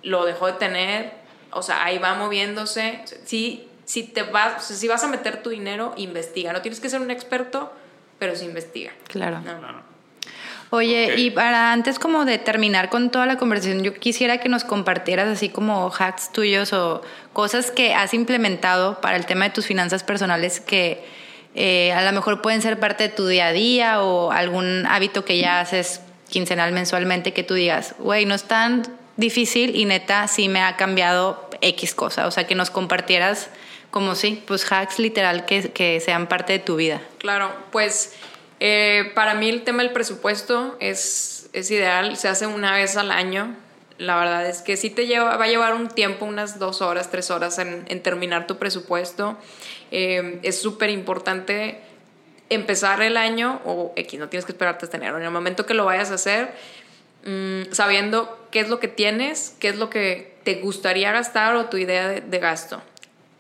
lo 0.02 0.26
dejó 0.26 0.48
de 0.48 0.54
tener, 0.54 1.14
o 1.52 1.62
sea, 1.62 1.86
ahí 1.86 2.00
va 2.00 2.16
moviéndose. 2.16 3.04
Si, 3.26 3.70
si, 3.86 4.02
te 4.02 4.24
vas, 4.24 4.66
si 4.66 4.88
vas 4.88 5.04
a 5.04 5.08
meter 5.08 5.44
tu 5.44 5.52
dinero, 5.52 5.94
investiga. 5.98 6.52
No 6.52 6.64
tienes 6.64 6.80
que 6.80 6.90
ser 6.90 7.00
un 7.00 7.12
experto, 7.12 7.72
pero 8.18 8.36
sí 8.36 8.46
investiga. 8.46 8.92
Claro. 9.08 9.44
Oye, 10.72 11.14
y 11.16 11.30
para 11.30 11.72
antes 11.74 12.00
como 12.00 12.26
de 12.26 12.40
terminar 12.40 12.90
con 12.90 13.12
toda 13.12 13.28
la 13.28 13.38
conversación, 13.38 13.84
yo 13.84 13.94
quisiera 13.94 14.40
que 14.40 14.50
nos 14.50 14.64
compartieras 14.64 15.28
así 15.28 15.50
como 15.50 15.94
hacks 15.96 16.32
tuyos 16.32 16.74
o 16.74 17.04
cosas 17.34 17.70
que 17.70 17.94
has 17.94 18.16
implementado 18.16 19.00
para 19.00 19.16
el 19.16 19.28
tema 19.28 19.46
de 19.46 19.52
tus 19.52 19.68
finanzas 19.68 20.04
personales 20.04 20.60
que 20.60 21.06
eh, 21.60 21.92
a 21.92 22.04
lo 22.04 22.12
mejor 22.12 22.44
pueden 22.44 22.62
ser 22.62 22.80
parte 22.80 23.06
de 23.06 23.10
tu 23.10 23.26
día 23.26 23.48
a 23.48 23.52
día 23.52 24.04
o 24.04 24.32
algún 24.32 24.86
hábito 24.86 25.26
que 25.26 25.40
ya 25.40 25.60
haces 25.60 26.02
quincenal, 26.30 26.72
mensualmente, 26.72 27.34
que 27.34 27.42
tú 27.42 27.56
digas, 27.56 27.96
güey, 27.98 28.28
no 28.28 28.36
es 28.36 28.44
tan 28.44 28.84
difícil 29.16 29.76
y 29.76 29.86
neta 29.86 30.28
sí 30.28 30.50
me 30.50 30.62
ha 30.62 30.76
cambiado 30.76 31.50
X 31.62 31.96
cosa. 31.96 32.28
O 32.28 32.32
sea, 32.32 32.46
que 32.46 32.54
nos 32.54 32.70
compartieras 32.70 33.50
como 33.90 34.14
sí, 34.14 34.44
pues 34.46 34.72
hacks 34.72 35.00
literal 35.00 35.46
que, 35.46 35.72
que 35.72 36.00
sean 36.00 36.28
parte 36.28 36.54
de 36.54 36.60
tu 36.60 36.76
vida. 36.76 37.02
Claro, 37.18 37.52
pues 37.72 38.14
eh, 38.60 39.12
para 39.16 39.34
mí 39.34 39.50
el 39.50 39.64
tema 39.64 39.82
del 39.82 39.92
presupuesto 39.92 40.78
es, 40.80 41.50
es 41.54 41.72
ideal, 41.72 42.18
se 42.18 42.28
hace 42.28 42.46
una 42.46 42.74
vez 42.74 42.98
al 42.98 43.12
año. 43.12 43.56
La 43.98 44.16
verdad 44.20 44.46
es 44.46 44.62
que 44.62 44.78
sí 44.78 44.92
te 44.92 45.08
lleva, 45.08 45.38
va 45.38 45.46
a 45.46 45.48
llevar 45.48 45.74
un 45.74 45.88
tiempo, 45.88 46.26
unas 46.26 46.60
dos 46.60 46.84
horas, 46.84 47.10
tres 47.10 47.32
horas 47.32 47.58
en, 47.58 47.84
en 47.88 48.04
terminar 48.04 48.46
tu 48.46 48.58
presupuesto. 48.58 49.36
Eh, 49.92 50.40
es 50.44 50.62
súper 50.62 50.90
importante 50.90 51.80
empezar 52.50 53.02
el 53.02 53.18
año, 53.18 53.62
o 53.66 53.94
X, 53.96 54.20
no 54.20 54.30
tienes 54.30 54.46
que 54.46 54.52
esperarte 54.52 54.86
hasta 54.86 54.98
enero, 54.98 55.18
en 55.18 55.24
el 55.24 55.32
momento 55.32 55.66
que 55.66 55.74
lo 55.74 55.86
vayas 55.86 56.12
a 56.12 56.16
hacer, 56.16 56.54
mm, 57.26 57.74
sabiendo 57.74 58.48
qué 58.52 58.62
es 58.62 58.70
lo 58.70 58.80
que 58.80 58.88
tienes, 58.88 59.56
qué 59.60 59.70
es 59.70 59.78
lo 59.78 59.90
que 59.90 60.36
te 60.44 60.56
gustaría 60.56 61.12
gastar 61.12 61.56
o 61.56 61.66
tu 61.66 61.78
idea 61.78 62.08
de 62.08 62.40
gasto 62.40 62.82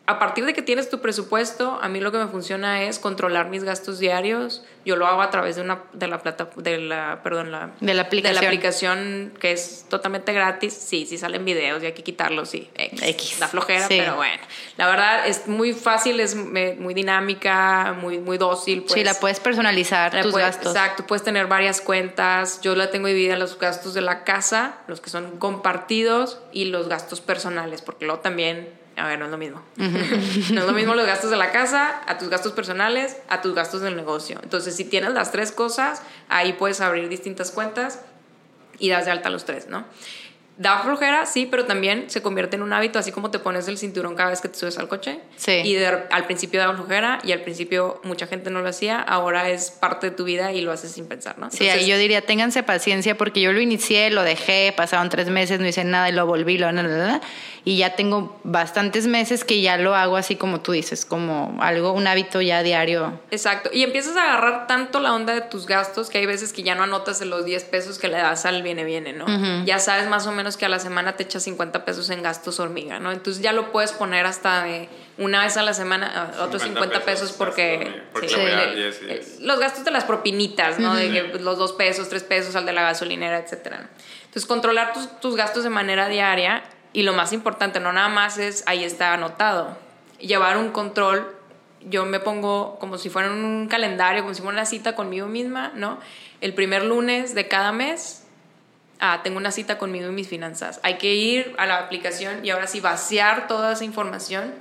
a 0.09 0.19
partir 0.19 0.45
de 0.45 0.53
que 0.53 0.61
tienes 0.61 0.89
tu 0.89 1.01
presupuesto, 1.01 1.79
a 1.81 1.89
mí 1.89 1.99
lo 1.99 2.13
que 2.13 2.17
me 2.17 2.27
funciona 2.27 2.83
es 2.83 2.97
controlar 2.97 3.49
mis 3.49 3.65
gastos 3.65 3.99
diarios. 3.99 4.63
Yo 4.85 4.95
lo 4.95 5.05
hago 5.05 5.21
a 5.21 5.29
través 5.31 5.57
de 5.57 5.63
una 5.63 5.83
de 5.91 6.07
la 6.07 6.23
plata 6.23 6.49
de 6.55 6.77
la 6.77 7.19
perdón 7.23 7.51
la 7.51 7.71
de 7.81 7.93
la 7.93 8.03
aplicación, 8.03 8.35
de 8.35 8.41
la 8.41 8.47
aplicación 8.47 9.33
que 9.37 9.51
es 9.51 9.85
totalmente 9.89 10.31
gratis. 10.31 10.73
Sí, 10.73 11.05
sí 11.05 11.17
salen 11.17 11.43
videos 11.43 11.83
y 11.83 11.87
hay 11.87 11.91
que 11.91 12.03
quitarlos, 12.03 12.47
sí. 12.47 12.69
X. 12.75 13.37
Da 13.41 13.49
flojera, 13.49 13.85
pero 13.89 14.15
bueno. 14.15 14.41
La 14.77 14.87
verdad 14.87 15.27
es 15.27 15.45
muy 15.49 15.73
fácil, 15.73 16.21
es 16.21 16.35
muy 16.35 16.93
dinámica, 16.93 17.93
muy 18.01 18.19
muy 18.19 18.37
dócil. 18.37 18.85
sí, 18.87 19.03
la 19.03 19.13
puedes 19.13 19.41
personalizar 19.41 20.21
tus 20.21 20.33
gastos. 20.33 20.73
Exacto, 20.73 21.05
puedes 21.05 21.25
tener 21.25 21.47
varias 21.47 21.81
cuentas. 21.81 22.61
Yo 22.61 22.75
la 22.75 22.91
tengo 22.91 23.09
dividida 23.09 23.35
los 23.35 23.59
gastos 23.59 23.93
de 23.93 23.99
la 23.99 24.23
casa, 24.23 24.77
los 24.87 25.01
que 25.01 25.09
son 25.09 25.37
compartidos 25.37 26.39
y 26.53 26.63
los 26.63 26.87
gastos 26.87 27.19
personales, 27.19 27.81
porque 27.81 28.05
luego 28.05 28.21
también 28.21 28.76
a 28.97 29.07
ver, 29.07 29.19
no 29.19 29.25
es 29.25 29.31
lo 29.31 29.37
mismo. 29.37 29.61
no 29.77 30.61
es 30.61 30.67
lo 30.67 30.73
mismo 30.73 30.95
los 30.95 31.05
gastos 31.05 31.29
de 31.29 31.37
la 31.37 31.51
casa, 31.51 32.01
a 32.07 32.17
tus 32.17 32.29
gastos 32.29 32.53
personales, 32.53 33.17
a 33.29 33.41
tus 33.41 33.53
gastos 33.53 33.81
del 33.81 33.95
negocio. 33.95 34.39
Entonces, 34.41 34.75
si 34.75 34.85
tienes 34.85 35.13
las 35.13 35.31
tres 35.31 35.51
cosas, 35.51 36.01
ahí 36.29 36.53
puedes 36.53 36.81
abrir 36.81 37.07
distintas 37.07 37.51
cuentas 37.51 38.01
y 38.79 38.89
das 38.89 39.05
de 39.05 39.11
alta 39.11 39.29
los 39.29 39.45
tres, 39.45 39.67
¿no? 39.67 39.85
Da 40.57 40.79
flojera, 40.79 41.27
sí, 41.27 41.45
pero 41.45 41.65
también 41.65 42.09
se 42.09 42.23
convierte 42.23 42.55
en 42.55 42.63
un 42.63 42.73
hábito, 42.73 42.97
así 42.97 43.11
como 43.11 43.29
te 43.29 43.37
pones 43.37 43.67
el 43.67 43.77
cinturón 43.77 44.15
cada 44.15 44.31
vez 44.31 44.41
que 44.41 44.49
te 44.49 44.57
subes 44.57 44.79
al 44.79 44.87
coche. 44.87 45.19
Sí. 45.35 45.51
Y 45.63 45.77
al 45.83 46.25
principio 46.25 46.59
da 46.59 46.73
flojera 46.73 47.19
y 47.23 47.31
al 47.31 47.41
principio 47.41 48.01
mucha 48.03 48.25
gente 48.25 48.49
no 48.49 48.63
lo 48.63 48.69
hacía, 48.69 48.99
ahora 48.99 49.47
es 49.51 49.69
parte 49.69 50.09
de 50.09 50.15
tu 50.15 50.23
vida 50.23 50.51
y 50.53 50.61
lo 50.61 50.71
haces 50.71 50.93
sin 50.93 51.07
pensar, 51.07 51.37
¿no? 51.37 51.51
sí, 51.51 51.69
ahí 51.69 51.85
yo 51.85 51.95
diría, 51.99 52.21
ténganse 52.21 52.63
paciencia 52.63 53.15
porque 53.15 53.39
yo 53.39 53.53
lo 53.53 53.61
inicié, 53.61 54.09
lo 54.09 54.23
dejé, 54.23 54.73
pasaron 54.75 55.09
tres 55.09 55.29
meses, 55.29 55.59
no 55.59 55.67
hice 55.67 55.83
nada 55.83 56.09
y 56.09 56.13
lo 56.13 56.25
volví, 56.25 56.57
lo... 56.57 56.71
Y 57.67 57.75
ya 57.75 57.97
tengo 57.97 58.39
bastantes 58.45 59.07
meses 59.07 59.43
que 59.43 59.59
ya 59.59 59.75
lo 59.75 59.93
hago 59.93 60.15
así 60.15 60.37
como 60.37 60.61
tú 60.61 60.71
dices, 60.71 61.03
como 61.03 61.57
algo, 61.61 61.91
un 61.91 62.07
hábito 62.07 62.39
ya 62.41 62.63
diario. 62.63 63.19
Exacto. 63.29 63.69
Y 63.73 63.83
empiezas 63.83 64.15
a 64.15 64.23
agarrar 64.23 64.67
tanto 64.67 65.01
la 65.01 65.13
onda 65.13 65.33
de 65.33 65.41
tus 65.41 65.65
gastos 65.65 66.09
que 66.09 66.19
hay 66.19 66.25
veces 66.25 66.53
que 66.53 66.63
ya 66.63 66.75
no 66.75 66.83
anotas 66.83 67.19
en 67.19 67.29
los 67.29 67.43
10 67.43 67.65
pesos 67.65 67.99
que 67.99 68.07
le 68.07 68.19
das 68.19 68.45
al 68.45 68.63
viene 68.63 68.85
viene, 68.85 69.11
¿no? 69.11 69.25
Ya 69.65 69.79
sabes 69.79 70.07
más 70.07 70.25
o 70.27 70.31
menos 70.31 70.55
que 70.55 70.65
a 70.65 70.69
la 70.69 70.79
semana 70.79 71.17
te 71.17 71.23
echas 71.23 71.43
50 71.43 71.83
pesos 71.83 72.09
en 72.09 72.23
gastos 72.23 72.61
hormiga, 72.61 72.99
¿no? 72.99 73.11
Entonces 73.11 73.43
ya 73.43 73.51
lo 73.51 73.73
puedes 73.73 73.91
poner 73.91 74.25
hasta 74.25 74.63
de 74.63 74.87
una 75.17 75.43
vez 75.43 75.57
a 75.57 75.63
la 75.63 75.73
semana, 75.73 76.35
otros 76.39 76.61
50 76.61 77.01
pesos, 77.01 77.33
porque, 77.33 78.01
los 79.41 79.59
gastos 79.59 79.83
de 79.83 79.91
las 79.91 80.05
propinitas, 80.05 80.79
¿no? 80.79 80.95
De 80.95 81.11
que 81.11 81.39
los 81.39 81.57
dos 81.57 81.73
pesos, 81.73 82.07
tres 82.07 82.23
pesos 82.23 82.55
al 82.55 82.65
de 82.65 82.71
la 82.71 82.83
gasolinera, 82.83 83.39
etcétera. 83.39 83.89
Entonces 84.21 84.45
controlar 84.45 84.93
tus, 84.93 85.19
tus 85.19 85.35
gastos 85.35 85.65
de 85.65 85.69
manera 85.69 86.07
diaria 86.07 86.63
y 86.97 87.03
lo 87.03 87.13
más 87.13 87.31
importante, 87.31 87.79
no 87.79 87.93
nada 87.93 88.09
más 88.09 88.39
es 88.39 88.63
ahí 88.65 88.83
está 88.83 89.13
anotado, 89.13 89.77
llevar 90.17 90.57
un 90.57 90.71
control 90.71 91.31
yo 91.81 92.07
me 92.07 92.19
pongo 92.19 92.79
como 92.79 92.97
si 92.97 93.11
fuera 93.11 93.29
un 93.29 93.67
calendario, 93.69 94.23
como 94.23 94.33
si 94.33 94.41
fuera 94.41 94.55
una 94.55 94.65
cita 94.65 94.95
conmigo 94.95 95.27
misma, 95.27 95.71
¿no? 95.75 95.99
El 96.41 96.55
primer 96.55 96.83
lunes 96.83 97.35
de 97.35 97.47
cada 97.47 97.71
mes, 97.71 98.23
ah, 98.99 99.21
tengo 99.23 99.37
una 99.37 99.51
cita 99.51 99.77
conmigo 99.77 100.09
y 100.09 100.11
mis 100.11 100.27
finanzas. 100.27 100.79
Hay 100.81 100.97
que 100.97 101.13
ir 101.13 101.53
a 101.59 101.67
la 101.67 101.77
aplicación 101.77 102.43
y 102.43 102.49
ahora 102.49 102.65
sí 102.65 102.79
vaciar 102.79 103.47
toda 103.47 103.73
esa 103.73 103.85
información 103.85 104.55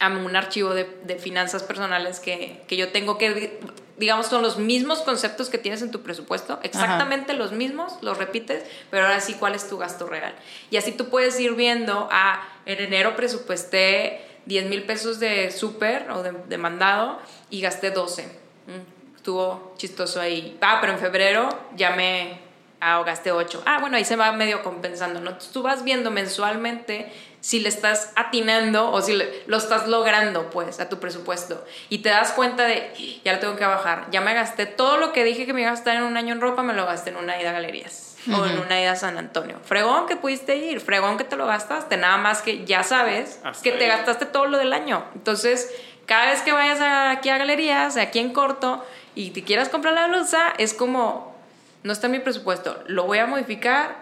a 0.00 0.08
un 0.08 0.34
archivo 0.34 0.74
de, 0.74 0.90
de 1.04 1.18
finanzas 1.20 1.62
personales 1.62 2.18
que, 2.18 2.64
que, 2.66 2.76
yo 2.76 2.90
tengo 2.90 3.16
que, 3.16 3.60
digamos, 4.00 4.28
son 4.28 4.40
los 4.40 4.56
mismos 4.56 5.00
conceptos 5.02 5.50
que 5.50 5.58
tienes 5.58 5.82
en 5.82 5.90
tu 5.90 6.00
presupuesto, 6.00 6.58
exactamente 6.62 7.34
los 7.34 7.52
mismos, 7.52 7.98
los 8.00 8.16
repites, 8.16 8.64
pero 8.90 9.04
ahora 9.04 9.20
sí, 9.20 9.34
¿cuál 9.34 9.54
es 9.54 9.68
tu 9.68 9.76
gasto 9.76 10.06
real? 10.06 10.34
Y 10.70 10.78
así 10.78 10.92
tú 10.92 11.10
puedes 11.10 11.38
ir 11.38 11.54
viendo, 11.54 12.08
ah, 12.10 12.42
en 12.64 12.80
enero 12.80 13.14
presupuesté 13.14 14.24
10 14.46 14.70
mil 14.70 14.84
pesos 14.84 15.20
de 15.20 15.50
súper 15.50 16.10
o 16.10 16.22
de, 16.22 16.32
de, 16.32 16.56
mandado 16.56 17.20
y 17.50 17.60
gasté 17.60 17.90
12. 17.90 18.24
Mm, 18.24 19.16
estuvo 19.16 19.74
chistoso 19.76 20.18
ahí. 20.18 20.56
Ah, 20.62 20.78
pero 20.80 20.94
en 20.94 20.98
febrero 20.98 21.50
ya 21.76 21.90
me 21.90 22.40
ah, 22.80 23.02
gasté 23.04 23.32
8. 23.32 23.64
Ah, 23.66 23.80
bueno, 23.80 23.98
ahí 23.98 24.04
se 24.06 24.16
va 24.16 24.32
medio 24.32 24.62
compensando, 24.62 25.20
¿no? 25.20 25.36
Tú 25.52 25.62
vas 25.62 25.84
viendo 25.84 26.10
mensualmente 26.10 27.12
si 27.40 27.60
le 27.60 27.68
estás 27.68 28.12
atinando 28.16 28.90
o 28.90 29.00
si 29.02 29.18
lo 29.46 29.56
estás 29.56 29.86
logrando, 29.88 30.50
pues, 30.50 30.80
a 30.80 30.88
tu 30.88 30.98
presupuesto. 30.98 31.64
Y 31.88 31.98
te 31.98 32.10
das 32.10 32.32
cuenta 32.32 32.64
de, 32.64 33.20
ya 33.24 33.32
lo 33.32 33.38
tengo 33.38 33.56
que 33.56 33.64
bajar. 33.64 34.06
Ya 34.10 34.20
me 34.20 34.34
gasté 34.34 34.66
todo 34.66 34.98
lo 34.98 35.12
que 35.12 35.24
dije 35.24 35.46
que 35.46 35.52
me 35.52 35.62
iba 35.62 35.70
a 35.70 35.74
gastar 35.74 35.96
en 35.96 36.02
un 36.02 36.16
año 36.16 36.34
en 36.34 36.40
ropa, 36.40 36.62
me 36.62 36.74
lo 36.74 36.86
gasté 36.86 37.10
en 37.10 37.16
una 37.16 37.40
ida 37.40 37.50
a 37.50 37.52
galerías 37.52 38.16
o 38.28 38.44
en 38.44 38.58
una 38.58 38.80
ida 38.80 38.92
a 38.92 38.96
San 38.96 39.16
Antonio. 39.16 39.58
Fregón 39.64 40.06
que 40.06 40.16
pudiste 40.16 40.56
ir, 40.56 40.80
fregón 40.80 41.16
que 41.16 41.24
te 41.24 41.36
lo 41.36 41.46
gastaste, 41.46 41.96
nada 41.96 42.18
más 42.18 42.42
que 42.42 42.64
ya 42.66 42.82
sabes 42.82 43.40
que 43.62 43.72
te 43.72 43.86
gastaste 43.86 44.26
todo 44.26 44.46
lo 44.46 44.58
del 44.58 44.72
año. 44.72 45.04
Entonces, 45.14 45.72
cada 46.06 46.26
vez 46.26 46.42
que 46.42 46.52
vayas 46.52 46.80
aquí 46.80 47.30
a 47.30 47.38
galerías, 47.38 47.96
aquí 47.96 48.18
en 48.18 48.32
corto, 48.32 48.84
y 49.14 49.30
te 49.30 49.42
quieras 49.42 49.68
comprar 49.68 49.94
la 49.94 50.06
blusa, 50.08 50.52
es 50.58 50.74
como, 50.74 51.34
no 51.82 51.92
está 51.92 52.06
en 52.06 52.12
mi 52.12 52.18
presupuesto, 52.18 52.82
¿lo 52.86 53.04
voy 53.04 53.18
a 53.18 53.26
modificar 53.26 53.96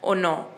o 0.00 0.14
no? 0.14 0.51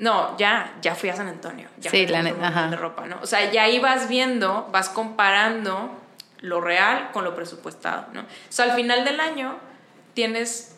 No, 0.00 0.36
ya, 0.38 0.72
ya 0.80 0.94
fui 0.94 1.10
a 1.10 1.14
San 1.14 1.28
Antonio. 1.28 1.68
Ya 1.78 1.90
sí, 1.90 2.06
la 2.06 2.22
neta. 2.22 2.68
De 2.68 2.76
ropa, 2.76 3.06
¿no? 3.06 3.18
O 3.20 3.26
sea, 3.26 3.52
ya 3.52 3.64
ahí 3.64 3.78
vas 3.78 4.08
viendo, 4.08 4.66
vas 4.72 4.88
comparando 4.88 5.90
lo 6.40 6.62
real 6.62 7.10
con 7.12 7.22
lo 7.22 7.36
presupuestado, 7.36 8.06
¿no? 8.14 8.22
O 8.22 8.24
sea, 8.48 8.64
al 8.64 8.72
final 8.72 9.04
del 9.04 9.20
año 9.20 9.58
tienes 10.14 10.74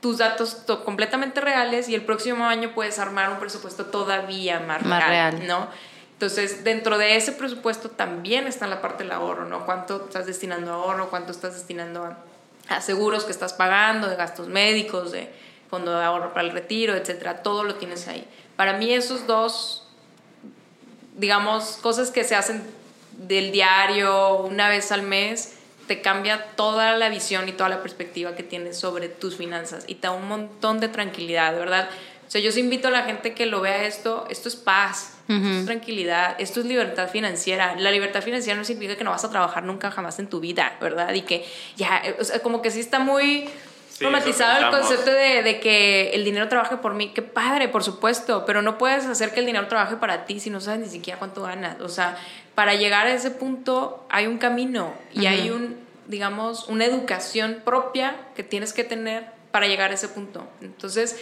tus 0.00 0.16
datos 0.16 0.64
completamente 0.84 1.42
reales 1.42 1.90
y 1.90 1.94
el 1.94 2.02
próximo 2.02 2.46
año 2.46 2.72
puedes 2.74 2.98
armar 2.98 3.28
un 3.28 3.38
presupuesto 3.38 3.84
todavía 3.86 4.60
más, 4.60 4.82
más 4.82 5.06
real, 5.06 5.46
¿no? 5.46 5.68
Entonces, 6.14 6.64
dentro 6.64 6.96
de 6.96 7.16
ese 7.16 7.32
presupuesto 7.32 7.90
también 7.90 8.46
está 8.46 8.66
la 8.66 8.80
parte 8.80 9.04
del 9.04 9.12
ahorro, 9.12 9.44
¿no? 9.44 9.66
¿Cuánto 9.66 10.06
estás 10.06 10.24
destinando 10.24 10.72
a 10.72 10.74
ahorro? 10.76 11.10
¿Cuánto 11.10 11.32
estás 11.32 11.52
destinando 11.52 12.02
a, 12.02 12.16
a 12.74 12.80
seguros 12.80 13.24
que 13.24 13.32
estás 13.32 13.52
pagando, 13.52 14.08
de 14.08 14.16
gastos 14.16 14.48
médicos, 14.48 15.12
de 15.12 15.30
fondo 15.68 15.96
de 15.96 16.04
ahorro 16.04 16.32
para 16.32 16.46
el 16.46 16.52
retiro, 16.52 16.94
etcétera? 16.94 17.42
Todo 17.42 17.64
lo 17.64 17.76
tienes 17.76 18.08
ahí. 18.08 18.26
Para 18.56 18.74
mí 18.74 18.92
esos 18.92 19.26
dos, 19.26 19.86
digamos, 21.16 21.78
cosas 21.82 22.10
que 22.10 22.24
se 22.24 22.34
hacen 22.34 22.62
del 23.12 23.52
diario 23.52 24.36
una 24.38 24.68
vez 24.68 24.92
al 24.92 25.02
mes, 25.02 25.54
te 25.86 26.00
cambia 26.00 26.44
toda 26.54 26.96
la 26.96 27.08
visión 27.08 27.48
y 27.48 27.52
toda 27.52 27.68
la 27.68 27.82
perspectiva 27.82 28.36
que 28.36 28.42
tienes 28.42 28.78
sobre 28.78 29.08
tus 29.08 29.36
finanzas 29.36 29.84
y 29.86 29.96
te 29.96 30.06
da 30.06 30.12
un 30.12 30.28
montón 30.28 30.80
de 30.80 30.88
tranquilidad, 30.88 31.56
verdad. 31.56 31.88
O 32.28 32.30
sea, 32.30 32.42
yo 32.42 32.50
os 32.50 32.58
invito 32.58 32.88
a 32.88 32.90
la 32.90 33.04
gente 33.04 33.32
que 33.32 33.46
lo 33.46 33.62
vea 33.62 33.84
esto, 33.84 34.26
esto 34.28 34.48
es 34.48 34.56
paz, 34.56 35.14
esto 35.28 35.48
es 35.48 35.64
tranquilidad, 35.64 36.36
esto 36.38 36.60
es 36.60 36.66
libertad 36.66 37.08
financiera. 37.08 37.74
La 37.76 37.90
libertad 37.90 38.22
financiera 38.22 38.56
no 38.58 38.64
significa 38.64 38.96
que 38.96 39.04
no 39.04 39.12
vas 39.12 39.24
a 39.24 39.30
trabajar 39.30 39.64
nunca 39.64 39.90
jamás 39.90 40.18
en 40.18 40.26
tu 40.28 40.38
vida, 40.38 40.76
¿verdad? 40.78 41.14
Y 41.14 41.22
que 41.22 41.46
ya, 41.76 42.02
o 42.20 42.24
sea, 42.24 42.40
como 42.40 42.60
que 42.60 42.70
sí 42.70 42.80
está 42.80 42.98
muy 42.98 43.48
romantizado 44.00 44.64
el 44.64 44.70
concepto 44.70 45.10
de, 45.10 45.42
de, 45.42 45.60
que 45.60 46.10
el 46.10 46.24
dinero 46.24 46.48
trabaje 46.48 46.76
por 46.76 46.94
mí. 46.94 47.12
Qué 47.14 47.22
padre, 47.22 47.68
por 47.68 47.82
supuesto, 47.82 48.44
pero 48.46 48.62
no 48.62 48.78
puedes 48.78 49.06
hacer 49.06 49.32
que 49.32 49.40
el 49.40 49.46
dinero 49.46 49.66
trabaje 49.68 49.96
para 49.96 50.24
ti 50.24 50.40
si 50.40 50.50
no 50.50 50.60
sabes 50.60 50.80
ni 50.80 50.88
siquiera 50.88 51.18
cuánto 51.18 51.42
ganas. 51.42 51.80
O 51.80 51.88
sea, 51.88 52.16
para 52.54 52.74
llegar 52.74 53.06
a 53.06 53.12
ese 53.12 53.30
punto 53.30 54.06
hay 54.10 54.26
un 54.26 54.38
camino 54.38 54.94
y 55.12 55.26
hay 55.26 55.50
un, 55.50 55.76
digamos, 56.06 56.68
una 56.68 56.84
educación 56.84 57.62
propia 57.64 58.16
que 58.34 58.42
tienes 58.42 58.72
que 58.72 58.84
tener 58.84 59.26
para 59.50 59.66
llegar 59.66 59.90
a 59.90 59.94
ese 59.94 60.08
punto. 60.08 60.46
Entonces, 60.60 61.20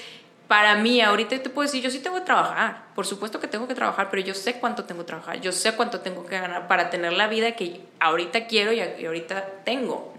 para 0.49 0.77
mí, 0.77 1.01
ahorita 1.01 1.43
te 1.43 1.51
puedo 1.51 1.67
decir, 1.67 1.83
yo 1.83 1.91
sí 1.91 1.99
tengo 1.99 2.17
que 2.17 2.23
trabajar, 2.23 2.85
por 2.95 3.05
supuesto 3.05 3.41
que 3.41 3.49
tengo 3.49 3.67
que 3.67 3.75
trabajar, 3.75 4.09
pero 4.11 4.23
yo 4.23 4.33
sé 4.33 4.61
cuánto 4.61 4.85
tengo 4.85 5.01
que 5.03 5.09
trabajar, 5.09 5.41
yo 5.41 5.51
sé 5.51 5.75
cuánto 5.75 6.01
tengo 6.01 6.25
que 6.25 6.39
ganar 6.39 6.69
para 6.69 6.89
tener 6.89 7.13
la 7.15 7.27
vida 7.27 7.53
que 7.53 7.81
ahorita 7.99 8.47
quiero 8.47 8.73
y, 8.73 8.81
ahorita 8.81 9.45
tengo. 9.65 10.15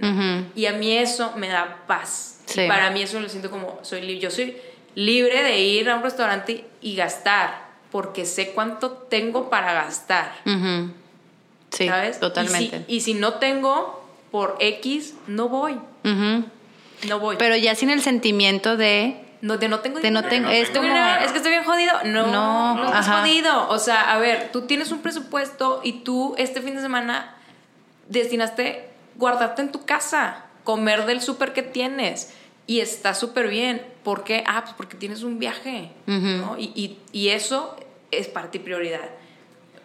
Y 0.53 0.65
a 0.65 0.73
mí 0.73 0.97
eso 0.97 1.33
me 1.37 1.47
da 1.47 1.83
paz 1.87 2.36
para 2.67 2.91
mí 2.91 3.01
eso 3.01 3.19
lo 3.19 3.29
siento 3.29 3.49
como, 3.49 3.79
soy 3.81 4.01
libre. 4.01 4.19
Yo 4.19 4.31
soy 4.31 4.57
libre 4.95 5.43
de 5.43 5.59
ir 5.59 5.89
a 5.89 5.95
un 5.95 6.03
restaurante 6.03 6.65
y 6.81 6.95
gastar, 6.95 7.67
porque 7.91 8.25
sé 8.25 8.51
cuánto 8.51 8.91
tengo 8.91 9.49
para 9.49 9.73
gastar. 9.73 10.31
Sí, 11.69 11.87
¿sabes? 11.87 12.19
totalmente. 12.19 12.85
Y 12.87 13.01
si, 13.01 13.13
no 13.13 13.35
tengo, 13.35 14.03
por 14.31 14.57
X, 14.59 15.15
no 15.27 15.49
voy. 15.49 15.79
No 16.03 17.19
voy. 17.19 17.35
Pero 17.37 17.55
ya 17.55 17.75
sin 17.75 17.89
el 17.89 18.01
sentimiento 18.01 18.77
de... 18.77 19.23
No, 19.39 19.57
de 19.57 19.67
no 19.67 19.81
tengo 19.81 19.99
de 19.99 20.09
No 20.09 20.23
tengo, 20.23 20.49
es, 20.49 20.71
como, 20.71 20.87
es 20.87 21.31
que 21.31 21.37
estoy 21.37 21.51
bien 21.51 21.63
jodido. 21.63 21.93
No, 22.05 22.25
no, 22.25 22.75
no 22.75 22.85
estás 22.85 23.07
jodido. 23.07 23.69
O 23.69 23.77
sea, 23.77 24.11
a 24.11 24.17
ver, 24.17 24.49
tú 24.51 24.61
tienes 24.61 24.91
un 24.91 25.03
presupuesto 25.03 25.79
y 25.83 25.99
tú 25.99 26.33
este 26.39 26.59
fin 26.61 26.75
de 26.75 26.81
semana 26.81 27.35
destinaste 28.07 28.89
guardarte 29.15 29.61
en 29.61 29.71
tu 29.71 29.85
casa, 29.85 30.45
comer 30.67 31.05
del 31.05 31.21
súper 31.21 31.53
que 31.53 31.63
tienes 31.63 32.33
y 32.65 32.81
está 32.81 33.13
súper 33.13 33.47
bien. 33.47 33.81
¿Por 34.03 34.25
qué? 34.25 34.43
Ah, 34.45 34.63
pues 34.65 34.75
porque 34.75 34.97
tienes 34.97 35.23
un 35.23 35.39
viaje, 35.39 35.91
¿no? 36.05 36.57
Y, 36.59 36.73
y, 36.75 36.99
y, 37.13 37.29
eso 37.29 37.77
es 38.11 38.27
para 38.27 38.51
ti 38.51 38.59
prioridad. 38.59 39.09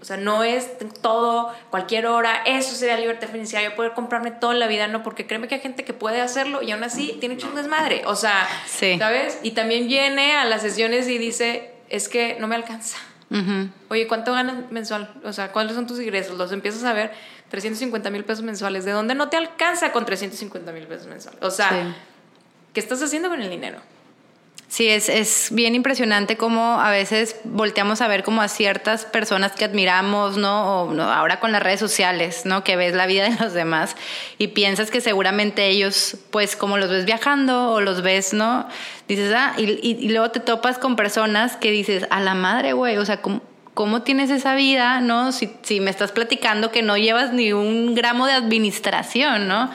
O 0.01 0.05
sea, 0.05 0.17
no 0.17 0.43
es 0.43 0.73
todo, 1.01 1.55
cualquier 1.71 2.07
hora, 2.07 2.43
eso 2.47 2.75
sería 2.75 2.97
libertad 2.97 3.29
financiera, 3.29 3.63
yo 3.63 3.77
poder 3.77 3.93
comprarme 3.93 4.33
toda 4.33 4.55
la 4.55 4.67
vida, 4.67 4.89
no, 4.89 5.05
porque 5.05 5.25
créeme 5.25 5.47
que 5.47 5.55
hay 5.55 5.61
gente 5.61 5.85
que 5.85 5.93
puede 5.93 6.21
hacerlo 6.21 6.63
y 6.63 6.73
aún 6.73 6.83
así 6.83 7.17
tiene 7.21 7.39
un 7.45 7.55
desmadre. 7.55 8.03
O 8.07 8.17
sea, 8.17 8.49
¿sabes? 8.99 9.39
Y 9.45 9.53
también 9.53 9.87
viene 9.87 10.33
a 10.33 10.45
las 10.47 10.63
sesiones 10.63 11.07
y 11.07 11.17
dice, 11.17 11.71
es 11.91 12.09
que 12.09 12.39
no 12.41 12.49
me 12.49 12.57
alcanza. 12.57 12.99
Oye, 13.89 14.07
¿cuánto 14.09 14.33
ganas 14.33 14.71
mensual? 14.73 15.15
O 15.25 15.33
sea, 15.33 15.53
¿cuáles 15.53 15.75
son 15.75 15.87
tus 15.87 16.01
ingresos? 16.01 16.37
Los 16.37 16.53
empiezas 16.53 16.85
a 16.85 16.93
ver, 16.93 17.13
350 17.53 18.09
mil 18.09 18.25
pesos 18.25 18.43
mensuales. 18.43 18.87
¿De 18.87 18.93
dónde 18.93 19.15
no 19.15 19.29
te 19.29 19.37
alcanza 19.37 19.93
con 19.93 20.07
350 20.07 20.73
mil 20.73 20.87
pesos 20.87 21.07
mensuales? 21.07 21.41
O 21.43 21.51
sea, 21.51 21.95
¿Qué 22.73 22.81
estás 22.81 23.03
haciendo 23.03 23.29
con 23.29 23.43
el 23.43 23.51
dinero? 23.51 23.79
Sí, 24.69 24.89
es, 24.89 25.11
es, 25.11 25.49
bien 25.53 25.75
impresionante 25.75 26.39
cómo 26.39 26.81
a 26.81 26.91
veces 26.91 27.37
volteamos 27.45 28.01
a 28.01 28.09
ver 28.09 28.25
como 28.25 28.41
a 28.41 28.49
ciertas 28.49 29.05
personas 29.05 29.53
que 29.53 29.67
admiramos, 29.67 30.39
¿no? 30.39 30.85
O 30.85 31.03
ahora 31.03 31.41
con 31.41 31.53
las 31.53 31.63
redes 31.63 31.79
sociales, 31.79 32.47
¿no? 32.47 32.65
Que 32.65 32.77
ves 32.77 32.95
la 32.95 33.05
vida 33.05 33.29
de 33.29 33.37
los 33.39 33.53
demás 33.53 33.97
y 34.39 34.49
piensas 34.49 34.91
que 34.91 35.03
seguramente 35.03 35.67
ellos, 35.69 36.17
pues 36.31 36.57
como 36.57 36.79
los 36.79 36.89
ves 36.89 37.05
viajando 37.05 37.73
o 37.73 37.83
los 37.83 38.01
ves, 38.01 38.33
¿no? 38.33 38.67
Dices, 39.09 39.31
ah, 39.37 39.53
y, 39.59 39.65
y, 39.65 39.99
y 40.01 40.09
luego 40.09 40.31
te 40.31 40.41
topas 40.41 40.79
con 40.79 40.97
personas 40.97 41.57
que 41.59 41.71
dices, 41.71 42.07
a 42.09 42.21
la 42.21 42.35
madre, 42.35 42.73
güey, 42.73 42.97
o 42.97 43.05
sea, 43.05 43.21
¿cómo, 43.21 43.43
¿cómo 43.75 44.03
tienes 44.03 44.31
esa 44.31 44.55
vida, 44.55 45.01
no? 45.01 45.33
Si, 45.33 45.51
si, 45.63 45.81
me 45.81 45.91
estás 45.91 46.13
platicando 46.13 46.71
que 46.71 46.83
no 46.83 46.97
llevas 46.97 47.33
ni 47.33 47.53
un 47.53 47.95
gramo 47.95 48.27
de 48.27 48.35
administración, 48.35 49.49
¿no? 49.49 49.71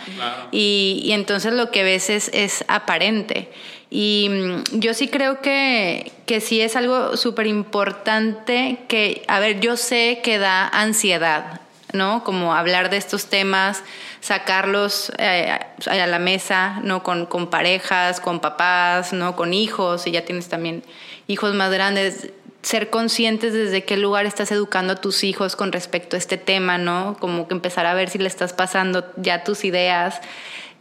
Y, 0.52 1.02
y, 1.04 1.14
entonces 1.14 1.54
lo 1.54 1.72
que 1.72 1.84
ves 1.84 2.10
es, 2.10 2.30
es 2.34 2.64
aparente. 2.68 3.50
Y 3.90 4.30
mm, 4.30 4.80
yo 4.80 4.94
sí 4.94 5.08
creo 5.08 5.42
que, 5.42 6.12
que 6.26 6.42
sí 6.42 6.62
es 6.62 6.76
algo 6.76 7.18
súper 7.18 7.48
importante 7.48 8.80
que, 8.88 9.24
a 9.28 9.40
ver, 9.40 9.60
yo 9.60 9.78
sé 9.78 10.20
que 10.24 10.38
da 10.38 10.68
ansiedad, 10.68 11.62
¿no? 11.94 12.24
Como 12.24 12.54
hablar 12.54 12.90
de 12.90 12.98
estos 12.98 13.28
temas, 13.28 13.84
sacarlos 14.20 15.12
eh, 15.18 15.58
a 15.86 16.08
la 16.08 16.20
mesa, 16.20 16.82
¿no? 16.84 17.02
Con, 17.02 17.26
con 17.26 17.50
parejas, 17.50 18.20
con 18.20 18.42
papás, 18.42 19.14
¿no? 19.14 19.36
Con 19.36 19.54
hijos, 19.54 20.06
y 20.06 20.12
ya 20.12 20.26
tienes 20.26 20.50
también 20.50 20.84
hijos 21.28 21.56
más 21.56 21.72
grandes 21.72 22.30
ser 22.62 22.90
conscientes 22.90 23.54
desde 23.54 23.84
qué 23.84 23.98
lugar 23.98 24.26
estás 24.26 24.52
educando 24.52 24.94
a 24.94 24.96
tus 24.98 25.24
hijos 25.24 25.56
con 25.56 25.72
respecto 25.72 26.16
a 26.16 26.20
este 26.20 26.38
tema, 26.38 26.78
¿no? 26.78 27.18
Como 27.20 27.48
que 27.48 27.54
empezar 27.54 27.86
a 27.86 27.94
ver 27.94 28.10
si 28.10 28.18
le 28.18 28.28
estás 28.28 28.54
pasando 28.54 29.06
ya 29.16 29.44
tus 29.44 29.64
ideas. 29.64 30.20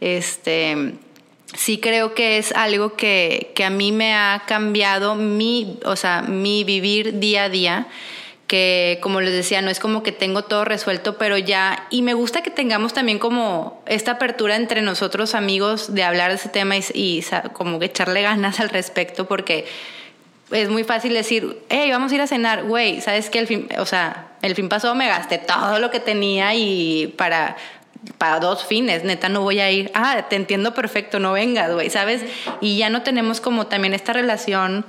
Este, 0.01 0.93
sí 1.55 1.79
creo 1.79 2.13
que 2.13 2.37
es 2.37 2.51
algo 2.51 2.95
que, 2.95 3.51
que 3.55 3.63
a 3.63 3.69
mí 3.69 3.91
me 3.91 4.13
ha 4.13 4.43
cambiado 4.47 5.15
mi, 5.15 5.79
o 5.85 5.95
sea, 5.95 6.21
mi 6.21 6.63
vivir 6.63 7.19
día 7.19 7.43
a 7.43 7.49
día 7.49 7.87
que 8.47 8.99
como 9.01 9.19
les 9.19 9.33
decía, 9.33 9.61
no 9.61 9.69
es 9.69 9.79
como 9.79 10.03
que 10.03 10.13
tengo 10.13 10.43
todo 10.43 10.63
resuelto, 10.63 11.17
pero 11.17 11.37
ya, 11.37 11.85
y 11.89 12.01
me 12.01 12.13
gusta 12.13 12.41
que 12.41 12.49
tengamos 12.49 12.93
también 12.93 13.19
como 13.19 13.83
esta 13.85 14.13
apertura 14.13 14.55
entre 14.55 14.81
nosotros 14.81 15.35
amigos 15.35 15.93
de 15.93 16.03
hablar 16.03 16.29
de 16.29 16.37
ese 16.37 16.49
tema 16.49 16.77
y, 16.77 16.83
y 16.93 17.23
como 17.51 17.77
que 17.77 17.87
echarle 17.87 18.21
ganas 18.21 18.61
al 18.61 18.69
respecto, 18.69 19.27
porque 19.27 19.65
es 20.51 20.69
muy 20.69 20.83
fácil 20.83 21.13
decir, 21.13 21.61
hey, 21.69 21.89
vamos 21.91 22.11
a 22.11 22.15
ir 22.15 22.21
a 22.21 22.27
cenar, 22.27 22.63
güey, 22.63 23.01
¿sabes 23.01 23.29
qué? 23.29 23.39
El 23.39 23.47
fin, 23.47 23.67
o 23.77 23.85
sea, 23.85 24.27
el 24.41 24.55
fin 24.55 24.69
pasado 24.69 24.95
me 24.95 25.07
gasté 25.07 25.37
todo 25.39 25.79
lo 25.79 25.91
que 25.91 25.99
tenía 25.99 26.53
y 26.55 27.13
para, 27.17 27.57
para 28.17 28.39
dos 28.39 28.65
fines, 28.65 29.03
neta, 29.03 29.29
no 29.29 29.41
voy 29.41 29.59
a 29.59 29.69
ir. 29.71 29.91
Ah, 29.93 30.25
te 30.29 30.35
entiendo 30.35 30.73
perfecto, 30.73 31.19
no 31.19 31.33
vengas, 31.33 31.73
güey, 31.73 31.89
¿sabes? 31.89 32.23
Y 32.61 32.77
ya 32.77 32.89
no 32.89 33.01
tenemos 33.01 33.41
como 33.41 33.67
también 33.67 33.93
esta 33.93 34.13
relación 34.13 34.85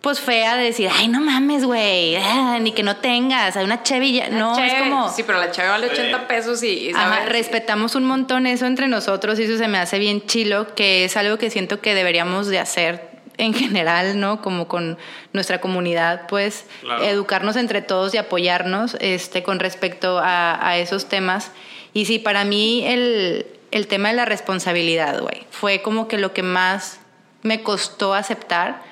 pues 0.00 0.20
fea 0.20 0.56
de 0.56 0.64
decir, 0.64 0.88
ay, 0.92 1.08
no 1.08 1.20
mames, 1.20 1.64
güey, 1.64 2.16
ah, 2.16 2.58
ni 2.60 2.72
que 2.72 2.82
no 2.82 2.96
tengas, 2.96 3.56
hay 3.56 3.64
una 3.64 3.82
chevilla. 3.82 4.28
No, 4.28 4.56
es 4.58 4.74
como. 4.74 5.10
Sí, 5.10 5.24
pero 5.24 5.38
la 5.38 5.50
cheve 5.50 5.68
vale 5.68 5.88
80 5.88 6.28
pesos 6.28 6.62
y. 6.62 6.92
Ajá, 6.94 7.24
respetamos 7.26 7.94
un 7.94 8.04
montón 8.04 8.46
eso 8.46 8.66
entre 8.66 8.86
nosotros 8.88 9.38
y 9.38 9.44
eso 9.44 9.56
se 9.56 9.66
me 9.68 9.78
hace 9.78 9.98
bien 9.98 10.24
chilo, 10.26 10.74
que 10.74 11.04
es 11.04 11.16
algo 11.16 11.38
que 11.38 11.50
siento 11.50 11.80
que 11.80 11.94
deberíamos 11.94 12.46
de 12.46 12.60
hacer 12.60 13.15
en 13.38 13.54
general, 13.54 14.18
¿no? 14.18 14.42
Como 14.42 14.68
con 14.68 14.98
nuestra 15.32 15.60
comunidad, 15.60 16.26
pues 16.28 16.64
educarnos 17.02 17.56
entre 17.56 17.82
todos 17.82 18.14
y 18.14 18.18
apoyarnos 18.18 18.96
este, 19.00 19.42
con 19.42 19.58
respecto 19.58 20.18
a, 20.18 20.66
a 20.66 20.78
esos 20.78 21.08
temas. 21.08 21.50
Y 21.92 22.06
sí, 22.06 22.18
para 22.18 22.44
mí 22.44 22.84
el, 22.86 23.46
el 23.70 23.86
tema 23.86 24.08
de 24.08 24.14
la 24.14 24.24
responsabilidad, 24.24 25.20
güey, 25.20 25.46
fue 25.50 25.82
como 25.82 26.08
que 26.08 26.18
lo 26.18 26.32
que 26.32 26.42
más 26.42 27.00
me 27.42 27.62
costó 27.62 28.14
aceptar 28.14 28.82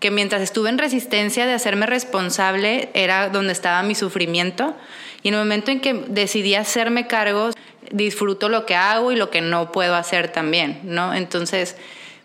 que 0.00 0.10
mientras 0.10 0.42
estuve 0.42 0.68
en 0.68 0.78
resistencia 0.78 1.46
de 1.46 1.52
hacerme 1.52 1.86
responsable 1.86 2.90
era 2.92 3.28
donde 3.28 3.52
estaba 3.52 3.82
mi 3.84 3.94
sufrimiento 3.94 4.74
y 5.22 5.28
en 5.28 5.34
el 5.34 5.40
momento 5.40 5.70
en 5.70 5.80
que 5.80 5.94
decidí 5.94 6.56
hacerme 6.56 7.06
cargo 7.06 7.50
disfruto 7.92 8.48
lo 8.48 8.66
que 8.66 8.74
hago 8.74 9.12
y 9.12 9.16
lo 9.16 9.30
que 9.30 9.40
no 9.40 9.70
puedo 9.70 9.94
hacer 9.94 10.28
también, 10.28 10.80
¿no? 10.82 11.14
Entonces, 11.14 11.76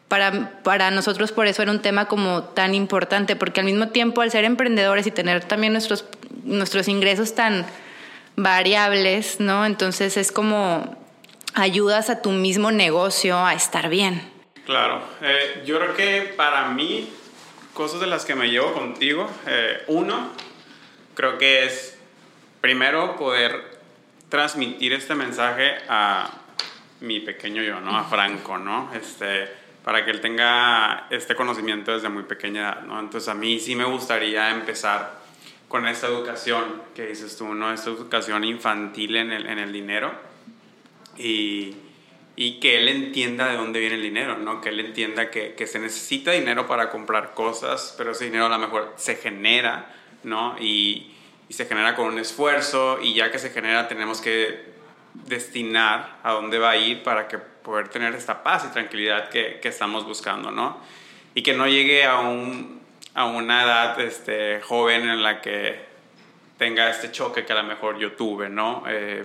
para, 0.07 0.61
para 0.63 0.91
nosotros 0.91 1.31
por 1.31 1.47
eso 1.47 1.61
era 1.61 1.71
un 1.71 1.81
tema 1.81 2.07
como 2.07 2.43
tan 2.43 2.73
importante, 2.75 3.35
porque 3.35 3.59
al 3.59 3.65
mismo 3.65 3.89
tiempo 3.89 4.21
al 4.21 4.31
ser 4.31 4.45
emprendedores 4.45 5.05
y 5.07 5.11
tener 5.11 5.43
también 5.43 5.73
nuestros, 5.73 6.05
nuestros 6.43 6.87
ingresos 6.87 7.35
tan 7.35 7.65
variables, 8.35 9.39
¿no? 9.39 9.65
Entonces 9.65 10.17
es 10.17 10.31
como 10.31 10.97
ayudas 11.53 12.09
a 12.09 12.21
tu 12.21 12.31
mismo 12.31 12.71
negocio 12.71 13.37
a 13.37 13.53
estar 13.53 13.89
bien. 13.89 14.21
Claro, 14.65 15.01
eh, 15.21 15.63
yo 15.65 15.79
creo 15.79 15.95
que 15.95 16.33
para 16.35 16.69
mí 16.69 17.09
cosas 17.77 17.99
de 17.99 18.07
las 18.07 18.25
que 18.25 18.33
me 18.33 18.49
llevo 18.49 18.73
contigo. 18.73 19.29
Eh, 19.45 19.83
uno, 19.85 20.31
creo 21.13 21.37
que 21.37 21.63
es 21.63 21.95
primero 22.59 23.15
poder 23.15 23.77
transmitir 24.29 24.93
este 24.93 25.13
mensaje 25.13 25.75
a 25.87 26.31
mi 27.01 27.19
pequeño 27.19 27.61
yo, 27.61 27.79
¿no? 27.79 27.95
A 27.95 28.03
Franco, 28.05 28.57
¿no? 28.57 28.91
Este, 28.95 29.47
para 29.87 30.03
que 30.03 30.11
él 30.11 30.19
tenga 30.19 31.07
este 31.09 31.33
conocimiento 31.33 31.93
desde 31.93 32.09
muy 32.09 32.23
pequeña 32.23 32.59
edad, 32.59 32.81
¿no? 32.81 32.99
Entonces 32.99 33.29
a 33.29 33.33
mí 33.33 33.57
sí 33.57 33.73
me 33.73 33.85
gustaría 33.85 34.51
empezar 34.51 35.13
con 35.69 35.87
esta 35.87 36.07
educación 36.07 36.81
que 36.93 37.05
dices 37.05 37.37
tú, 37.37 37.53
¿no? 37.53 37.71
Esta 37.71 37.91
educación 37.91 38.43
infantil 38.43 39.15
en 39.15 39.31
el, 39.31 39.45
en 39.45 39.59
el 39.59 39.71
dinero 39.71 40.11
y 41.17 41.73
y 42.35 42.59
que 42.59 42.79
él 42.79 42.89
entienda 42.89 43.47
de 43.47 43.55
dónde 43.55 43.79
viene 43.79 43.95
el 43.95 44.01
dinero, 44.01 44.37
¿no? 44.37 44.59
Que 44.59 44.69
él 44.69 44.81
entienda 44.81 45.31
que, 45.31 45.53
que, 45.53 45.65
se 45.67 45.79
necesita 45.79 46.33
dinero 46.33 46.67
para 46.67 46.89
comprar 46.89 47.33
cosas, 47.33 47.95
pero 47.97 48.11
ese 48.11 48.25
dinero 48.25 48.47
a 48.47 48.49
lo 48.49 48.59
mejor 48.59 48.93
se 48.97 49.15
genera, 49.15 49.95
¿no? 50.23 50.57
Y, 50.59 51.15
y, 51.47 51.53
se 51.53 51.65
genera 51.65 51.95
con 51.95 52.07
un 52.07 52.19
esfuerzo 52.19 52.99
y 53.01 53.13
ya 53.13 53.31
que 53.31 53.39
se 53.39 53.51
genera 53.51 53.87
tenemos 53.87 54.19
que 54.19 54.65
destinar 55.13 56.19
a 56.23 56.33
dónde 56.33 56.59
va 56.59 56.71
a 56.71 56.75
ir 56.77 57.03
para 57.03 57.29
que 57.29 57.39
poder 57.67 57.89
tener 57.89 58.15
esta 58.15 58.43
paz 58.43 58.65
y 58.65 58.71
tranquilidad 58.71 59.27
que, 59.27 59.59
que 59.61 59.67
estamos 59.67 60.05
buscando, 60.05 60.51
¿no? 60.51 60.77
Y 61.35 61.43
que 61.43 61.53
no 61.53 61.67
llegue 61.67 62.05
a, 62.05 62.19
un, 62.19 62.79
a 63.13 63.25
una 63.25 63.65
edad 63.65 63.99
este, 63.99 64.61
joven 64.61 65.09
en 65.09 65.21
la 65.21 65.41
que 65.41 65.77
tenga 66.57 66.89
este 66.89 67.11
choque 67.11 67.43
que 67.43 67.51
a 67.51 67.57
lo 67.57 67.63
mejor 67.63 67.99
yo 67.99 68.13
tuve, 68.13 68.47
¿no? 68.47 68.85
Eh, 68.87 69.21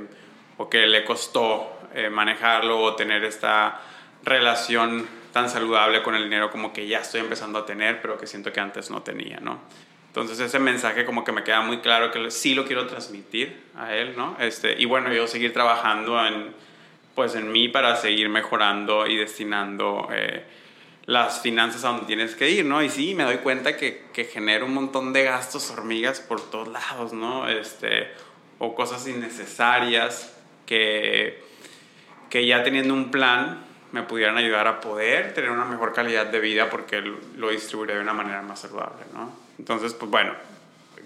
o 0.57 0.69
que 0.69 0.89
le 0.89 1.05
costó 1.05 1.79
eh, 1.95 2.11
manejarlo 2.11 2.83
o 2.83 2.97
tener 2.97 3.23
esta 3.23 3.81
relación 4.25 5.07
tan 5.33 5.49
saludable 5.49 6.03
con 6.03 6.17
el 6.17 6.25
dinero 6.25 6.51
como 6.51 6.73
que 6.73 6.89
ya 6.89 6.99
estoy 6.99 7.21
empezando 7.21 7.61
a 7.61 7.65
tener, 7.65 8.03
pero 8.03 8.19
que 8.19 8.27
siento 8.27 8.53
que 8.53 8.59
antes 8.59 8.91
no 8.91 9.03
tenía, 9.03 9.39
¿no? 9.39 9.61
Entonces 10.09 10.41
ese 10.41 10.59
mensaje 10.59 11.05
como 11.05 11.23
que 11.23 11.31
me 11.31 11.45
queda 11.45 11.61
muy 11.61 11.79
claro 11.79 12.11
que 12.11 12.29
sí 12.33 12.57
lo 12.57 12.65
quiero 12.65 12.89
transmitir 12.89 13.63
a 13.77 13.95
él, 13.95 14.15
¿no? 14.17 14.37
Este, 14.41 14.75
y 14.83 14.85
bueno, 14.85 15.13
yo 15.13 15.29
seguir 15.29 15.53
trabajando 15.53 16.27
en, 16.27 16.72
pues 17.15 17.35
en 17.35 17.53
mí 17.53 17.69
para 17.69 17.97
seguir 17.97 18.29
mejorando 18.29 19.07
y 19.07 19.17
destinando 19.17 20.09
eh, 20.13 20.45
las 21.07 21.41
finanzas 21.41 21.85
a 21.85 21.89
donde 21.89 22.07
tienes 22.07 22.35
que 22.35 22.51
ir, 22.51 22.65
¿no? 22.65 22.83
Y 22.83 22.89
sí, 22.89 23.15
me 23.15 23.25
doy 23.25 23.39
cuenta 23.39 23.77
que, 23.77 24.07
que 24.13 24.25
genero 24.25 24.67
un 24.67 24.75
montón 24.75 25.13
de 25.13 25.25
gastos 25.25 25.71
hormigas 25.71 26.21
por 26.21 26.41
todos 26.51 26.69
lados, 26.69 27.13
¿no? 27.13 27.49
Este, 27.49 28.09
o 28.59 28.75
cosas 28.75 29.07
innecesarias 29.09 30.37
que 30.67 31.53
que 32.33 32.47
ya 32.47 32.63
teniendo 32.63 32.95
un 32.95 33.11
plan 33.11 33.63
me 33.93 34.05
pudieran 34.05 34.39
ayudar 34.39 34.67
a 34.67 34.81
poder 34.81 35.35
tener 35.35 35.51
una 35.51 35.67
mejor 35.67 35.93
calidad 35.93 36.25
de 36.25 36.41
vida 36.41 36.71
porque 36.71 37.03
lo 37.03 37.51
distribuiré 37.51 37.97
de 37.97 38.01
una 38.01 38.15
manera 38.15 38.41
más 38.41 38.61
saludable, 38.61 39.05
¿no? 39.13 39.31
Entonces, 39.59 39.93
pues 39.93 40.11
bueno, 40.11 40.33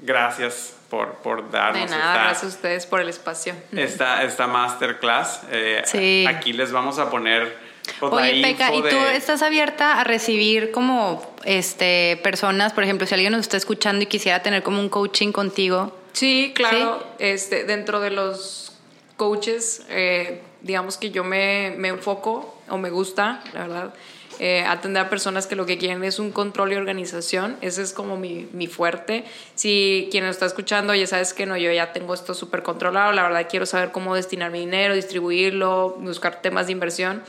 gracias 0.03 0.75
por, 0.91 1.15
por 1.17 1.51
darnos 1.51 1.91
De 1.91 1.97
nada, 1.97 2.25
gracias 2.25 2.45
a 2.45 2.47
ustedes 2.47 2.87
por 2.87 3.01
el 3.01 3.09
espacio. 3.09 3.55
Esta, 3.73 4.23
esta 4.23 4.47
masterclass. 4.47 5.43
Eh, 5.51 5.83
sí. 5.85 6.25
Aquí 6.29 6.53
les 6.53 6.73
vamos 6.73 6.99
a 6.99 7.11
poner... 7.11 7.67
Pues, 8.01 8.13
Oye, 8.13 8.43
Peca, 8.43 8.75
¿y 8.75 8.83
tú 8.83 8.97
estás 9.13 9.43
abierta 9.43 10.01
a 10.01 10.05
recibir 10.05 10.73
como 10.73 11.35
este, 11.45 12.19
personas, 12.23 12.73
por 12.73 12.83
ejemplo, 12.83 13.07
si 13.07 13.15
alguien 13.15 13.33
nos 13.33 13.43
está 13.43 13.57
escuchando 13.57 14.03
y 14.03 14.07
quisiera 14.07 14.43
tener 14.43 14.65
como 14.65 14.81
un 14.81 14.89
coaching 14.89 15.31
contigo? 15.31 15.97
Sí, 16.13 16.53
claro. 16.55 17.07
Este, 17.19 17.65
dentro 17.65 18.01
de 18.01 18.11
los 18.11 18.73
coaches... 19.17 19.87
Eh, 19.89 20.43
digamos 20.67 20.97
que 20.99 21.11
yo 21.11 21.25
me, 21.25 21.75
me 21.77 21.89
enfoco 21.89 22.61
o 22.69 22.77
me 22.77 22.91
gusta, 22.91 23.43
la 23.55 23.61
verdad, 23.67 23.95
eh, 24.39 24.65
atender 24.65 25.03
a 25.03 25.09
personas 25.09 25.47
que 25.47 25.57
lo 25.57 25.67
que 25.67 25.79
quieren 25.79 26.05
es 26.05 26.19
un 26.19 26.31
control 26.31 26.73
y 26.73 26.77
organización. 26.77 27.57
Ese 27.61 27.83
es 27.83 27.93
como 27.93 28.17
mi, 28.17 28.49
mi 28.53 28.67
fuerte. 28.67 29.25
Si 29.55 30.09
quien 30.11 30.25
nos 30.25 30.37
está 30.37 30.47
escuchando 30.47 30.95
ya 30.95 31.07
sabes 31.07 31.33
que 31.33 31.47
no, 31.47 31.57
yo 31.57 31.73
ya 31.73 31.93
tengo 31.93 32.15
esto 32.15 32.35
súper 32.35 32.63
controlado, 32.63 33.13
la 33.13 33.23
verdad 33.23 33.47
quiero 33.49 33.67
saber 33.67 33.93
cómo 33.93 34.15
destinar 34.15 34.51
mi 34.51 34.61
dinero, 34.61 34.95
distribuirlo, 34.95 35.97
buscar 36.01 36.43
temas 36.43 36.67
de 36.67 36.73
inversión. 36.73 37.23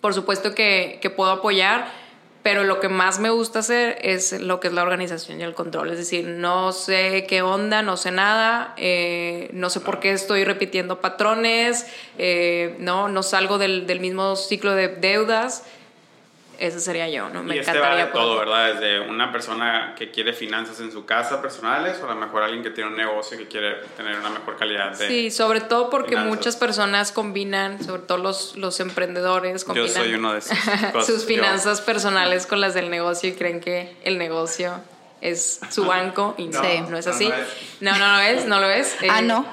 Por 0.00 0.14
supuesto 0.14 0.54
que, 0.54 0.98
que 1.00 1.10
puedo 1.10 1.30
apoyar, 1.30 1.86
pero 2.42 2.64
lo 2.64 2.80
que 2.80 2.88
más 2.88 3.20
me 3.20 3.30
gusta 3.30 3.60
hacer 3.60 3.98
es 4.02 4.40
lo 4.40 4.58
que 4.58 4.68
es 4.68 4.74
la 4.74 4.82
organización 4.82 5.40
y 5.40 5.44
el 5.44 5.54
control. 5.54 5.90
Es 5.90 5.98
decir, 5.98 6.26
no 6.26 6.72
sé 6.72 7.26
qué 7.28 7.42
onda, 7.42 7.82
no 7.82 7.96
sé 7.96 8.10
nada, 8.10 8.74
eh, 8.76 9.48
no 9.52 9.70
sé 9.70 9.80
por 9.80 10.00
qué 10.00 10.12
estoy 10.12 10.44
repitiendo 10.44 11.00
patrones, 11.00 11.86
eh, 12.18 12.74
no, 12.80 13.08
no 13.08 13.22
salgo 13.22 13.58
del, 13.58 13.86
del 13.86 14.00
mismo 14.00 14.34
ciclo 14.34 14.74
de 14.74 14.88
deudas 14.88 15.64
ese 16.62 16.78
sería 16.78 17.08
yo, 17.08 17.28
¿no? 17.28 17.42
Me 17.42 17.56
y 17.56 17.58
este 17.58 17.72
encantaría. 17.72 18.04
Va 18.04 18.06
de 18.06 18.12
todo, 18.12 18.38
¿verdad? 18.38 18.74
Desde 18.74 19.00
una 19.00 19.32
persona 19.32 19.94
que 19.98 20.12
quiere 20.12 20.32
finanzas 20.32 20.78
en 20.78 20.92
su 20.92 21.04
casa 21.04 21.42
personales 21.42 21.98
o 22.00 22.08
a 22.08 22.14
lo 22.14 22.20
mejor 22.20 22.44
alguien 22.44 22.62
que 22.62 22.70
tiene 22.70 22.90
un 22.90 22.96
negocio 22.96 23.36
que 23.36 23.48
quiere 23.48 23.78
tener 23.96 24.16
una 24.16 24.30
mejor 24.30 24.56
calidad 24.56 24.96
de. 24.96 25.08
Sí, 25.08 25.30
sobre 25.32 25.60
todo 25.60 25.90
porque 25.90 26.16
muchas 26.16 26.54
personas 26.54 27.10
combinan, 27.10 27.82
sobre 27.82 28.02
todo 28.02 28.18
los, 28.18 28.56
los 28.56 28.78
emprendedores, 28.78 29.64
combinan. 29.64 29.88
Yo 29.88 29.94
soy 29.94 30.14
uno 30.14 30.34
de 30.34 30.38
esos. 30.38 30.56
sus 31.06 31.24
finanzas 31.24 31.80
personales 31.80 32.46
con 32.46 32.60
las 32.60 32.74
del 32.74 32.90
negocio 32.90 33.28
y 33.28 33.32
creen 33.32 33.60
que 33.60 33.96
el 34.04 34.16
negocio 34.16 34.80
es 35.20 35.60
su 35.68 35.84
banco 35.84 36.36
y 36.38 36.46
no, 36.46 36.62
no 36.62 36.96
es 36.96 37.08
así. 37.08 37.28
No, 37.80 37.98
no, 37.98 38.16
lo 38.16 38.20
es, 38.20 38.46
no 38.46 38.60
lo 38.60 38.70
es. 38.70 38.96
ah, 39.10 39.20
no. 39.20 39.46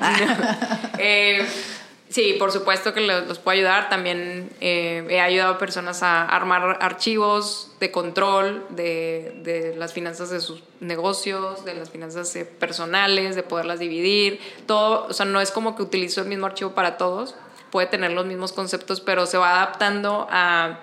Eh, 0.99 1.43
Sí, 2.09 2.37
por 2.39 2.51
supuesto 2.51 2.91
que 2.91 3.01
los, 3.01 3.37
puedo 3.37 3.55
ayudar. 3.55 3.87
También 3.89 4.49
eh, 4.61 5.05
he 5.09 5.21
ayudado 5.21 5.53
a 5.53 5.57
personas 5.59 6.01
a 6.01 6.25
armar 6.25 6.79
archivos 6.81 7.71
de 7.79 7.91
control 7.91 8.65
de, 8.69 9.39
de, 9.43 9.75
las 9.75 9.93
finanzas 9.93 10.31
de 10.31 10.39
sus 10.39 10.63
negocios, 10.79 11.63
de 11.65 11.75
las 11.75 11.91
finanzas 11.91 12.35
eh, 12.35 12.45
personales, 12.45 13.35
de 13.35 13.43
poderlas 13.43 13.77
dividir. 13.77 14.39
Todo, 14.65 15.05
o 15.07 15.13
sea, 15.13 15.27
no 15.27 15.39
es 15.39 15.51
como 15.51 15.75
que 15.75 15.83
utilizo 15.83 16.21
el 16.21 16.27
mismo 16.27 16.47
archivo 16.47 16.71
para 16.71 16.97
todos. 16.97 17.35
Puede 17.69 17.85
tener 17.85 18.11
los 18.11 18.25
mismos 18.25 18.53
conceptos, 18.53 19.01
pero 19.01 19.27
se 19.27 19.37
va 19.37 19.51
adaptando 19.51 20.27
a, 20.31 20.79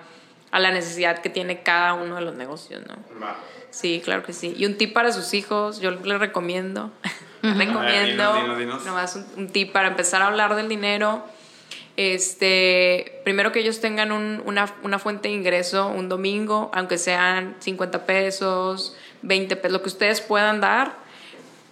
a 0.51 0.59
la 0.61 0.71
necesidad 0.71 1.19
que 1.19 1.29
tiene 1.29 1.61
cada 1.61 1.93
uno 1.93 2.15
de 2.15 2.21
los 2.21 2.35
negocios, 2.35 2.83
¿no? 2.87 2.95
Sí, 3.69 4.01
claro 4.03 4.23
que 4.23 4.31
sí. 4.31 4.55
Y 4.57 4.65
un 4.65 4.77
tip 4.77 4.93
para 4.93 5.11
sus 5.11 5.33
hijos, 5.33 5.81
yo 5.81 5.91
les 5.91 6.19
recomiendo. 6.19 6.89
recomiendo 7.55 8.33
nomás 8.85 9.19
un, 9.35 9.49
tip 9.49 9.71
para 9.71 9.89
empezar 9.89 10.21
a 10.21 10.27
hablar 10.27 10.55
del 10.55 10.69
dinero. 10.69 11.23
Este, 11.95 13.21
primero 13.23 13.51
que 13.51 13.59
ellos 13.59 13.81
tengan 13.81 14.11
una, 14.11 14.73
una, 14.83 14.99
fuente 14.99 15.29
de 15.29 15.33
ingreso 15.33 15.87
un 15.87 16.09
domingo, 16.09 16.69
aunque 16.73 16.97
sean 16.99 17.55
50 17.59 18.05
pesos, 18.05 18.95
20 19.23 19.55
pesos, 19.55 19.71
lo 19.71 19.81
que 19.81 19.89
ustedes 19.89 20.21
puedan 20.21 20.61
dar 20.61 20.95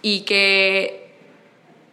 y 0.02 0.22
que 0.22 1.06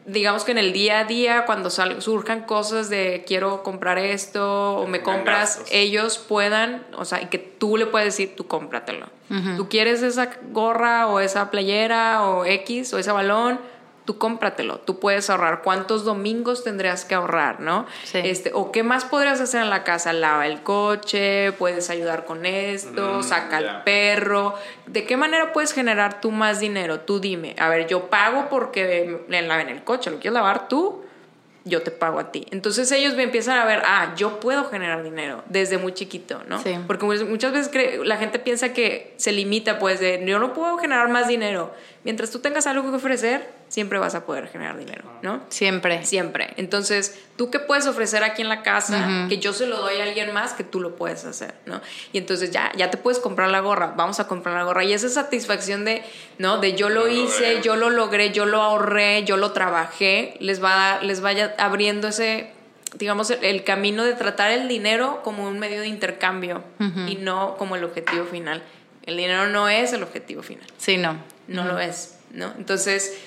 digamos 0.05 0.43
que 0.43 0.51
en 0.51 0.57
el 0.57 0.73
día 0.73 0.99
a 0.99 1.03
día, 1.05 1.45
cuando 1.45 1.69
surjan 1.69 2.41
cosas 2.41 2.89
de 2.89 3.23
quiero 3.25 3.63
comprar 3.63 3.97
esto 3.97 4.75
o 4.77 4.87
me 4.87 5.01
compras, 5.01 5.63
ellos 5.71 6.17
puedan, 6.17 6.85
o 6.95 7.05
sea, 7.05 7.21
y 7.21 7.27
que 7.27 7.37
tú 7.37 7.77
le 7.77 7.85
puedes 7.85 8.07
decir, 8.07 8.35
tú 8.35 8.47
cómpratelo. 8.47 9.07
Tú 9.57 9.67
quieres 9.67 10.03
esa 10.03 10.29
gorra 10.51 11.07
o 11.07 11.19
esa 11.19 11.49
playera 11.49 12.21
o 12.21 12.45
X 12.45 12.93
o 12.93 12.99
ese 12.99 13.11
balón, 13.11 13.59
tú 14.05 14.17
cómpratelo, 14.17 14.79
tú 14.79 14.99
puedes 14.99 15.29
ahorrar. 15.29 15.61
¿Cuántos 15.61 16.03
domingos 16.03 16.63
tendrías 16.63 17.05
que 17.05 17.15
ahorrar, 17.15 17.59
no? 17.59 17.85
Este, 18.13 18.51
o 18.53 18.71
qué 18.71 18.83
más 18.83 19.05
podrías 19.05 19.39
hacer 19.39 19.61
en 19.61 19.69
la 19.69 19.83
casa, 19.83 20.13
lava 20.13 20.45
el 20.47 20.61
coche, 20.63 21.53
puedes 21.53 21.89
ayudar 21.89 22.25
con 22.25 22.45
esto, 22.45 23.19
mm, 23.19 23.23
saca 23.23 23.57
al 23.57 23.83
perro. 23.83 24.55
¿De 24.87 25.05
qué 25.05 25.17
manera 25.17 25.53
puedes 25.53 25.73
generar 25.73 26.21
tú 26.21 26.31
más 26.31 26.59
dinero? 26.59 27.01
Tú 27.01 27.19
dime, 27.19 27.55
a 27.57 27.69
ver, 27.69 27.87
yo 27.87 28.09
pago 28.09 28.47
porque 28.49 29.21
le 29.27 29.41
laven 29.41 29.69
el 29.69 29.83
coche, 29.83 30.11
¿lo 30.11 30.17
quieres 30.17 30.33
lavar 30.33 30.67
tú? 30.67 31.03
yo 31.65 31.81
te 31.81 31.91
pago 31.91 32.19
a 32.19 32.31
ti. 32.31 32.45
Entonces 32.51 32.91
ellos 32.91 33.15
me 33.15 33.23
empiezan 33.23 33.57
a 33.57 33.65
ver, 33.65 33.81
ah, 33.85 34.13
yo 34.17 34.39
puedo 34.39 34.65
generar 34.65 35.03
dinero 35.03 35.43
desde 35.47 35.77
muy 35.77 35.93
chiquito, 35.93 36.41
¿no? 36.47 36.61
Sí. 36.61 36.75
Porque 36.87 37.05
muchas 37.05 37.53
veces 37.53 37.99
la 38.05 38.17
gente 38.17 38.39
piensa 38.39 38.73
que 38.73 39.13
se 39.17 39.31
limita, 39.31 39.79
pues, 39.79 39.99
de 39.99 40.23
yo 40.25 40.39
no 40.39 40.53
puedo 40.53 40.77
generar 40.77 41.09
más 41.09 41.27
dinero. 41.27 41.73
Mientras 42.03 42.31
tú 42.31 42.39
tengas 42.39 42.67
algo 42.67 42.89
que 42.89 42.97
ofrecer, 42.97 43.49
siempre 43.69 43.97
vas 43.97 44.13
a 44.13 44.25
poder 44.25 44.49
generar 44.49 44.77
dinero, 44.77 45.03
¿no? 45.21 45.41
Siempre. 45.49 46.05
Siempre. 46.05 46.53
Entonces, 46.57 47.17
¿tú 47.37 47.49
qué 47.49 47.59
puedes 47.59 47.87
ofrecer 47.87 48.23
aquí 48.23 48.41
en 48.41 48.49
la 48.49 48.61
casa 48.61 49.27
que 49.29 49.37
yo 49.37 49.53
se 49.53 49.67
lo 49.67 49.77
doy 49.77 50.01
a 50.01 50.03
alguien 50.03 50.33
más 50.33 50.53
que 50.53 50.65
tú 50.65 50.81
lo 50.81 50.95
puedes 50.95 51.23
hacer, 51.23 51.53
¿no? 51.65 51.81
Y 52.11 52.17
entonces 52.17 52.51
ya, 52.51 52.73
ya 52.75 52.91
te 52.91 52.97
puedes 52.97 53.19
comprar 53.19 53.49
la 53.49 53.61
gorra, 53.61 53.93
vamos 53.95 54.19
a 54.19 54.27
comprar 54.27 54.55
la 54.55 54.63
gorra. 54.63 54.83
Y 54.83 54.91
esa 54.91 55.07
satisfacción 55.07 55.85
de, 55.85 56.03
¿no? 56.39 56.57
De 56.57 56.73
yo 56.73 56.89
lo 56.89 57.07
hice, 57.07 57.61
yo 57.61 57.77
lo 57.77 57.89
logré, 57.89 58.31
yo 58.31 58.45
lo 58.45 58.61
ahorré, 58.61 59.23
yo 59.23 59.37
lo 59.37 59.53
trabajé, 59.53 60.35
les 60.41 60.61
va, 60.61 61.01
les 61.01 61.21
vaya 61.21 61.55
abriendo 61.57 62.09
ese 62.09 62.51
digamos, 62.97 63.31
el, 63.31 63.63
camino 63.63 64.03
de 64.03 64.13
tratar 64.13 64.51
el 64.51 64.67
dinero 64.67 65.21
como 65.23 65.47
un 65.47 65.57
medio 65.57 65.81
de 65.81 65.87
intercambio 65.87 66.63
y 67.07 67.15
no 67.15 67.55
como 67.57 67.75
el 67.75 67.83
objetivo 67.83 68.25
final. 68.25 68.61
El 69.05 69.17
dinero 69.17 69.47
no 69.47 69.67
es 69.67 69.93
el 69.93 70.03
objetivo 70.03 70.43
final. 70.43 70.65
Sí, 70.77 70.97
no. 70.97 71.17
No 71.47 71.65
lo 71.65 71.79
es, 71.79 72.17
¿no? 72.31 72.53
Entonces, 72.57 73.17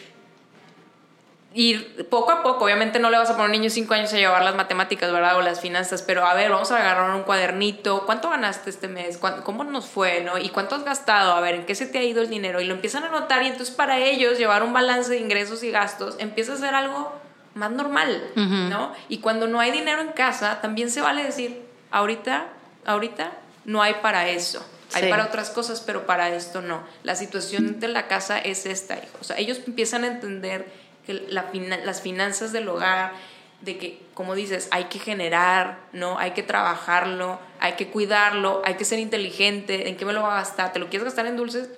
ir 1.56 2.06
poco 2.10 2.32
a 2.32 2.42
poco, 2.42 2.66
obviamente 2.66 2.98
no 2.98 3.08
le 3.08 3.16
vas 3.16 3.30
a 3.30 3.32
poner 3.32 3.44
a 3.44 3.46
un 3.46 3.52
niño 3.52 3.70
5 3.70 3.94
años 3.94 4.12
a 4.12 4.16
llevar 4.16 4.44
las 4.44 4.54
matemáticas, 4.54 5.10
¿verdad? 5.10 5.38
O 5.38 5.42
las 5.42 5.60
finanzas, 5.60 6.02
pero 6.02 6.26
a 6.26 6.34
ver, 6.34 6.50
vamos 6.50 6.70
a 6.70 6.76
agarrar 6.76 7.16
un 7.16 7.22
cuadernito, 7.22 8.04
¿cuánto 8.04 8.28
ganaste 8.28 8.68
este 8.68 8.88
mes? 8.88 9.18
¿Cómo 9.18 9.64
nos 9.64 9.86
fue? 9.86 10.20
¿no? 10.22 10.36
¿Y 10.36 10.50
cuánto 10.50 10.74
has 10.74 10.84
gastado? 10.84 11.32
A 11.32 11.40
ver, 11.40 11.54
¿en 11.54 11.66
qué 11.66 11.74
se 11.74 11.86
te 11.86 11.98
ha 11.98 12.02
ido 12.02 12.20
el 12.20 12.28
dinero? 12.28 12.60
Y 12.60 12.66
lo 12.66 12.74
empiezan 12.74 13.04
a 13.04 13.08
notar 13.08 13.42
y 13.42 13.46
entonces 13.46 13.74
para 13.74 13.98
ellos 13.98 14.36
llevar 14.36 14.62
un 14.62 14.74
balance 14.74 15.10
de 15.10 15.18
ingresos 15.18 15.62
y 15.62 15.70
gastos 15.70 16.16
empieza 16.18 16.52
a 16.52 16.56
ser 16.56 16.74
algo 16.74 17.12
más 17.54 17.70
normal, 17.70 18.22
¿no? 18.34 18.92
Y 19.08 19.18
cuando 19.18 19.46
no 19.46 19.58
hay 19.58 19.70
dinero 19.70 20.02
en 20.02 20.08
casa, 20.08 20.60
también 20.60 20.90
se 20.90 21.00
vale 21.00 21.22
decir, 21.22 21.62
ahorita, 21.90 22.48
ahorita 22.84 23.32
no 23.64 23.80
hay 23.80 23.94
para 24.02 24.28
eso. 24.28 24.62
Hay 24.94 25.10
para 25.10 25.24
otras 25.24 25.50
cosas, 25.50 25.82
pero 25.84 26.06
para 26.06 26.34
esto 26.34 26.62
no. 26.62 26.82
La 27.02 27.16
situación 27.16 27.80
de 27.80 27.88
la 27.88 28.06
casa 28.06 28.38
es 28.38 28.66
esta, 28.66 28.98
O 29.20 29.24
sea, 29.24 29.36
ellos 29.38 29.60
empiezan 29.66 30.04
a 30.04 30.06
entender 30.06 30.66
que 31.06 31.26
las 31.28 32.00
finanzas 32.00 32.52
del 32.52 32.68
hogar, 32.68 33.12
de 33.60 33.78
que, 33.78 34.00
como 34.14 34.34
dices, 34.34 34.68
hay 34.70 34.84
que 34.84 34.98
generar, 34.98 35.78
¿no? 35.92 36.18
Hay 36.18 36.32
que 36.32 36.42
trabajarlo, 36.42 37.38
hay 37.60 37.72
que 37.72 37.88
cuidarlo, 37.88 38.62
hay 38.64 38.74
que 38.74 38.84
ser 38.84 38.98
inteligente, 38.98 39.88
¿en 39.88 39.96
qué 39.96 40.04
me 40.04 40.12
lo 40.12 40.22
va 40.22 40.34
a 40.34 40.40
gastar? 40.40 40.72
¿Te 40.72 40.78
lo 40.78 40.88
quieres 40.88 41.04
gastar 41.04 41.26
en 41.26 41.36
dulces? 41.36 41.68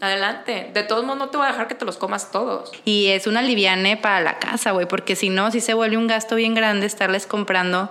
Adelante. 0.00 0.70
De 0.74 0.82
todos 0.82 1.04
modos, 1.04 1.18
no 1.18 1.28
te 1.30 1.36
voy 1.36 1.46
a 1.46 1.50
dejar 1.50 1.68
que 1.68 1.74
te 1.74 1.84
los 1.84 1.96
comas 1.96 2.30
todos. 2.30 2.72
Y 2.84 3.06
es 3.08 3.26
una 3.26 3.42
liviane 3.42 3.96
para 3.96 4.20
la 4.20 4.38
casa, 4.38 4.72
güey, 4.72 4.86
porque 4.86 5.16
si 5.16 5.30
no, 5.30 5.50
si 5.50 5.60
se 5.60 5.72
vuelve 5.74 5.96
un 5.96 6.06
gasto 6.06 6.34
bien 6.34 6.54
grande 6.54 6.86
estarles 6.86 7.26
comprando, 7.26 7.90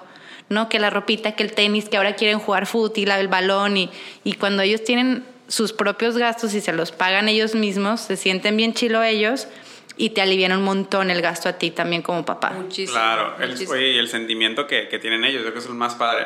¿no? 0.50 0.70
Que 0.70 0.80
la 0.80 0.90
ropita, 0.90 1.34
que 1.34 1.44
el 1.44 1.54
tenis, 1.54 1.90
que 1.90 1.98
ahora 1.98 2.16
quieren 2.16 2.40
jugar 2.40 2.66
fútbol, 2.66 3.12
el 3.12 3.28
balón, 3.28 3.78
y, 3.78 3.90
y 4.24 4.34
cuando 4.34 4.62
ellos 4.62 4.84
tienen 4.84 5.24
sus 5.48 5.74
propios 5.74 6.18
gastos 6.18 6.54
y 6.54 6.62
se 6.62 6.74
los 6.74 6.92
pagan 6.92 7.28
ellos 7.30 7.56
mismos, 7.56 8.02
se 8.02 8.18
sienten 8.18 8.58
bien 8.58 8.74
chilo 8.74 9.04
ellos 9.04 9.48
y 9.96 10.10
te 10.12 10.22
alivian 10.22 10.52
un 10.54 10.64
montón 10.64 11.12
el 11.12 11.22
gasto 11.22 11.50
a 11.50 11.54
ti 11.54 11.70
también 11.70 12.02
como 12.02 12.26
papá. 12.26 12.52
Muchísimo. 12.52 12.98
Claro, 12.98 13.36
el, 13.40 13.56
y 13.62 13.98
el 13.98 14.10
sentimiento 14.10 14.66
que, 14.66 14.88
que, 14.88 14.98
tienen 14.98 15.24
ellos, 15.24 15.36
yo 15.36 15.42
creo 15.42 15.54
que 15.54 15.60
es 15.60 15.66
el 15.66 15.76
más 15.76 15.96
padre. 15.96 16.26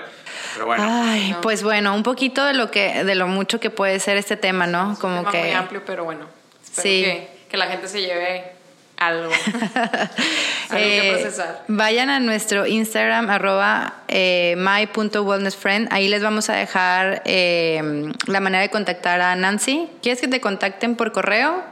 Pero 0.54 0.68
bueno. 0.68 0.84
Ay, 0.88 1.36
pues 1.42 1.64
bueno, 1.64 1.94
un 1.94 2.04
poquito 2.04 2.46
de 2.46 2.54
lo 2.54 2.72
que 2.72 3.04
de 3.04 3.16
lo 3.16 3.28
mucho 3.28 3.60
que 3.60 3.70
puede 3.70 4.00
ser 4.00 4.16
este 4.18 4.38
tema, 4.38 4.68
¿no? 4.68 4.94
Es 4.94 5.00
como 5.00 5.20
un 5.20 5.26
tema 5.26 5.32
que 5.32 5.42
muy 5.42 5.52
amplio, 5.52 5.84
pero 5.86 6.06
bueno. 6.06 6.28
sí. 6.64 7.04
Que, 7.04 7.30
que, 7.50 7.58
la 7.58 7.68
gente 7.68 7.88
se 7.88 8.02
lleve 8.02 8.52
algo, 8.98 9.32
algo 10.70 10.78
que 10.78 11.08
eh, 11.08 11.12
procesar. 11.14 11.64
Vayan 11.68 12.10
a 12.10 12.20
nuestro 12.20 12.66
Instagram 12.66 13.30
arroba 13.30 14.02
eh, 14.08 14.56
my.wellnessfriend. 14.58 15.88
Ahí 15.92 16.08
les 16.10 16.22
vamos 16.22 16.50
a 16.50 16.54
dejar 16.54 17.22
eh, 17.26 18.12
la 18.26 18.40
manera 18.40 18.62
de 18.62 18.70
contactar 18.70 19.22
a 19.22 19.36
Nancy. 19.36 19.88
¿Quieres 20.02 20.20
que 20.20 20.28
te 20.28 20.42
contacten 20.42 20.96
por 20.96 21.12
correo? 21.12 21.64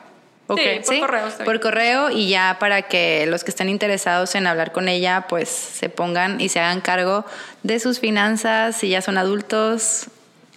Okay, 0.47 0.81
sí, 0.83 0.99
por 0.99 1.09
correo. 1.09 1.29
Por 1.43 1.59
correo 1.59 2.11
y 2.11 2.29
ya 2.29 2.57
para 2.59 2.83
que 2.83 3.25
los 3.25 3.43
que 3.43 3.49
estén 3.49 3.67
interesados 3.67 4.35
en 4.35 4.45
hablar 4.45 4.71
con 4.71 4.87
ella, 4.87 5.25
pues 5.27 5.49
se 5.49 5.89
pongan 5.89 6.39
y 6.39 6.49
se 6.49 6.59
hagan 6.59 6.81
cargo 6.81 7.25
de 7.63 7.79
sus 7.79 7.99
finanzas. 7.99 8.77
Si 8.77 8.89
ya 8.89 9.01
son 9.01 9.17
adultos, 9.17 10.05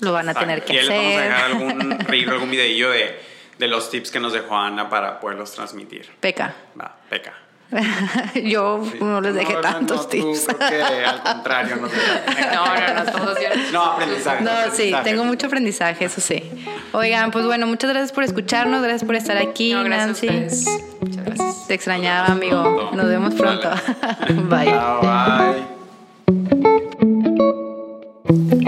lo 0.00 0.12
van 0.12 0.28
a 0.28 0.34
tener 0.34 0.62
que 0.62 0.78
hacer. 0.78 0.90
vamos 0.90 1.16
a 1.16 1.22
dejar 1.22 1.44
algún 1.44 1.92
algún 2.28 2.50
videillo 2.50 2.90
de, 2.90 3.18
de 3.58 3.68
los 3.68 3.90
tips 3.90 4.10
que 4.10 4.20
nos 4.20 4.32
dejó 4.32 4.56
Ana 4.56 4.88
para 4.88 5.20
poderlos 5.20 5.52
transmitir. 5.52 6.08
Peca. 6.20 6.54
Va, 6.80 6.96
peca. 7.08 7.34
Yo 8.34 8.82
no 9.00 9.20
les 9.20 9.34
dejé 9.34 9.54
tantos 9.56 10.08
tips. 10.08 10.48
al 10.48 11.22
contrario, 11.22 11.76
no, 11.76 11.86
no, 11.86 12.94
no, 12.94 13.12
todos 13.12 13.38
No, 13.72 13.84
aprendizaje. 13.84 14.42
No, 14.42 14.50
sí, 14.72 14.94
tengo 15.04 15.24
mucho 15.24 15.48
aprendizaje, 15.48 16.06
eso 16.06 16.20
sí. 16.20 16.42
Oigan, 16.92 17.30
pues 17.30 17.44
bueno, 17.44 17.66
muchas 17.66 17.90
gracias 17.90 18.12
por 18.12 18.24
escucharnos, 18.24 18.80
gracias 18.82 19.04
por 19.04 19.16
estar 19.16 19.36
aquí, 19.36 19.74
Nancy. 19.74 20.28
Muchas 21.00 21.24
gracias. 21.24 21.66
Te 21.66 21.74
extrañaba, 21.74 22.28
amigo. 22.28 22.90
Nos 22.94 23.06
vemos 23.06 23.34
pronto. 23.34 23.70
bye. 24.48 24.72
bye. 28.32 28.67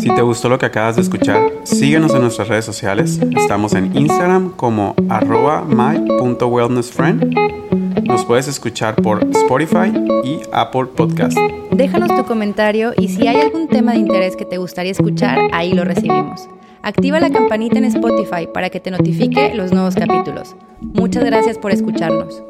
Si 0.00 0.14
te 0.14 0.22
gustó 0.22 0.48
lo 0.48 0.58
que 0.58 0.66
acabas 0.66 0.96
de 0.96 1.02
escuchar, 1.02 1.40
síguenos 1.64 2.14
en 2.14 2.22
nuestras 2.22 2.48
redes 2.48 2.64
sociales. 2.64 3.20
Estamos 3.36 3.74
en 3.74 3.96
Instagram 3.96 4.50
como 4.50 4.94
arroba 5.08 5.64
my.wellnessfriend 5.64 7.34
nos 8.08 8.24
puedes 8.24 8.48
escuchar 8.48 8.96
por 8.96 9.22
Spotify 9.30 9.92
y 10.24 10.40
Apple 10.50 10.86
Podcast. 10.96 11.36
Déjanos 11.70 12.16
tu 12.16 12.24
comentario 12.24 12.92
y 12.96 13.08
si 13.08 13.28
hay 13.28 13.36
algún 13.36 13.68
tema 13.68 13.92
de 13.92 13.98
interés 13.98 14.34
que 14.34 14.44
te 14.44 14.56
gustaría 14.56 14.92
escuchar, 14.92 15.38
ahí 15.52 15.72
lo 15.72 15.84
recibimos. 15.84 16.48
Activa 16.82 17.20
la 17.20 17.30
campanita 17.30 17.76
en 17.76 17.84
Spotify 17.84 18.48
para 18.52 18.70
que 18.70 18.80
te 18.80 18.90
notifique 18.90 19.54
los 19.54 19.72
nuevos 19.72 19.94
capítulos. 19.94 20.56
Muchas 20.80 21.24
gracias 21.24 21.58
por 21.58 21.70
escucharnos. 21.70 22.42